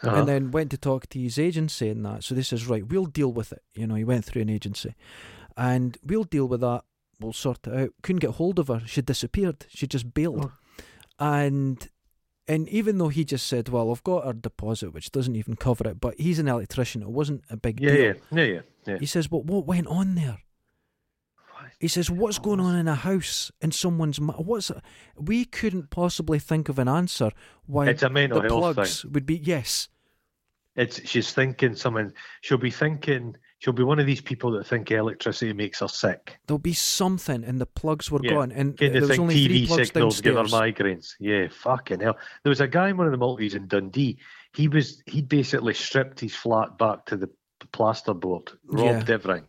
Uh-huh. 0.03 0.13
and 0.17 0.27
then 0.27 0.51
went 0.51 0.71
to 0.71 0.77
talk 0.77 1.07
to 1.09 1.19
his 1.19 1.39
agency 1.39 1.87
and 1.89 2.05
that. 2.05 2.23
So 2.23 2.35
they 2.35 2.41
says, 2.43 2.67
Right, 2.67 2.85
we'll 2.85 3.05
deal 3.05 3.31
with 3.31 3.51
it. 3.53 3.63
You 3.73 3.87
know, 3.87 3.95
he 3.95 4.03
went 4.03 4.25
through 4.25 4.41
an 4.43 4.49
agency 4.49 4.93
and 5.55 5.97
we'll 6.05 6.25
deal 6.25 6.47
with 6.47 6.61
that. 6.61 6.83
We'll 7.19 7.31
sort 7.33 7.65
it 7.67 7.73
out. 7.73 7.89
Couldn't 8.01 8.19
get 8.19 8.31
hold 8.31 8.59
of 8.59 8.67
her. 8.67 8.81
She 8.85 9.01
disappeared. 9.01 9.65
She 9.69 9.87
just 9.87 10.13
bailed. 10.13 10.51
Oh. 10.51 10.83
And 11.19 11.89
and 12.47 12.69
even 12.69 12.97
though 12.99 13.07
he 13.07 13.23
just 13.25 13.47
said, 13.47 13.69
Well, 13.69 13.89
I've 13.91 14.03
got 14.03 14.25
her 14.25 14.33
deposit, 14.33 14.93
which 14.93 15.11
doesn't 15.11 15.35
even 15.35 15.55
cover 15.55 15.87
it, 15.87 15.99
but 16.01 16.19
he's 16.19 16.39
an 16.39 16.47
electrician. 16.49 17.01
It 17.01 17.09
wasn't 17.09 17.43
a 17.49 17.55
big 17.57 17.79
yeah, 17.79 17.91
deal. 17.91 18.01
yeah, 18.01 18.13
yeah, 18.31 18.43
yeah, 18.43 18.59
yeah. 18.85 18.97
He 18.99 19.05
says, 19.05 19.27
But 19.27 19.45
what 19.45 19.65
went 19.65 19.87
on 19.87 20.15
there? 20.15 20.39
He 21.85 21.89
says, 21.89 22.09
"What's 22.09 22.39
going 22.39 22.59
on 22.59 22.73
in 22.75 22.87
a 22.87 22.95
house 22.95 23.51
in 23.61 23.71
someone's? 23.71 24.19
ma- 24.19 24.33
What's? 24.33 24.71
We 25.15 25.45
couldn't 25.45 25.91
possibly 25.91 26.39
think 26.39 26.67
of 26.67 26.79
an 26.79 26.87
answer 26.87 27.29
why 27.67 27.89
It's 27.89 28.01
a 28.01 28.09
mental 28.09 28.41
the 28.41 28.47
health 28.47 28.73
plugs 28.75 29.01
thing. 29.03 29.11
would 29.11 29.27
be 29.27 29.37
yes, 29.37 29.87
It's 30.75 31.07
she's 31.07 31.31
thinking 31.31 31.75
something. 31.75 32.11
She'll 32.41 32.57
be 32.57 32.71
thinking. 32.71 33.35
She'll 33.59 33.71
be 33.73 33.83
one 33.83 33.99
of 33.99 34.07
these 34.07 34.19
people 34.19 34.49
that 34.53 34.65
think 34.65 34.89
electricity 34.89 35.53
makes 35.53 35.79
her 35.81 35.87
sick. 35.87 36.37
there'll 36.47 36.57
be 36.57 36.73
something, 36.73 37.43
and 37.43 37.61
the 37.61 37.67
plugs 37.67 38.09
were 38.09 38.19
Yeah. 38.23 38.31
gone, 38.31 38.51
and 38.51 38.75
Can 38.75 38.91
there 38.91 39.01
was 39.03 39.19
only 39.19 39.45
three 39.45 39.59
TV 39.65 39.67
plugs 39.67 39.87
signals 39.89 40.21
give 40.21 40.35
her 40.37 40.43
migraines? 40.45 41.13
Yeah, 41.19 41.49
fucking 41.51 41.99
hell. 41.99 42.17
There 42.41 42.49
was 42.49 42.61
a 42.61 42.67
guy 42.67 42.89
in 42.89 42.97
one 42.97 43.05
of 43.05 43.11
the 43.11 43.19
multis 43.19 43.53
in 43.53 43.67
Dundee. 43.67 44.17
He 44.55 44.67
was 44.69 45.03
he'd 45.05 45.29
basically 45.29 45.75
stripped 45.75 46.19
his 46.19 46.33
flat 46.35 46.79
back 46.79 47.05
to 47.05 47.15
the 47.15 47.29
plasterboard, 47.73 48.55
robbed 48.65 49.11
everything, 49.11 49.45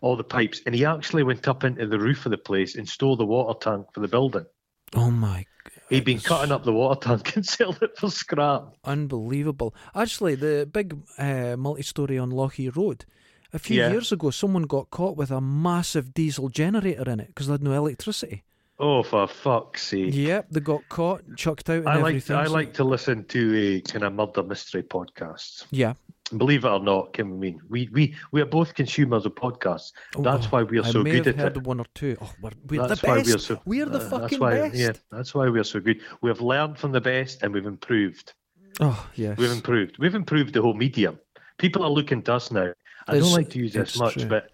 all 0.00 0.16
the 0.16 0.24
pipes, 0.24 0.60
and 0.66 0.74
he 0.74 0.84
actually 0.84 1.22
went 1.22 1.48
up 1.48 1.64
into 1.64 1.86
the 1.86 1.98
roof 1.98 2.26
of 2.26 2.30
the 2.30 2.38
place 2.38 2.76
and 2.76 2.88
stole 2.88 3.16
the 3.16 3.24
water 3.26 3.58
tank 3.58 3.86
for 3.92 4.00
the 4.00 4.08
building. 4.08 4.46
Oh 4.94 5.10
my! 5.10 5.44
God. 5.64 5.72
He'd 5.90 6.04
been 6.04 6.20
cutting 6.20 6.52
up 6.52 6.64
the 6.64 6.72
water 6.72 7.00
tank 7.08 7.32
and 7.36 7.44
selling 7.46 7.78
it 7.82 7.96
for 7.98 8.10
scrap. 8.10 8.74
Unbelievable. 8.84 9.74
Actually, 9.94 10.34
the 10.34 10.68
big 10.70 10.96
uh, 11.18 11.56
multi-story 11.56 12.18
on 12.18 12.30
Lochee 12.30 12.74
Road. 12.74 13.04
A 13.52 13.58
few 13.58 13.78
Yeah. 13.78 13.90
years 13.90 14.12
ago, 14.12 14.30
someone 14.30 14.64
got 14.64 14.90
caught 14.90 15.16
with 15.16 15.30
a 15.30 15.40
massive 15.40 16.12
diesel 16.12 16.50
generator 16.50 17.08
in 17.10 17.18
it 17.20 17.28
because 17.28 17.46
they 17.46 17.54
had 17.54 17.62
no 17.62 17.72
electricity. 17.72 18.44
Oh, 18.80 19.02
for 19.02 19.26
fuck's 19.26 19.82
sake! 19.88 20.14
Yep, 20.14 20.46
they 20.50 20.60
got 20.60 20.88
caught, 20.88 21.22
chucked 21.36 21.68
out, 21.68 21.78
and 21.78 21.88
I 21.88 21.94
like 21.96 22.06
everything. 22.10 22.36
I 22.36 22.44
like 22.44 22.74
to 22.74 22.84
listen 22.84 23.24
to 23.24 23.56
a 23.56 23.80
kind 23.80 24.04
of 24.04 24.12
murder 24.12 24.42
mystery 24.44 24.82
podcasts. 24.84 25.64
Yeah, 25.70 25.94
Believe 26.36 26.64
it 26.64 26.68
or 26.68 26.80
not, 26.80 27.12
Kim, 27.14 27.32
I 27.32 27.36
mean, 27.36 27.60
we 27.70 27.88
we 27.92 28.14
we 28.32 28.40
are 28.42 28.46
both 28.46 28.74
consumers 28.74 29.24
of 29.24 29.34
podcasts. 29.34 29.92
That's 30.18 30.46
Oh, 30.46 30.48
why 30.50 30.62
we 30.64 30.78
are 30.78 30.84
I 30.84 30.90
so 30.90 31.02
good 31.02 31.26
at 31.26 31.36
heard 31.36 31.56
it. 31.56 31.62
one 31.64 31.80
or 31.80 31.86
two. 31.94 32.16
Oh, 32.20 32.32
we're, 32.42 32.50
we're 32.68 32.86
That's 32.86 33.00
the 33.00 33.06
why 33.06 33.14
best. 33.16 33.26
we 33.28 33.34
are 33.34 33.38
so. 33.38 33.62
We're 33.64 33.86
the 33.86 33.98
uh, 33.98 34.10
fucking 34.10 34.20
that's 34.28 34.38
why, 34.40 34.54
best. 34.68 34.74
Yeah, 34.74 34.92
that's 35.10 35.34
why 35.34 35.48
we 35.48 35.58
are 35.58 35.64
so 35.64 35.80
good. 35.80 36.00
We 36.20 36.28
have 36.28 36.40
learned 36.42 36.78
from 36.78 36.92
the 36.92 37.00
best 37.00 37.42
and 37.42 37.54
we've 37.54 37.64
improved. 37.66 38.34
Oh 38.80 39.08
yes. 39.14 39.38
We've 39.38 39.50
improved. 39.50 39.96
We've 39.98 40.14
improved 40.14 40.52
the 40.54 40.60
whole 40.62 40.74
medium. 40.74 41.18
People 41.56 41.82
are 41.82 41.90
looking 41.90 42.22
to 42.24 42.34
us 42.34 42.50
now. 42.50 42.72
I 43.06 43.12
It's- 43.16 43.22
don't 43.24 43.32
like 43.32 43.48
to 43.50 43.58
use 43.58 43.72
this 43.72 43.98
much, 43.98 44.14
true. 44.14 44.26
but 44.26 44.50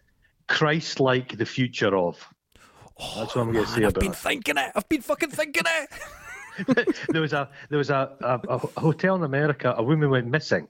Christ-like 0.49 1.37
the 1.37 1.47
future 1.47 1.97
of. 1.97 2.16
That's 3.16 3.35
what 3.35 3.39
I'm 3.43 3.53
going 3.53 3.64
to 3.64 3.70
say 3.70 3.79
I've 3.83 3.89
about 3.91 4.01
been 4.01 4.12
it. 4.12 4.16
thinking 4.16 4.57
it. 4.57 4.70
I've 4.77 4.89
been 4.89 5.01
fucking 5.03 5.31
thinking 5.31 5.64
it. 5.66 6.97
there 7.09 7.20
was 7.20 7.33
a 7.33 7.49
there 7.68 7.79
was 7.79 7.91
a, 7.91 8.12
a, 8.20 8.41
a 8.49 8.59
hotel 8.81 9.16
in 9.16 9.25
America. 9.25 9.75
A 9.77 9.83
woman 9.83 10.11
went 10.11 10.29
missing, 10.29 10.68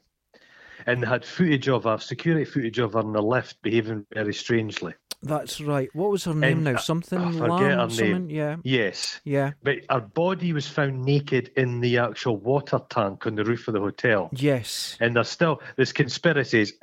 and 0.87 1.03
they 1.03 1.07
had 1.07 1.25
footage 1.25 1.69
of 1.69 1.85
her, 1.85 1.99
security 1.99 2.45
footage 2.45 2.79
of 2.79 2.93
her 2.95 3.01
in 3.01 3.13
the 3.13 3.23
lift 3.23 3.61
behaving 3.63 4.07
very 4.13 4.35
strangely. 4.35 4.95
That's 5.23 5.59
right. 5.61 5.89
What 5.95 6.11
was 6.11 6.25
her 6.25 6.35
name 6.35 6.59
And, 6.59 6.65
now? 6.65 6.77
Something 6.77 7.19
I 7.19 7.33
forget 7.33 7.49
Lam, 7.49 7.79
her 7.79 7.89
something? 7.89 8.27
name. 8.27 8.31
Yeah. 8.31 8.57
Yes, 8.63 9.21
Yeah. 9.25 9.53
but 9.63 9.77
her 9.89 10.01
body 10.01 10.53
was 10.53 10.69
found 10.69 11.03
naked 11.03 11.51
in 11.57 11.81
the 11.81 11.97
actual 11.97 12.37
water 12.37 12.79
tank 12.91 13.27
on 13.27 13.35
the 13.35 13.45
roof 13.45 13.67
of 13.67 13.73
the 13.75 13.81
hotel. 13.81 14.29
Yes. 14.33 14.99
And 15.01 15.17
there's 15.17 15.31
still 15.31 15.63
there's 15.77 15.93
conspiracies. 15.95 16.75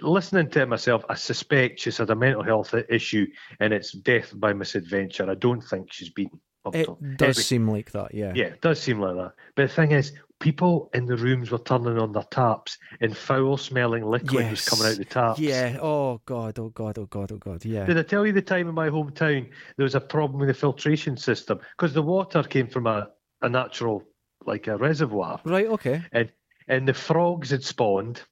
Listening 0.00 0.48
to 0.50 0.62
it 0.62 0.68
myself, 0.68 1.04
I 1.08 1.14
suspect 1.14 1.80
she's 1.80 1.96
had 1.98 2.10
a 2.10 2.14
mental 2.14 2.44
health 2.44 2.72
issue 2.88 3.26
and 3.58 3.72
it's 3.72 3.90
death 3.92 4.32
by 4.36 4.52
misadventure. 4.52 5.28
I 5.28 5.34
don't 5.34 5.60
think 5.62 5.92
she's 5.92 6.10
been. 6.10 6.30
It 6.72 6.86
does 7.16 7.20
Anyway, 7.20 7.32
seem 7.32 7.68
like 7.68 7.90
that, 7.92 8.12
yeah. 8.14 8.32
Yeah, 8.34 8.46
it 8.46 8.60
does 8.60 8.78
seem 8.80 9.00
like 9.00 9.16
that. 9.16 9.32
But 9.56 9.68
the 9.68 9.74
thing 9.74 9.92
is, 9.92 10.12
people 10.40 10.90
in 10.94 11.06
the 11.06 11.16
rooms 11.16 11.50
were 11.50 11.58
turning 11.58 11.98
on 11.98 12.12
their 12.12 12.22
taps 12.24 12.78
and 13.00 13.16
foul 13.16 13.56
smelling 13.56 14.04
liquid 14.04 14.50
was 14.50 14.68
coming 14.68 14.84
Yes. 14.86 14.92
out 14.92 14.98
the 14.98 15.04
taps. 15.04 15.38
Yeah. 15.40 15.78
Oh 15.82 16.20
god. 16.26 16.58
Oh 16.58 16.68
god. 16.70 16.98
Oh 16.98 17.06
god. 17.06 17.32
Oh 17.32 17.36
god. 17.38 17.64
Yeah. 17.64 17.84
Did 17.84 17.98
I 17.98 18.02
tell 18.02 18.26
you 18.26 18.32
the 18.32 18.42
time 18.42 18.68
in 18.68 18.74
my 18.74 18.88
hometown 18.88 19.48
there 19.76 19.84
was 19.84 19.94
a 19.94 20.00
problem 20.00 20.38
with 20.40 20.48
the 20.48 20.54
filtration 20.54 21.16
system? 21.16 21.58
Because 21.76 21.92
the 21.92 22.02
water 22.02 22.42
came 22.42 22.68
from 22.68 22.86
a, 22.86 23.08
a 23.42 23.48
natural, 23.48 24.04
like 24.46 24.66
a 24.68 24.76
reservoir, 24.76 25.40
Right. 25.44 25.66
Okay. 25.66 26.02
and, 26.12 26.30
and 26.68 26.86
the 26.86 26.94
frogs 26.94 27.50
had 27.50 27.64
spawned, 27.64 28.22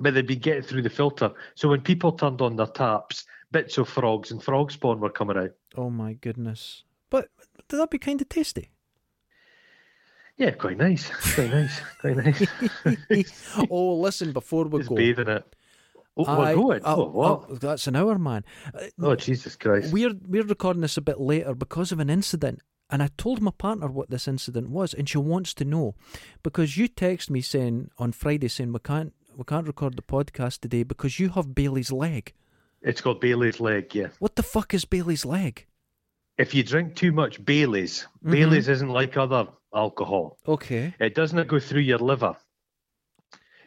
but 0.00 0.14
they'd 0.14 0.26
be 0.26 0.36
getting 0.36 0.62
through 0.62 0.82
the 0.82 0.90
filter. 0.90 1.30
So 1.54 1.68
when 1.68 1.80
people 1.82 2.12
turned 2.12 2.40
on 2.40 2.56
their 2.56 2.66
taps, 2.66 3.24
bits 3.50 3.78
of 3.78 3.88
frogs 3.88 4.30
and 4.30 4.42
frog 4.42 4.70
spawn 4.72 5.00
were 5.00 5.10
coming 5.10 5.36
out. 5.36 5.50
Oh 5.76 5.90
my 5.90 6.14
goodness. 6.14 6.84
But 7.10 7.28
did 7.68 7.78
that 7.80 7.90
be 7.90 7.98
kind 7.98 8.20
of 8.20 8.28
tasty? 8.28 8.70
Yeah, 10.38 10.52
quite 10.52 10.76
nice. 10.78 11.10
Quite 11.34 11.50
nice. 11.50 11.80
Quite 12.00 12.16
nice. 12.16 12.46
oh, 13.70 13.94
listen. 14.00 14.32
Before 14.32 14.64
we 14.64 14.78
Just 14.78 14.88
go, 14.88 14.94
bathing 14.96 15.28
it. 15.28 15.54
Oh, 16.16 16.24
I- 16.24 16.54
we're 16.54 16.62
going. 16.62 16.80
oh, 16.84 16.94
Oh, 17.04 17.08
what? 17.10 17.46
oh, 17.50 17.54
that's 17.56 17.86
an 17.86 17.96
hour, 17.96 18.18
man. 18.18 18.44
Uh, 18.74 18.86
Oh, 19.00 19.14
Jesus 19.16 19.56
Christ. 19.56 19.92
We're 19.92 20.14
we're 20.26 20.44
recording 20.44 20.82
this 20.82 20.96
a 20.96 21.00
bit 21.02 21.20
later 21.20 21.54
because 21.54 21.92
of 21.92 22.00
an 22.00 22.10
incident, 22.10 22.60
and 22.90 23.02
I 23.02 23.08
told 23.16 23.40
my 23.40 23.50
partner 23.50 23.88
what 23.88 24.10
this 24.10 24.26
incident 24.28 24.70
was, 24.70 24.94
and 24.94 25.08
she 25.08 25.18
wants 25.18 25.54
to 25.54 25.64
know 25.64 25.94
because 26.42 26.76
you 26.76 26.88
text 26.88 27.30
me 27.30 27.40
saying 27.40 27.90
on 27.98 28.12
Friday 28.12 28.48
saying 28.48 28.72
we 28.72 28.80
can't 28.80 29.12
we 29.36 29.44
can't 29.44 29.66
record 29.66 29.96
the 29.96 30.02
podcast 30.02 30.60
today 30.60 30.82
because 30.82 31.20
you 31.20 31.28
have 31.30 31.54
Bailey's 31.54 31.92
leg. 31.92 32.32
It's 32.82 33.00
called 33.00 33.20
Bailey's 33.20 33.58
leg, 33.60 33.92
yeah. 33.94 34.08
What 34.20 34.36
the 34.36 34.42
fuck 34.44 34.72
is 34.74 34.84
Bailey's 34.84 35.24
leg? 35.24 35.66
If 36.36 36.54
you 36.54 36.62
drink 36.62 36.94
too 36.94 37.10
much 37.12 37.44
Bailey's, 37.44 38.06
Mhm. 38.24 38.30
Bailey's 38.30 38.68
isn't 38.68 38.88
like 38.88 39.16
other 39.16 39.48
alcohol. 39.74 40.38
Okay. 40.46 40.94
It 41.00 41.14
doesn't 41.14 41.48
go 41.48 41.58
through 41.58 41.82
your 41.82 41.98
liver. 41.98 42.36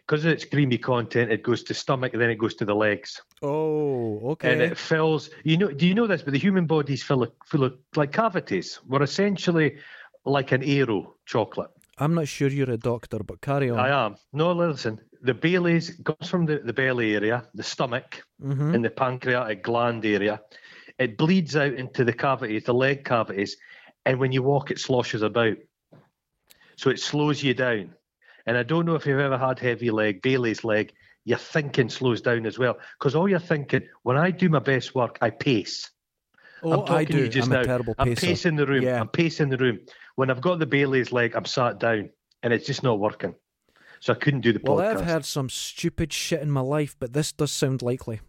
Because 0.08 0.26
of 0.26 0.32
its 0.32 0.43
creamy 0.45 0.78
content, 0.78 1.32
it 1.32 1.43
goes 1.43 1.64
to 1.64 1.74
stomach, 1.74 2.12
then 2.14 2.30
it 2.30 2.38
goes 2.38 2.56
to 2.56 2.66
the 2.66 2.74
legs. 2.74 3.22
Oh, 3.41 4.20
okay. 4.32 4.52
And 4.52 4.62
it 4.62 4.78
fills 4.78 5.30
you 5.43 5.58
know 5.58 5.72
do 5.72 5.88
you 5.88 5.93
know 5.93 6.08
this? 6.08 6.22
But 6.22 6.34
the 6.34 6.39
human 6.39 6.66
body's 6.66 7.04
full 7.04 7.24
of 7.24 7.32
full 7.45 7.64
of 7.64 7.78
like 7.95 8.12
cavities. 8.12 8.80
We're 8.88 9.04
essentially 9.04 9.78
like 10.26 10.52
an 10.52 10.64
aero 10.64 11.16
chocolate. 11.26 11.70
I'm 11.97 12.16
not 12.16 12.28
sure 12.28 12.49
you're 12.49 12.72
a 12.72 12.78
doctor, 12.78 13.20
but 13.20 13.41
carry 13.41 13.70
on. 13.70 13.80
I 13.80 14.06
am. 14.06 14.16
No, 14.34 14.52
listen. 14.52 14.99
The 15.22 15.36
Bailey's 15.36 15.91
comes 16.04 16.28
from 16.28 16.47
the, 16.47 16.58
the 16.58 16.74
belly 16.74 17.14
area, 17.16 17.47
the 17.54 17.64
stomach, 17.64 18.24
hmm 18.41 18.74
in 18.74 18.82
the 18.82 18.89
pancreatic 18.89 19.62
gland 19.62 20.04
area. 20.04 20.41
It 20.97 21.18
bleeds 21.18 21.56
out 21.56 21.74
into 21.74 22.04
the 22.04 22.14
cavities, 22.14 22.64
the 22.64 22.74
leg 22.74 23.06
cavities, 23.06 23.56
and 24.06 24.20
when 24.20 24.32
you 24.32 24.43
walk, 24.43 24.72
it 24.72 24.80
sloshes 24.80 25.22
about. 25.22 25.58
So 26.76 26.89
it 26.89 26.99
slows 26.99 27.43
you 27.43 27.53
down. 27.53 27.93
And 28.45 28.57
I 28.57 28.63
don't 28.63 28.86
know 28.86 28.95
if 28.95 29.05
you've 29.05 29.19
ever 29.19 29.38
had 29.38 29.59
heavy 29.59 29.91
leg, 29.91 30.22
Bailey's 30.22 30.63
leg, 30.63 30.93
your 31.26 31.38
thinking 31.38 31.89
slows 31.89 32.22
down 32.22 32.45
as 32.45 32.57
well. 32.57 32.78
Because 32.99 33.15
all 33.15 33.30
you're 33.30 33.39
thinking, 33.39 33.84
when 34.03 34.17
I 34.17 34.32
do 34.32 34.49
my 34.49 34.59
best 34.59 34.95
work, 34.95 35.17
I 35.22 35.30
pace. 35.30 35.91
Oh, 36.63 36.86
I 36.88 37.05
do. 37.05 37.30
I'm 37.41 37.49
now. 37.49 37.61
a 37.61 37.65
terrible 37.65 37.95
I'm 37.97 38.07
pacer. 38.09 38.28
pacing 38.28 38.55
the 38.55 38.65
room. 38.65 38.84
Yeah. 38.84 38.99
I'm 38.99 39.07
pacing 39.09 39.49
the 39.49 39.57
room. 39.57 39.80
When 40.15 40.30
I've 40.30 40.41
got 40.41 40.59
the 40.59 40.65
Bailey's 40.65 41.11
leg, 41.11 41.36
I'm 41.36 41.45
sat 41.45 41.80
down, 41.80 42.09
and 42.43 42.53
it's 42.53 42.65
just 42.67 42.84
not 42.84 42.99
working. 42.99 43.36
So 43.99 44.13
I 44.13 44.15
couldn't 44.15 44.41
do 44.41 44.53
the 44.53 44.61
Well, 44.63 44.78
podcast. 44.78 44.97
I've 44.97 45.05
heard 45.05 45.26
some 45.26 45.49
stupid 45.49 46.11
shit 46.11 46.41
in 46.41 46.51
my 46.51 46.61
life, 46.61 46.95
but 46.99 47.13
this 47.13 47.32
does 47.32 47.51
sound 47.51 47.82
likely. 47.82 48.22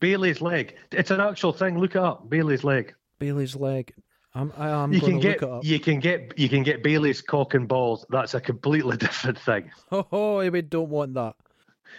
Bailey's 0.00 0.40
leg. 0.40 0.76
It's 0.90 1.10
an 1.10 1.20
actual 1.20 1.52
thing. 1.52 1.78
Look 1.78 1.94
it 1.94 2.02
up. 2.02 2.28
Bailey's 2.28 2.64
leg. 2.64 2.94
Bailey's 3.18 3.56
leg. 3.56 3.94
I'm, 4.34 4.52
I 4.56 4.70
am 4.70 4.92
you 4.92 5.00
can 5.00 5.18
get 5.20 5.42
look 5.42 5.50
it 5.50 5.56
up. 5.56 5.64
you 5.64 5.78
can 5.78 6.00
get 6.00 6.38
you 6.38 6.48
can 6.48 6.62
get 6.62 6.82
Bailey's 6.82 7.20
cock 7.20 7.54
and 7.54 7.68
balls. 7.68 8.06
That's 8.08 8.34
a 8.34 8.40
completely 8.40 8.96
different 9.06 9.38
thing. 9.38 9.70
Oh, 9.92 10.06
oh, 10.10 10.50
we 10.50 10.62
don't 10.62 10.88
want 10.88 11.14
that. 11.14 11.34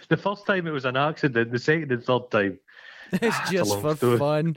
The 0.08 0.16
first 0.16 0.44
time 0.46 0.66
it 0.66 0.70
was 0.72 0.84
an 0.84 0.96
accident. 0.96 1.52
The 1.52 1.58
second 1.58 1.92
and 1.92 2.02
third 2.02 2.30
time, 2.30 2.58
It's 3.12 3.36
a 3.48 3.52
just 3.52 3.80
for 3.80 3.94
story. 3.96 4.18
fun. 4.18 4.56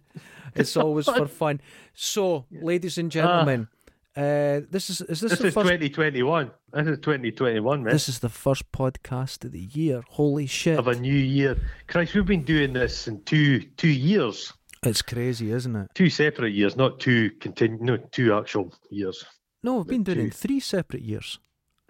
It's 0.56 0.76
always 0.76 1.06
for 1.06 1.28
fun. 1.28 1.62
So, 1.94 2.46
ladies 2.52 2.98
and 2.98 3.12
gentlemen, 3.12 3.68
uh, 4.16 4.62
this 4.72 4.90
is 4.90 5.02
is 5.02 5.22
this, 5.22 5.32
this 5.32 5.40
the 5.40 5.48
is 5.48 5.54
first? 5.54 5.68
2021. 5.68 6.50
This 6.74 6.88
is 6.88 6.98
2021, 6.98 7.84
man. 7.84 7.94
This 7.94 8.10
is 8.10 8.20
the 8.20 8.30
first 8.30 8.72
podcast 8.72 9.46
of 9.46 9.52
the 9.52 9.60
year. 9.60 10.02
Holy 10.10 10.48
shit! 10.48 10.80
of 10.80 10.88
a 10.88 10.96
new 10.96 11.14
year. 11.14 11.56
Christ, 11.88 12.16
we've 12.16 12.26
been 12.26 12.44
doing 12.44 12.74
this 12.74 13.08
in 13.08 13.22
two 13.24 13.60
two 13.78 13.88
years, 13.90 14.52
It's 14.84 15.02
crazy, 15.02 15.52
isn't 15.52 15.76
it? 15.76 15.88
two 15.96 16.10
separate 16.10 16.54
years, 16.54 16.76
not 16.76 17.00
two 17.00 17.32
continu- 17.40 17.80
no 17.82 17.98
two 17.98 18.34
actual 18.34 18.74
years. 18.92 19.24
No, 19.64 19.78
we've 19.78 19.88
been 19.88 20.04
doing 20.04 20.20
it 20.20 20.24
in 20.26 20.32
three 20.32 20.60
separate 20.60 21.04
years. 21.04 21.40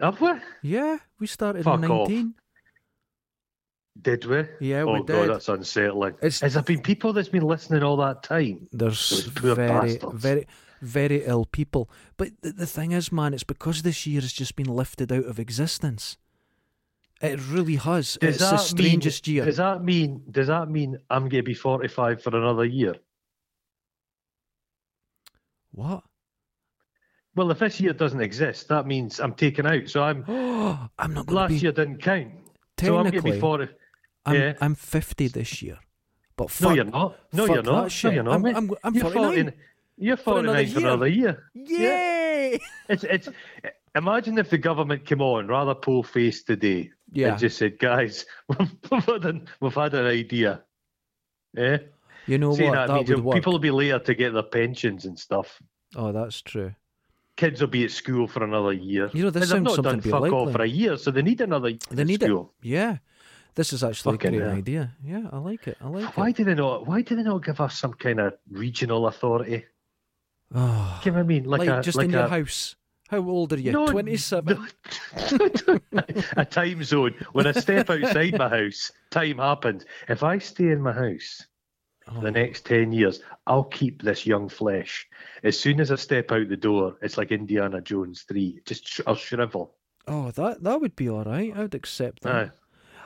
Have 0.00 0.20
we? 0.20 0.30
Yeah, 0.62 0.98
we 1.20 1.26
started 1.26 1.64
Fuck 1.64 1.82
in 1.82 1.90
off. 1.90 2.08
nineteen. 2.08 2.34
Did 4.00 4.24
we? 4.26 4.44
Yeah, 4.60 4.84
we 4.84 5.02
did. 5.02 5.10
oh 5.16 5.26
God, 5.26 5.34
that's 5.34 5.48
unsettling. 5.48 6.14
It's 6.22 6.40
Has 6.40 6.54
there 6.54 6.62
been 6.62 6.82
people 6.82 7.12
that's 7.12 7.28
been 7.28 7.42
listening 7.42 7.82
all 7.82 7.96
that 7.96 8.22
time? 8.22 8.68
There's 8.70 9.28
poor 9.34 9.56
very, 9.56 9.68
bastards. 9.68 10.14
very, 10.14 10.46
very 10.80 11.24
ill 11.24 11.44
people. 11.46 11.90
But 12.16 12.30
the, 12.42 12.52
the 12.52 12.66
thing 12.66 12.92
is, 12.92 13.10
man, 13.10 13.34
it's 13.34 13.42
because 13.42 13.82
this 13.82 14.06
year 14.06 14.20
has 14.20 14.32
just 14.32 14.54
been 14.54 14.68
lifted 14.68 15.10
out 15.12 15.24
of 15.24 15.40
existence. 15.40 16.16
It 17.20 17.40
really 17.48 17.76
has. 17.76 18.16
Does 18.20 18.36
it's 18.36 18.50
the 18.50 18.56
strangest 18.58 19.26
mean, 19.26 19.36
year. 19.36 19.44
Does 19.44 19.56
that 19.56 19.82
mean? 19.82 20.22
Does 20.30 20.46
that 20.46 20.70
mean 20.70 20.98
I'm 21.10 21.22
going 21.22 21.42
to 21.42 21.42
be 21.42 21.54
45 21.54 22.22
for 22.22 22.36
another 22.36 22.64
year? 22.64 22.94
What? 25.72 26.04
Well, 27.34 27.50
if 27.50 27.58
this 27.58 27.80
year 27.80 27.92
doesn't 27.92 28.20
exist, 28.20 28.68
that 28.68 28.86
means 28.86 29.20
I'm 29.20 29.34
taken 29.34 29.66
out. 29.66 29.88
So 29.88 30.02
I'm 30.02 30.24
I'm 30.98 31.14
not 31.14 31.26
going 31.26 31.26
to 31.26 31.34
last 31.34 31.48
be. 31.50 31.56
year 31.58 31.72
didn't 31.72 32.02
count. 32.02 32.32
So 32.80 32.96
I'm 32.96 33.10
going 33.10 33.22
to 33.22 33.22
be 33.22 33.40
40. 33.40 33.68
I'm, 34.26 34.34
yeah. 34.34 34.52
I'm 34.60 34.74
50 34.76 35.28
this 35.28 35.60
year. 35.60 35.78
But 36.36 36.60
No, 36.60 36.70
you're 36.70 36.84
not. 36.84 37.18
No, 37.32 37.46
you're 37.46 37.62
not. 37.62 37.90
shit. 37.90 38.10
No, 38.10 38.14
you're 38.14 38.22
not. 38.22 38.34
I'm. 38.34 38.44
I'm, 38.46 38.70
I'm 38.84 38.94
you're 38.94 39.10
49. 39.10 39.44
40 39.44 39.56
You're 39.96 40.16
For 40.16 40.38
another 40.38 40.58
49 40.58 40.72
for 40.72 40.78
another 40.78 41.08
year. 41.08 41.50
Yay! 41.54 42.60
It's 42.88 43.04
it's. 43.04 43.28
Imagine 43.96 44.38
if 44.38 44.48
the 44.50 44.58
government 44.58 45.04
came 45.04 45.20
on 45.20 45.48
rather 45.48 45.74
pull 45.74 46.04
face 46.04 46.44
today 46.44 46.90
Yeah. 47.12 47.28
and 47.30 47.38
just 47.38 47.58
said, 47.58 47.78
"Guys, 47.78 48.26
we've 48.90 49.04
had 49.04 49.24
an, 49.24 49.48
we've 49.60 49.74
had 49.74 49.94
an 49.94 50.06
idea." 50.06 50.62
Yeah, 51.56 51.78
You 52.26 52.36
know 52.38 52.54
Saying 52.54 52.70
what? 52.70 52.74
that, 52.76 52.86
That 52.88 52.94
means 52.94 53.10
would 53.10 53.24
work. 53.24 53.34
people 53.36 53.52
will 53.54 53.58
be 53.60 53.70
later 53.70 53.98
to 53.98 54.14
get 54.14 54.34
their 54.34 54.42
pensions 54.42 55.06
and 55.06 55.18
stuff. 55.18 55.58
Oh, 55.96 56.12
that's 56.12 56.42
true. 56.42 56.74
Kids 57.36 57.60
will 57.60 57.68
be 57.68 57.84
at 57.84 57.90
school 57.90 58.26
for 58.26 58.44
another 58.44 58.72
year. 58.72 59.10
You 59.14 59.24
know, 59.24 59.30
this 59.30 59.48
sounds 59.48 59.62
not 59.62 59.74
something 59.76 59.92
done 59.92 59.98
to 60.00 60.02
be 60.04 60.10
fuck 60.10 60.20
likely. 60.22 60.52
for 60.52 60.62
a 60.62 60.66
year, 60.68 60.96
so 60.98 61.10
they 61.10 61.22
need 61.22 61.40
another 61.40 61.72
They 61.90 62.04
need 62.04 62.22
it. 62.22 62.46
Yeah. 62.62 62.98
This 63.54 63.72
is 63.72 63.82
actually 63.82 64.12
Fucking 64.18 64.34
a 64.34 64.38
great 64.38 64.48
hell. 64.48 64.56
idea. 64.58 64.94
Yeah, 65.04 65.28
I 65.32 65.38
like 65.38 65.66
it. 65.66 65.76
I 65.80 65.88
like 65.88 66.16
Why 66.16 66.28
it. 66.28 66.36
do 66.36 66.44
they 66.44 66.54
not? 66.54 66.86
Why 66.86 67.00
do 67.02 67.16
they 67.16 67.22
not 67.22 67.44
give 67.44 67.60
us 67.60 67.78
some 67.78 67.94
kind 67.94 68.20
of 68.20 68.34
regional 68.50 69.06
authority? 69.06 69.64
Oh, 70.54 71.00
you 71.04 71.10
know 71.10 71.16
what 71.18 71.24
I 71.24 71.26
mean? 71.26 71.44
Like, 71.44 71.58
like, 71.60 71.68
a 71.68 71.82
just 71.82 71.98
like 71.98 72.06
in 72.06 72.10
your 72.12 72.26
house. 72.26 72.74
How 73.08 73.26
old 73.26 73.52
are 73.54 73.58
you? 73.60 73.72
No, 73.72 73.86
27. 73.88 74.56
no. 74.56 75.48
a 76.36 76.44
time 76.44 76.84
zone. 76.84 77.14
When 77.32 77.46
I 77.46 77.52
step 77.52 77.88
outside 77.90 78.36
my 78.38 78.48
house, 78.48 78.92
time 79.10 79.38
happens. 79.38 79.84
If 80.08 80.22
I 80.22 80.38
stay 80.38 80.68
in 80.68 80.82
my 80.82 80.92
house 80.92 81.46
Oh, 82.10 82.20
the 82.22 82.30
next 82.30 82.64
10 82.64 82.92
years, 82.92 83.20
I'll 83.46 83.64
keep 83.64 84.00
this 84.02 84.24
young 84.26 84.48
flesh. 84.48 85.06
As 85.42 85.58
soon 85.60 85.78
as 85.78 85.90
I 85.90 85.96
step 85.96 86.32
out 86.32 86.48
the 86.48 86.56
door, 86.56 86.96
it's 87.02 87.18
like 87.18 87.32
Indiana 87.32 87.82
Jones 87.82 88.22
3. 88.22 88.60
Just 88.64 88.88
sh- 88.88 89.00
I'll 89.06 89.14
shrivel. 89.14 89.74
oh, 90.06 90.30
that 90.30 90.62
that 90.62 90.80
would 90.80 90.96
be 90.96 91.10
all 91.10 91.24
right. 91.24 91.52
I 91.54 91.60
would 91.62 91.74
accept 91.74 92.22
that. 92.22 92.34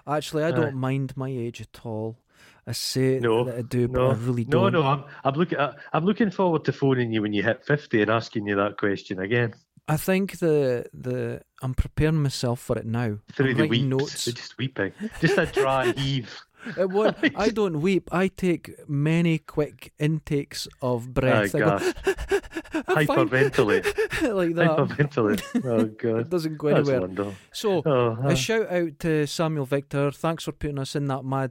Aye. 0.06 0.16
Actually, 0.16 0.44
I 0.44 0.48
Aye. 0.48 0.52
don't 0.52 0.76
mind 0.76 1.16
my 1.16 1.28
age 1.28 1.60
at 1.60 1.80
all. 1.84 2.18
I 2.64 2.70
say 2.72 3.18
No, 3.18 3.42
that 3.42 3.56
I 3.56 3.62
do, 3.62 3.88
but 3.88 3.98
No, 3.98 4.10
I 4.10 4.14
really 4.14 4.44
no, 4.44 4.70
don't. 4.70 4.72
no. 4.74 4.82
I'm, 4.84 5.04
I'm 5.24 5.34
looking. 5.34 5.58
I'm 5.92 6.04
looking 6.04 6.30
forward 6.30 6.64
to 6.66 6.72
phoning 6.72 7.12
you 7.12 7.22
when 7.22 7.32
you 7.32 7.42
hit 7.42 7.64
fifty 7.64 8.02
and 8.02 8.10
asking 8.10 8.46
you 8.46 8.54
that 8.54 8.78
question 8.78 9.18
again 9.20 9.52
I 9.88 9.96
think 9.96 10.38
the 10.38 10.86
the 10.92 11.42
I'm 11.62 11.74
preparing 11.74 12.22
myself 12.22 12.60
for 12.60 12.78
it 12.78 12.86
now. 12.86 13.18
through 13.32 13.50
I'm 13.50 13.56
the 13.56 13.66
weeps. 13.66 13.84
notes. 13.84 14.24
Just 14.26 14.56
weeping, 14.58 14.92
just 15.20 15.38
a 15.38 15.46
dry 15.46 15.92
heave. 15.96 16.34
It 16.78 16.88
won't. 16.90 17.16
I 17.36 17.48
don't 17.50 17.80
weep. 17.80 18.08
I 18.12 18.28
take 18.28 18.70
many 18.88 19.38
quick 19.38 19.92
intakes 19.98 20.68
of 20.80 21.12
breath. 21.12 21.52
Oh, 21.54 21.58
I 21.58 21.60
go, 21.60 21.66
God. 21.78 21.82
I'm 22.86 23.06
fine. 23.06 23.28
Hyperventilate. 23.28 24.32
like 24.32 24.54
that. 24.54 24.70
Hyperventilate. 24.70 25.64
Oh, 25.64 25.84
God. 25.86 26.20
It 26.20 26.30
doesn't 26.30 26.56
go 26.58 26.68
That's 26.68 26.88
anywhere. 26.88 27.00
wonderful. 27.00 27.34
So, 27.52 27.82
Oh, 27.84 28.16
a 28.22 28.28
uh, 28.28 28.34
shout 28.36 28.70
out 28.70 28.98
to 29.00 29.26
Samuel 29.26 29.66
Victor. 29.66 30.12
Thanks 30.12 30.44
for 30.44 30.52
putting 30.52 30.78
us 30.78 30.94
in 30.94 31.08
that 31.08 31.24
mad 31.24 31.50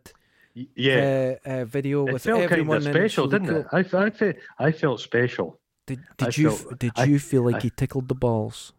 y- 0.56 0.68
yeah. 0.76 1.36
uh, 1.46 1.50
uh, 1.50 1.66
video 1.66 2.08
it 2.08 2.14
with 2.14 2.24
felt 2.24 2.40
kind 2.40 2.52
everyone. 2.54 2.78
of 2.78 2.88
in 2.88 2.96
it. 2.96 3.04
It's 3.04 3.14
special, 3.14 3.28
didn't 3.28 3.56
it? 3.56 3.66
I, 3.74 3.80
I, 4.62 4.68
I 4.68 4.72
felt 4.72 5.02
special. 5.02 5.60
Did, 5.88 6.00
I 6.20 6.26
did 6.26 6.38
you 6.38 6.52
felt- 6.52 6.80
did 6.80 6.92
I- 6.96 7.04
you 7.06 7.20
feel 7.20 7.44
like 7.44 7.56
I- 7.58 7.60
he 7.62 7.70
tickled 7.70 8.08
the 8.08 8.16
balls? 8.16 8.74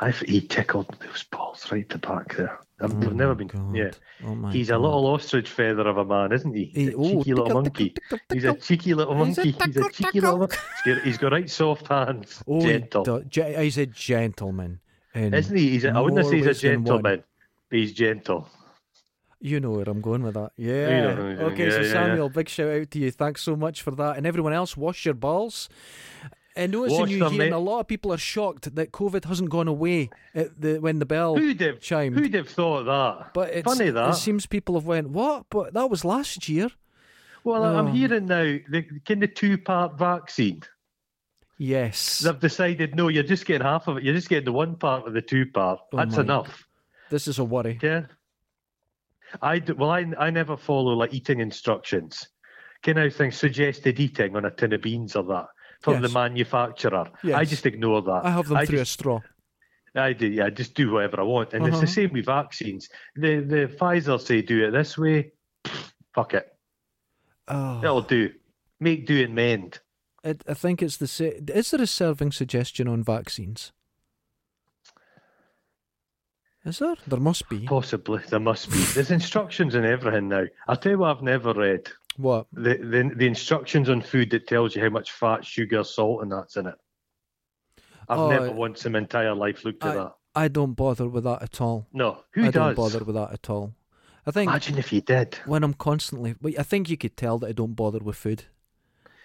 I, 0.00 0.10
he 0.10 0.40
tickled 0.40 0.96
those 1.00 1.22
balls 1.24 1.70
right 1.70 1.88
to 1.90 1.98
back 1.98 2.34
there. 2.36 2.58
I've, 2.80 2.92
Oh 2.94 3.10
never 3.10 3.34
been. 3.36 3.46
God. 3.46 3.76
Yeah. 3.76 3.90
Oh 4.24 4.34
my 4.34 4.52
He's 4.52 4.70
a 4.70 4.78
little 4.78 5.06
ostrich 5.06 5.48
feather 5.48 5.86
of 5.86 5.96
a 5.98 6.04
man, 6.04 6.32
isn't 6.32 6.52
he? 6.54 6.64
He's 6.74 6.88
He- 6.88 6.94
a 6.94 6.96
oh, 6.96 7.18
cheeky 7.18 7.34
little 7.34 7.54
monkey. 7.62 7.90
tickle, 7.90 8.18
tickle, 8.18 8.34
He's 8.34 8.44
a 8.44 8.54
cheeky 8.54 8.94
little 8.94 9.14
monkey. 9.14 9.50
He's 9.52 9.76
a 9.76 9.88
cheeky 9.90 10.20
little. 10.20 10.48
He's 10.48 10.58
got, 10.96 11.02
he's 11.04 11.18
got 11.18 11.32
right 11.32 11.48
soft 11.50 11.86
hands. 11.86 12.42
Oh, 12.48 12.60
he 12.60 12.66
Gentle, 12.66 13.04
do- 13.04 13.24
ge- 13.28 13.56
he's 13.58 13.78
a 13.78 13.86
gentleman. 13.86 14.80
isn't 15.14 15.56
he? 15.56 15.70
He's 15.70 15.84
a, 15.84 15.90
I 15.90 16.00
wouldn't 16.00 16.26
say 16.26 16.36
he's 16.36 16.46
a 16.46 16.48
ways 16.48 16.60
than 16.62 16.70
one. 16.72 16.84
gentleman, 16.84 17.24
but 17.70 17.76
he's 17.78 17.92
gentle. 17.92 18.48
You 19.40 19.60
know 19.60 19.70
where 19.72 19.84
I'm 19.88 20.00
going 20.00 20.22
with 20.22 20.34
that. 20.34 20.50
Yeah. 20.56 21.16
okay, 21.50 21.68
so 21.70 21.76
yeah, 21.76 21.82
yeah, 21.82 21.86
yeah. 21.86 21.92
Samuel, 21.92 22.28
big 22.30 22.48
shout 22.48 22.68
out 22.74 22.90
to 22.92 22.98
you. 22.98 23.10
Thanks 23.12 23.42
so 23.42 23.54
much 23.56 23.82
for 23.82 23.90
that. 23.92 24.16
And 24.16 24.26
everyone 24.26 24.52
else, 24.52 24.76
wash 24.76 25.04
your 25.04 25.14
balls. 25.14 25.68
I 26.56 26.66
know 26.66 26.84
it's 26.84 26.94
a 26.94 27.06
new 27.06 27.16
year, 27.30 27.42
and 27.44 27.54
a 27.54 27.58
lot 27.58 27.80
of 27.80 27.88
people 27.88 28.12
are 28.12 28.18
shocked 28.18 28.74
that 28.74 28.92
COVID 28.92 29.24
hasn't 29.24 29.48
gone 29.48 29.68
away 29.68 30.10
at 30.34 30.60
the 30.60 30.78
when 30.78 30.98
the 30.98 31.06
bell 31.06 31.36
Who'd 31.36 31.60
have, 31.62 31.80
chimed. 31.80 32.18
who'd 32.18 32.34
have 32.34 32.48
thought 32.48 32.84
that? 32.84 33.32
but 33.32 33.48
it's, 33.50 33.64
Funny 33.64 33.86
it 33.90 34.14
seems 34.16 34.44
people 34.46 34.74
have 34.74 34.84
went, 34.84 35.08
what? 35.10 35.46
But 35.48 35.72
that 35.72 35.88
was 35.88 36.04
last 36.04 36.48
year. 36.48 36.68
Well, 37.44 37.64
I'm 37.64 37.86
Oh. 37.88 37.90
hearing 37.92 38.26
now 38.26 38.42
the 38.68 38.84
kind 39.06 39.22
of 39.24 39.34
two 39.34 39.56
part 39.58 39.98
vaccine. 39.98 40.62
Yes. 41.58 42.18
They've 42.20 42.38
decided 42.38 42.94
no, 42.96 43.08
you're 43.08 43.22
just 43.22 43.46
getting 43.46 43.66
half 43.66 43.88
of 43.88 43.96
it. 43.96 44.02
You're 44.04 44.14
just 44.14 44.28
getting 44.28 44.44
the 44.44 44.52
one 44.52 44.76
part 44.76 45.06
of 45.06 45.14
the 45.14 45.22
two 45.22 45.46
part. 45.46 45.80
Oh 45.92 45.96
That's 45.96 46.18
enough. 46.18 46.66
This 47.10 47.26
is 47.28 47.38
a 47.38 47.44
worry. 47.44 47.78
Yeah. 47.82 48.06
I 49.40 49.58
do, 49.58 49.74
well, 49.74 49.90
I 49.90 50.06
I 50.18 50.30
never 50.30 50.56
follow 50.56 50.92
like 50.92 51.14
eating 51.14 51.40
instructions. 51.40 52.28
Can 52.82 52.98
I 52.98 53.08
think 53.08 53.32
suggested 53.32 53.98
eating 54.00 54.36
on 54.36 54.44
a 54.44 54.50
tin 54.50 54.72
of 54.72 54.82
beans 54.82 55.16
or 55.16 55.22
that 55.24 55.46
from 55.82 56.00
the 56.00 56.08
Yes. 56.08 56.14
manufacturer? 56.14 57.10
I 57.34 57.44
just 57.44 57.66
ignore 57.66 58.02
that. 58.02 58.22
I 58.24 58.30
have 58.30 58.48
them 58.48 58.56
I 58.56 58.64
through 58.66 58.78
just, 58.78 58.90
a 58.90 58.92
straw. 58.92 59.20
I 59.94 60.12
do. 60.14 60.26
Yeah, 60.26 60.46
I 60.46 60.50
just 60.50 60.74
do 60.74 60.92
whatever 60.92 61.20
I 61.20 61.24
want, 61.24 61.52
and 61.52 61.66
it's 61.66 61.74
Uh-huh. 61.74 61.80
the 61.82 61.86
same 61.86 62.12
with 62.12 62.24
vaccines. 62.26 62.88
The 63.14 63.40
the 63.40 63.76
Pfizer 63.78 64.18
say 64.20 64.40
do 64.42 64.64
it 64.66 64.70
this 64.70 64.96
way. 64.96 65.32
Fuck 66.14 66.34
it, 66.34 66.46
Oh, 67.48 67.78
it'll 67.82 68.00
do. 68.02 68.30
Make 68.80 69.06
do 69.06 69.22
and 69.22 69.34
mend. 69.34 69.80
it, 70.24 70.42
I 70.48 70.54
think 70.54 70.82
it's 70.82 70.96
the 70.96 71.06
same. 71.08 71.46
Is 71.48 71.70
there 71.70 71.82
a 71.82 71.86
serving 71.86 72.32
suggestion 72.32 72.88
on 72.88 73.02
vaccines? 73.02 73.72
Is 76.64 76.78
there? 76.78 76.94
There 77.08 77.18
must 77.18 77.48
be. 77.48 77.66
Possibly 77.66 78.20
there 78.30 78.38
must 78.40 78.70
be. 78.70 78.78
There's 78.94 79.10
instructions 79.10 79.74
and 79.74 79.84
everything 79.84 80.28
now. 80.28 80.44
I'll 80.68 80.76
tell 80.76 80.92
you 80.92 80.98
what 80.98 81.16
I've 81.16 81.22
never 81.22 81.52
read. 81.52 81.90
What? 82.16 82.46
The, 82.52 82.76
the 82.76 83.10
the 83.16 83.26
instructions 83.26 83.88
on 83.88 84.02
food 84.02 84.30
that 84.30 84.46
tells 84.46 84.74
you 84.76 84.82
how 84.82 84.90
much 84.90 85.12
fat, 85.12 85.44
sugar, 85.44 85.82
salt, 85.84 86.22
and 86.22 86.30
that's 86.32 86.56
in 86.56 86.66
it. 86.66 86.74
I've 88.08 88.18
Oh, 88.18 88.28
never 88.30 88.50
once 88.52 88.84
in 88.84 88.92
my 88.92 88.98
entire 88.98 89.34
life 89.34 89.64
looked 89.64 89.84
at 89.84 89.92
I- 89.92 89.94
that. 89.94 90.12
I 90.34 90.48
don't 90.48 90.72
bother 90.72 91.08
with 91.10 91.24
that 91.24 91.42
at 91.42 91.60
all. 91.60 91.86
No, 91.92 92.24
who 92.32 92.40
does? 92.42 92.48
I 92.48 92.50
don't 92.52 92.74
bother 92.74 93.04
with 93.04 93.14
that 93.16 93.32
at 93.32 93.50
all. 93.50 93.74
I 94.26 94.30
think 94.30 94.48
Imagine 94.50 94.78
if 94.78 94.90
you 94.92 95.02
did. 95.02 95.34
when 95.44 95.62
I'm 95.62 95.74
constantly, 95.74 96.34
I 96.58 96.62
think 96.62 96.88
you 96.88 96.96
could 96.96 97.16
tell 97.18 97.38
that 97.40 97.48
I 97.48 97.52
don't 97.52 97.74
bother 97.74 97.98
with 97.98 98.16
food. 98.16 98.44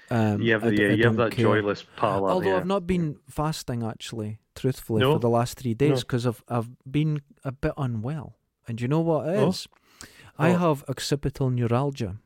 Um, 0.09 0.41
You 0.41 0.51
have, 0.53 0.65
I 0.65 0.69
yeah, 0.71 0.87
I 0.87 0.91
you 0.91 1.03
have 1.05 1.15
that 1.17 1.31
care. 1.31 1.45
joyless 1.45 1.85
pallor. 1.95 2.29
Although 2.29 2.49
yeah. 2.49 2.57
I've 2.57 2.65
not 2.65 2.85
been 2.87 3.19
fasting 3.29 3.83
actually, 3.83 4.39
truthfully, 4.55 4.99
No? 5.01 5.13
for 5.13 5.19
the 5.19 5.29
last 5.29 5.57
three 5.57 5.73
days 5.73 5.89
No. 5.91 5.95
because 5.99 6.25
I've 6.27 6.43
I've 6.49 6.69
been 6.89 7.21
a 7.45 7.51
bit 7.53 7.73
unwell. 7.77 8.35
And 8.67 8.81
you 8.81 8.87
know 8.89 8.99
what 9.01 9.29
it 9.29 9.37
Oh? 9.37 9.53
I 10.37 10.51
What? 10.51 10.59
have 10.59 10.83
occipital 10.89 11.49
neuralgia, 11.49 12.17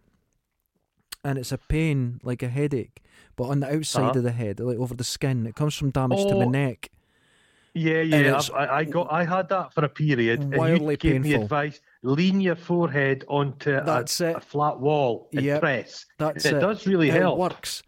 and 1.24 1.38
it's 1.38 1.52
a 1.52 1.58
pain 1.58 2.20
like 2.24 2.44
a 2.44 2.48
headache, 2.50 3.02
but 3.36 3.46
on 3.46 3.60
the 3.60 3.74
outside 3.74 4.02
Uh-huh. 4.02 4.18
of 4.20 4.24
the 4.24 4.32
head, 4.32 4.60
like 4.60 4.78
over 4.78 4.96
the 4.96 5.04
skin. 5.04 5.46
It 5.48 5.56
comes 5.56 5.76
from 5.76 5.92
damage 5.92 6.26
to 6.26 6.36
my 6.36 6.46
Oh, 6.46 6.50
neck. 6.50 6.90
Yeah, 7.74 8.02
yeah. 8.02 8.42
I, 8.54 8.80
I 8.80 8.84
got. 8.84 9.08
I 9.12 9.24
had 9.24 9.48
that 9.50 9.74
for 9.74 9.86
a 9.86 9.90
period, 9.90 10.44
and 10.52 10.54
you 10.54 10.98
gave 10.98 11.22
me 11.22 11.34
advice: 11.34 11.80
lean 12.04 12.42
your 12.42 12.56
forehead 12.56 13.24
onto 13.30 13.72
a, 13.72 14.02
it. 14.02 14.20
a 14.22 14.40
flat 14.42 14.80
wall 14.80 15.30
and 15.36 15.46
Yep, 15.46 15.62
press. 15.62 16.06
That's 16.18 16.46
it, 16.46 16.56
it. 16.56 16.60
does 16.60 16.86
really 16.86 17.08
it 17.10 17.14
help. 17.14 17.40
works. 17.40 17.82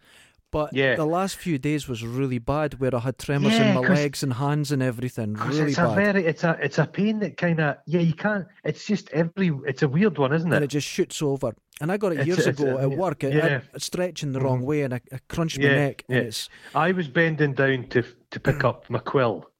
But 0.54 0.72
Yeah. 0.72 0.94
the 0.94 1.04
last 1.04 1.34
few 1.34 1.58
days 1.58 1.88
was 1.88 2.04
really 2.04 2.38
bad, 2.38 2.74
where 2.78 2.94
I 2.94 3.00
had 3.00 3.18
tremors 3.18 3.54
in 3.58 3.74
my 3.74 3.80
legs 3.80 4.22
and 4.22 4.34
hands 4.34 4.70
and 4.70 4.84
everything. 4.84 5.34
Really 5.34 5.72
it's 5.72 5.78
a 5.78 5.88
very, 5.88 6.24
it's 6.24 6.44
a, 6.44 6.56
it's 6.62 6.78
a 6.78 6.86
pain 6.86 7.18
that 7.18 7.36
kind 7.36 7.58
of, 7.58 7.78
yeah, 7.86 7.98
you 7.98 8.14
can't. 8.14 8.46
It's 8.62 8.86
just 8.86 9.10
every. 9.10 9.50
It's 9.66 9.82
a 9.82 9.88
weird 9.88 10.16
one, 10.16 10.32
isn't 10.32 10.52
it? 10.52 10.54
and 10.54 10.64
it 10.64 10.68
just 10.68 10.86
shoots 10.86 11.20
over. 11.20 11.56
And 11.80 11.90
I 11.90 11.96
got 11.96 12.12
it 12.12 12.20
It's- 12.20 12.26
years 12.28 12.46
it's- 12.46 12.60
ago 12.60 12.78
at 12.78 12.88
work. 12.88 13.24
Yeah. 13.24 13.62
I 13.74 13.78
stretching 13.78 14.30
the 14.30 14.40
wrong 14.40 14.58
mm-hmm. 14.58 14.66
way, 14.66 14.82
and 14.82 14.94
I, 14.94 15.00
I 15.12 15.18
crunched 15.28 15.58
my 15.58 15.64
Yeah, 15.64 15.74
neck, 15.74 16.04
and 16.08 16.18
yeah. 16.18 16.22
it's 16.28 16.48
I 16.72 16.92
was 16.92 17.08
bending 17.08 17.54
down 17.54 17.88
to 17.88 18.04
to 18.30 18.38
pick 18.38 18.62
up 18.70 18.88
my 18.88 19.00
quill 19.00 19.50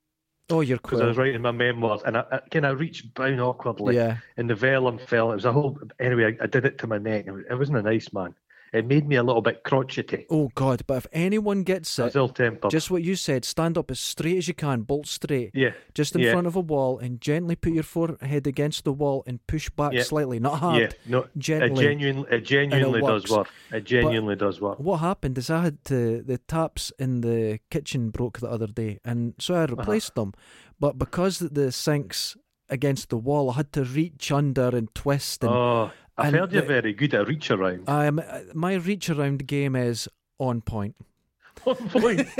oh, 0.50 0.60
you're 0.60 0.76
because 0.78 1.00
I 1.00 1.06
was 1.06 1.16
writing 1.16 1.42
my 1.42 1.50
memoirs, 1.50 2.02
and 2.04 2.16
I, 2.16 2.24
I 2.30 2.38
kind 2.50 2.66
of 2.66 2.78
reached 2.78 3.14
down 3.14 3.40
awkwardly, 3.40 3.96
yeah, 3.96 4.18
and 4.36 4.48
the 4.48 4.54
vellum 4.54 4.98
fell. 4.98 5.32
It 5.32 5.36
was 5.36 5.44
a 5.44 5.52
whole. 5.52 5.78
Anyway, 5.98 6.36
I, 6.40 6.44
I 6.44 6.46
did 6.46 6.64
it 6.64 6.78
to 6.78 6.86
my 6.86 6.98
neck. 6.98 7.24
It, 7.26 7.32
was, 7.32 7.44
it 7.50 7.54
wasn't 7.54 7.78
a 7.78 7.82
nice 7.82 8.12
man. 8.12 8.34
It 8.74 8.86
made 8.86 9.06
me 9.06 9.14
a 9.16 9.22
little 9.22 9.40
bit 9.40 9.62
crotchety. 9.62 10.26
oh 10.30 10.50
god. 10.54 10.82
But 10.86 10.96
if 10.96 11.06
anyone 11.12 11.62
gets 11.62 11.96
it, 11.98 12.16
ill 12.16 12.28
tempered. 12.28 12.70
just 12.72 12.90
what 12.90 13.02
you 13.04 13.14
said, 13.14 13.44
stand 13.44 13.78
up 13.78 13.90
as 13.90 14.00
straight 14.00 14.36
as 14.36 14.48
you 14.48 14.54
can, 14.54 14.82
bolt 14.82 15.06
straight, 15.06 15.52
yeah, 15.54 15.72
just 15.94 16.14
in 16.16 16.22
yeah. 16.22 16.32
front 16.32 16.48
of 16.48 16.56
a 16.56 16.60
wall, 16.60 16.98
and 16.98 17.20
gently 17.20 17.54
put 17.54 17.72
your 17.72 17.84
forehead 17.84 18.46
against 18.48 18.84
the 18.84 18.92
wall 18.92 19.22
and 19.26 19.46
push 19.46 19.70
back 19.70 19.92
Yeah. 19.92 20.02
slightly, 20.02 20.40
not 20.40 20.58
hard. 20.58 20.80
yeah. 20.80 20.88
No, 21.06 21.18
it 21.20 21.30
genuinely, 21.38 22.26
it 22.30 22.44
genuinely 22.44 23.00
does 23.00 23.30
work. 23.30 23.48
It 23.72 23.84
genuinely 23.84 24.36
does 24.36 24.60
work. 24.60 24.80
what 24.80 24.98
happened 24.98 25.38
is 25.38 25.50
I 25.50 25.62
had 25.62 25.84
to, 25.84 26.22
the 26.22 26.38
taps 26.38 26.92
in 26.98 27.20
the 27.20 27.60
kitchen 27.70 28.10
broke 28.10 28.40
the 28.40 28.48
other 28.50 28.66
day, 28.66 28.98
and 29.04 29.34
so 29.38 29.54
I 29.54 29.64
uh-huh. 29.64 29.76
replaced 29.76 30.16
them. 30.16 30.32
But 30.80 30.98
because 30.98 31.38
the 31.38 31.70
sink's 31.70 32.36
against 32.68 33.10
the 33.10 33.16
wall, 33.16 33.50
I 33.50 33.54
had 33.54 33.72
to 33.74 33.84
reach 33.84 34.32
under 34.32 34.68
and 34.74 34.92
twist. 34.94 35.44
And 35.44 35.52
Oh, 35.52 35.90
I've 36.16 36.26
and 36.26 36.36
heard 36.36 36.52
you're 36.52 36.62
the- 36.62 36.68
very 36.68 36.92
good 36.92 37.14
at 37.14 37.26
reach 37.28 37.50
around. 37.50 37.88
um, 37.88 38.20
my 38.54 38.74
reach 38.74 39.10
around 39.10 39.46
game 39.46 39.74
is 39.76 40.08
on 40.38 40.60
point. 40.60 40.94
One 41.64 41.76
point. 41.88 42.28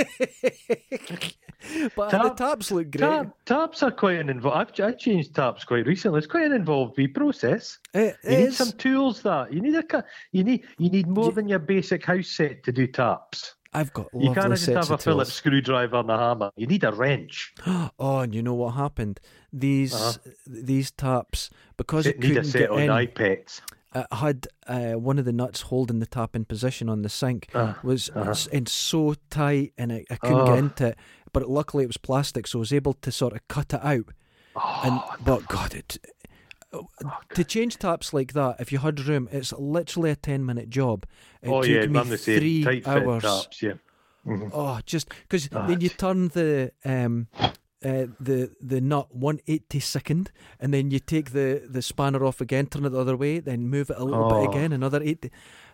but 1.96 2.10
Tap- 2.10 2.22
the 2.22 2.30
taps 2.36 2.70
look 2.70 2.90
great. 2.90 3.00
Tap, 3.00 3.34
taps 3.46 3.82
are 3.82 3.90
quite 3.90 4.18
an 4.18 4.28
involved. 4.28 4.80
I've 4.80 4.86
I 4.86 4.92
changed 4.92 5.34
taps 5.34 5.64
quite 5.64 5.86
recently. 5.86 6.18
It's 6.18 6.26
quite 6.26 6.44
an 6.46 6.52
involved 6.52 6.96
wee 6.96 7.08
process. 7.08 7.78
It 7.94 8.16
You 8.24 8.36
need 8.38 8.52
some 8.54 8.72
tools. 8.72 9.22
That 9.22 9.52
you 9.52 9.60
need 9.60 9.74
a 9.76 10.04
you 10.32 10.44
need 10.44 10.64
you 10.78 10.90
need 10.90 11.06
more 11.08 11.26
Ye- 11.26 11.32
than 11.32 11.48
your 11.48 11.58
basic 11.60 12.04
house 12.04 12.28
set 12.28 12.62
to 12.64 12.72
do 12.72 12.86
taps. 12.86 13.54
I've 13.74 13.92
got 13.92 14.08
You 14.14 14.32
can't 14.32 14.50
just 14.54 14.66
have 14.66 14.90
a 14.90 14.98
Phillips 14.98 15.32
screwdriver 15.32 15.96
and 15.96 16.10
a 16.10 16.16
hammer. 16.16 16.50
You 16.56 16.66
need 16.66 16.84
a 16.84 16.92
wrench. 16.92 17.52
Oh, 17.98 18.18
and 18.20 18.34
you 18.34 18.42
know 18.42 18.54
what 18.54 18.74
happened? 18.74 19.20
These 19.52 19.94
Uh-huh. 19.94 20.30
these 20.46 20.90
taps 20.92 21.50
because 21.76 22.06
it 22.06 22.18
need 22.20 22.24
a 22.32 22.34
couldn't 22.34 22.44
set 22.50 22.58
get 22.60 22.70
on 22.70 22.78
in. 22.80 22.88
iPads. 22.90 23.60
it 23.94 24.06
had 24.12 24.46
uh, 24.66 24.92
one 24.92 25.18
of 25.18 25.24
the 25.24 25.32
nuts 25.32 25.60
holding 25.62 25.98
the 26.00 26.06
tap 26.06 26.34
in 26.34 26.44
position 26.44 26.88
on 26.88 27.02
the 27.02 27.08
sink 27.08 27.48
Uh, 27.54 27.74
was 27.82 28.10
uh-huh. 28.10 28.34
and 28.52 28.68
so 28.68 29.14
tight 29.30 29.72
and 29.78 29.92
I, 29.92 30.04
I 30.10 30.16
couldn't 30.16 30.40
Oh. 30.40 30.46
get 30.46 30.58
into 30.58 30.86
it 30.88 30.98
but 31.32 31.48
luckily 31.48 31.84
it 31.84 31.88
was 31.88 31.96
plastic 31.96 32.46
so 32.46 32.58
I 32.58 32.60
was 32.60 32.72
able 32.72 32.94
to 32.94 33.10
sort 33.12 33.32
of 33.34 33.40
cut 33.48 33.72
it 33.72 33.84
out 33.84 34.06
and 34.84 34.94
Oh, 35.00 35.14
but 35.24 35.46
god 35.48 35.74
it 35.74 35.98
to 37.34 37.44
change 37.44 37.76
taps 37.78 38.12
like 38.12 38.32
that 38.32 38.56
if 38.60 38.72
you 38.72 38.78
had 38.78 39.00
room 39.00 39.28
it's 39.32 39.52
literally 39.52 40.10
a 40.10 40.16
10 40.16 40.44
minute 40.44 40.68
job 40.70 41.06
it 41.42 41.48
oh 41.48 41.62
took 41.62 41.70
yeah, 41.70 41.86
me 41.86 42.02
the 42.10 42.18
same. 42.18 42.38
three 42.38 42.64
Tight 42.64 42.86
hours 42.88 43.22
taps. 43.22 43.62
Yeah. 43.62 43.72
Mhm. 44.26 44.50
oh 44.52 44.80
just 44.86 45.08
because 45.22 45.48
Ah, 45.52 45.66
then 45.66 45.80
you 45.80 45.88
turn 45.90 46.28
the 46.28 46.72
um 46.84 47.28
uh, 47.84 48.06
the 48.18 48.50
the 48.62 48.80
nut 48.80 49.14
180 49.14 49.78
second 49.80 50.30
and 50.58 50.72
then 50.72 50.90
you 50.90 50.98
take 50.98 51.32
the 51.32 51.62
the 51.68 51.82
spanner 51.82 52.24
off 52.24 52.40
again 52.40 52.66
turn 52.66 52.86
it 52.86 52.90
the 52.90 52.98
other 52.98 53.16
way 53.16 53.40
then 53.40 53.68
move 53.68 53.90
it 53.90 53.96
a 53.98 54.04
little 54.04 54.24
Oh. 54.32 54.40
bit 54.40 54.48
again 54.56 54.72
another 54.72 55.02
80 55.02 55.30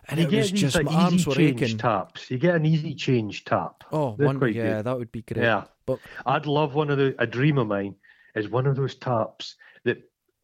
and 0.09 0.19
you 0.19 0.27
it 0.27 0.31
was 0.35 0.51
just 0.51 0.75
like 0.75 0.85
my 0.87 0.93
arms 0.93 1.13
easy 1.25 1.29
were 1.29 1.39
aching 1.39 1.77
taps. 1.77 2.29
You 2.29 2.37
get 2.39 2.55
an 2.55 2.65
easy 2.65 2.93
change 2.95 3.45
tap. 3.45 3.83
oh 3.93 4.11
one 4.17 4.39
yeah 4.53 4.77
good. 4.77 4.85
that 4.87 4.97
would 4.97 5.11
be 5.13 5.21
great 5.21 5.43
Yeah. 5.43 5.63
but 5.85 5.99
I'd 6.25 6.45
love 6.45 6.75
one 6.75 6.89
of 6.89 6.97
the 6.97 7.15
a 7.19 7.25
dream 7.27 7.57
of 7.57 7.67
mine 7.67 7.95
is 8.35 8.49
one 8.49 8.65
of 8.67 8.75
those 8.75 8.95
taps 8.95 9.55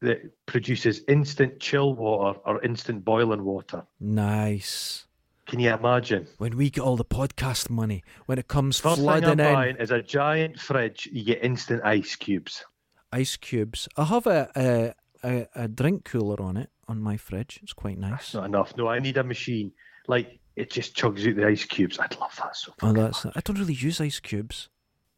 that 0.02 0.20
produces 0.46 1.02
instant 1.08 1.60
chill 1.60 1.94
water 1.96 2.40
or 2.46 2.64
instant 2.64 3.04
boiling 3.04 3.44
water. 3.44 3.84
nice 4.00 5.06
Can 5.48 5.60
you 5.60 5.74
imagine? 5.74 6.28
when 6.38 6.56
we 6.58 6.70
get 6.70 6.82
all 6.82 6.96
the 6.98 7.06
podcast 7.06 7.70
money 7.70 8.04
when 8.26 8.38
it 8.38 8.48
comes 8.48 8.80
First 8.80 8.96
thing 8.98 9.04
flooding 9.06 9.30
I'm 9.30 9.40
in 9.40 9.54
buying 9.54 9.76
is 9.78 9.92
a 9.92 10.02
giant 10.02 10.60
fridge. 10.60 11.10
You 11.12 11.24
get 11.24 11.44
instant 11.44 11.82
ice 11.84 12.16
cubes. 12.16 12.64
ice 13.12 13.38
cubes 13.38 13.88
i 13.98 14.04
have 14.04 14.28
a 14.28 14.50
a, 14.56 14.94
a, 15.24 15.48
a 15.64 15.68
drink 15.68 16.06
cooler 16.06 16.40
on 16.42 16.58
it 16.58 16.70
on 16.88 17.02
my 17.02 17.18
fridge. 17.18 17.60
It's 17.64 17.74
quite 17.74 17.98
nice. 17.98 18.34
Not 18.34 18.46
enough. 18.46 18.78
No, 18.78 18.88
I 18.88 19.00
need 19.00 19.18
a 19.18 19.24
machine. 19.24 19.72
Like 20.08 20.40
it 20.56 20.72
just 20.72 20.96
chugs 20.96 21.28
out 21.28 21.36
the 21.36 21.46
ice 21.46 21.66
cubes. 21.66 22.00
I'd 22.00 22.18
love 22.20 22.34
that 22.38 22.56
so 22.56 22.72
Oh, 22.72 22.88
fucking 22.88 23.02
that's. 23.04 23.26
I 23.26 23.42
don't 23.44 23.60
really 23.60 23.74
use 23.74 24.00
ice 24.00 24.20
cubes. 24.22 24.70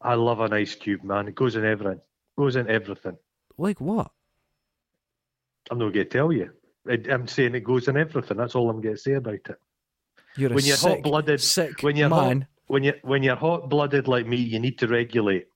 I 0.02 0.14
love 0.14 0.40
an 0.40 0.52
ice 0.52 0.74
cube, 0.74 1.04
man. 1.04 1.28
It 1.28 1.34
goes 1.34 1.54
in 1.54 1.64
everything. 1.64 2.00
Goes 2.36 2.56
in 2.56 2.68
everything. 2.68 3.18
Like 3.56 3.80
what? 3.80 4.10
I'm 5.70 5.78
not 5.78 5.92
going 5.92 6.04
to 6.06 6.10
tell 6.18 6.32
you. 6.32 6.50
I- 6.88 7.02
I'm 7.10 7.26
saying 7.28 7.54
it 7.54 7.60
goes 7.64 7.88
in 7.88 7.96
everything. 7.96 8.36
That's 8.36 8.54
all 8.54 8.68
I'm 8.70 8.80
going 8.80 8.96
to 8.96 9.00
say 9.00 9.12
about 9.14 9.34
it. 9.34 9.46
You're 10.36 10.52
a 10.52 10.54
When 10.54 10.64
you're 10.64 10.76
sick, 10.76 10.90
hot-blooded- 10.96 11.40
sick 11.40 11.82
when 11.82 11.96
you're 11.96 12.08
hot- 12.08 12.42
When 12.66 12.84
you 12.84 12.94
when 13.02 13.22
you're 13.22 13.36
hot 13.36 13.68
blooded 13.68 14.06
like 14.08 14.26
me, 14.26 14.36
you 14.36 14.58
need 14.60 14.78
to 14.78 14.86
regulate. 14.86 15.46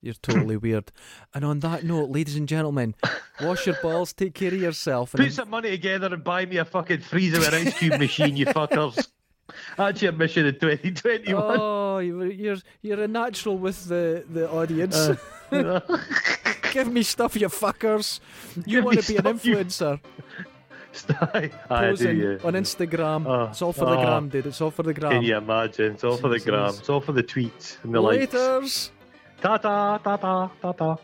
You're 0.00 0.14
totally 0.14 0.56
weird. 0.66 0.90
And 1.34 1.44
on 1.44 1.60
that 1.60 1.84
note, 1.84 2.10
ladies 2.10 2.36
and 2.36 2.48
gentlemen, 2.48 2.94
wash 3.40 3.66
your 3.66 3.76
balls, 3.82 4.12
take 4.12 4.34
care 4.34 4.48
of 4.48 4.60
yourself, 4.60 5.12
Put 5.12 5.32
some 5.32 5.50
money 5.50 5.70
together 5.70 6.12
and 6.12 6.24
buy 6.24 6.46
me 6.46 6.56
a 6.56 6.64
fucking 6.64 7.00
freezer 7.02 7.38
with 7.40 7.54
ice 7.54 7.78
cube 7.78 7.98
machine, 7.98 8.36
you 8.36 8.46
fuckers. 8.46 9.06
That's 9.76 10.02
your 10.02 10.12
mission 10.12 10.46
in 10.46 10.54
2021. 10.54 11.58
oh, 11.60 11.98
you're 11.98 12.56
you're 12.82 13.00
a 13.00 13.08
natural 13.08 13.58
with 13.58 13.88
the 13.88 14.24
the 14.28 14.50
audience. 14.50 14.96
Uh, 14.96 15.16
Give 16.72 16.90
me 16.90 17.02
stuff, 17.02 17.36
you 17.36 17.48
fuckers. 17.48 18.20
You 18.56 18.78
Give 18.78 18.84
want 18.84 19.00
to 19.02 19.12
be 19.12 19.16
an 19.18 19.22
stuff, 19.22 19.44
you- 19.44 19.56
influencer? 19.56 20.00
I, 21.10 21.50
I 21.70 21.80
do, 21.84 21.88
Posing 21.88 22.18
yeah. 22.18 22.36
on 22.44 22.52
Instagram. 22.52 23.26
Oh, 23.26 23.50
it's 23.50 23.62
all 23.62 23.72
for 23.72 23.86
the 23.86 23.96
oh. 23.96 24.02
gram, 24.02 24.28
dude. 24.28 24.46
It's 24.46 24.60
all 24.60 24.70
for 24.70 24.82
the 24.82 24.92
gram. 24.92 25.12
Can 25.12 25.22
you 25.22 25.36
imagine? 25.36 25.92
It's 25.92 26.04
all 26.04 26.16
for 26.16 26.28
the 26.28 26.38
gram. 26.38 26.68
It's 26.68 26.88
all 26.88 27.00
for 27.00 27.12
the 27.12 27.22
tweets 27.22 27.82
and 27.82 27.94
the 27.94 28.00
likes. 28.00 28.32
Laters. 28.32 28.90
Ta 29.40 29.56
ta 29.56 29.98
ta 29.98 30.16
ta 30.16 30.50
ta 30.60 30.72
ta. 30.72 30.96